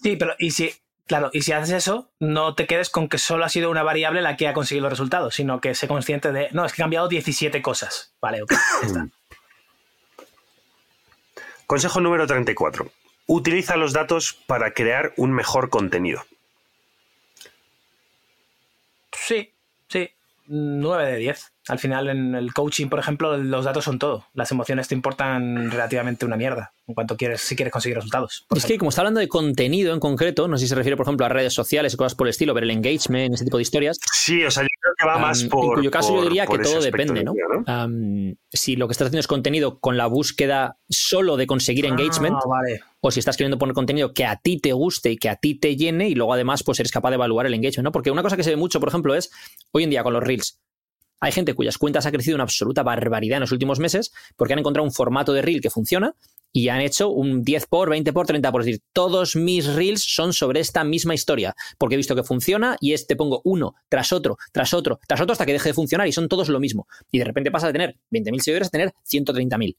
Sí, 0.03 0.17
pero 0.17 0.35
y 0.39 0.51
si, 0.51 0.71
claro, 1.07 1.31
y 1.33 1.43
si 1.43 1.53
haces 1.53 1.71
eso, 1.71 2.11
no 2.21 2.55
te 2.55 2.67
quedes 2.67 2.91
con 2.91 3.09
que 3.09 3.19
solo 3.19 3.45
ha 3.45 3.49
sido 3.49 3.71
una 3.71 3.83
variable 3.83 4.23
la 4.23 4.37
que 4.37 4.49
ha 4.49 4.55
conseguido 4.55 4.85
los 4.85 4.93
resultados, 4.93 5.35
sino 5.35 5.61
que 5.61 5.75
sé 5.75 5.89
consciente 5.89 6.33
de, 6.33 6.49
no, 6.53 6.65
es 6.65 6.73
que 6.73 6.83
he 6.83 6.85
cambiado 6.85 7.09
17 7.09 7.63
cosas. 7.63 8.15
Vale, 8.21 8.43
ok, 8.43 8.53
ya 8.53 8.87
está. 8.87 9.09
Consejo 11.67 12.01
número 12.01 12.27
34. 12.27 12.91
Utiliza 13.27 13.77
los 13.77 13.93
datos 13.93 14.35
para 14.47 14.73
crear 14.75 15.15
un 15.17 15.33
mejor 15.33 15.71
contenido. 15.71 16.23
Sí, 19.13 19.55
sí, 19.89 20.11
9 20.47 21.13
de 21.13 21.17
10. 21.19 21.53
Al 21.69 21.79
final, 21.79 22.09
en 22.09 22.35
el 22.35 22.53
coaching, 22.53 22.89
por 22.89 22.99
ejemplo, 22.99 23.37
los 23.37 23.65
datos 23.65 23.85
son 23.85 23.99
todo. 23.99 24.27
Las 24.35 24.51
emociones 24.51 24.89
te 24.89 24.95
importan 24.95 25.71
relativamente 25.71 26.27
una 26.27 26.37
mierda 26.37 26.73
en 26.89 26.95
cuanto 26.95 27.17
quieres, 27.17 27.41
si 27.41 27.55
quieres 27.55 27.73
conseguir 27.73 27.97
resultados. 27.97 28.47
Es 28.55 28.67
que 28.67 28.79
como 28.79 28.89
está 28.89 29.03
hablando 29.03 29.21
de 29.21 29.29
contenido 29.29 29.95
en 29.95 30.01
concreto, 30.01 30.49
no 30.49 30.57
sé 30.57 30.65
si 30.65 30.69
se 30.69 30.75
refiere, 30.75 30.97
por 30.97 31.07
ejemplo, 31.07 31.25
a 31.25 31.29
redes 31.29 31.55
sociales 31.55 31.95
y 31.95 31.97
cosas 31.97 32.15
por 32.15 32.27
el 32.27 32.31
estilo, 32.31 32.55
ver 32.55 32.65
el 32.65 32.73
engagement, 32.73 33.35
ese 33.35 33.45
tipo 33.45 33.57
de 33.57 33.63
historias. 33.63 33.99
Sí, 34.13 34.45
o 34.45 34.51
sea, 34.51 34.65
yo 34.65 34.69
creo 34.81 34.92
que 35.03 35.07
va 35.09 35.19
más 35.19 35.43
Am, 35.43 35.49
por. 35.49 35.65
en 35.65 35.75
cuyo 35.75 35.91
caso 35.91 36.09
por- 36.09 36.19
yo 36.19 36.29
diría 36.29 36.47
que 36.47 36.59
todo 36.59 36.81
depende, 36.81 37.15
de 37.21 37.25
¿no? 37.25 37.35
si 38.53 38.77
lo 38.77 38.89
que 38.89 38.93
estás 38.93 39.07
haciendo 39.07 39.21
es 39.21 39.27
contenido 39.27 39.79
con 39.81 39.97
la 39.97 40.07
búsqueda 40.07 40.79
solo 40.89 41.37
de 41.37 41.47
conseguir 41.47 41.87
engagement, 41.87 42.37
Ah, 42.37 42.49
vale. 42.49 42.81
o 43.01 43.11
si 43.11 43.19
estás 43.21 43.37
queriendo 43.37 43.59
poner 43.59 43.75
contenido 43.75 44.13
que 44.15 44.25
a 44.25 44.37
ti 44.37 44.59
te 44.59 44.73
guste 44.73 45.11
y 45.11 45.17
que 45.17 45.29
a 45.29 45.37
ti 45.37 45.55
te 45.55 45.77
llene, 45.77 46.09
y 46.09 46.15
luego 46.15 46.33
además 46.33 46.63
pues 46.63 46.79
eres 46.81 46.93
capaz 46.93 47.11
de 47.11 47.17
evaluar 47.17 47.47
el 47.47 47.55
engagement, 47.55 47.85
¿no? 47.85 47.93
Porque 47.93 48.11
una 48.11 48.23
cosa 48.23 48.37
que 48.37 48.45
se 48.45 48.51
ve 48.51 48.57
mucho, 48.57 48.81
por 48.81 48.89
ejemplo, 48.89 49.15
es 49.15 49.31
hoy 49.73 49.85
en 49.85 49.91
día 49.91 50.03
con 50.03 50.13
los 50.13 50.23
reels. 50.23 50.61
Hay 51.21 51.31
gente 51.33 51.55
cuyas 51.55 51.79
cuentas 51.79 52.05
ha 52.07 52.11
crecido 52.11 52.35
una 52.35 52.45
absoluta 52.45 52.83
barbaridad 52.83 53.37
en 53.37 53.43
los 53.43 53.53
últimos 53.53 53.79
meses 53.79 54.13
porque 54.37 54.55
han 54.55 54.59
encontrado 54.59 54.85
un 54.85 54.93
formato 54.93 55.33
de 55.33 55.41
reel 55.43 55.61
que 55.61 55.71
funciona 55.71 56.15
y 56.53 56.69
han 56.69 56.81
hecho 56.81 57.09
un 57.09 57.43
10 57.43 57.67
por, 57.67 57.91
20 57.91 58.13
por, 58.13 58.27
30 58.27 58.53
por. 58.53 58.61
Es 58.61 58.67
decir, 58.67 58.83
todos 58.93 59.35
mis 59.37 59.67
reels 59.67 60.03
son 60.03 60.33
sobre 60.33 60.61
esta 60.61 60.85
misma 60.85 61.15
historia, 61.15 61.57
porque 61.79 61.95
he 61.95 61.97
visto 61.97 62.15
que 62.15 62.23
funciona 62.23 62.77
y 62.81 62.93
este 62.93 63.17
pongo 63.17 63.41
uno 63.45 63.75
tras 63.89 64.13
otro, 64.13 64.39
tras 64.53 64.75
otro, 64.75 65.01
tras 65.07 65.21
otro 65.21 65.33
hasta 65.33 65.47
que 65.47 65.53
deje 65.53 65.71
de 65.71 65.75
funcionar 65.75 66.07
y 66.07 66.13
son 66.13 66.29
todos 66.29 66.49
lo 66.49 66.61
mismo. 66.61 66.87
Y 67.11 67.19
de 67.19 67.25
repente 67.25 67.51
pasa 67.51 67.69
de 67.69 67.73
tener 67.73 67.97
20.000 68.11 68.41
seguidores 68.41 68.69
a 68.69 68.71
tener 68.71 68.93
130.000 69.11 69.77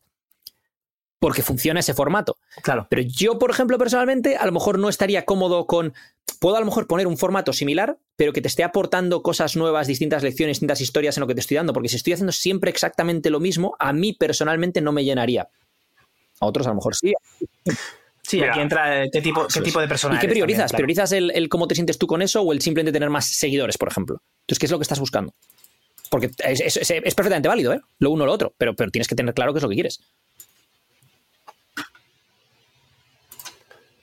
porque 1.23 1.41
funciona 1.41 1.79
ese 1.79 1.93
formato. 1.93 2.37
Claro. 2.63 2.85
Pero 2.89 3.01
yo, 3.01 3.39
por 3.39 3.49
ejemplo, 3.49 3.77
personalmente, 3.77 4.35
a 4.35 4.45
lo 4.45 4.51
mejor 4.51 4.77
no 4.77 4.89
estaría 4.89 5.23
cómodo 5.23 5.67
con. 5.67 5.93
Puedo 6.41 6.57
a 6.57 6.59
lo 6.59 6.65
mejor 6.65 6.85
poner 6.85 7.07
un 7.07 7.15
formato 7.15 7.53
similar, 7.53 7.97
pero 8.17 8.33
que 8.33 8.41
te 8.41 8.49
esté 8.49 8.61
aportando 8.65 9.23
cosas 9.23 9.55
nuevas, 9.55 9.87
distintas 9.87 10.21
lecciones, 10.21 10.55
distintas 10.55 10.81
historias 10.81 11.15
en 11.15 11.21
lo 11.21 11.27
que 11.27 11.33
te 11.33 11.39
estoy 11.39 11.55
dando. 11.55 11.71
Porque 11.71 11.87
si 11.87 11.95
estoy 11.95 12.11
haciendo 12.11 12.33
siempre 12.33 12.71
exactamente 12.71 13.29
lo 13.29 13.39
mismo, 13.39 13.73
a 13.79 13.93
mí 13.93 14.11
personalmente 14.11 14.81
no 14.81 14.91
me 14.91 15.05
llenaría. 15.05 15.47
A 16.39 16.45
otros 16.45 16.65
a 16.67 16.69
lo 16.69 16.75
mejor 16.75 16.95
sí. 16.95 17.13
Sí, 18.25 18.37
Mira, 18.37 18.51
aquí 18.53 18.61
entra 18.61 19.03
eh, 19.03 19.09
qué 19.11 19.21
tipo, 19.21 19.45
qué 19.53 19.61
tipo 19.61 19.81
de 19.81 19.87
persona 19.87 20.15
¿Y 20.15 20.19
qué 20.19 20.27
priorizas? 20.29 20.57
también, 20.59 20.67
claro. 20.69 20.77
¿Priorizas 20.77 21.11
el, 21.11 21.31
el 21.31 21.49
cómo 21.49 21.67
te 21.67 21.75
sientes 21.75 21.97
tú 21.97 22.07
con 22.07 22.21
eso 22.21 22.41
o 22.41 22.53
el 22.53 22.61
simplemente 22.61 22.93
tener 22.93 23.09
más 23.09 23.25
seguidores, 23.27 23.77
por 23.77 23.89
ejemplo? 23.89 24.21
Entonces, 24.43 24.59
¿qué 24.59 24.65
es 24.65 24.71
lo 24.71 24.79
que 24.79 24.83
estás 24.83 24.99
buscando? 24.99 25.33
Porque 26.09 26.27
es, 26.45 26.61
es- 26.61 26.77
es- 26.77 26.89
es 26.91 27.15
perfectamente 27.15 27.47
válido, 27.49 27.73
¿eh? 27.73 27.81
Lo 27.99 28.11
uno 28.11 28.23
o 28.23 28.27
lo 28.27 28.31
otro, 28.33 28.53
pero, 28.57 28.73
pero 28.75 28.91
tienes 28.91 29.07
que 29.07 29.15
tener 29.15 29.33
claro 29.33 29.51
qué 29.53 29.57
es 29.59 29.63
lo 29.63 29.69
que 29.69 29.75
quieres. 29.75 29.99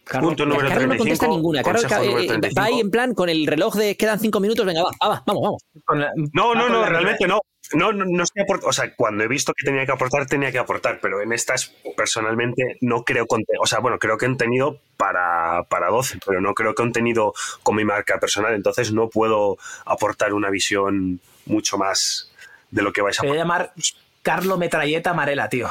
Carlos, 0.05 0.31
Punto 0.31 0.45
número 0.45 0.69
Carlos 0.69 0.89
no 0.89 0.89
35. 0.97 0.99
contesta 0.99 1.29
ninguna. 1.29 1.63
Carlos 1.63 1.85
eh, 1.85 1.89
número 1.95 2.21
eh, 2.21 2.27
35. 2.27 2.61
va 2.61 2.67
ahí 2.67 2.81
en 2.81 2.91
plan 2.91 3.15
con 3.15 3.29
el 3.29 3.47
reloj 3.47 3.77
de 3.77 3.97
quedan 3.97 4.19
cinco 4.19 4.41
minutos, 4.41 4.67
venga, 4.67 4.83
va, 4.83 4.91
va, 5.03 5.09
va, 5.09 5.23
vamos, 5.27 5.43
vamos. 5.43 5.63
la- 6.01 6.13
No, 6.33 6.49
va 6.49 6.55
no, 6.57 6.63
con 6.65 6.73
no, 6.73 6.87
realmente 6.87 7.27
no. 7.29 7.41
No, 7.73 7.93
no, 7.93 8.05
no 8.05 8.23
estoy 8.25 8.43
aport- 8.43 8.65
O 8.65 8.73
sea, 8.73 8.95
cuando 8.95 9.23
he 9.25 9.29
visto 9.29 9.53
que 9.55 9.65
tenía 9.65 9.87
que 9.87 9.93
aportar, 9.93 10.27
tenía 10.27 10.51
que 10.51 10.59
aportar, 10.59 10.99
pero 11.01 11.21
en 11.23 11.33
estas 11.33 11.73
personalmente 11.97 12.79
no 12.81 13.05
creo 13.05 13.27
contenido. 13.27 13.63
O 13.63 13.67
sea, 13.67 13.79
bueno, 13.79 13.99
creo 13.99 14.19
contenido 14.19 14.79
para, 14.97 15.63
para 15.69 15.89
12, 15.89 16.19
pero 16.27 16.41
no 16.41 16.55
creo 16.55 16.75
contenido 16.75 17.33
con 17.63 17.77
mi 17.77 17.85
marca 17.85 18.19
personal, 18.19 18.55
entonces 18.55 18.93
no 18.93 19.09
puedo 19.09 19.57
aportar 19.85 20.33
una 20.35 20.51
visión 20.51 21.21
mucho 21.47 21.79
más 21.79 22.33
de 22.71 22.83
lo 22.83 22.93
que 22.93 23.03
vais 23.03 23.19
a 23.19 23.23
Te 23.23 23.29
voy 23.29 23.39
a 23.39 23.43
aportar. 23.43 23.67
llamar 23.69 23.85
Carlo 24.23 24.59
Metralleta 24.59 25.15
Marela, 25.15 25.49
tío. 25.49 25.69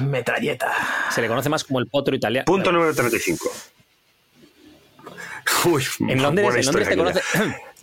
Metralleta. 0.00 0.72
Se 1.10 1.20
le 1.20 1.28
conoce 1.28 1.48
más 1.48 1.64
como 1.64 1.80
el 1.80 1.86
potro 1.88 2.14
italiano. 2.14 2.44
Punto 2.46 2.72
número 2.72 2.94
35. 2.94 3.50
Uy, 5.66 5.84
En 6.08 6.22
Londres, 6.22 6.54
en 6.56 6.64
Londres 6.66 6.88
te 6.88 6.96
conoce. 6.96 7.20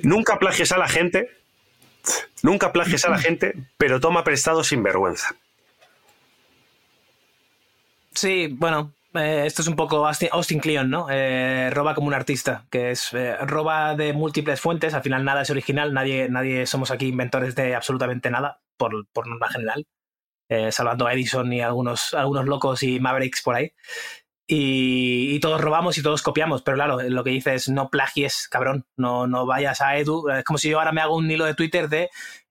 Nunca 0.03 0.39
plagies 0.39 0.71
a 0.71 0.77
la 0.77 0.87
gente. 0.87 1.29
Nunca 2.43 2.71
plagies 2.71 3.05
a 3.05 3.09
la 3.09 3.17
gente, 3.17 3.53
pero 3.77 3.99
toma 3.99 4.23
prestado 4.23 4.63
sin 4.63 4.83
vergüenza. 4.83 5.35
Sí, 8.13 8.47
bueno, 8.51 8.93
eh, 9.13 9.43
esto 9.45 9.61
es 9.61 9.67
un 9.67 9.75
poco 9.75 10.07
Austin, 10.07 10.29
Austin 10.31 10.59
Kleon, 10.59 10.89
¿no? 10.89 11.07
Eh, 11.09 11.69
roba 11.71 11.93
como 11.95 12.07
un 12.07 12.13
artista, 12.13 12.65
que 12.69 12.91
es 12.91 13.13
eh, 13.13 13.37
roba 13.37 13.95
de 13.95 14.13
múltiples 14.13 14.59
fuentes, 14.59 14.93
al 14.93 15.03
final 15.03 15.23
nada 15.23 15.41
es 15.41 15.49
original, 15.49 15.93
nadie, 15.93 16.27
nadie 16.29 16.65
somos 16.65 16.91
aquí 16.91 17.07
inventores 17.07 17.55
de 17.55 17.75
absolutamente 17.75 18.29
nada, 18.29 18.59
por, 18.77 19.07
por 19.11 19.27
norma 19.27 19.49
general, 19.49 19.85
salvando 20.71 21.07
a 21.07 21.13
Edison 21.13 21.51
y 21.51 21.61
algunos, 21.61 22.13
algunos 22.13 22.45
locos 22.45 22.83
y 22.83 22.99
Mavericks 22.99 23.41
por 23.41 23.55
ahí. 23.55 23.73
Y, 24.49 25.35
y 25.35 25.39
todos 25.41 25.59
robamos 25.59 25.97
y 25.97 26.01
todos 26.03 26.21
copiamos, 26.21 26.61
pero 26.61 26.75
claro, 26.75 27.01
lo 27.01 27.23
que 27.23 27.31
dice 27.31 27.53
es 27.55 27.67
no 27.67 27.89
plagies, 27.89 28.47
cabrón, 28.49 28.85
no, 28.95 29.27
no 29.27 29.45
vayas 29.45 29.81
a 29.81 29.97
Edu. 29.97 30.29
Es 30.29 30.45
como 30.45 30.57
si 30.57 30.69
yo 30.69 30.79
ahora 30.79 30.93
me 30.93 31.01
hago 31.01 31.17
un 31.17 31.29
hilo 31.29 31.43
de 31.45 31.53
Twitter 31.53 31.89
de 31.89 32.09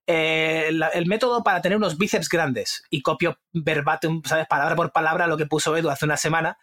eh, 0.09 0.69
la- 0.71 0.87
el 0.89 1.05
método 1.07 1.43
para 1.43 1.61
tener 1.61 1.75
unos 1.77 1.97
bíceps 1.97 2.29
grandes 2.29 2.83
y 2.89 3.01
copio 3.01 3.39
verbatim, 3.51 4.21
¿sabes? 4.23 4.47
Palabra 4.47 4.75
por 4.75 4.91
palabra 4.93 5.27
lo 5.27 5.35
que 5.37 5.47
puso 5.47 5.75
Edu 5.75 5.89
hace 5.89 6.05
una 6.05 6.15
semana. 6.17 6.57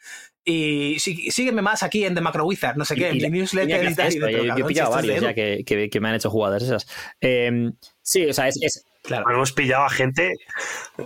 Y 0.44 0.98
sí- 1.00 1.30
sígueme 1.30 1.60
más 1.62 1.82
aquí 1.82 2.04
en 2.04 2.14
The 2.14 2.20
Macro 2.22 2.46
Wizard, 2.46 2.76
no 2.76 2.84
sé 2.86 2.94
qué, 2.94 3.08
en 3.08 3.32
mi 3.32 3.38
newsletter 3.40 3.68
y 3.90 3.94
y 4.14 4.18
de- 4.26 4.32
yo- 4.32 4.54
he 4.54 4.68
pillado 4.68 4.90
varios 4.96 5.14
ya 5.28 5.34
que, 5.34 5.64
que- 5.66 5.90
que 5.90 6.00
me 6.00 6.08
han 6.08 6.14
hecho 6.14 6.30
jugadas 6.30 6.62
esas. 6.62 6.86
Eh, 7.20 7.70
sí, 8.00 8.24
o 8.26 8.32
sea, 8.32 8.48
es, 8.48 8.58
es- 8.62 8.86
Claro. 9.04 9.30
Hemos 9.30 9.52
pillado 9.52 9.84
a 9.84 9.90
gente 9.90 10.32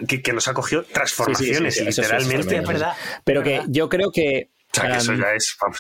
que, 0.07 0.23
que 0.23 0.33
nos 0.33 0.47
ha 0.49 0.55
cogido 0.55 0.85
transformaciones, 0.85 1.75
Sí, 1.75 1.81
sí, 1.85 1.93
sí, 1.93 2.01
eso 2.01 2.03
es- 2.17 2.27
literalmente. 2.29 2.57
Es 2.59 2.67
verdad. 2.69 2.93
pero 3.25 3.43
que 3.43 3.63
yo 3.69 3.89
creo 3.89 4.11
que 4.13 4.51
O 4.73 4.75
sea, 4.81 4.93
que 4.93 4.97
eso 4.99 5.15
ya 5.15 5.35
es. 5.35 5.57
vamos, 5.61 5.79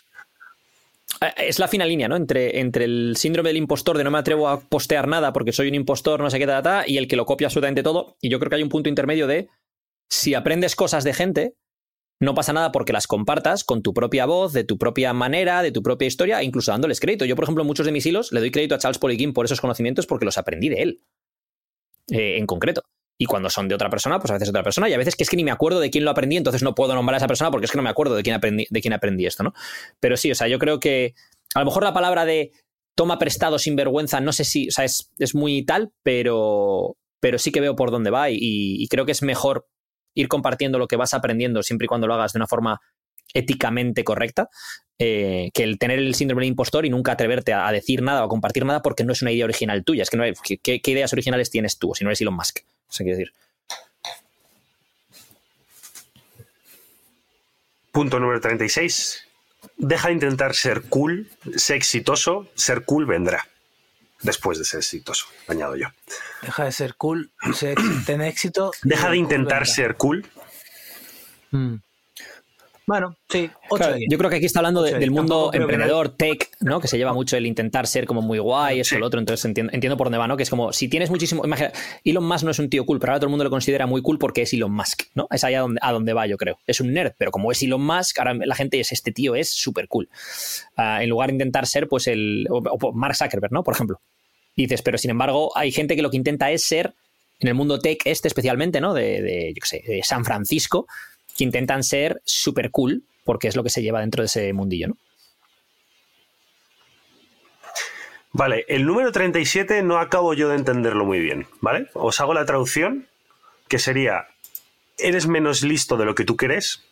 Eh, 1.20 1.32
es 1.48 1.58
la 1.58 1.68
fina 1.68 1.84
línea, 1.84 2.08
¿no? 2.08 2.16
Entre, 2.16 2.58
entre 2.60 2.84
el 2.84 3.14
síndrome 3.16 3.48
del 3.50 3.56
impostor 3.56 3.96
de 3.98 4.04
no 4.04 4.10
me 4.10 4.18
atrevo 4.18 4.48
a 4.48 4.60
postear 4.60 5.06
nada 5.08 5.32
porque 5.32 5.52
soy 5.52 5.68
un 5.68 5.74
impostor, 5.74 6.20
no 6.20 6.28
sé 6.30 6.38
qué, 6.38 6.46
ta, 6.46 6.62
ta, 6.62 6.82
ta, 6.82 6.84
y 6.88 6.96
el 6.98 7.06
que 7.08 7.16
lo 7.16 7.24
copia 7.24 7.46
absolutamente 7.46 7.82
todo. 7.82 8.16
Y 8.20 8.28
yo 8.30 8.38
creo 8.40 8.50
que 8.50 8.56
hay 8.56 8.62
un 8.62 8.68
punto 8.68 8.88
intermedio 8.88 9.26
de 9.26 9.48
si 10.10 10.34
aprendes 10.34 10.74
cosas 10.76 11.04
de 11.04 11.14
gente, 11.14 11.54
no 12.20 12.34
pasa 12.34 12.52
nada 12.52 12.72
porque 12.72 12.92
las 12.92 13.06
compartas 13.06 13.62
con 13.62 13.80
tu 13.82 13.94
propia 13.94 14.26
voz, 14.26 14.52
de 14.52 14.64
tu 14.64 14.76
propia 14.78 15.12
manera, 15.12 15.62
de 15.62 15.70
tu 15.70 15.82
propia 15.82 16.06
historia, 16.08 16.42
incluso 16.42 16.72
dándoles 16.72 16.98
crédito. 16.98 17.24
Yo, 17.24 17.36
por 17.36 17.44
ejemplo, 17.44 17.62
muchos 17.64 17.86
de 17.86 17.92
mis 17.92 18.04
hilos 18.06 18.32
le 18.32 18.40
doy 18.40 18.50
crédito 18.50 18.74
a 18.74 18.78
Charles 18.78 18.98
Poliquin 18.98 19.32
por 19.32 19.44
esos 19.44 19.60
conocimientos 19.60 20.06
porque 20.06 20.24
los 20.24 20.36
aprendí 20.38 20.68
de 20.68 20.82
él, 20.82 21.00
eh, 22.10 22.38
en 22.38 22.46
concreto. 22.46 22.82
Y 23.20 23.26
cuando 23.26 23.50
son 23.50 23.66
de 23.66 23.74
otra 23.74 23.90
persona, 23.90 24.20
pues 24.20 24.30
a 24.30 24.34
veces 24.34 24.48
otra 24.48 24.62
persona, 24.62 24.88
y 24.88 24.94
a 24.94 24.98
veces 24.98 25.16
que 25.16 25.24
es 25.24 25.30
que 25.30 25.36
ni 25.36 25.42
me 25.42 25.50
acuerdo 25.50 25.80
de 25.80 25.90
quién 25.90 26.04
lo 26.04 26.10
aprendí, 26.10 26.36
entonces 26.36 26.62
no 26.62 26.74
puedo 26.74 26.94
nombrar 26.94 27.14
a 27.14 27.16
esa 27.18 27.26
persona 27.26 27.50
porque 27.50 27.64
es 27.66 27.72
que 27.72 27.78
no 27.78 27.82
me 27.82 27.90
acuerdo 27.90 28.14
de 28.14 28.22
quién 28.22 28.36
aprendí, 28.36 28.66
de 28.70 28.80
quién 28.80 28.92
aprendí 28.92 29.26
esto, 29.26 29.42
¿no? 29.42 29.54
Pero 29.98 30.16
sí, 30.16 30.30
o 30.30 30.34
sea, 30.34 30.46
yo 30.46 30.58
creo 30.58 30.78
que 30.78 31.14
a 31.54 31.60
lo 31.60 31.66
mejor 31.66 31.82
la 31.82 31.92
palabra 31.92 32.24
de 32.24 32.52
toma 32.94 33.18
prestado 33.18 33.58
sin 33.58 33.74
vergüenza, 33.74 34.20
no 34.20 34.32
sé 34.32 34.44
si, 34.44 34.68
o 34.68 34.70
sea, 34.70 34.84
es, 34.84 35.10
es 35.18 35.34
muy 35.34 35.64
tal, 35.64 35.92
pero, 36.04 36.96
pero 37.20 37.38
sí 37.38 37.50
que 37.50 37.60
veo 37.60 37.74
por 37.74 37.90
dónde 37.90 38.10
va 38.10 38.30
y 38.30 38.86
creo 38.88 39.04
que 39.04 39.12
es 39.12 39.22
mejor 39.22 39.66
ir 40.14 40.28
compartiendo 40.28 40.78
lo 40.78 40.88
que 40.88 40.96
vas 40.96 41.14
aprendiendo 41.14 41.62
siempre 41.62 41.84
y 41.84 41.88
cuando 41.88 42.06
lo 42.06 42.14
hagas 42.14 42.32
de 42.32 42.38
una 42.38 42.46
forma 42.46 42.80
éticamente 43.34 44.04
correcta, 44.04 44.48
eh, 44.98 45.50
que 45.54 45.62
el 45.62 45.78
tener 45.78 45.98
el 45.98 46.14
síndrome 46.14 46.42
del 46.42 46.48
impostor 46.48 46.84
y 46.84 46.90
nunca 46.90 47.12
atreverte 47.12 47.52
a, 47.52 47.68
a 47.68 47.72
decir 47.72 48.02
nada 48.02 48.22
o 48.22 48.26
a 48.26 48.28
compartir 48.28 48.64
nada 48.64 48.82
porque 48.82 49.04
no 49.04 49.12
es 49.12 49.22
una 49.22 49.30
idea 49.32 49.44
original 49.44 49.84
tuya. 49.84 50.02
Es 50.02 50.10
que 50.10 50.16
no 50.16 50.24
hay, 50.24 50.32
¿qué, 50.62 50.80
ideas 50.84 51.12
originales 51.12 51.50
tienes 51.50 51.78
tú 51.78 51.94
si 51.94 52.04
no 52.04 52.10
eres 52.10 52.20
Elon 52.20 52.34
Musk? 52.34 52.60
O 52.88 52.92
sea, 52.92 53.04
quiero 53.04 53.18
decir. 53.18 53.32
Punto 57.92 58.20
número 58.20 58.40
36. 58.40 59.24
Deja 59.76 60.08
de 60.08 60.14
intentar 60.14 60.54
ser 60.54 60.82
cool, 60.88 61.30
sé 61.56 61.74
exitoso, 61.74 62.48
ser 62.54 62.84
cool 62.84 63.06
vendrá. 63.06 63.46
Después 64.22 64.58
de 64.58 64.64
ser 64.64 64.78
exitoso, 64.78 65.26
añado 65.46 65.76
yo. 65.76 65.86
Deja 66.42 66.64
de 66.64 66.72
ser 66.72 66.96
cool, 66.96 67.30
sé- 67.54 67.76
ten 68.04 68.20
éxito. 68.20 68.72
Deja 68.82 69.10
de 69.10 69.16
intentar 69.16 69.66
ser 69.66 69.94
cool. 69.96 70.26
Mm. 71.52 71.76
Bueno, 72.88 73.14
sí, 73.28 73.50
8 73.68 73.76
Claro, 73.76 73.92
de 73.92 73.98
10. 73.98 74.10
yo 74.10 74.16
creo 74.16 74.30
que 74.30 74.36
aquí 74.36 74.46
está 74.46 74.60
hablando 74.60 74.82
de- 74.82 74.98
del 74.98 75.10
mundo 75.10 75.50
que 75.52 75.58
emprendedor, 75.58 76.08
tech, 76.08 76.48
¿no? 76.60 76.80
Que 76.80 76.88
se 76.88 76.96
lleva 76.96 77.12
mucho 77.12 77.36
el 77.36 77.44
intentar 77.44 77.86
ser 77.86 78.06
como 78.06 78.22
muy 78.22 78.38
guay, 78.38 78.80
esto, 78.80 78.94
Sí. 78.94 78.98
lo 78.98 79.06
otro. 79.06 79.20
Entonces 79.20 79.44
entiendo, 79.44 79.74
entiendo 79.74 79.98
por 79.98 80.06
dónde 80.06 80.16
va, 80.16 80.26
¿no? 80.26 80.38
Que 80.38 80.42
es 80.44 80.48
como, 80.48 80.72
si 80.72 80.88
tienes 80.88 81.10
muchísimo. 81.10 81.44
Imagina, 81.44 81.70
Elon 82.02 82.24
Musk 82.26 82.44
no 82.44 82.50
es 82.50 82.58
un 82.58 82.70
tío 82.70 82.86
cool, 82.86 82.98
pero 82.98 83.12
ahora 83.12 83.20
todo 83.20 83.26
el 83.26 83.30
mundo 83.32 83.44
lo 83.44 83.50
considera 83.50 83.86
muy 83.86 84.00
cool 84.00 84.18
porque 84.18 84.40
es 84.40 84.52
Elon 84.54 84.72
Musk, 84.72 85.02
¿no? 85.14 85.28
Es 85.30 85.44
ahí 85.44 85.52
a 85.54 85.60
donde, 85.60 85.78
a 85.82 85.92
donde 85.92 86.14
va, 86.14 86.26
yo 86.26 86.38
creo. 86.38 86.58
Es 86.66 86.80
un 86.80 86.90
nerd, 86.94 87.12
pero 87.18 87.30
como 87.30 87.52
es 87.52 87.62
Elon 87.62 87.82
Musk, 87.84 88.18
ahora 88.20 88.32
la 88.32 88.54
gente 88.54 88.80
es 88.80 88.90
este 88.90 89.12
tío, 89.12 89.34
es 89.36 89.50
súper 89.50 89.86
cool. 89.86 90.08
Ah, 90.74 91.02
en 91.02 91.10
lugar 91.10 91.28
de 91.28 91.34
intentar 91.34 91.66
ser, 91.66 91.88
pues, 91.88 92.06
el. 92.06 92.46
O, 92.48 92.56
o 92.58 92.92
Mark 92.94 93.16
Zuckerberg, 93.16 93.52
¿no? 93.52 93.62
Por 93.64 93.74
ejemplo. 93.74 94.00
Y 94.56 94.62
dices, 94.62 94.80
pero 94.80 94.96
sin 94.96 95.10
embargo, 95.10 95.52
hay 95.54 95.72
gente 95.72 95.94
que 95.94 96.00
lo 96.00 96.10
que 96.10 96.16
intenta 96.16 96.50
es 96.50 96.64
ser, 96.64 96.94
en 97.38 97.48
el 97.48 97.54
mundo 97.54 97.78
tech 97.80 98.00
este 98.06 98.28
especialmente, 98.28 98.80
¿no? 98.80 98.94
De, 98.94 99.20
de, 99.20 99.48
yo 99.54 99.60
qué 99.60 99.66
sé, 99.68 99.84
de 99.86 100.02
San 100.02 100.24
Francisco, 100.24 100.86
que 101.38 101.44
intentan 101.44 101.84
ser 101.84 102.20
súper 102.24 102.72
cool, 102.72 103.04
porque 103.24 103.46
es 103.46 103.54
lo 103.54 103.62
que 103.62 103.70
se 103.70 103.80
lleva 103.80 104.00
dentro 104.00 104.22
de 104.22 104.26
ese 104.26 104.52
mundillo, 104.52 104.88
¿no? 104.88 104.96
Vale, 108.32 108.64
el 108.68 108.84
número 108.84 109.12
37 109.12 109.82
no 109.84 109.98
acabo 109.98 110.34
yo 110.34 110.48
de 110.48 110.56
entenderlo 110.56 111.04
muy 111.04 111.20
bien, 111.20 111.46
¿vale? 111.60 111.88
Os 111.94 112.20
hago 112.20 112.34
la 112.34 112.44
traducción, 112.44 113.06
que 113.68 113.78
sería, 113.78 114.26
eres 114.98 115.28
menos 115.28 115.62
listo 115.62 115.96
de 115.96 116.04
lo 116.04 116.14
que 116.14 116.24
tú 116.24 116.36
crees. 116.36 116.82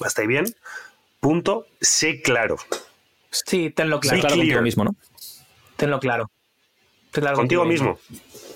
¿Hasta 0.00 0.22
ahí 0.22 0.28
bien? 0.28 0.44
Punto, 1.18 1.66
sé 1.80 2.22
claro. 2.22 2.56
Sí, 3.30 3.70
tenlo 3.70 3.98
claro. 3.98 4.20
claro 4.20 4.36
contigo 4.36 4.62
mismo, 4.62 4.84
¿no? 4.84 4.94
Tenlo 5.76 5.98
claro. 5.98 6.30
Claro 7.10 7.36
Contigo 7.36 7.64
mismo. 7.64 7.98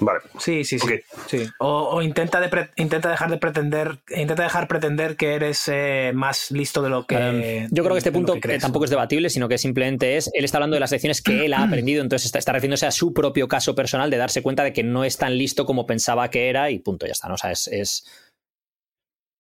Vale. 0.04 0.20
Sí, 0.38 0.64
sí, 0.64 0.78
sí. 1.26 1.46
O, 1.58 1.88
o 1.96 2.02
intenta, 2.02 2.40
de 2.40 2.68
intenta 2.76 3.08
dejar 3.08 3.30
de 3.30 3.38
pretender, 3.38 3.98
intenta 4.10 4.42
dejar 4.42 4.68
pretender 4.68 5.16
que 5.16 5.34
eres 5.34 5.66
eh, 5.68 6.12
más 6.14 6.50
listo 6.50 6.82
de 6.82 6.90
lo 6.90 7.06
que. 7.06 7.16
Um, 7.16 7.68
yo 7.70 7.82
creo 7.82 7.94
que 7.94 7.98
este 7.98 8.12
punto 8.12 8.38
que 8.38 8.54
eh, 8.54 8.58
tampoco 8.58 8.84
es 8.84 8.90
debatible, 8.90 9.30
sino 9.30 9.48
que 9.48 9.56
simplemente 9.56 10.16
es, 10.16 10.30
él 10.34 10.44
está 10.44 10.58
hablando 10.58 10.74
de 10.74 10.80
las 10.80 10.90
lecciones 10.90 11.22
que 11.22 11.46
él 11.46 11.54
ha 11.54 11.62
aprendido, 11.64 12.02
entonces 12.02 12.26
está, 12.26 12.38
está 12.38 12.52
refiriéndose 12.52 12.86
a 12.86 12.90
su 12.90 13.14
propio 13.14 13.48
caso 13.48 13.74
personal 13.74 14.10
de 14.10 14.16
darse 14.18 14.42
cuenta 14.42 14.62
de 14.64 14.72
que 14.72 14.82
no 14.82 15.04
es 15.04 15.16
tan 15.16 15.38
listo 15.38 15.64
como 15.64 15.86
pensaba 15.86 16.28
que 16.30 16.48
era 16.50 16.70
y 16.70 16.78
punto, 16.80 17.06
ya 17.06 17.12
está, 17.12 17.28
¿no? 17.28 17.34
O 17.34 17.38
sea, 17.38 17.50
es, 17.52 17.66
es- 17.68 18.06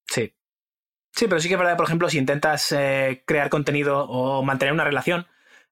Sí. 0.08 0.32
Sí, 1.14 1.26
pero 1.28 1.40
sí 1.40 1.48
que 1.48 1.54
es 1.54 1.58
verdad, 1.60 1.76
por 1.76 1.86
ejemplo, 1.86 2.08
si 2.08 2.18
intentas 2.18 2.72
eh, 2.72 3.22
crear 3.26 3.48
contenido 3.48 4.04
o 4.08 4.42
mantener 4.42 4.72
una 4.74 4.84
relación, 4.84 5.26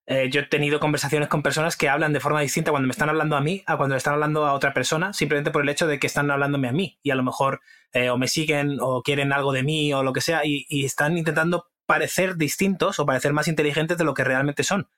eh, 0.07 0.29
yo 0.31 0.41
he 0.41 0.45
tenido 0.45 0.81
conversaciones 0.81 1.29
con 1.29 1.43
personas 1.43 1.77
que 1.77 1.89
hablan 1.89 2.13
de 2.13 2.19
forma 2.19 2.41
distinta 2.41 2.73
cuando 2.73 2.89
me 2.89 2.93
están 2.93 3.09
hablando 3.09 3.37
a 3.37 3.41
mí 3.41 3.63
a 3.67 3.77
cuando 3.77 3.95
le 3.95 3.99
están 3.99 4.15
hablando 4.15 4.47
a 4.47 4.53
otra 4.53 4.75
persona, 4.75 5.13
simplemente 5.13 5.53
por 5.53 5.63
el 5.63 5.69
hecho 5.69 5.87
de 5.87 6.01
que 6.01 6.09
están 6.09 6.31
hablándome 6.31 6.69
a 6.69 6.73
mí 6.73 6.99
y 7.03 7.11
a 7.11 7.15
lo 7.15 7.23
mejor 7.23 7.61
eh, 7.93 8.11
o 8.11 8.19
me 8.19 8.27
siguen 8.27 8.79
o 8.81 9.03
quieren 9.03 9.33
algo 9.33 9.53
de 9.53 9.63
mí 9.63 9.93
o 9.93 10.03
lo 10.03 10.13
que 10.13 10.21
sea 10.21 10.45
y, 10.45 10.85
están 10.85 11.17
intentando 11.17 11.67
parecer 11.87 12.37
distintos 12.37 12.99
o 12.99 13.07
parecer 13.07 13.33
más 13.33 13.47
inteligentes 13.47 13.97
de 13.97 14.05
lo 14.05 14.15
que 14.15 14.25
realmente 14.25 14.65
son. 14.65 14.89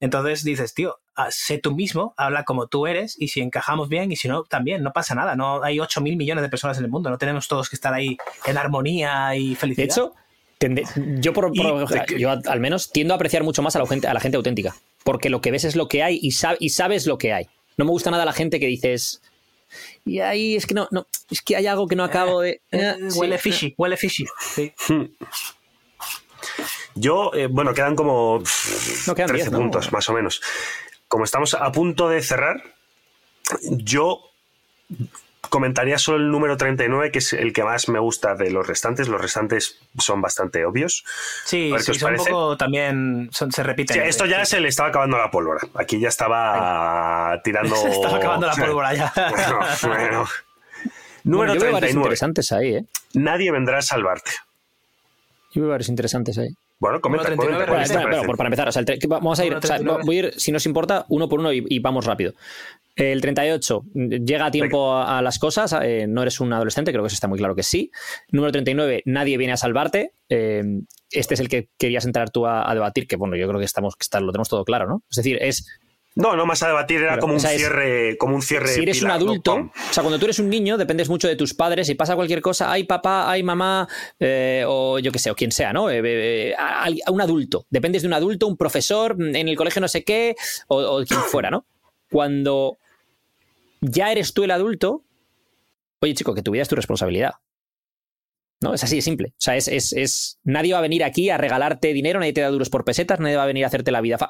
Entonces 0.00 0.44
dices, 0.44 0.74
tío, 0.74 0.98
ah, 1.14 1.28
sé 1.30 1.58
tú 1.58 1.74
mismo, 1.74 2.14
habla 2.16 2.44
como 2.44 2.68
tú 2.68 2.86
eres 2.86 3.16
y 3.18 3.28
si 3.28 3.40
encajamos 3.40 3.88
bien 3.88 4.10
y 4.12 4.16
si 4.16 4.28
no, 4.28 4.44
también, 4.44 4.82
no 4.82 4.92
pasa 4.92 5.14
nada. 5.14 5.36
No 5.36 5.62
hay 5.62 5.80
8 5.80 6.00
mil 6.00 6.16
millones 6.16 6.42
de 6.42 6.48
personas 6.48 6.78
en 6.78 6.84
el 6.84 6.90
mundo, 6.90 7.10
no 7.10 7.18
tenemos 7.18 7.48
todos 7.48 7.68
que 7.68 7.76
estar 7.76 7.94
ahí 7.94 8.16
en 8.46 8.58
armonía 8.58 9.34
y 9.36 9.50
De 9.50 9.56
felicidad. 9.56 9.84
hecho, 9.84 10.14
tende- 10.58 10.84
yo, 11.20 11.32
por, 11.32 11.52
por- 11.52 12.16
yo 12.18 12.30
al 12.30 12.60
menos 12.60 12.90
tiendo 12.92 13.14
a 13.14 13.16
apreciar 13.16 13.42
mucho 13.44 13.62
más 13.62 13.76
a 13.76 13.78
la 13.78 13.86
gente, 13.86 14.06
a 14.08 14.14
la 14.14 14.20
gente 14.20 14.36
auténtica. 14.36 14.76
Porque 15.04 15.30
lo 15.30 15.40
que 15.40 15.50
ves 15.50 15.64
es 15.64 15.76
lo 15.76 15.88
que 15.88 16.02
hay 16.02 16.18
y, 16.20 16.30
sab- 16.30 16.56
y 16.60 16.70
sabes 16.70 17.06
lo 17.06 17.16
que 17.18 17.32
hay. 17.32 17.46
No 17.76 17.84
me 17.84 17.90
gusta 17.92 18.10
nada 18.10 18.24
la 18.24 18.32
gente 18.32 18.58
que 18.60 18.66
dices. 18.66 19.20
Y 20.04 20.20
ahí 20.20 20.56
es 20.56 20.66
que 20.66 20.74
no, 20.74 20.88
no 20.90 21.06
es 21.30 21.42
que 21.42 21.54
hay 21.56 21.66
algo 21.66 21.86
que 21.86 21.94
no 21.96 22.02
acabo 22.04 22.40
de. 22.40 22.50
Eh, 22.50 22.60
eh, 22.72 22.94
sí". 23.10 23.18
huele 23.18 23.38
fishy, 23.38 23.74
huele 23.76 23.96
fishy. 23.96 24.24
Sí. 24.40 24.72
Yo, 26.94 27.30
eh, 27.34 27.46
bueno, 27.46 27.72
quedan 27.74 27.94
como 27.94 28.42
No, 29.06 29.14
quedan 29.14 29.28
13 29.28 29.44
10, 29.44 29.52
¿no? 29.52 29.58
puntos, 29.58 29.92
más 29.92 30.08
o 30.08 30.12
menos. 30.12 30.40
Como 31.06 31.24
estamos 31.24 31.54
a 31.54 31.70
punto 31.70 32.08
de 32.08 32.22
cerrar, 32.22 32.62
yo 33.70 34.20
comentaría 35.48 35.98
solo 35.98 36.18
el 36.18 36.30
número 36.30 36.56
39, 36.56 37.10
que 37.10 37.18
es 37.18 37.32
el 37.32 37.52
que 37.52 37.64
más 37.64 37.88
me 37.88 37.98
gusta 37.98 38.34
de 38.34 38.50
los 38.50 38.66
restantes. 38.66 39.08
Los 39.08 39.20
restantes 39.20 39.78
son 39.98 40.20
bastante 40.20 40.64
obvios. 40.64 41.04
Sí, 41.44 41.72
sí, 41.80 41.94
son 41.94 42.12
un 42.14 42.24
poco 42.24 42.56
también 42.56 43.28
son- 43.32 43.50
se 43.52 43.62
repiten. 43.62 43.94
Sí, 43.94 44.00
esto 44.08 44.26
ya 44.26 44.44
Sí. 44.44 44.56
se 44.56 44.60
le 44.60 44.68
estaba 44.68 44.88
acabando 44.90 45.18
la 45.18 45.30
pólvora. 45.30 45.60
Aquí 45.74 45.98
ya 46.00 46.08
estaba 46.08 47.40
tirando. 47.42 47.74
Se 47.76 47.90
estaba 47.90 48.16
acabando 48.18 48.46
la 48.46 48.54
pólvora 48.54 48.94
ya. 48.94 49.12
Bueno, 49.32 49.58
bueno. 49.82 50.26
Bueno, 51.24 51.52
Número 51.52 51.54
yo 51.54 51.60
veo 51.60 51.72
varios 51.72 51.80
39. 51.80 52.00
interesantes 52.00 52.52
ahí, 52.52 52.74
¿eh? 52.76 52.84
Nadie 53.14 53.50
vendrá 53.52 53.78
a 53.78 53.82
salvarte. 53.82 54.30
Yo 55.52 55.62
veo 55.62 55.70
varios 55.70 55.88
interesantes 55.88 56.38
ahí. 56.38 56.48
Bueno, 56.80 57.00
comenta, 57.00 57.30
Número 57.30 57.56
39, 57.56 57.66
comenta, 57.66 58.22
por- 58.26 58.36
para 58.36 58.46
empezar, 58.48 58.68
o 58.68 58.72
sea, 58.72 58.82
el 58.86 58.98
vamos 59.08 59.38
a 59.40 59.44
ir, 59.44 59.54
o 59.54 59.60
sea, 59.60 59.76
39. 59.78 60.02
voy 60.06 60.16
a 60.16 60.18
ir, 60.20 60.34
si 60.36 60.52
nos 60.52 60.64
importa, 60.66 61.04
uno 61.08 61.28
por 61.28 61.40
uno 61.40 61.52
y, 61.52 61.64
y 61.68 61.78
vamos 61.80 62.04
rápido. 62.06 62.34
El 62.94 63.20
38, 63.20 63.84
llega 63.94 64.46
a 64.46 64.50
tiempo 64.50 64.92
a, 64.92 65.18
a 65.18 65.22
las 65.22 65.38
cosas, 65.38 65.74
eh, 65.82 66.06
no 66.08 66.22
eres 66.22 66.40
un 66.40 66.52
adolescente, 66.52 66.90
creo 66.92 67.02
que 67.02 67.08
eso 67.08 67.14
está 67.14 67.28
muy 67.28 67.38
claro 67.38 67.54
que 67.54 67.62
sí. 67.62 67.90
Número 68.30 68.50
39, 68.52 69.02
nadie 69.06 69.36
viene 69.36 69.52
a 69.52 69.56
salvarte. 69.56 70.12
eh, 70.28 70.62
este 71.10 71.34
es 71.34 71.40
el 71.40 71.48
que 71.48 71.68
querías 71.78 72.04
entrar 72.04 72.28
tú 72.30 72.46
a, 72.46 72.70
a 72.70 72.74
debatir, 72.74 73.06
que 73.06 73.16
bueno, 73.16 73.34
yo 73.36 73.48
creo 73.48 73.58
que 73.58 73.64
estamos, 73.64 73.96
que 73.96 74.02
está- 74.02 74.20
lo 74.20 74.30
tenemos 74.30 74.48
todo 74.48 74.64
claro, 74.64 74.86
¿no? 74.88 75.02
Es 75.10 75.16
decir, 75.16 75.38
es 75.40 75.66
No, 76.18 76.34
no 76.34 76.46
más 76.46 76.60
a 76.64 76.66
debatir, 76.66 77.00
era 77.00 77.20
como 77.20 77.34
un 77.34 77.40
cierre, 77.40 78.18
como 78.18 78.34
un 78.34 78.42
cierre. 78.42 78.66
si 78.66 78.82
eres 78.82 79.02
un 79.04 79.12
adulto, 79.12 79.54
o 79.54 79.92
sea, 79.92 80.02
cuando 80.02 80.18
tú 80.18 80.24
eres 80.24 80.40
un 80.40 80.50
niño, 80.50 80.76
dependes 80.76 81.08
mucho 81.08 81.28
de 81.28 81.36
tus 81.36 81.54
padres. 81.54 81.88
y 81.88 81.94
pasa 81.94 82.16
cualquier 82.16 82.40
cosa, 82.42 82.72
hay 82.72 82.82
papá, 82.82 83.30
hay 83.30 83.44
mamá, 83.44 83.88
eh, 84.18 84.64
o 84.66 84.98
yo 84.98 85.12
qué 85.12 85.20
sé, 85.20 85.30
o 85.30 85.36
quien 85.36 85.52
sea, 85.52 85.72
¿no? 85.72 85.88
Eh, 85.88 86.00
eh, 86.04 86.54
a, 86.58 86.86
a 87.06 87.10
un 87.12 87.20
adulto. 87.20 87.66
Dependes 87.70 88.02
de 88.02 88.08
un 88.08 88.14
adulto, 88.14 88.48
un 88.48 88.56
profesor, 88.56 89.16
mm, 89.16 89.36
en 89.36 89.48
el 89.48 89.56
colegio 89.56 89.80
no 89.80 89.86
sé 89.86 90.02
qué, 90.02 90.34
o, 90.66 90.82
o 90.82 91.04
quien 91.04 91.20
fuera, 91.20 91.50
¿no? 91.50 91.66
Cuando 92.10 92.78
ya 93.80 94.10
eres 94.10 94.34
tú 94.34 94.42
el 94.42 94.50
adulto, 94.50 95.04
oye, 96.00 96.14
chico, 96.14 96.34
que 96.34 96.42
tu 96.42 96.50
vida 96.50 96.62
es 96.62 96.68
tu 96.68 96.74
responsabilidad. 96.74 97.34
¿No? 98.60 98.74
Es 98.74 98.82
así 98.82 98.96
de 98.96 99.02
simple. 99.02 99.28
O 99.30 99.40
sea, 99.40 99.56
es, 99.56 99.68
es, 99.68 99.92
es- 99.92 100.38
Nadie 100.42 100.72
va 100.72 100.80
a 100.80 100.82
venir 100.82 101.04
aquí 101.04 101.30
a 101.30 101.38
regalarte 101.38 101.92
dinero, 101.92 102.18
nadie 102.18 102.32
te 102.32 102.40
da 102.40 102.48
duros 102.48 102.70
por 102.70 102.84
pesetas, 102.84 103.20
nadie 103.20 103.36
va 103.36 103.44
a 103.44 103.46
venir 103.46 103.64
a 103.64 103.68
hacerte 103.68 103.92
la 103.92 104.00
vida. 104.00 104.18
fa- 104.18 104.28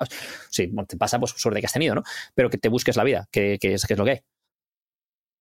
Sí, 0.50 0.70
te 0.86 0.96
pasa, 0.98 1.18
pues 1.18 1.32
suerte 1.36 1.60
que 1.60 1.66
has 1.66 1.72
tenido, 1.72 1.94
¿no? 1.94 2.02
Pero 2.34 2.50
que 2.50 2.58
te 2.58 2.68
busques 2.68 2.96
la 2.96 3.04
vida, 3.04 3.26
que, 3.32 3.58
que 3.60 3.74
es, 3.74 3.86
que 3.86 3.94
es 3.94 3.98
lo 3.98 4.04
que 4.04 4.10
hay. 4.10 4.20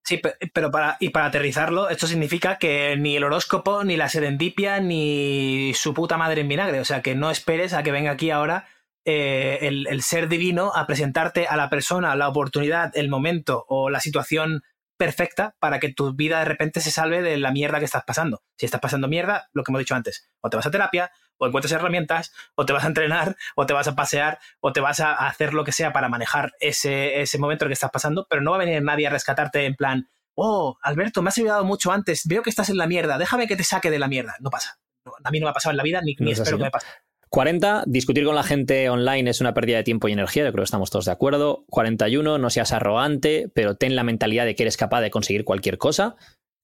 Sí, 0.06 0.18
pe- 0.20 0.36
pero 0.54 0.72
para, 0.72 0.96
y 1.02 1.10
para 1.10 1.26
aterrizarlo, 1.26 1.90
esto 1.90 2.08
significa 2.08 2.58
que 2.58 2.96
ni 2.98 3.18
el 3.18 3.26
horóscopo, 3.26 3.84
ni 3.84 3.98
la 3.98 4.08
serendipia, 4.08 4.80
ni 4.80 5.74
su 5.76 5.94
puta 5.94 6.16
madre 6.18 6.42
en 6.42 6.48
vinagre. 6.48 6.80
O 6.80 6.86
sea, 6.86 7.02
que 7.02 7.14
no 7.14 7.30
esperes 7.30 7.74
a 7.74 7.84
que 7.84 7.92
venga 7.92 8.12
aquí 8.12 8.30
ahora 8.32 8.68
eh, 9.04 9.60
el, 9.64 9.86
el 9.88 10.02
ser 10.04 10.30
divino 10.30 10.72
a 10.74 10.88
presentarte 10.88 11.46
a 11.48 11.58
la 11.58 11.70
persona, 11.70 12.16
la 12.16 12.30
oportunidad, 12.30 12.96
el 12.96 13.10
momento 13.10 13.66
o 13.68 13.90
la 13.90 14.00
situación 14.00 14.64
perfecta 14.98 15.56
para 15.60 15.80
que 15.80 15.94
tu 15.94 16.14
vida 16.14 16.40
de 16.40 16.46
repente 16.46 16.82
se 16.82 16.92
salve 16.92 17.22
de 17.22 17.38
la 17.38 17.52
mierda 17.52 17.80
que 17.80 17.86
estás 17.86 18.04
pasando. 18.06 18.44
Si 18.58 18.66
estás 18.66 18.82
pasando 18.82 19.08
mierda, 19.08 19.50
lo 19.54 19.64
que 19.64 19.72
hemos 19.72 19.80
dicho 19.80 19.96
antes, 19.96 20.30
o 20.42 20.50
te 20.50 20.58
vas 20.58 20.66
a 20.66 20.72
terapia, 20.72 21.12
o 21.38 21.48
encuentras 21.48 21.72
herramientas, 21.72 22.34
o 22.56 22.66
te 22.66 22.74
vas 22.74 22.84
a 22.84 22.88
entrenar, 22.88 23.36
o 23.56 23.66
te 23.66 23.74
vas 23.74 23.88
a 23.88 23.96
pasear, 23.96 24.40
o 24.60 24.74
te 24.74 24.82
vas 24.82 25.00
a 25.00 25.14
hacer 25.14 25.54
lo 25.54 25.64
que 25.64 25.72
sea 25.72 25.94
para 25.94 26.10
manejar 26.10 26.54
ese, 26.60 27.22
ese 27.22 27.38
momento 27.38 27.66
en 27.66 27.68
el 27.68 27.70
que 27.70 27.76
estás 27.76 27.92
pasando, 27.92 28.28
pero 28.30 28.42
no 28.42 28.52
va 28.52 28.58
a 28.58 28.60
venir 28.60 28.82
nadie 28.82 29.08
a 29.08 29.12
rescatarte 29.12 29.66
en 29.66 29.76
plan, 29.76 30.10
oh, 30.36 30.78
Alberto, 30.82 31.22
me 31.22 31.30
has 31.30 31.38
ayudado 31.38 31.64
mucho 31.64 31.92
antes, 31.92 32.24
veo 32.26 32.44
que 32.44 32.50
estás 32.50 32.70
en 32.70 32.78
la 32.78 32.88
mierda, 32.88 33.18
déjame 33.18 33.48
que 33.48 33.56
te 33.56 33.64
saque 33.64 33.90
de 33.92 34.00
la 34.00 34.08
mierda. 34.08 34.36
No 34.40 34.50
pasa. 34.50 34.80
No, 35.06 35.14
a 35.24 35.32
mí 35.32 35.40
no 35.40 35.46
me 35.46 35.52
ha 35.52 35.54
pasado 35.54 35.72
en 35.72 35.78
la 35.78 35.84
vida, 35.84 36.02
ni, 36.02 36.16
No 36.16 36.26
ni 36.26 36.32
es 36.32 36.40
espero 36.40 36.58
que 36.58 36.62
¿no? 36.62 36.66
me 36.66 36.72
pase. 36.72 36.88
40, 37.30 37.84
discutir 37.88 38.26
con 38.26 38.36
la 38.36 38.44
gente 38.44 38.90
online 38.90 39.30
es 39.30 39.42
una 39.42 39.54
pérdida 39.54 39.78
de 39.78 39.84
tiempo 39.84 40.08
y 40.08 40.14
energía, 40.14 40.44
yo 40.44 40.52
creo 40.52 40.64
que 40.64 40.68
estamos 40.68 40.90
todos 40.90 41.06
de 41.06 41.12
acuerdo. 41.12 41.66
41, 41.70 42.38
no 42.38 42.50
seas 42.50 42.72
arrogante, 42.72 43.50
pero 43.54 43.76
ten 43.76 43.96
la 43.96 44.04
mentalidad 44.04 44.46
de 44.46 44.56
que 44.56 44.64
eres 44.64 44.78
capaz 44.78 45.02
de 45.02 45.12
conseguir 45.12 45.44
cualquier 45.44 45.78
cosa. 45.78 46.16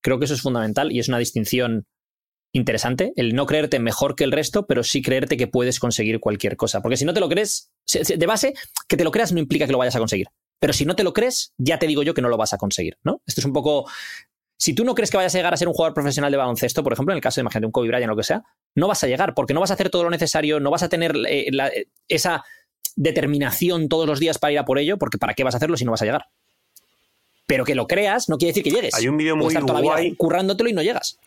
Creo 0.01 0.19
que 0.19 0.25
eso 0.25 0.33
es 0.33 0.41
fundamental 0.41 0.91
y 0.91 0.99
es 0.99 1.07
una 1.07 1.17
distinción 1.17 1.85
interesante, 2.53 3.13
el 3.15 3.33
no 3.33 3.45
creerte 3.45 3.79
mejor 3.79 4.15
que 4.15 4.23
el 4.23 4.31
resto, 4.31 4.67
pero 4.67 4.83
sí 4.83 5.01
creerte 5.01 5.37
que 5.37 5.47
puedes 5.47 5.79
conseguir 5.79 6.19
cualquier 6.19 6.55
cosa. 6.55 6.81
Porque 6.81 6.97
si 6.97 7.05
no 7.05 7.13
te 7.13 7.19
lo 7.19 7.27
crees, 7.27 7.71
de 7.91 8.25
base, 8.27 8.53
que 8.87 8.95
te 8.95 9.03
lo 9.03 9.11
creas 9.11 9.33
no 9.33 9.39
implica 9.39 9.65
que 9.65 9.71
lo 9.71 9.79
vayas 9.79 9.95
a 9.95 9.99
conseguir. 9.99 10.27
Pero 10.59 10.71
si 10.71 10.85
no 10.85 10.95
te 10.95 11.03
lo 11.03 11.13
crees, 11.13 11.53
ya 11.57 11.79
te 11.79 11.87
digo 11.87 12.03
yo 12.03 12.13
que 12.13 12.21
no 12.21 12.29
lo 12.29 12.37
vas 12.37 12.53
a 12.53 12.57
conseguir, 12.57 12.97
¿no? 13.03 13.21
Esto 13.25 13.41
es 13.41 13.45
un 13.45 13.53
poco... 13.53 13.85
Si 14.57 14.73
tú 14.73 14.85
no 14.85 14.95
crees 14.95 15.11
que 15.11 15.17
vayas 15.17 15.33
a 15.35 15.37
llegar 15.37 15.53
a 15.53 15.57
ser 15.57 15.67
un 15.67 15.73
jugador 15.73 15.93
profesional 15.93 16.31
de 16.31 16.37
baloncesto, 16.37 16.83
por 16.83 16.93
ejemplo, 16.93 17.11
en 17.13 17.17
el 17.17 17.21
caso 17.21 17.35
de, 17.35 17.41
imagínate, 17.41 17.65
un 17.65 17.71
Kobe 17.71 17.87
Bryant 17.89 18.05
o 18.05 18.11
lo 18.13 18.15
que 18.17 18.23
sea, 18.23 18.43
no 18.75 18.87
vas 18.87 19.03
a 19.03 19.07
llegar 19.07 19.33
porque 19.33 19.53
no 19.53 19.59
vas 19.59 19.71
a 19.71 19.73
hacer 19.73 19.89
todo 19.89 20.03
lo 20.05 20.09
necesario, 20.09 20.59
no 20.59 20.71
vas 20.71 20.83
a 20.83 20.89
tener 20.89 21.15
eh, 21.27 21.47
la- 21.51 21.67
eh, 21.69 21.87
esa 22.07 22.43
determinación 22.95 23.89
todos 23.89 24.07
los 24.07 24.19
días 24.19 24.37
para 24.37 24.51
ir 24.53 24.59
a 24.59 24.65
por 24.65 24.79
ello, 24.79 24.97
porque 24.97 25.17
¿para 25.17 25.33
qué 25.33 25.43
vas 25.43 25.55
a 25.55 25.57
hacerlo 25.57 25.75
si 25.77 25.83
no 25.85 25.91
vas 25.91 26.01
a 26.01 26.05
llegar? 26.05 26.27
Pero 27.45 27.65
que 27.65 27.75
lo 27.75 27.87
creas 27.87 28.29
no 28.29 28.37
quiere 28.37 28.51
decir 28.51 28.63
que 28.63 28.71
llegues. 28.71 28.93
Hay 28.95 29.07
un 29.09 29.17
vídeo 29.17 29.35
muy 29.35 29.47
estar 29.47 29.63
toda 29.65 29.73
la 29.75 29.81
vida 29.81 29.91
guay. 29.93 30.15
currándotelo 30.15 30.69
y 30.69 30.73
no 30.73 30.81
llegas. 30.81 31.19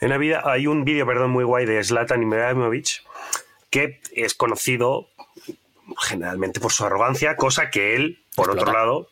En 0.00 0.10
la 0.10 0.18
vida 0.18 0.42
hay 0.44 0.66
un 0.66 0.84
vídeo, 0.84 1.06
perdón, 1.06 1.30
muy 1.30 1.44
guay 1.44 1.66
de 1.66 1.82
Zlatan 1.82 2.22
Ibrahimovic 2.22 3.02
que 3.70 4.00
es 4.14 4.34
conocido 4.34 5.08
generalmente 5.98 6.58
por 6.60 6.72
su 6.72 6.84
arrogancia, 6.84 7.36
cosa 7.36 7.70
que 7.70 7.96
él, 7.96 8.22
por 8.34 8.46
Explota. 8.46 8.70
otro 8.70 8.72
lado, 8.72 9.08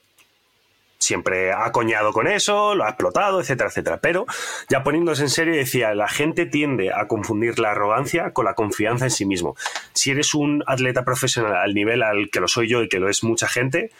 siempre 0.98 1.52
ha 1.52 1.70
coñado 1.72 2.12
con 2.12 2.26
eso, 2.26 2.74
lo 2.74 2.84
ha 2.84 2.88
explotado, 2.88 3.40
etcétera, 3.40 3.68
etcétera. 3.70 3.98
Pero 3.98 4.26
ya 4.68 4.82
poniéndose 4.82 5.22
en 5.22 5.30
serio, 5.30 5.54
decía, 5.54 5.94
la 5.94 6.08
gente 6.08 6.46
tiende 6.46 6.92
a 6.92 7.06
confundir 7.06 7.58
la 7.58 7.72
arrogancia 7.72 8.32
con 8.32 8.44
la 8.44 8.54
confianza 8.54 9.04
en 9.04 9.10
sí 9.10 9.24
mismo. 9.24 9.56
Si 9.92 10.10
eres 10.10 10.34
un 10.34 10.64
atleta 10.66 11.04
profesional 11.04 11.56
al 11.56 11.74
nivel 11.74 12.02
al 12.02 12.30
que 12.30 12.40
lo 12.40 12.48
soy 12.48 12.68
yo 12.68 12.82
y 12.82 12.88
que 12.88 12.98
lo 12.98 13.08
es 13.08 13.22
mucha 13.22 13.48
gente, 13.48 13.90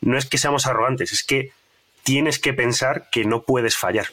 no 0.00 0.16
es 0.16 0.26
que 0.26 0.38
seamos 0.38 0.66
arrogantes, 0.66 1.12
es 1.12 1.24
que 1.24 1.52
tienes 2.02 2.38
que 2.38 2.54
pensar 2.54 3.08
que 3.10 3.24
no 3.24 3.42
puedes 3.42 3.76
fallar. 3.76 4.06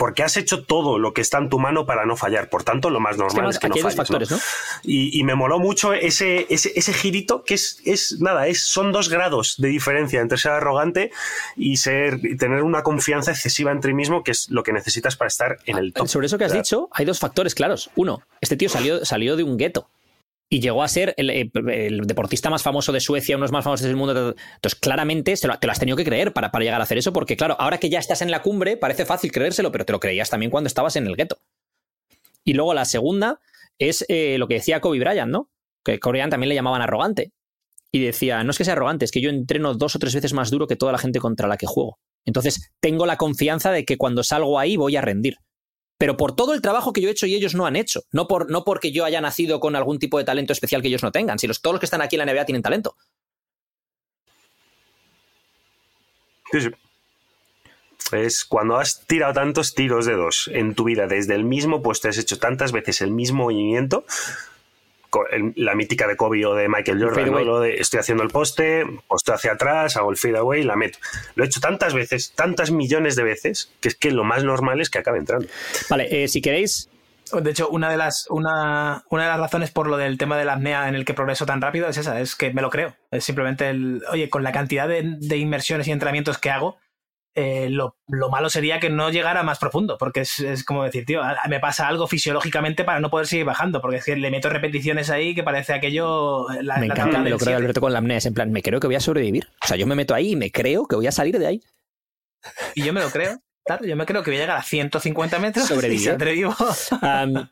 Porque 0.00 0.22
has 0.22 0.38
hecho 0.38 0.64
todo 0.64 0.98
lo 0.98 1.12
que 1.12 1.20
está 1.20 1.36
en 1.36 1.50
tu 1.50 1.58
mano 1.58 1.84
para 1.84 2.06
no 2.06 2.16
fallar. 2.16 2.48
Por 2.48 2.64
tanto, 2.64 2.88
lo 2.88 3.00
más 3.00 3.16
Es 3.16 3.16
que 3.18 3.22
normal 3.22 3.50
es 3.50 3.58
que 3.58 3.68
no 3.68 3.74
hay 3.74 3.82
dos 3.82 3.94
falles. 3.94 4.08
factores, 4.08 4.30
¿no? 4.30 4.38
Y, 4.82 5.20
y 5.20 5.24
me 5.24 5.34
moló 5.34 5.58
mucho 5.58 5.92
ese, 5.92 6.46
ese, 6.48 6.72
ese 6.74 6.94
girito 6.94 7.44
que 7.44 7.52
es, 7.52 7.82
es 7.84 8.18
nada, 8.18 8.46
es, 8.46 8.62
son 8.62 8.92
dos 8.92 9.10
grados 9.10 9.56
de 9.58 9.68
diferencia 9.68 10.22
entre 10.22 10.38
ser 10.38 10.52
arrogante 10.52 11.10
y 11.54 11.76
ser 11.76 12.18
y 12.22 12.38
tener 12.38 12.62
una 12.62 12.82
confianza 12.82 13.32
excesiva 13.32 13.72
en 13.72 13.80
ti 13.80 13.92
mismo, 13.92 14.24
que 14.24 14.30
es 14.30 14.48
lo 14.48 14.62
que 14.62 14.72
necesitas 14.72 15.16
para 15.16 15.28
estar 15.28 15.58
en 15.66 15.76
el 15.76 15.92
top. 15.92 16.08
Sobre 16.08 16.28
eso 16.28 16.38
que 16.38 16.46
has 16.46 16.54
dicho, 16.54 16.88
hay 16.92 17.04
dos 17.04 17.18
factores 17.18 17.54
claros. 17.54 17.90
Uno, 17.94 18.22
este 18.40 18.56
tío 18.56 18.70
salió, 18.70 19.04
salió 19.04 19.36
de 19.36 19.42
un 19.42 19.58
gueto 19.58 19.90
y 20.52 20.58
llegó 20.58 20.82
a 20.82 20.88
ser 20.88 21.14
el, 21.16 21.30
eh, 21.30 21.50
el 21.54 22.00
deportista 22.06 22.50
más 22.50 22.64
famoso 22.64 22.90
de 22.90 22.98
Suecia, 22.98 23.36
uno 23.36 23.44
de 23.44 23.46
los 23.46 23.52
más 23.52 23.64
famosos 23.64 23.86
del 23.86 23.94
mundo. 23.94 24.34
Entonces, 24.56 24.78
claramente 24.78 25.34
te 25.36 25.46
lo, 25.46 25.56
te 25.56 25.70
has 25.70 25.78
tenido 25.78 25.96
que 25.96 26.04
creer 26.04 26.32
para, 26.32 26.50
para 26.50 26.64
llegar 26.64 26.80
a 26.80 26.84
hacer 26.84 26.98
eso, 26.98 27.12
porque 27.12 27.36
claro, 27.36 27.56
ahora 27.60 27.78
que 27.78 27.88
ya 27.88 28.00
estás 28.00 28.20
en 28.20 28.32
la 28.32 28.42
cumbre, 28.42 28.76
parece 28.76 29.06
fácil 29.06 29.30
creérselo, 29.30 29.70
pero 29.70 29.84
te 29.86 29.92
lo 29.92 30.00
creías 30.00 30.28
también 30.28 30.50
cuando 30.50 30.66
estabas 30.66 30.96
en 30.96 31.06
el 31.06 31.14
gueto. 31.14 31.38
Y 32.44 32.54
luego 32.54 32.74
la 32.74 32.84
segunda 32.84 33.40
es 33.78 34.04
eh, 34.08 34.38
lo 34.38 34.48
que 34.48 34.54
decía 34.54 34.80
Kobe 34.80 34.98
Bryant, 34.98 35.30
¿no? 35.30 35.48
Que 35.84 36.00
Kobe 36.00 36.14
Bryant 36.14 36.32
también 36.32 36.48
le 36.48 36.56
llamaban 36.56 36.82
arrogante. 36.82 37.30
Y 37.92 38.00
decía, 38.00 38.42
no 38.42 38.50
es 38.50 38.58
que 38.58 38.64
sea 38.64 38.72
arrogante, 38.74 39.04
es 39.04 39.12
que 39.12 39.20
yo 39.20 39.30
entreno 39.30 39.74
dos 39.74 39.94
o 39.94 39.98
tres 40.00 40.14
veces 40.14 40.32
más 40.32 40.50
duro 40.50 40.66
que 40.66 40.76
toda 40.76 40.90
la 40.90 40.98
gente 40.98 41.20
contra 41.20 41.46
la 41.46 41.56
que 41.56 41.66
juego. 41.66 41.98
Entonces, 42.24 42.72
tengo 42.80 43.06
la 43.06 43.16
confianza 43.16 43.70
de 43.70 43.84
que 43.84 43.96
cuando 43.96 44.24
salgo 44.24 44.58
ahí 44.58 44.76
voy 44.76 44.96
a 44.96 45.00
rendir 45.00 45.36
pero 46.00 46.16
por 46.16 46.34
todo 46.34 46.54
el 46.54 46.62
trabajo 46.62 46.94
que 46.94 47.02
yo 47.02 47.10
he 47.10 47.12
hecho 47.12 47.26
y 47.26 47.34
ellos 47.34 47.54
no 47.54 47.66
han 47.66 47.76
hecho. 47.76 48.04
No, 48.10 48.26
por, 48.26 48.50
no 48.50 48.64
porque 48.64 48.90
yo 48.90 49.04
haya 49.04 49.20
nacido 49.20 49.60
con 49.60 49.76
algún 49.76 49.98
tipo 49.98 50.16
de 50.16 50.24
talento 50.24 50.54
especial 50.54 50.80
que 50.80 50.88
ellos 50.88 51.02
no 51.02 51.12
tengan. 51.12 51.38
Si 51.38 51.46
los, 51.46 51.60
todos 51.60 51.74
los 51.74 51.80
que 51.80 51.84
están 51.84 52.00
aquí 52.00 52.16
en 52.16 52.24
la 52.24 52.32
NBA 52.32 52.46
tienen 52.46 52.62
talento. 52.62 52.96
sí, 56.50 56.62
sí. 56.62 56.70
Es 58.12 58.46
cuando 58.46 58.78
has 58.78 59.06
tirado 59.06 59.34
tantos 59.34 59.74
tiros 59.74 60.06
de 60.06 60.14
dos 60.14 60.48
en 60.54 60.74
tu 60.74 60.84
vida 60.84 61.06
desde 61.06 61.34
el 61.34 61.44
mismo 61.44 61.82
puesto, 61.82 62.08
has 62.08 62.16
hecho 62.16 62.38
tantas 62.38 62.72
veces 62.72 63.02
el 63.02 63.10
mismo 63.10 63.44
movimiento, 63.44 64.06
la 65.56 65.74
mítica 65.74 66.06
de 66.06 66.16
Kobe 66.16 66.44
o 66.46 66.54
de 66.54 66.68
Michael 66.68 66.98
Jordan, 66.98 67.14
fadeaway. 67.14 67.44
¿no? 67.44 67.52
Lo 67.52 67.60
de 67.60 67.74
estoy 67.76 68.00
haciendo 68.00 68.22
el 68.22 68.30
poste, 68.30 68.84
posto 69.08 69.32
hacia 69.32 69.52
atrás, 69.52 69.96
hago 69.96 70.10
el 70.10 70.16
fadeaway 70.16 70.60
y 70.60 70.64
la 70.64 70.76
meto. 70.76 70.98
Lo 71.34 71.44
he 71.44 71.46
hecho 71.46 71.60
tantas 71.60 71.94
veces, 71.94 72.32
tantas 72.34 72.70
millones 72.70 73.16
de 73.16 73.22
veces, 73.22 73.72
que 73.80 73.88
es 73.88 73.94
que 73.94 74.10
lo 74.10 74.24
más 74.24 74.44
normal 74.44 74.80
es 74.80 74.90
que 74.90 74.98
acabe 74.98 75.18
entrando. 75.18 75.46
Vale, 75.88 76.08
eh, 76.10 76.28
si 76.28 76.40
queréis, 76.40 76.88
De 77.32 77.50
hecho, 77.50 77.68
una 77.68 77.88
de 77.90 77.96
las 77.96 78.26
una, 78.28 79.04
una 79.08 79.22
de 79.22 79.28
las 79.28 79.38
razones 79.38 79.70
por 79.70 79.86
lo 79.86 79.96
del 79.96 80.18
tema 80.18 80.36
de 80.36 80.44
la 80.44 80.54
apnea 80.54 80.88
en 80.88 80.96
el 80.96 81.04
que 81.04 81.14
progreso 81.14 81.46
tan 81.46 81.60
rápido 81.60 81.88
es 81.88 81.96
esa, 81.96 82.20
es 82.20 82.34
que 82.34 82.52
me 82.52 82.62
lo 82.62 82.70
creo. 82.70 82.96
Es 83.12 83.24
simplemente 83.24 83.68
el, 83.70 84.02
oye, 84.10 84.28
con 84.28 84.42
la 84.42 84.50
cantidad 84.50 84.88
de, 84.88 85.02
de 85.04 85.36
inmersiones 85.36 85.86
y 85.86 85.92
entrenamientos 85.92 86.38
que 86.38 86.50
hago, 86.50 86.79
eh, 87.34 87.68
lo, 87.70 87.96
lo 88.08 88.28
malo 88.28 88.50
sería 88.50 88.80
que 88.80 88.90
no 88.90 89.10
llegara 89.10 89.42
más 89.42 89.58
profundo, 89.58 89.96
porque 89.98 90.20
es, 90.20 90.40
es 90.40 90.64
como 90.64 90.82
decir, 90.84 91.04
tío, 91.06 91.22
a- 91.22 91.38
me 91.48 91.60
pasa 91.60 91.86
algo 91.88 92.06
fisiológicamente 92.08 92.84
para 92.84 93.00
no 93.00 93.08
poder 93.10 93.26
seguir 93.26 93.44
bajando, 93.46 93.80
porque 93.80 93.98
es 93.98 94.04
que 94.04 94.16
le 94.16 94.30
meto 94.30 94.48
repeticiones 94.48 95.10
ahí 95.10 95.34
que 95.34 95.42
parece 95.42 95.72
aquello... 95.72 96.50
eh, 96.50 96.62
La, 96.62 96.78
me 96.78 96.88
la 96.88 96.94
encanta, 96.94 97.18
me 97.20 97.30
lo 97.30 97.38
creo. 97.38 97.56
Alberto 97.56 97.80
con 97.80 97.92
la 97.92 97.98
amnesia, 97.98 98.18
es 98.18 98.26
en 98.26 98.34
plan, 98.34 98.50
me 98.52 98.62
creo 98.62 98.80
que 98.80 98.86
voy 98.88 98.96
a 98.96 99.00
sobrevivir. 99.00 99.48
O 99.64 99.66
sea, 99.68 99.76
yo 99.76 99.86
me 99.86 99.94
meto 99.94 100.14
ahí 100.14 100.32
y 100.32 100.36
me 100.36 100.50
creo 100.50 100.86
que 100.86 100.96
voy 100.96 101.06
a 101.06 101.12
salir 101.12 101.38
de 101.38 101.46
ahí. 101.46 101.62
Y 102.74 102.82
yo 102.84 102.92
me 102.92 103.00
lo 103.00 103.10
creo. 103.10 103.38
Claro, 103.64 103.84
yo 103.84 103.94
me 103.94 104.06
creo 104.06 104.22
que 104.22 104.30
voy 104.30 104.38
a 104.38 104.40
llegar 104.42 104.56
a 104.56 104.62
150 104.62 105.38
metros 105.38 105.66
Sobrevive. 105.68 106.00
y 106.00 106.04
saldré 106.04 106.32
vivo. 106.32 106.54
Am, 107.02 107.48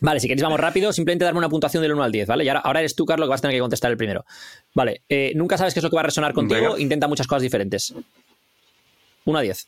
vale, 0.00 0.20
si 0.20 0.28
queréis 0.28 0.42
vamos 0.42 0.60
rápido, 0.60 0.92
simplemente 0.92 1.24
darme 1.24 1.38
una 1.38 1.48
puntuación 1.48 1.82
del 1.82 1.92
1 1.94 2.02
al 2.04 2.12
10, 2.12 2.28
¿vale? 2.28 2.44
Y 2.44 2.48
ahora, 2.48 2.60
ahora 2.60 2.80
eres 2.80 2.94
tú, 2.94 3.06
Carlos, 3.06 3.26
que 3.26 3.30
vas 3.30 3.40
a 3.40 3.42
tener 3.42 3.56
que 3.56 3.60
contestar 3.60 3.90
el 3.90 3.96
primero. 3.96 4.24
Vale, 4.74 5.02
eh, 5.08 5.32
nunca 5.34 5.56
sabes 5.58 5.72
qué 5.74 5.80
es 5.80 5.84
lo 5.84 5.90
que 5.90 5.96
va 5.96 6.02
a 6.02 6.04
resonar 6.04 6.32
contigo, 6.34 6.60
Venga. 6.72 6.80
intenta 6.80 7.08
muchas 7.08 7.26
cosas 7.26 7.42
diferentes. 7.42 7.94
1 9.24 9.38
a 9.38 9.42
10. 9.42 9.66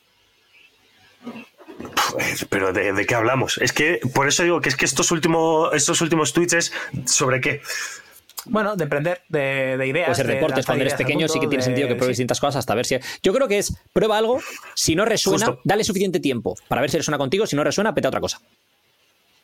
Pues, 2.11 2.45
Pero 2.49 2.73
¿de, 2.73 2.93
de 2.93 3.05
qué 3.05 3.15
hablamos? 3.15 3.57
Es 3.57 3.73
que 3.73 3.99
por 4.13 4.27
eso 4.27 4.43
digo 4.43 4.61
que 4.61 4.69
es 4.69 4.75
que 4.75 4.85
estos 4.85 5.11
últimos, 5.11 5.73
estos 5.73 6.01
últimos 6.01 6.33
tweets 6.33 6.53
es 6.53 6.73
sobre 7.05 7.41
qué. 7.41 7.61
Bueno, 8.45 8.75
de 8.75 8.83
emprender, 8.83 9.21
de, 9.29 9.77
de 9.77 9.87
ideas. 9.87 10.17
De 10.17 10.23
reportes 10.23 10.57
lanzar 10.57 10.65
cuando 10.65 10.81
eres 10.83 10.93
pequeño, 10.95 11.27
sí 11.29 11.39
que 11.39 11.47
tiene 11.47 11.63
de- 11.63 11.65
sentido 11.65 11.87
que 11.87 11.95
pruebes 11.95 12.17
sí. 12.17 12.21
distintas 12.21 12.39
cosas 12.39 12.57
hasta 12.57 12.75
ver 12.75 12.85
si. 12.85 12.97
Yo 13.23 13.33
creo 13.33 13.47
que 13.47 13.57
es 13.57 13.73
prueba 13.93 14.17
algo, 14.17 14.41
si 14.75 14.95
no 14.95 15.05
resuena, 15.05 15.45
Justo. 15.47 15.61
dale 15.63 15.83
suficiente 15.83 16.19
tiempo 16.19 16.55
para 16.67 16.81
ver 16.81 16.91
si 16.91 16.97
resuena 16.97 17.17
contigo, 17.17 17.47
si 17.47 17.55
no 17.55 17.63
resuena, 17.63 17.93
peta 17.95 18.09
otra 18.09 18.19
cosa. 18.19 18.41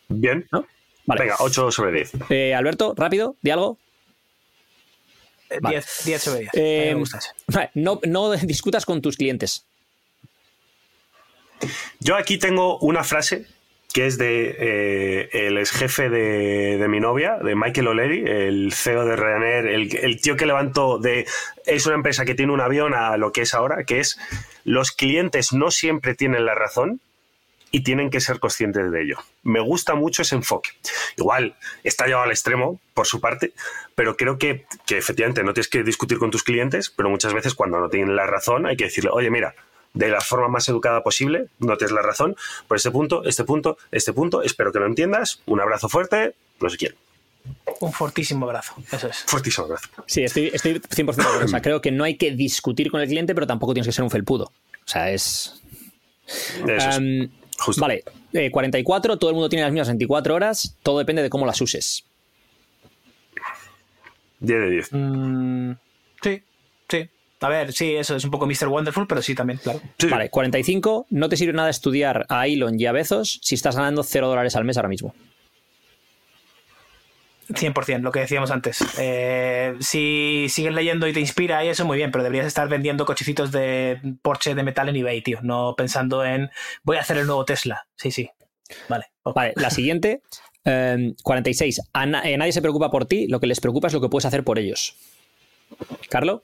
Bien. 0.10 0.46
¿No? 0.52 0.66
Vale. 1.06 1.22
Venga, 1.22 1.38
8 1.40 1.72
sobre 1.72 1.92
10. 1.94 2.12
Eh, 2.30 2.54
Alberto, 2.54 2.94
rápido, 2.96 3.36
di 3.42 3.50
algo. 3.52 3.78
Eh, 5.50 5.60
Vale. 5.62 5.78
10, 5.78 6.02
10 6.06 6.22
sobre 6.22 6.40
10. 6.42 6.52
Eh, 6.56 6.96
me 7.48 7.70
no, 7.82 8.00
no 8.06 8.32
discutas 8.34 8.86
con 8.86 9.02
tus 9.02 9.16
clientes. 9.18 9.66
Yo 12.00 12.16
aquí 12.16 12.38
tengo 12.38 12.78
una 12.80 13.04
frase 13.04 13.46
que 13.94 14.06
es 14.06 14.18
de 14.20 14.56
eh, 14.60 15.30
el 15.48 15.58
ex 15.58 15.72
jefe 15.72 16.10
de, 16.10 16.78
de 16.78 16.88
mi 16.88 17.00
novia, 17.00 17.38
de 17.38 17.56
Michael 17.56 17.88
O'Leary, 17.88 18.24
el 18.24 18.72
CEO 18.72 19.04
de 19.04 19.16
Ryanair, 19.16 19.66
el, 19.66 19.96
el 19.96 20.22
tío 20.22 20.38
que 20.38 20.46
levantó 20.46 21.00
de... 21.00 21.26
Es 21.66 21.88
una 21.88 21.96
empresa 21.96 22.24
que 22.24 22.36
tiene 22.36 22.54
un 22.54 22.62
avión 22.62 22.94
a 22.94 23.18
lo 23.18 23.32
que 23.32 23.42
es 23.42 23.54
ahora, 23.56 23.84
que 23.86 24.00
es 24.00 24.20
los 24.64 24.92
clientes 24.92 25.54
no 25.54 25.72
siempre 25.72 26.14
tienen 26.14 26.46
la 26.46 26.54
razón 26.54 27.02
y 27.72 27.82
tienen 27.82 28.10
que 28.10 28.20
ser 28.20 28.40
conscientes 28.40 28.92
de 28.92 29.02
ello. 29.02 29.18
Me 29.44 29.60
gusta 29.60 29.96
mucho 29.96 30.22
ese 30.22 30.36
enfoque. 30.36 30.70
Igual 31.18 31.56
está 31.84 32.06
llevado 32.06 32.26
al 32.26 32.32
extremo 32.32 32.80
por 32.94 33.08
su 33.08 33.20
parte, 33.20 33.54
pero 33.96 34.18
creo 34.18 34.38
que, 34.38 34.66
que 34.86 34.98
efectivamente 34.98 35.44
no 35.44 35.54
tienes 35.54 35.68
que 35.68 35.84
discutir 35.84 36.20
con 36.20 36.32
tus 36.32 36.44
clientes, 36.44 36.90
pero 36.90 37.10
muchas 37.10 37.34
veces 37.34 37.56
cuando 37.56 37.80
no 37.80 37.90
tienen 37.90 38.16
la 38.16 38.28
razón 38.28 38.66
hay 38.66 38.78
que 38.78 38.86
decirle, 38.86 39.10
oye, 39.12 39.30
mira, 39.30 39.56
de 39.94 40.10
la 40.10 40.22
forma 40.22 40.48
más 40.48 40.68
educada 40.70 41.04
posible, 41.04 41.48
no 41.60 41.78
tienes 41.78 41.94
la 41.94 42.02
razón, 42.02 42.36
por 42.68 42.78
este 42.78 42.92
punto, 42.92 43.24
este 43.26 43.44
punto, 43.44 43.78
este 43.92 44.14
punto, 44.14 44.42
espero 44.42 44.72
que 44.72 44.80
lo 44.80 44.86
entiendas, 44.86 45.42
un 45.46 45.60
abrazo 45.60 45.90
fuerte, 45.90 46.36
no 46.62 46.70
sé 46.70 46.78
quién. 46.78 46.96
Un 47.80 47.94
fortísimo 47.94 48.46
abrazo. 48.46 48.76
Eso 48.92 49.08
es. 49.08 49.18
Fuertísimo 49.26 49.66
abrazo. 49.66 49.90
Sí, 50.06 50.24
estoy, 50.24 50.52
estoy 50.54 50.76
100% 50.76 51.16
de 51.16 51.22
acuerdo. 51.22 51.46
O 51.46 51.48
sea, 51.48 51.62
creo 51.64 51.82
que 51.82 51.92
no 51.92 52.04
hay 52.04 52.18
que 52.18 52.32
discutir 52.32 52.92
con 52.92 53.02
el 53.02 53.08
cliente, 53.08 53.34
pero 53.34 53.48
tampoco 53.48 53.74
tienes 53.74 53.88
que 53.88 53.94
ser 53.94 54.04
un 54.04 54.12
felpudo. 54.12 54.46
O 54.46 54.88
sea, 54.88 55.12
es. 55.12 55.62
Eso 56.68 56.90
es, 56.90 57.00
justo. 57.58 57.82
vale, 57.82 58.04
eh, 58.34 58.52
44, 58.52 59.18
todo 59.18 59.30
el 59.30 59.36
mundo 59.36 59.50
tiene 59.50 59.64
las 59.64 59.72
mismas 59.72 59.88
24 59.88 60.36
horas, 60.36 60.76
todo 60.84 61.00
depende 61.00 61.24
de 61.24 61.30
cómo 61.30 61.46
las 61.46 61.60
uses. 61.62 62.04
10 64.40 64.60
de 64.60 64.70
10. 64.70 64.90
Mm, 64.92 65.72
sí, 65.72 65.72
sí. 65.72 65.89
A 67.42 67.48
ver, 67.50 67.72
sí, 67.72 67.96
eso 67.96 68.16
es 68.18 68.24
un 68.26 68.32
poco 68.32 68.46
Mr. 68.46 68.68
Wonderful, 68.68 69.08
pero 69.08 69.22
sí 69.22 69.34
también, 69.34 69.60
claro. 69.64 69.80
Sí. 69.98 70.08
Vale, 70.08 70.30
45, 70.30 71.08
no 71.10 71.30
te 71.30 71.38
sirve 71.38 71.54
nada 71.54 71.70
estudiar 71.70 72.26
a 72.30 72.48
Elon 72.48 72.78
y 72.80 72.86
a 72.86 72.92
Bezos 72.92 73.40
si 73.42 73.56
estás 73.56 73.76
ganando 73.78 74.04
0 74.04 74.28
dólares 74.28 74.56
al 74.58 74.66
mes 74.66 74.76
ahora 74.78 74.90
mismo. 74.90 75.14
100%, 77.50 78.02
lo 78.02 78.12
que 78.12 78.20
decíamos 78.20 78.52
antes. 78.52 78.78
Eh, 79.00 79.74
si 79.80 80.46
sigues 80.50 80.72
leyendo 80.74 81.08
y 81.08 81.14
te 81.14 81.20
inspira 81.20 81.66
y 81.66 81.70
eso, 81.70 81.84
muy 81.84 81.98
bien, 81.98 82.12
pero 82.12 82.24
deberías 82.24 82.46
estar 82.46 82.68
vendiendo 82.70 83.06
cochecitos 83.06 83.52
de 83.52 84.00
Porsche 84.22 84.54
de 84.54 84.62
metal 84.62 84.88
en 84.90 84.98
eBay, 84.98 85.22
tío. 85.22 85.40
No 85.42 85.74
pensando 85.76 86.24
en 86.24 86.52
voy 86.84 86.98
a 86.98 87.02
hacer 87.02 87.18
el 87.18 87.26
nuevo 87.26 87.46
Tesla. 87.46 87.88
Sí, 87.96 88.12
sí. 88.12 88.30
Vale. 88.88 89.06
ok. 89.24 89.36
Vale, 89.36 89.54
la 89.56 89.72
siguiente, 89.72 90.22
em, 90.64 91.16
46. 91.24 91.82
A 91.92 92.06
na- 92.06 92.22
eh, 92.30 92.38
nadie 92.38 92.52
se 92.52 92.62
preocupa 92.62 92.92
por 92.92 93.08
ti, 93.08 93.28
lo 93.28 93.40
que 93.40 93.48
les 93.48 93.60
preocupa 93.60 93.88
es 93.88 93.94
lo 93.94 94.02
que 94.02 94.10
puedes 94.10 94.26
hacer 94.26 94.44
por 94.44 94.60
ellos. 94.60 94.96
¿Carlo? 96.10 96.44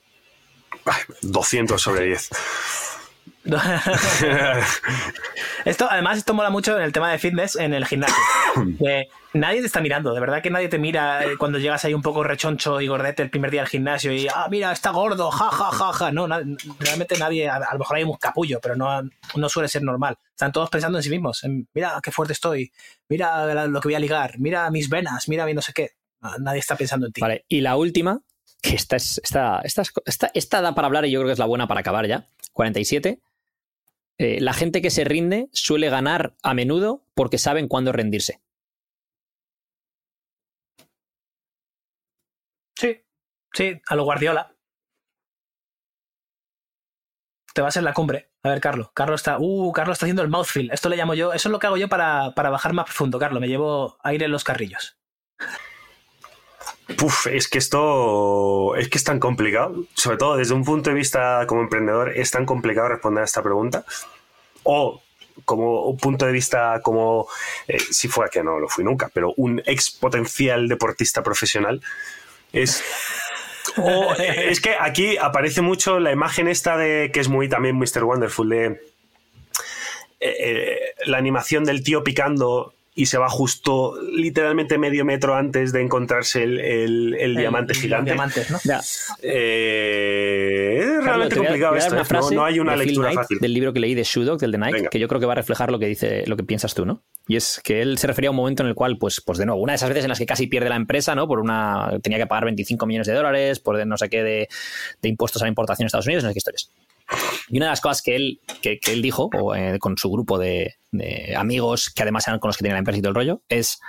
Ay, 0.84 1.02
200 1.22 1.80
sobre 1.80 2.04
10. 2.06 2.30
Esto, 5.64 5.86
además, 5.90 6.18
esto 6.18 6.34
mola 6.34 6.50
mucho 6.50 6.76
en 6.76 6.82
el 6.82 6.92
tema 6.92 7.10
de 7.10 7.18
fitness 7.18 7.56
en 7.56 7.74
el 7.74 7.86
gimnasio. 7.86 8.16
Nadie 9.34 9.60
te 9.60 9.66
está 9.66 9.80
mirando, 9.82 10.14
de 10.14 10.20
verdad 10.20 10.40
que 10.40 10.48
nadie 10.48 10.68
te 10.70 10.78
mira 10.78 11.22
eh, 11.24 11.36
cuando 11.36 11.58
llegas 11.58 11.84
ahí 11.84 11.92
un 11.92 12.00
poco 12.00 12.24
rechoncho 12.24 12.80
y 12.80 12.86
gordete 12.86 13.22
el 13.22 13.28
primer 13.28 13.50
día 13.50 13.60
al 13.60 13.68
gimnasio 13.68 14.10
y, 14.10 14.26
ah, 14.34 14.46
mira, 14.50 14.72
está 14.72 14.92
gordo, 14.92 15.30
ja, 15.30 15.50
ja, 15.50 15.70
ja, 15.70 15.92
ja. 15.92 16.10
No, 16.10 16.26
na- 16.26 16.40
realmente 16.78 17.18
nadie, 17.18 17.46
a, 17.46 17.56
a 17.56 17.72
lo 17.74 17.80
mejor 17.80 17.98
hay 17.98 18.04
un 18.04 18.16
capullo, 18.16 18.60
pero 18.62 18.76
no, 18.76 19.02
no 19.34 19.48
suele 19.50 19.68
ser 19.68 19.82
normal. 19.82 20.16
Están 20.30 20.52
todos 20.52 20.70
pensando 20.70 20.96
en 20.98 21.02
sí 21.04 21.10
mismos, 21.10 21.44
en, 21.44 21.68
mira 21.74 22.00
qué 22.02 22.10
fuerte 22.12 22.32
estoy, 22.32 22.72
mira 23.10 23.66
lo 23.66 23.78
que 23.82 23.88
voy 23.88 23.94
a 23.94 23.98
ligar, 24.00 24.38
mira 24.38 24.70
mis 24.70 24.88
venas, 24.88 25.28
mira 25.28 25.44
mi 25.44 25.52
no 25.52 25.60
sé 25.60 25.74
qué. 25.74 25.90
Nadie 26.38 26.60
está 26.60 26.74
pensando 26.76 27.06
en 27.06 27.12
ti. 27.12 27.20
Vale, 27.20 27.44
y 27.46 27.60
la 27.60 27.76
última, 27.76 28.18
que 28.62 28.74
esta, 28.74 28.96
es, 28.96 29.20
esta, 29.22 29.60
esta, 29.62 29.82
es- 29.82 29.92
esta, 30.06 30.30
esta 30.34 30.60
da 30.60 30.74
para 30.74 30.86
hablar 30.86 31.04
y 31.06 31.10
yo 31.10 31.20
creo 31.20 31.28
que 31.28 31.32
es 31.34 31.38
la 31.38 31.46
buena 31.46 31.66
para 31.68 31.80
acabar 31.80 32.06
ya. 32.06 32.28
47. 32.52 33.20
Eh, 34.18 34.40
la 34.40 34.54
gente 34.54 34.80
que 34.80 34.90
se 34.90 35.04
rinde 35.04 35.48
suele 35.52 35.90
ganar 35.90 36.34
a 36.42 36.54
menudo 36.54 37.04
porque 37.14 37.38
saben 37.38 37.68
cuándo 37.68 37.92
rendirse. 37.92 38.40
Sí, 42.78 43.02
sí, 43.52 43.80
a 43.88 43.94
lo 43.96 44.04
Guardiola. 44.04 44.54
Te 47.54 47.62
vas 47.62 47.76
en 47.76 47.84
la 47.84 47.94
cumbre. 47.94 48.30
A 48.42 48.50
ver, 48.50 48.60
Carlos. 48.60 48.90
Carlos 48.94 49.20
está. 49.20 49.38
Uh, 49.40 49.72
Carlos 49.72 49.94
está 49.94 50.04
haciendo 50.06 50.22
el 50.22 50.28
mouthfeel. 50.28 50.70
Esto 50.70 50.88
le 50.90 50.96
llamo 50.96 51.14
yo. 51.14 51.32
Eso 51.32 51.48
es 51.48 51.52
lo 51.52 51.58
que 51.58 51.66
hago 51.66 51.76
yo 51.78 51.88
para, 51.88 52.32
para 52.34 52.50
bajar 52.50 52.74
más 52.74 52.84
profundo, 52.84 53.18
Carlos. 53.18 53.40
Me 53.40 53.48
llevo 53.48 53.96
aire 54.02 54.26
en 54.26 54.32
los 54.32 54.44
carrillos. 54.44 54.98
Puf, 56.94 57.26
es 57.26 57.48
que 57.48 57.58
esto 57.58 58.76
es 58.76 58.88
que 58.88 58.98
es 58.98 59.04
tan 59.04 59.18
complicado, 59.18 59.84
sobre 59.94 60.18
todo 60.18 60.36
desde 60.36 60.54
un 60.54 60.64
punto 60.64 60.90
de 60.90 60.96
vista 60.96 61.44
como 61.48 61.62
emprendedor, 61.62 62.16
es 62.16 62.30
tan 62.30 62.46
complicado 62.46 62.88
responder 62.88 63.22
a 63.22 63.24
esta 63.24 63.42
pregunta. 63.42 63.84
O 64.62 65.02
como 65.44 65.82
un 65.86 65.98
punto 65.98 66.26
de 66.26 66.32
vista 66.32 66.80
como, 66.82 67.26
eh, 67.66 67.78
si 67.78 68.08
fuera 68.08 68.30
que 68.30 68.42
no 68.42 68.58
lo 68.58 68.68
fui 68.68 68.84
nunca, 68.84 69.10
pero 69.12 69.34
un 69.36 69.60
ex 69.66 69.90
potencial 69.90 70.68
deportista 70.68 71.22
profesional, 71.22 71.82
es... 72.52 72.82
eh, 74.18 74.46
es 74.48 74.60
que 74.60 74.76
aquí 74.78 75.16
aparece 75.16 75.60
mucho 75.62 75.98
la 75.98 76.12
imagen 76.12 76.46
esta 76.46 76.76
de 76.76 77.10
que 77.12 77.20
es 77.20 77.28
muy 77.28 77.48
también 77.48 77.76
Mr. 77.76 78.04
Wonderful 78.04 78.48
de 78.48 78.80
eh, 80.20 80.94
la 81.04 81.18
animación 81.18 81.64
del 81.64 81.82
tío 81.82 82.02
picando 82.02 82.75
y 82.98 83.06
se 83.06 83.18
va 83.18 83.28
justo 83.28 83.94
literalmente 84.10 84.78
medio 84.78 85.04
metro 85.04 85.36
antes 85.36 85.70
de 85.70 85.82
encontrarse 85.82 86.42
el, 86.42 86.58
el- 86.58 87.14
el 87.14 87.36
diamante 87.36 87.74
gigante. 87.74 88.10
diamantes, 88.12 88.50
¿no? 88.50 88.58
Ya, 88.64 88.80
Eh, 89.22 90.78
es 90.80 90.86
Carlos, 90.86 91.04
realmente 91.04 91.36
complicado 91.36 91.76
esto. 91.76 91.92
una 91.92 92.02
¿eh? 92.02 92.04
frase 92.06 92.34
no, 92.34 92.40
no 92.40 92.46
hay 92.46 92.58
una 92.58 92.72
de 92.72 92.78
lectura 92.78 93.08
Knight, 93.08 93.18
fácil. 93.20 93.38
del 93.38 93.52
libro 93.52 93.72
que 93.72 93.80
leí 93.80 93.94
de 93.94 94.02
Shoe 94.02 94.24
Dog, 94.24 94.38
del 94.38 94.50
de 94.52 94.58
Nike, 94.58 94.72
Venga. 94.72 94.88
que 94.90 94.98
yo 94.98 95.08
creo 95.08 95.20
que 95.20 95.26
va 95.26 95.32
a 95.32 95.36
reflejar 95.36 95.70
lo 95.70 95.78
que 95.78 95.86
dice, 95.86 96.24
lo 96.26 96.36
que 96.36 96.42
piensas 96.44 96.74
tú, 96.74 96.86
¿no? 96.86 97.02
Y 97.28 97.36
es 97.36 97.60
que 97.62 97.82
él 97.82 97.98
se 97.98 98.06
refería 98.06 98.28
a 98.28 98.30
un 98.30 98.36
momento 98.36 98.62
en 98.62 98.68
el 98.68 98.74
cual, 98.74 98.98
pues, 98.98 99.20
pues 99.20 99.38
de 99.38 99.46
nuevo, 99.46 99.60
una 99.60 99.72
de 99.72 99.76
esas 99.76 99.88
veces 99.90 100.04
en 100.04 100.08
las 100.08 100.18
que 100.18 100.26
casi 100.26 100.46
pierde 100.46 100.68
la 100.68 100.76
empresa, 100.76 101.14
¿no? 101.14 101.26
Por 101.28 101.40
una. 101.40 101.98
tenía 102.02 102.18
que 102.18 102.26
pagar 102.26 102.44
25 102.44 102.86
millones 102.86 103.06
de 103.06 103.12
dólares, 103.14 103.60
por 103.60 103.84
no 103.86 103.96
sé 103.98 104.08
qué 104.08 104.22
de, 104.22 104.48
de 105.02 105.08
impuestos 105.08 105.42
a 105.42 105.44
la 105.44 105.48
importación 105.50 105.84
en 105.84 105.86
Estados 105.88 106.06
Unidos, 106.06 106.24
no 106.24 106.30
sé 106.30 106.34
qué 106.34 106.38
historias. 106.38 106.70
Y 107.48 107.58
una 107.58 107.66
de 107.66 107.70
las 107.70 107.80
cosas 107.80 108.02
que 108.02 108.16
él, 108.16 108.40
que, 108.62 108.78
que 108.78 108.92
él 108.92 109.02
dijo, 109.02 109.30
o, 109.32 109.54
eh, 109.54 109.78
con 109.78 109.96
su 109.96 110.10
grupo 110.10 110.38
de, 110.38 110.74
amigos, 111.36 111.90
que 111.90 112.02
además 112.02 112.26
eran 112.26 112.40
con 112.40 112.48
los 112.48 112.56
que 112.56 112.62
tenía 112.62 112.74
la 112.74 112.80
empresa 112.80 113.00
y 113.02 113.06
el 113.06 113.14
rollo, 113.14 113.42
es: 113.48 113.80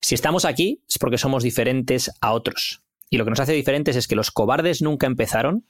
si 0.00 0.14
estamos 0.14 0.44
aquí 0.44 0.82
es 0.88 0.98
porque 0.98 1.18
somos 1.18 1.42
diferentes 1.42 2.10
a 2.20 2.32
otros. 2.32 2.82
Y 3.08 3.18
lo 3.18 3.24
que 3.24 3.30
nos 3.30 3.40
hace 3.40 3.52
diferentes 3.52 3.96
es 3.96 4.08
que 4.08 4.16
los 4.16 4.30
cobardes 4.30 4.82
nunca 4.82 5.06
empezaron 5.06 5.66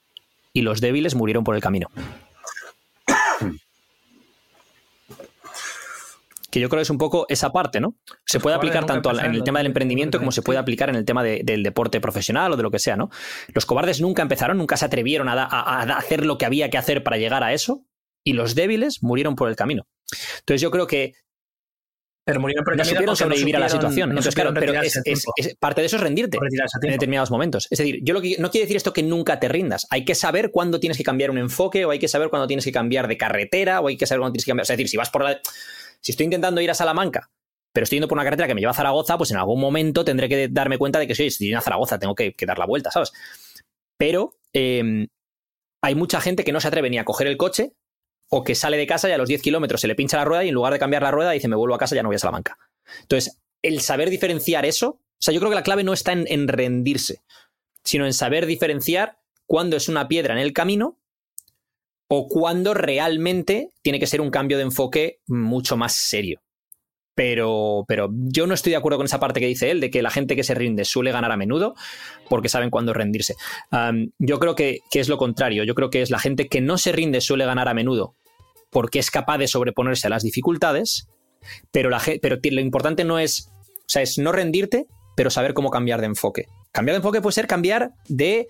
y 0.52 0.62
los 0.62 0.80
débiles 0.80 1.14
murieron 1.14 1.44
por 1.44 1.54
el 1.54 1.60
camino. 1.60 1.88
Que 6.52 6.60
yo 6.60 6.68
creo 6.68 6.78
que 6.78 6.82
es 6.82 6.90
un 6.90 6.98
poco 6.98 7.24
esa 7.30 7.50
parte, 7.50 7.80
¿no? 7.80 7.96
Se 8.26 8.38
puede 8.38 8.54
cobardes 8.56 8.76
aplicar 8.76 8.86
tanto 8.86 9.18
en 9.18 9.34
el 9.34 9.42
tema 9.42 9.58
del 9.60 9.66
emprendimiento 9.68 10.18
como 10.18 10.30
se 10.32 10.42
puede 10.42 10.58
aplicar 10.58 10.90
en 10.90 10.96
el 10.96 11.04
tema 11.06 11.24
de- 11.24 11.40
del 11.42 11.62
deporte 11.62 11.98
profesional 12.00 12.52
o 12.52 12.56
de 12.56 12.62
lo 12.62 12.70
que 12.70 12.78
sea, 12.78 12.94
¿no? 12.94 13.08
Los 13.54 13.64
cobardes 13.64 14.00
nunca 14.02 14.20
empezaron, 14.22 14.58
nunca 14.58 14.76
se 14.76 14.84
atrevieron 14.84 15.28
a, 15.30 15.34
da- 15.34 15.48
a- 15.50 15.80
a 15.82 15.96
hacer 15.96 16.26
lo 16.26 16.36
que 16.38 16.44
había 16.44 16.68
que 16.68 16.76
hacer 16.78 17.02
para 17.02 17.16
llegar 17.16 17.42
a 17.42 17.54
eso, 17.54 17.86
y 18.24 18.34
los 18.34 18.54
débiles 18.54 19.02
murieron 19.02 19.34
por 19.34 19.48
el 19.48 19.56
camino. 19.56 19.86
Entonces 20.40 20.60
yo 20.60 20.70
creo 20.70 20.86
que 20.86 21.14
Pero 22.24 22.38
murieron 22.38 22.64
por 22.64 22.74
el 22.74 22.78
no 22.78 22.82
camino 22.84 22.96
supieron 22.96 23.12
no 23.12 23.16
sobrevivir 23.16 23.56
a 23.56 23.58
la 23.58 23.68
situación. 23.68 24.10
no 24.10 24.12
Entonces, 24.12 24.34
claro, 24.34 24.52
pero 24.54 24.74
es- 24.82 25.56
parte 25.58 25.80
de 25.80 25.86
eso 25.88 25.96
es 25.96 26.02
rendirte 26.02 26.36
en 26.36 26.90
determinados 26.90 27.30
momentos. 27.32 27.66
Es 27.70 27.78
decir, 27.78 27.98
yo 28.02 28.12
lo 28.14 28.20
que, 28.20 28.36
no 28.38 28.50
quiere 28.50 28.66
decir 28.66 28.76
esto 28.76 28.92
que 28.92 29.02
nunca 29.02 29.40
te 29.40 29.48
rindas. 29.48 29.86
Hay 29.90 30.04
que 30.04 30.14
saber 30.14 30.50
cuándo 30.52 30.78
tienes 30.78 30.98
que 30.98 31.02
cambiar 31.02 31.30
un 31.30 31.38
enfoque, 31.38 31.84
o 31.86 31.90
hay 31.90 31.98
que 31.98 32.08
saber 32.08 32.28
cuándo 32.28 32.46
tienes 32.46 32.64
que 32.66 32.72
cambiar 32.72 33.08
de 33.08 33.16
carretera, 33.16 33.80
o 33.80 33.88
hay 33.88 33.96
que 33.96 34.06
saber 34.06 34.20
cuándo 34.20 34.34
tienes 34.34 34.44
que 34.44 34.50
cambiar. 34.50 34.64
Es 34.64 34.68
decir, 34.68 34.88
si 34.88 34.96
vas 34.98 35.08
por 35.10 35.24
la. 35.24 35.40
Si 36.02 36.12
estoy 36.12 36.24
intentando 36.24 36.60
ir 36.60 36.70
a 36.70 36.74
Salamanca, 36.74 37.30
pero 37.72 37.84
estoy 37.84 37.96
yendo 37.96 38.08
por 38.08 38.16
una 38.16 38.24
carretera 38.24 38.48
que 38.48 38.54
me 38.54 38.60
lleva 38.60 38.72
a 38.72 38.74
Zaragoza, 38.74 39.16
pues 39.16 39.30
en 39.30 39.38
algún 39.38 39.60
momento 39.60 40.04
tendré 40.04 40.28
que 40.28 40.48
darme 40.48 40.76
cuenta 40.76 40.98
de 40.98 41.06
que 41.06 41.14
si 41.14 41.26
estoy 41.26 41.52
en 41.52 41.60
Zaragoza, 41.62 41.98
tengo 41.98 42.14
que, 42.14 42.34
dar 42.46 42.58
la 42.58 42.66
vuelta, 42.66 42.90
¿sabes? 42.90 43.12
Pero 43.96 44.34
eh, 44.52 45.06
hay 45.80 45.94
mucha 45.94 46.20
gente 46.20 46.44
que 46.44 46.52
no 46.52 46.60
se 46.60 46.68
atreve 46.68 46.90
ni 46.90 46.98
a 46.98 47.04
coger 47.04 47.26
el 47.28 47.36
coche 47.36 47.72
o 48.30 48.44
que 48.44 48.54
sale 48.54 48.76
de 48.76 48.86
casa 48.86 49.08
y 49.08 49.12
a 49.12 49.18
los 49.18 49.28
10 49.28 49.42
kilómetros 49.42 49.80
se 49.80 49.88
le 49.88 49.94
pincha 49.94 50.16
la 50.16 50.24
rueda 50.24 50.44
y 50.44 50.48
en 50.48 50.54
lugar 50.54 50.72
de 50.72 50.78
cambiar 50.78 51.02
la 51.02 51.10
rueda 51.10 51.32
dice 51.32 51.48
me 51.48 51.56
vuelvo 51.56 51.74
a 51.74 51.78
casa 51.78 51.94
ya 51.94 52.02
no 52.02 52.08
voy 52.08 52.16
a 52.16 52.18
Salamanca. 52.18 52.58
Entonces, 53.02 53.38
el 53.62 53.80
saber 53.80 54.10
diferenciar 54.10 54.66
eso, 54.66 54.88
o 54.88 55.00
sea, 55.18 55.32
yo 55.32 55.40
creo 55.40 55.50
que 55.50 55.56
la 55.56 55.62
clave 55.62 55.84
no 55.84 55.92
está 55.92 56.12
en, 56.12 56.24
en 56.28 56.48
rendirse, 56.48 57.22
sino 57.84 58.06
en 58.06 58.12
saber 58.12 58.46
diferenciar 58.46 59.18
cuándo 59.46 59.76
es 59.76 59.88
una 59.88 60.08
piedra 60.08 60.34
en 60.34 60.40
el 60.40 60.52
camino 60.52 60.98
o 62.14 62.28
cuándo 62.28 62.74
realmente 62.74 63.70
tiene 63.80 63.98
que 63.98 64.06
ser 64.06 64.20
un 64.20 64.30
cambio 64.30 64.58
de 64.58 64.64
enfoque 64.64 65.20
mucho 65.26 65.78
más 65.78 65.94
serio. 65.94 66.42
Pero, 67.14 67.86
pero 67.88 68.10
yo 68.12 68.46
no 68.46 68.52
estoy 68.52 68.68
de 68.68 68.76
acuerdo 68.76 68.98
con 68.98 69.06
esa 69.06 69.18
parte 69.18 69.40
que 69.40 69.46
dice 69.46 69.70
él, 69.70 69.80
de 69.80 69.90
que 69.90 70.02
la 70.02 70.10
gente 70.10 70.36
que 70.36 70.44
se 70.44 70.54
rinde 70.54 70.84
suele 70.84 71.10
ganar 71.10 71.32
a 71.32 71.38
menudo 71.38 71.74
porque 72.28 72.50
saben 72.50 72.68
cuándo 72.68 72.92
rendirse. 72.92 73.34
Yo 74.18 74.38
creo 74.38 74.54
que, 74.54 74.80
que 74.90 75.00
es 75.00 75.08
lo 75.08 75.16
contrario. 75.16 75.64
Yo 75.64 75.74
creo 75.74 75.88
que 75.88 76.02
es 76.02 76.10
la 76.10 76.18
gente 76.18 76.48
que 76.48 76.60
no 76.60 76.76
se 76.76 76.92
rinde 76.92 77.22
suele 77.22 77.46
ganar 77.46 77.70
a 77.70 77.72
menudo 77.72 78.14
porque 78.68 78.98
es 78.98 79.10
capaz 79.10 79.38
de 79.38 79.48
sobreponerse 79.48 80.06
a 80.06 80.10
las 80.10 80.22
dificultades, 80.22 81.08
pero, 81.70 81.88
la, 81.88 81.98
pero 82.20 82.36
lo 82.42 82.60
importante 82.60 83.04
no 83.04 83.18
es, 83.20 83.48
o 83.48 83.88
sea, 83.88 84.02
es 84.02 84.18
no 84.18 84.32
rendirte, 84.32 84.86
pero 85.16 85.30
saber 85.30 85.54
cómo 85.54 85.70
cambiar 85.70 86.00
de 86.00 86.08
enfoque. 86.08 86.46
Cambiar 86.72 86.92
de 86.94 86.98
enfoque 86.98 87.22
puede 87.22 87.32
ser 87.32 87.46
cambiar 87.46 87.92
de 88.06 88.48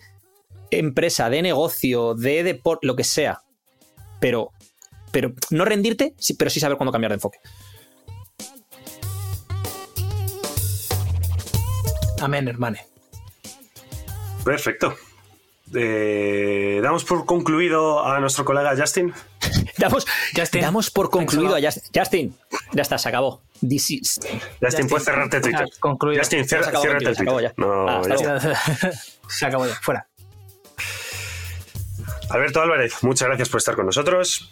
empresa, 0.73 1.31
de 1.31 1.43
negocio, 1.43 2.15
de 2.15 2.43
deporte, 2.43 2.89
lo 2.89 2.97
que 2.97 3.05
sea. 3.05 3.43
Pero, 4.23 4.53
pero 5.11 5.33
no 5.51 5.65
rendirte, 5.65 6.15
pero 6.39 6.49
sí 6.49 6.61
saber 6.61 6.77
cuándo 6.77 6.93
cambiar 6.93 7.11
de 7.11 7.15
enfoque. 7.17 7.39
Amén, 12.21 12.47
hermano. 12.47 12.79
Perfecto. 14.45 14.95
Eh, 15.75 16.79
damos 16.83 17.05
por 17.05 17.25
concluido 17.27 18.05
a 18.07 18.21
nuestro 18.21 18.45
colega 18.45 18.75
Justin. 18.77 19.13
Damos, 19.79 20.07
Justin, 20.37 20.61
damos 20.61 20.91
por 20.91 21.11
concluido 21.11 21.57
a 21.57 21.61
Justin. 21.61 21.83
Justin, 21.95 22.37
ya 22.73 22.83
está, 22.83 22.99
se 22.99 23.09
acabó. 23.09 23.41
This 23.67 23.91
is- 23.91 24.21
Justin, 24.61 24.87
puedes 24.89 25.05
cerrarte 25.05 25.41
Twitter. 25.41 25.67
Ah, 25.69 25.77
concluido. 25.81 26.21
Justin, 26.21 26.47
Se 26.47 26.57
cier- 26.59 26.69
acabó 26.69 26.83
ciérrate 26.83 27.07
el 27.09 27.17
se 27.17 27.23
acabó 27.23 27.39
Twitter. 27.39 27.55
ya. 27.59 27.65
No, 27.67 27.89
Ah, 27.89 28.03
ya. 28.07 28.93
Se 29.29 29.47
acabó 29.47 29.67
ya, 29.67 29.75
fuera. 29.77 30.07
Alberto 32.33 32.63
Álvarez, 32.63 33.03
muchas 33.03 33.29
gracias 33.29 33.49
por 33.51 33.59
estar 33.59 33.75
con 33.75 33.87
nosotros. 33.87 34.51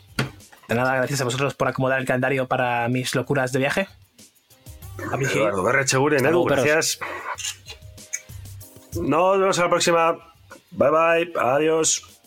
De 0.69 0.75
nada, 0.75 0.97
gracias 0.97 1.21
a 1.21 1.25
vosotros 1.25 1.55
por 1.55 1.69
acomodar 1.69 1.99
el 1.99 2.07
calendario 2.07 2.47
para 2.47 2.87
mis 2.89 3.15
locuras 3.15 3.53
de 3.53 3.59
viaje. 3.59 3.89
Eduardo 4.99 5.63
Berrecheguren, 5.63 6.19
Hasta 6.19 6.29
Edu, 6.29 6.45
gracias. 6.45 7.01
Nos 9.01 9.39
vemos 9.39 9.59
a 9.59 9.63
la 9.63 9.71
próxima. 9.71 10.13
Bye 10.73 10.91
bye. 10.91 11.33
Adiós. 11.41 12.20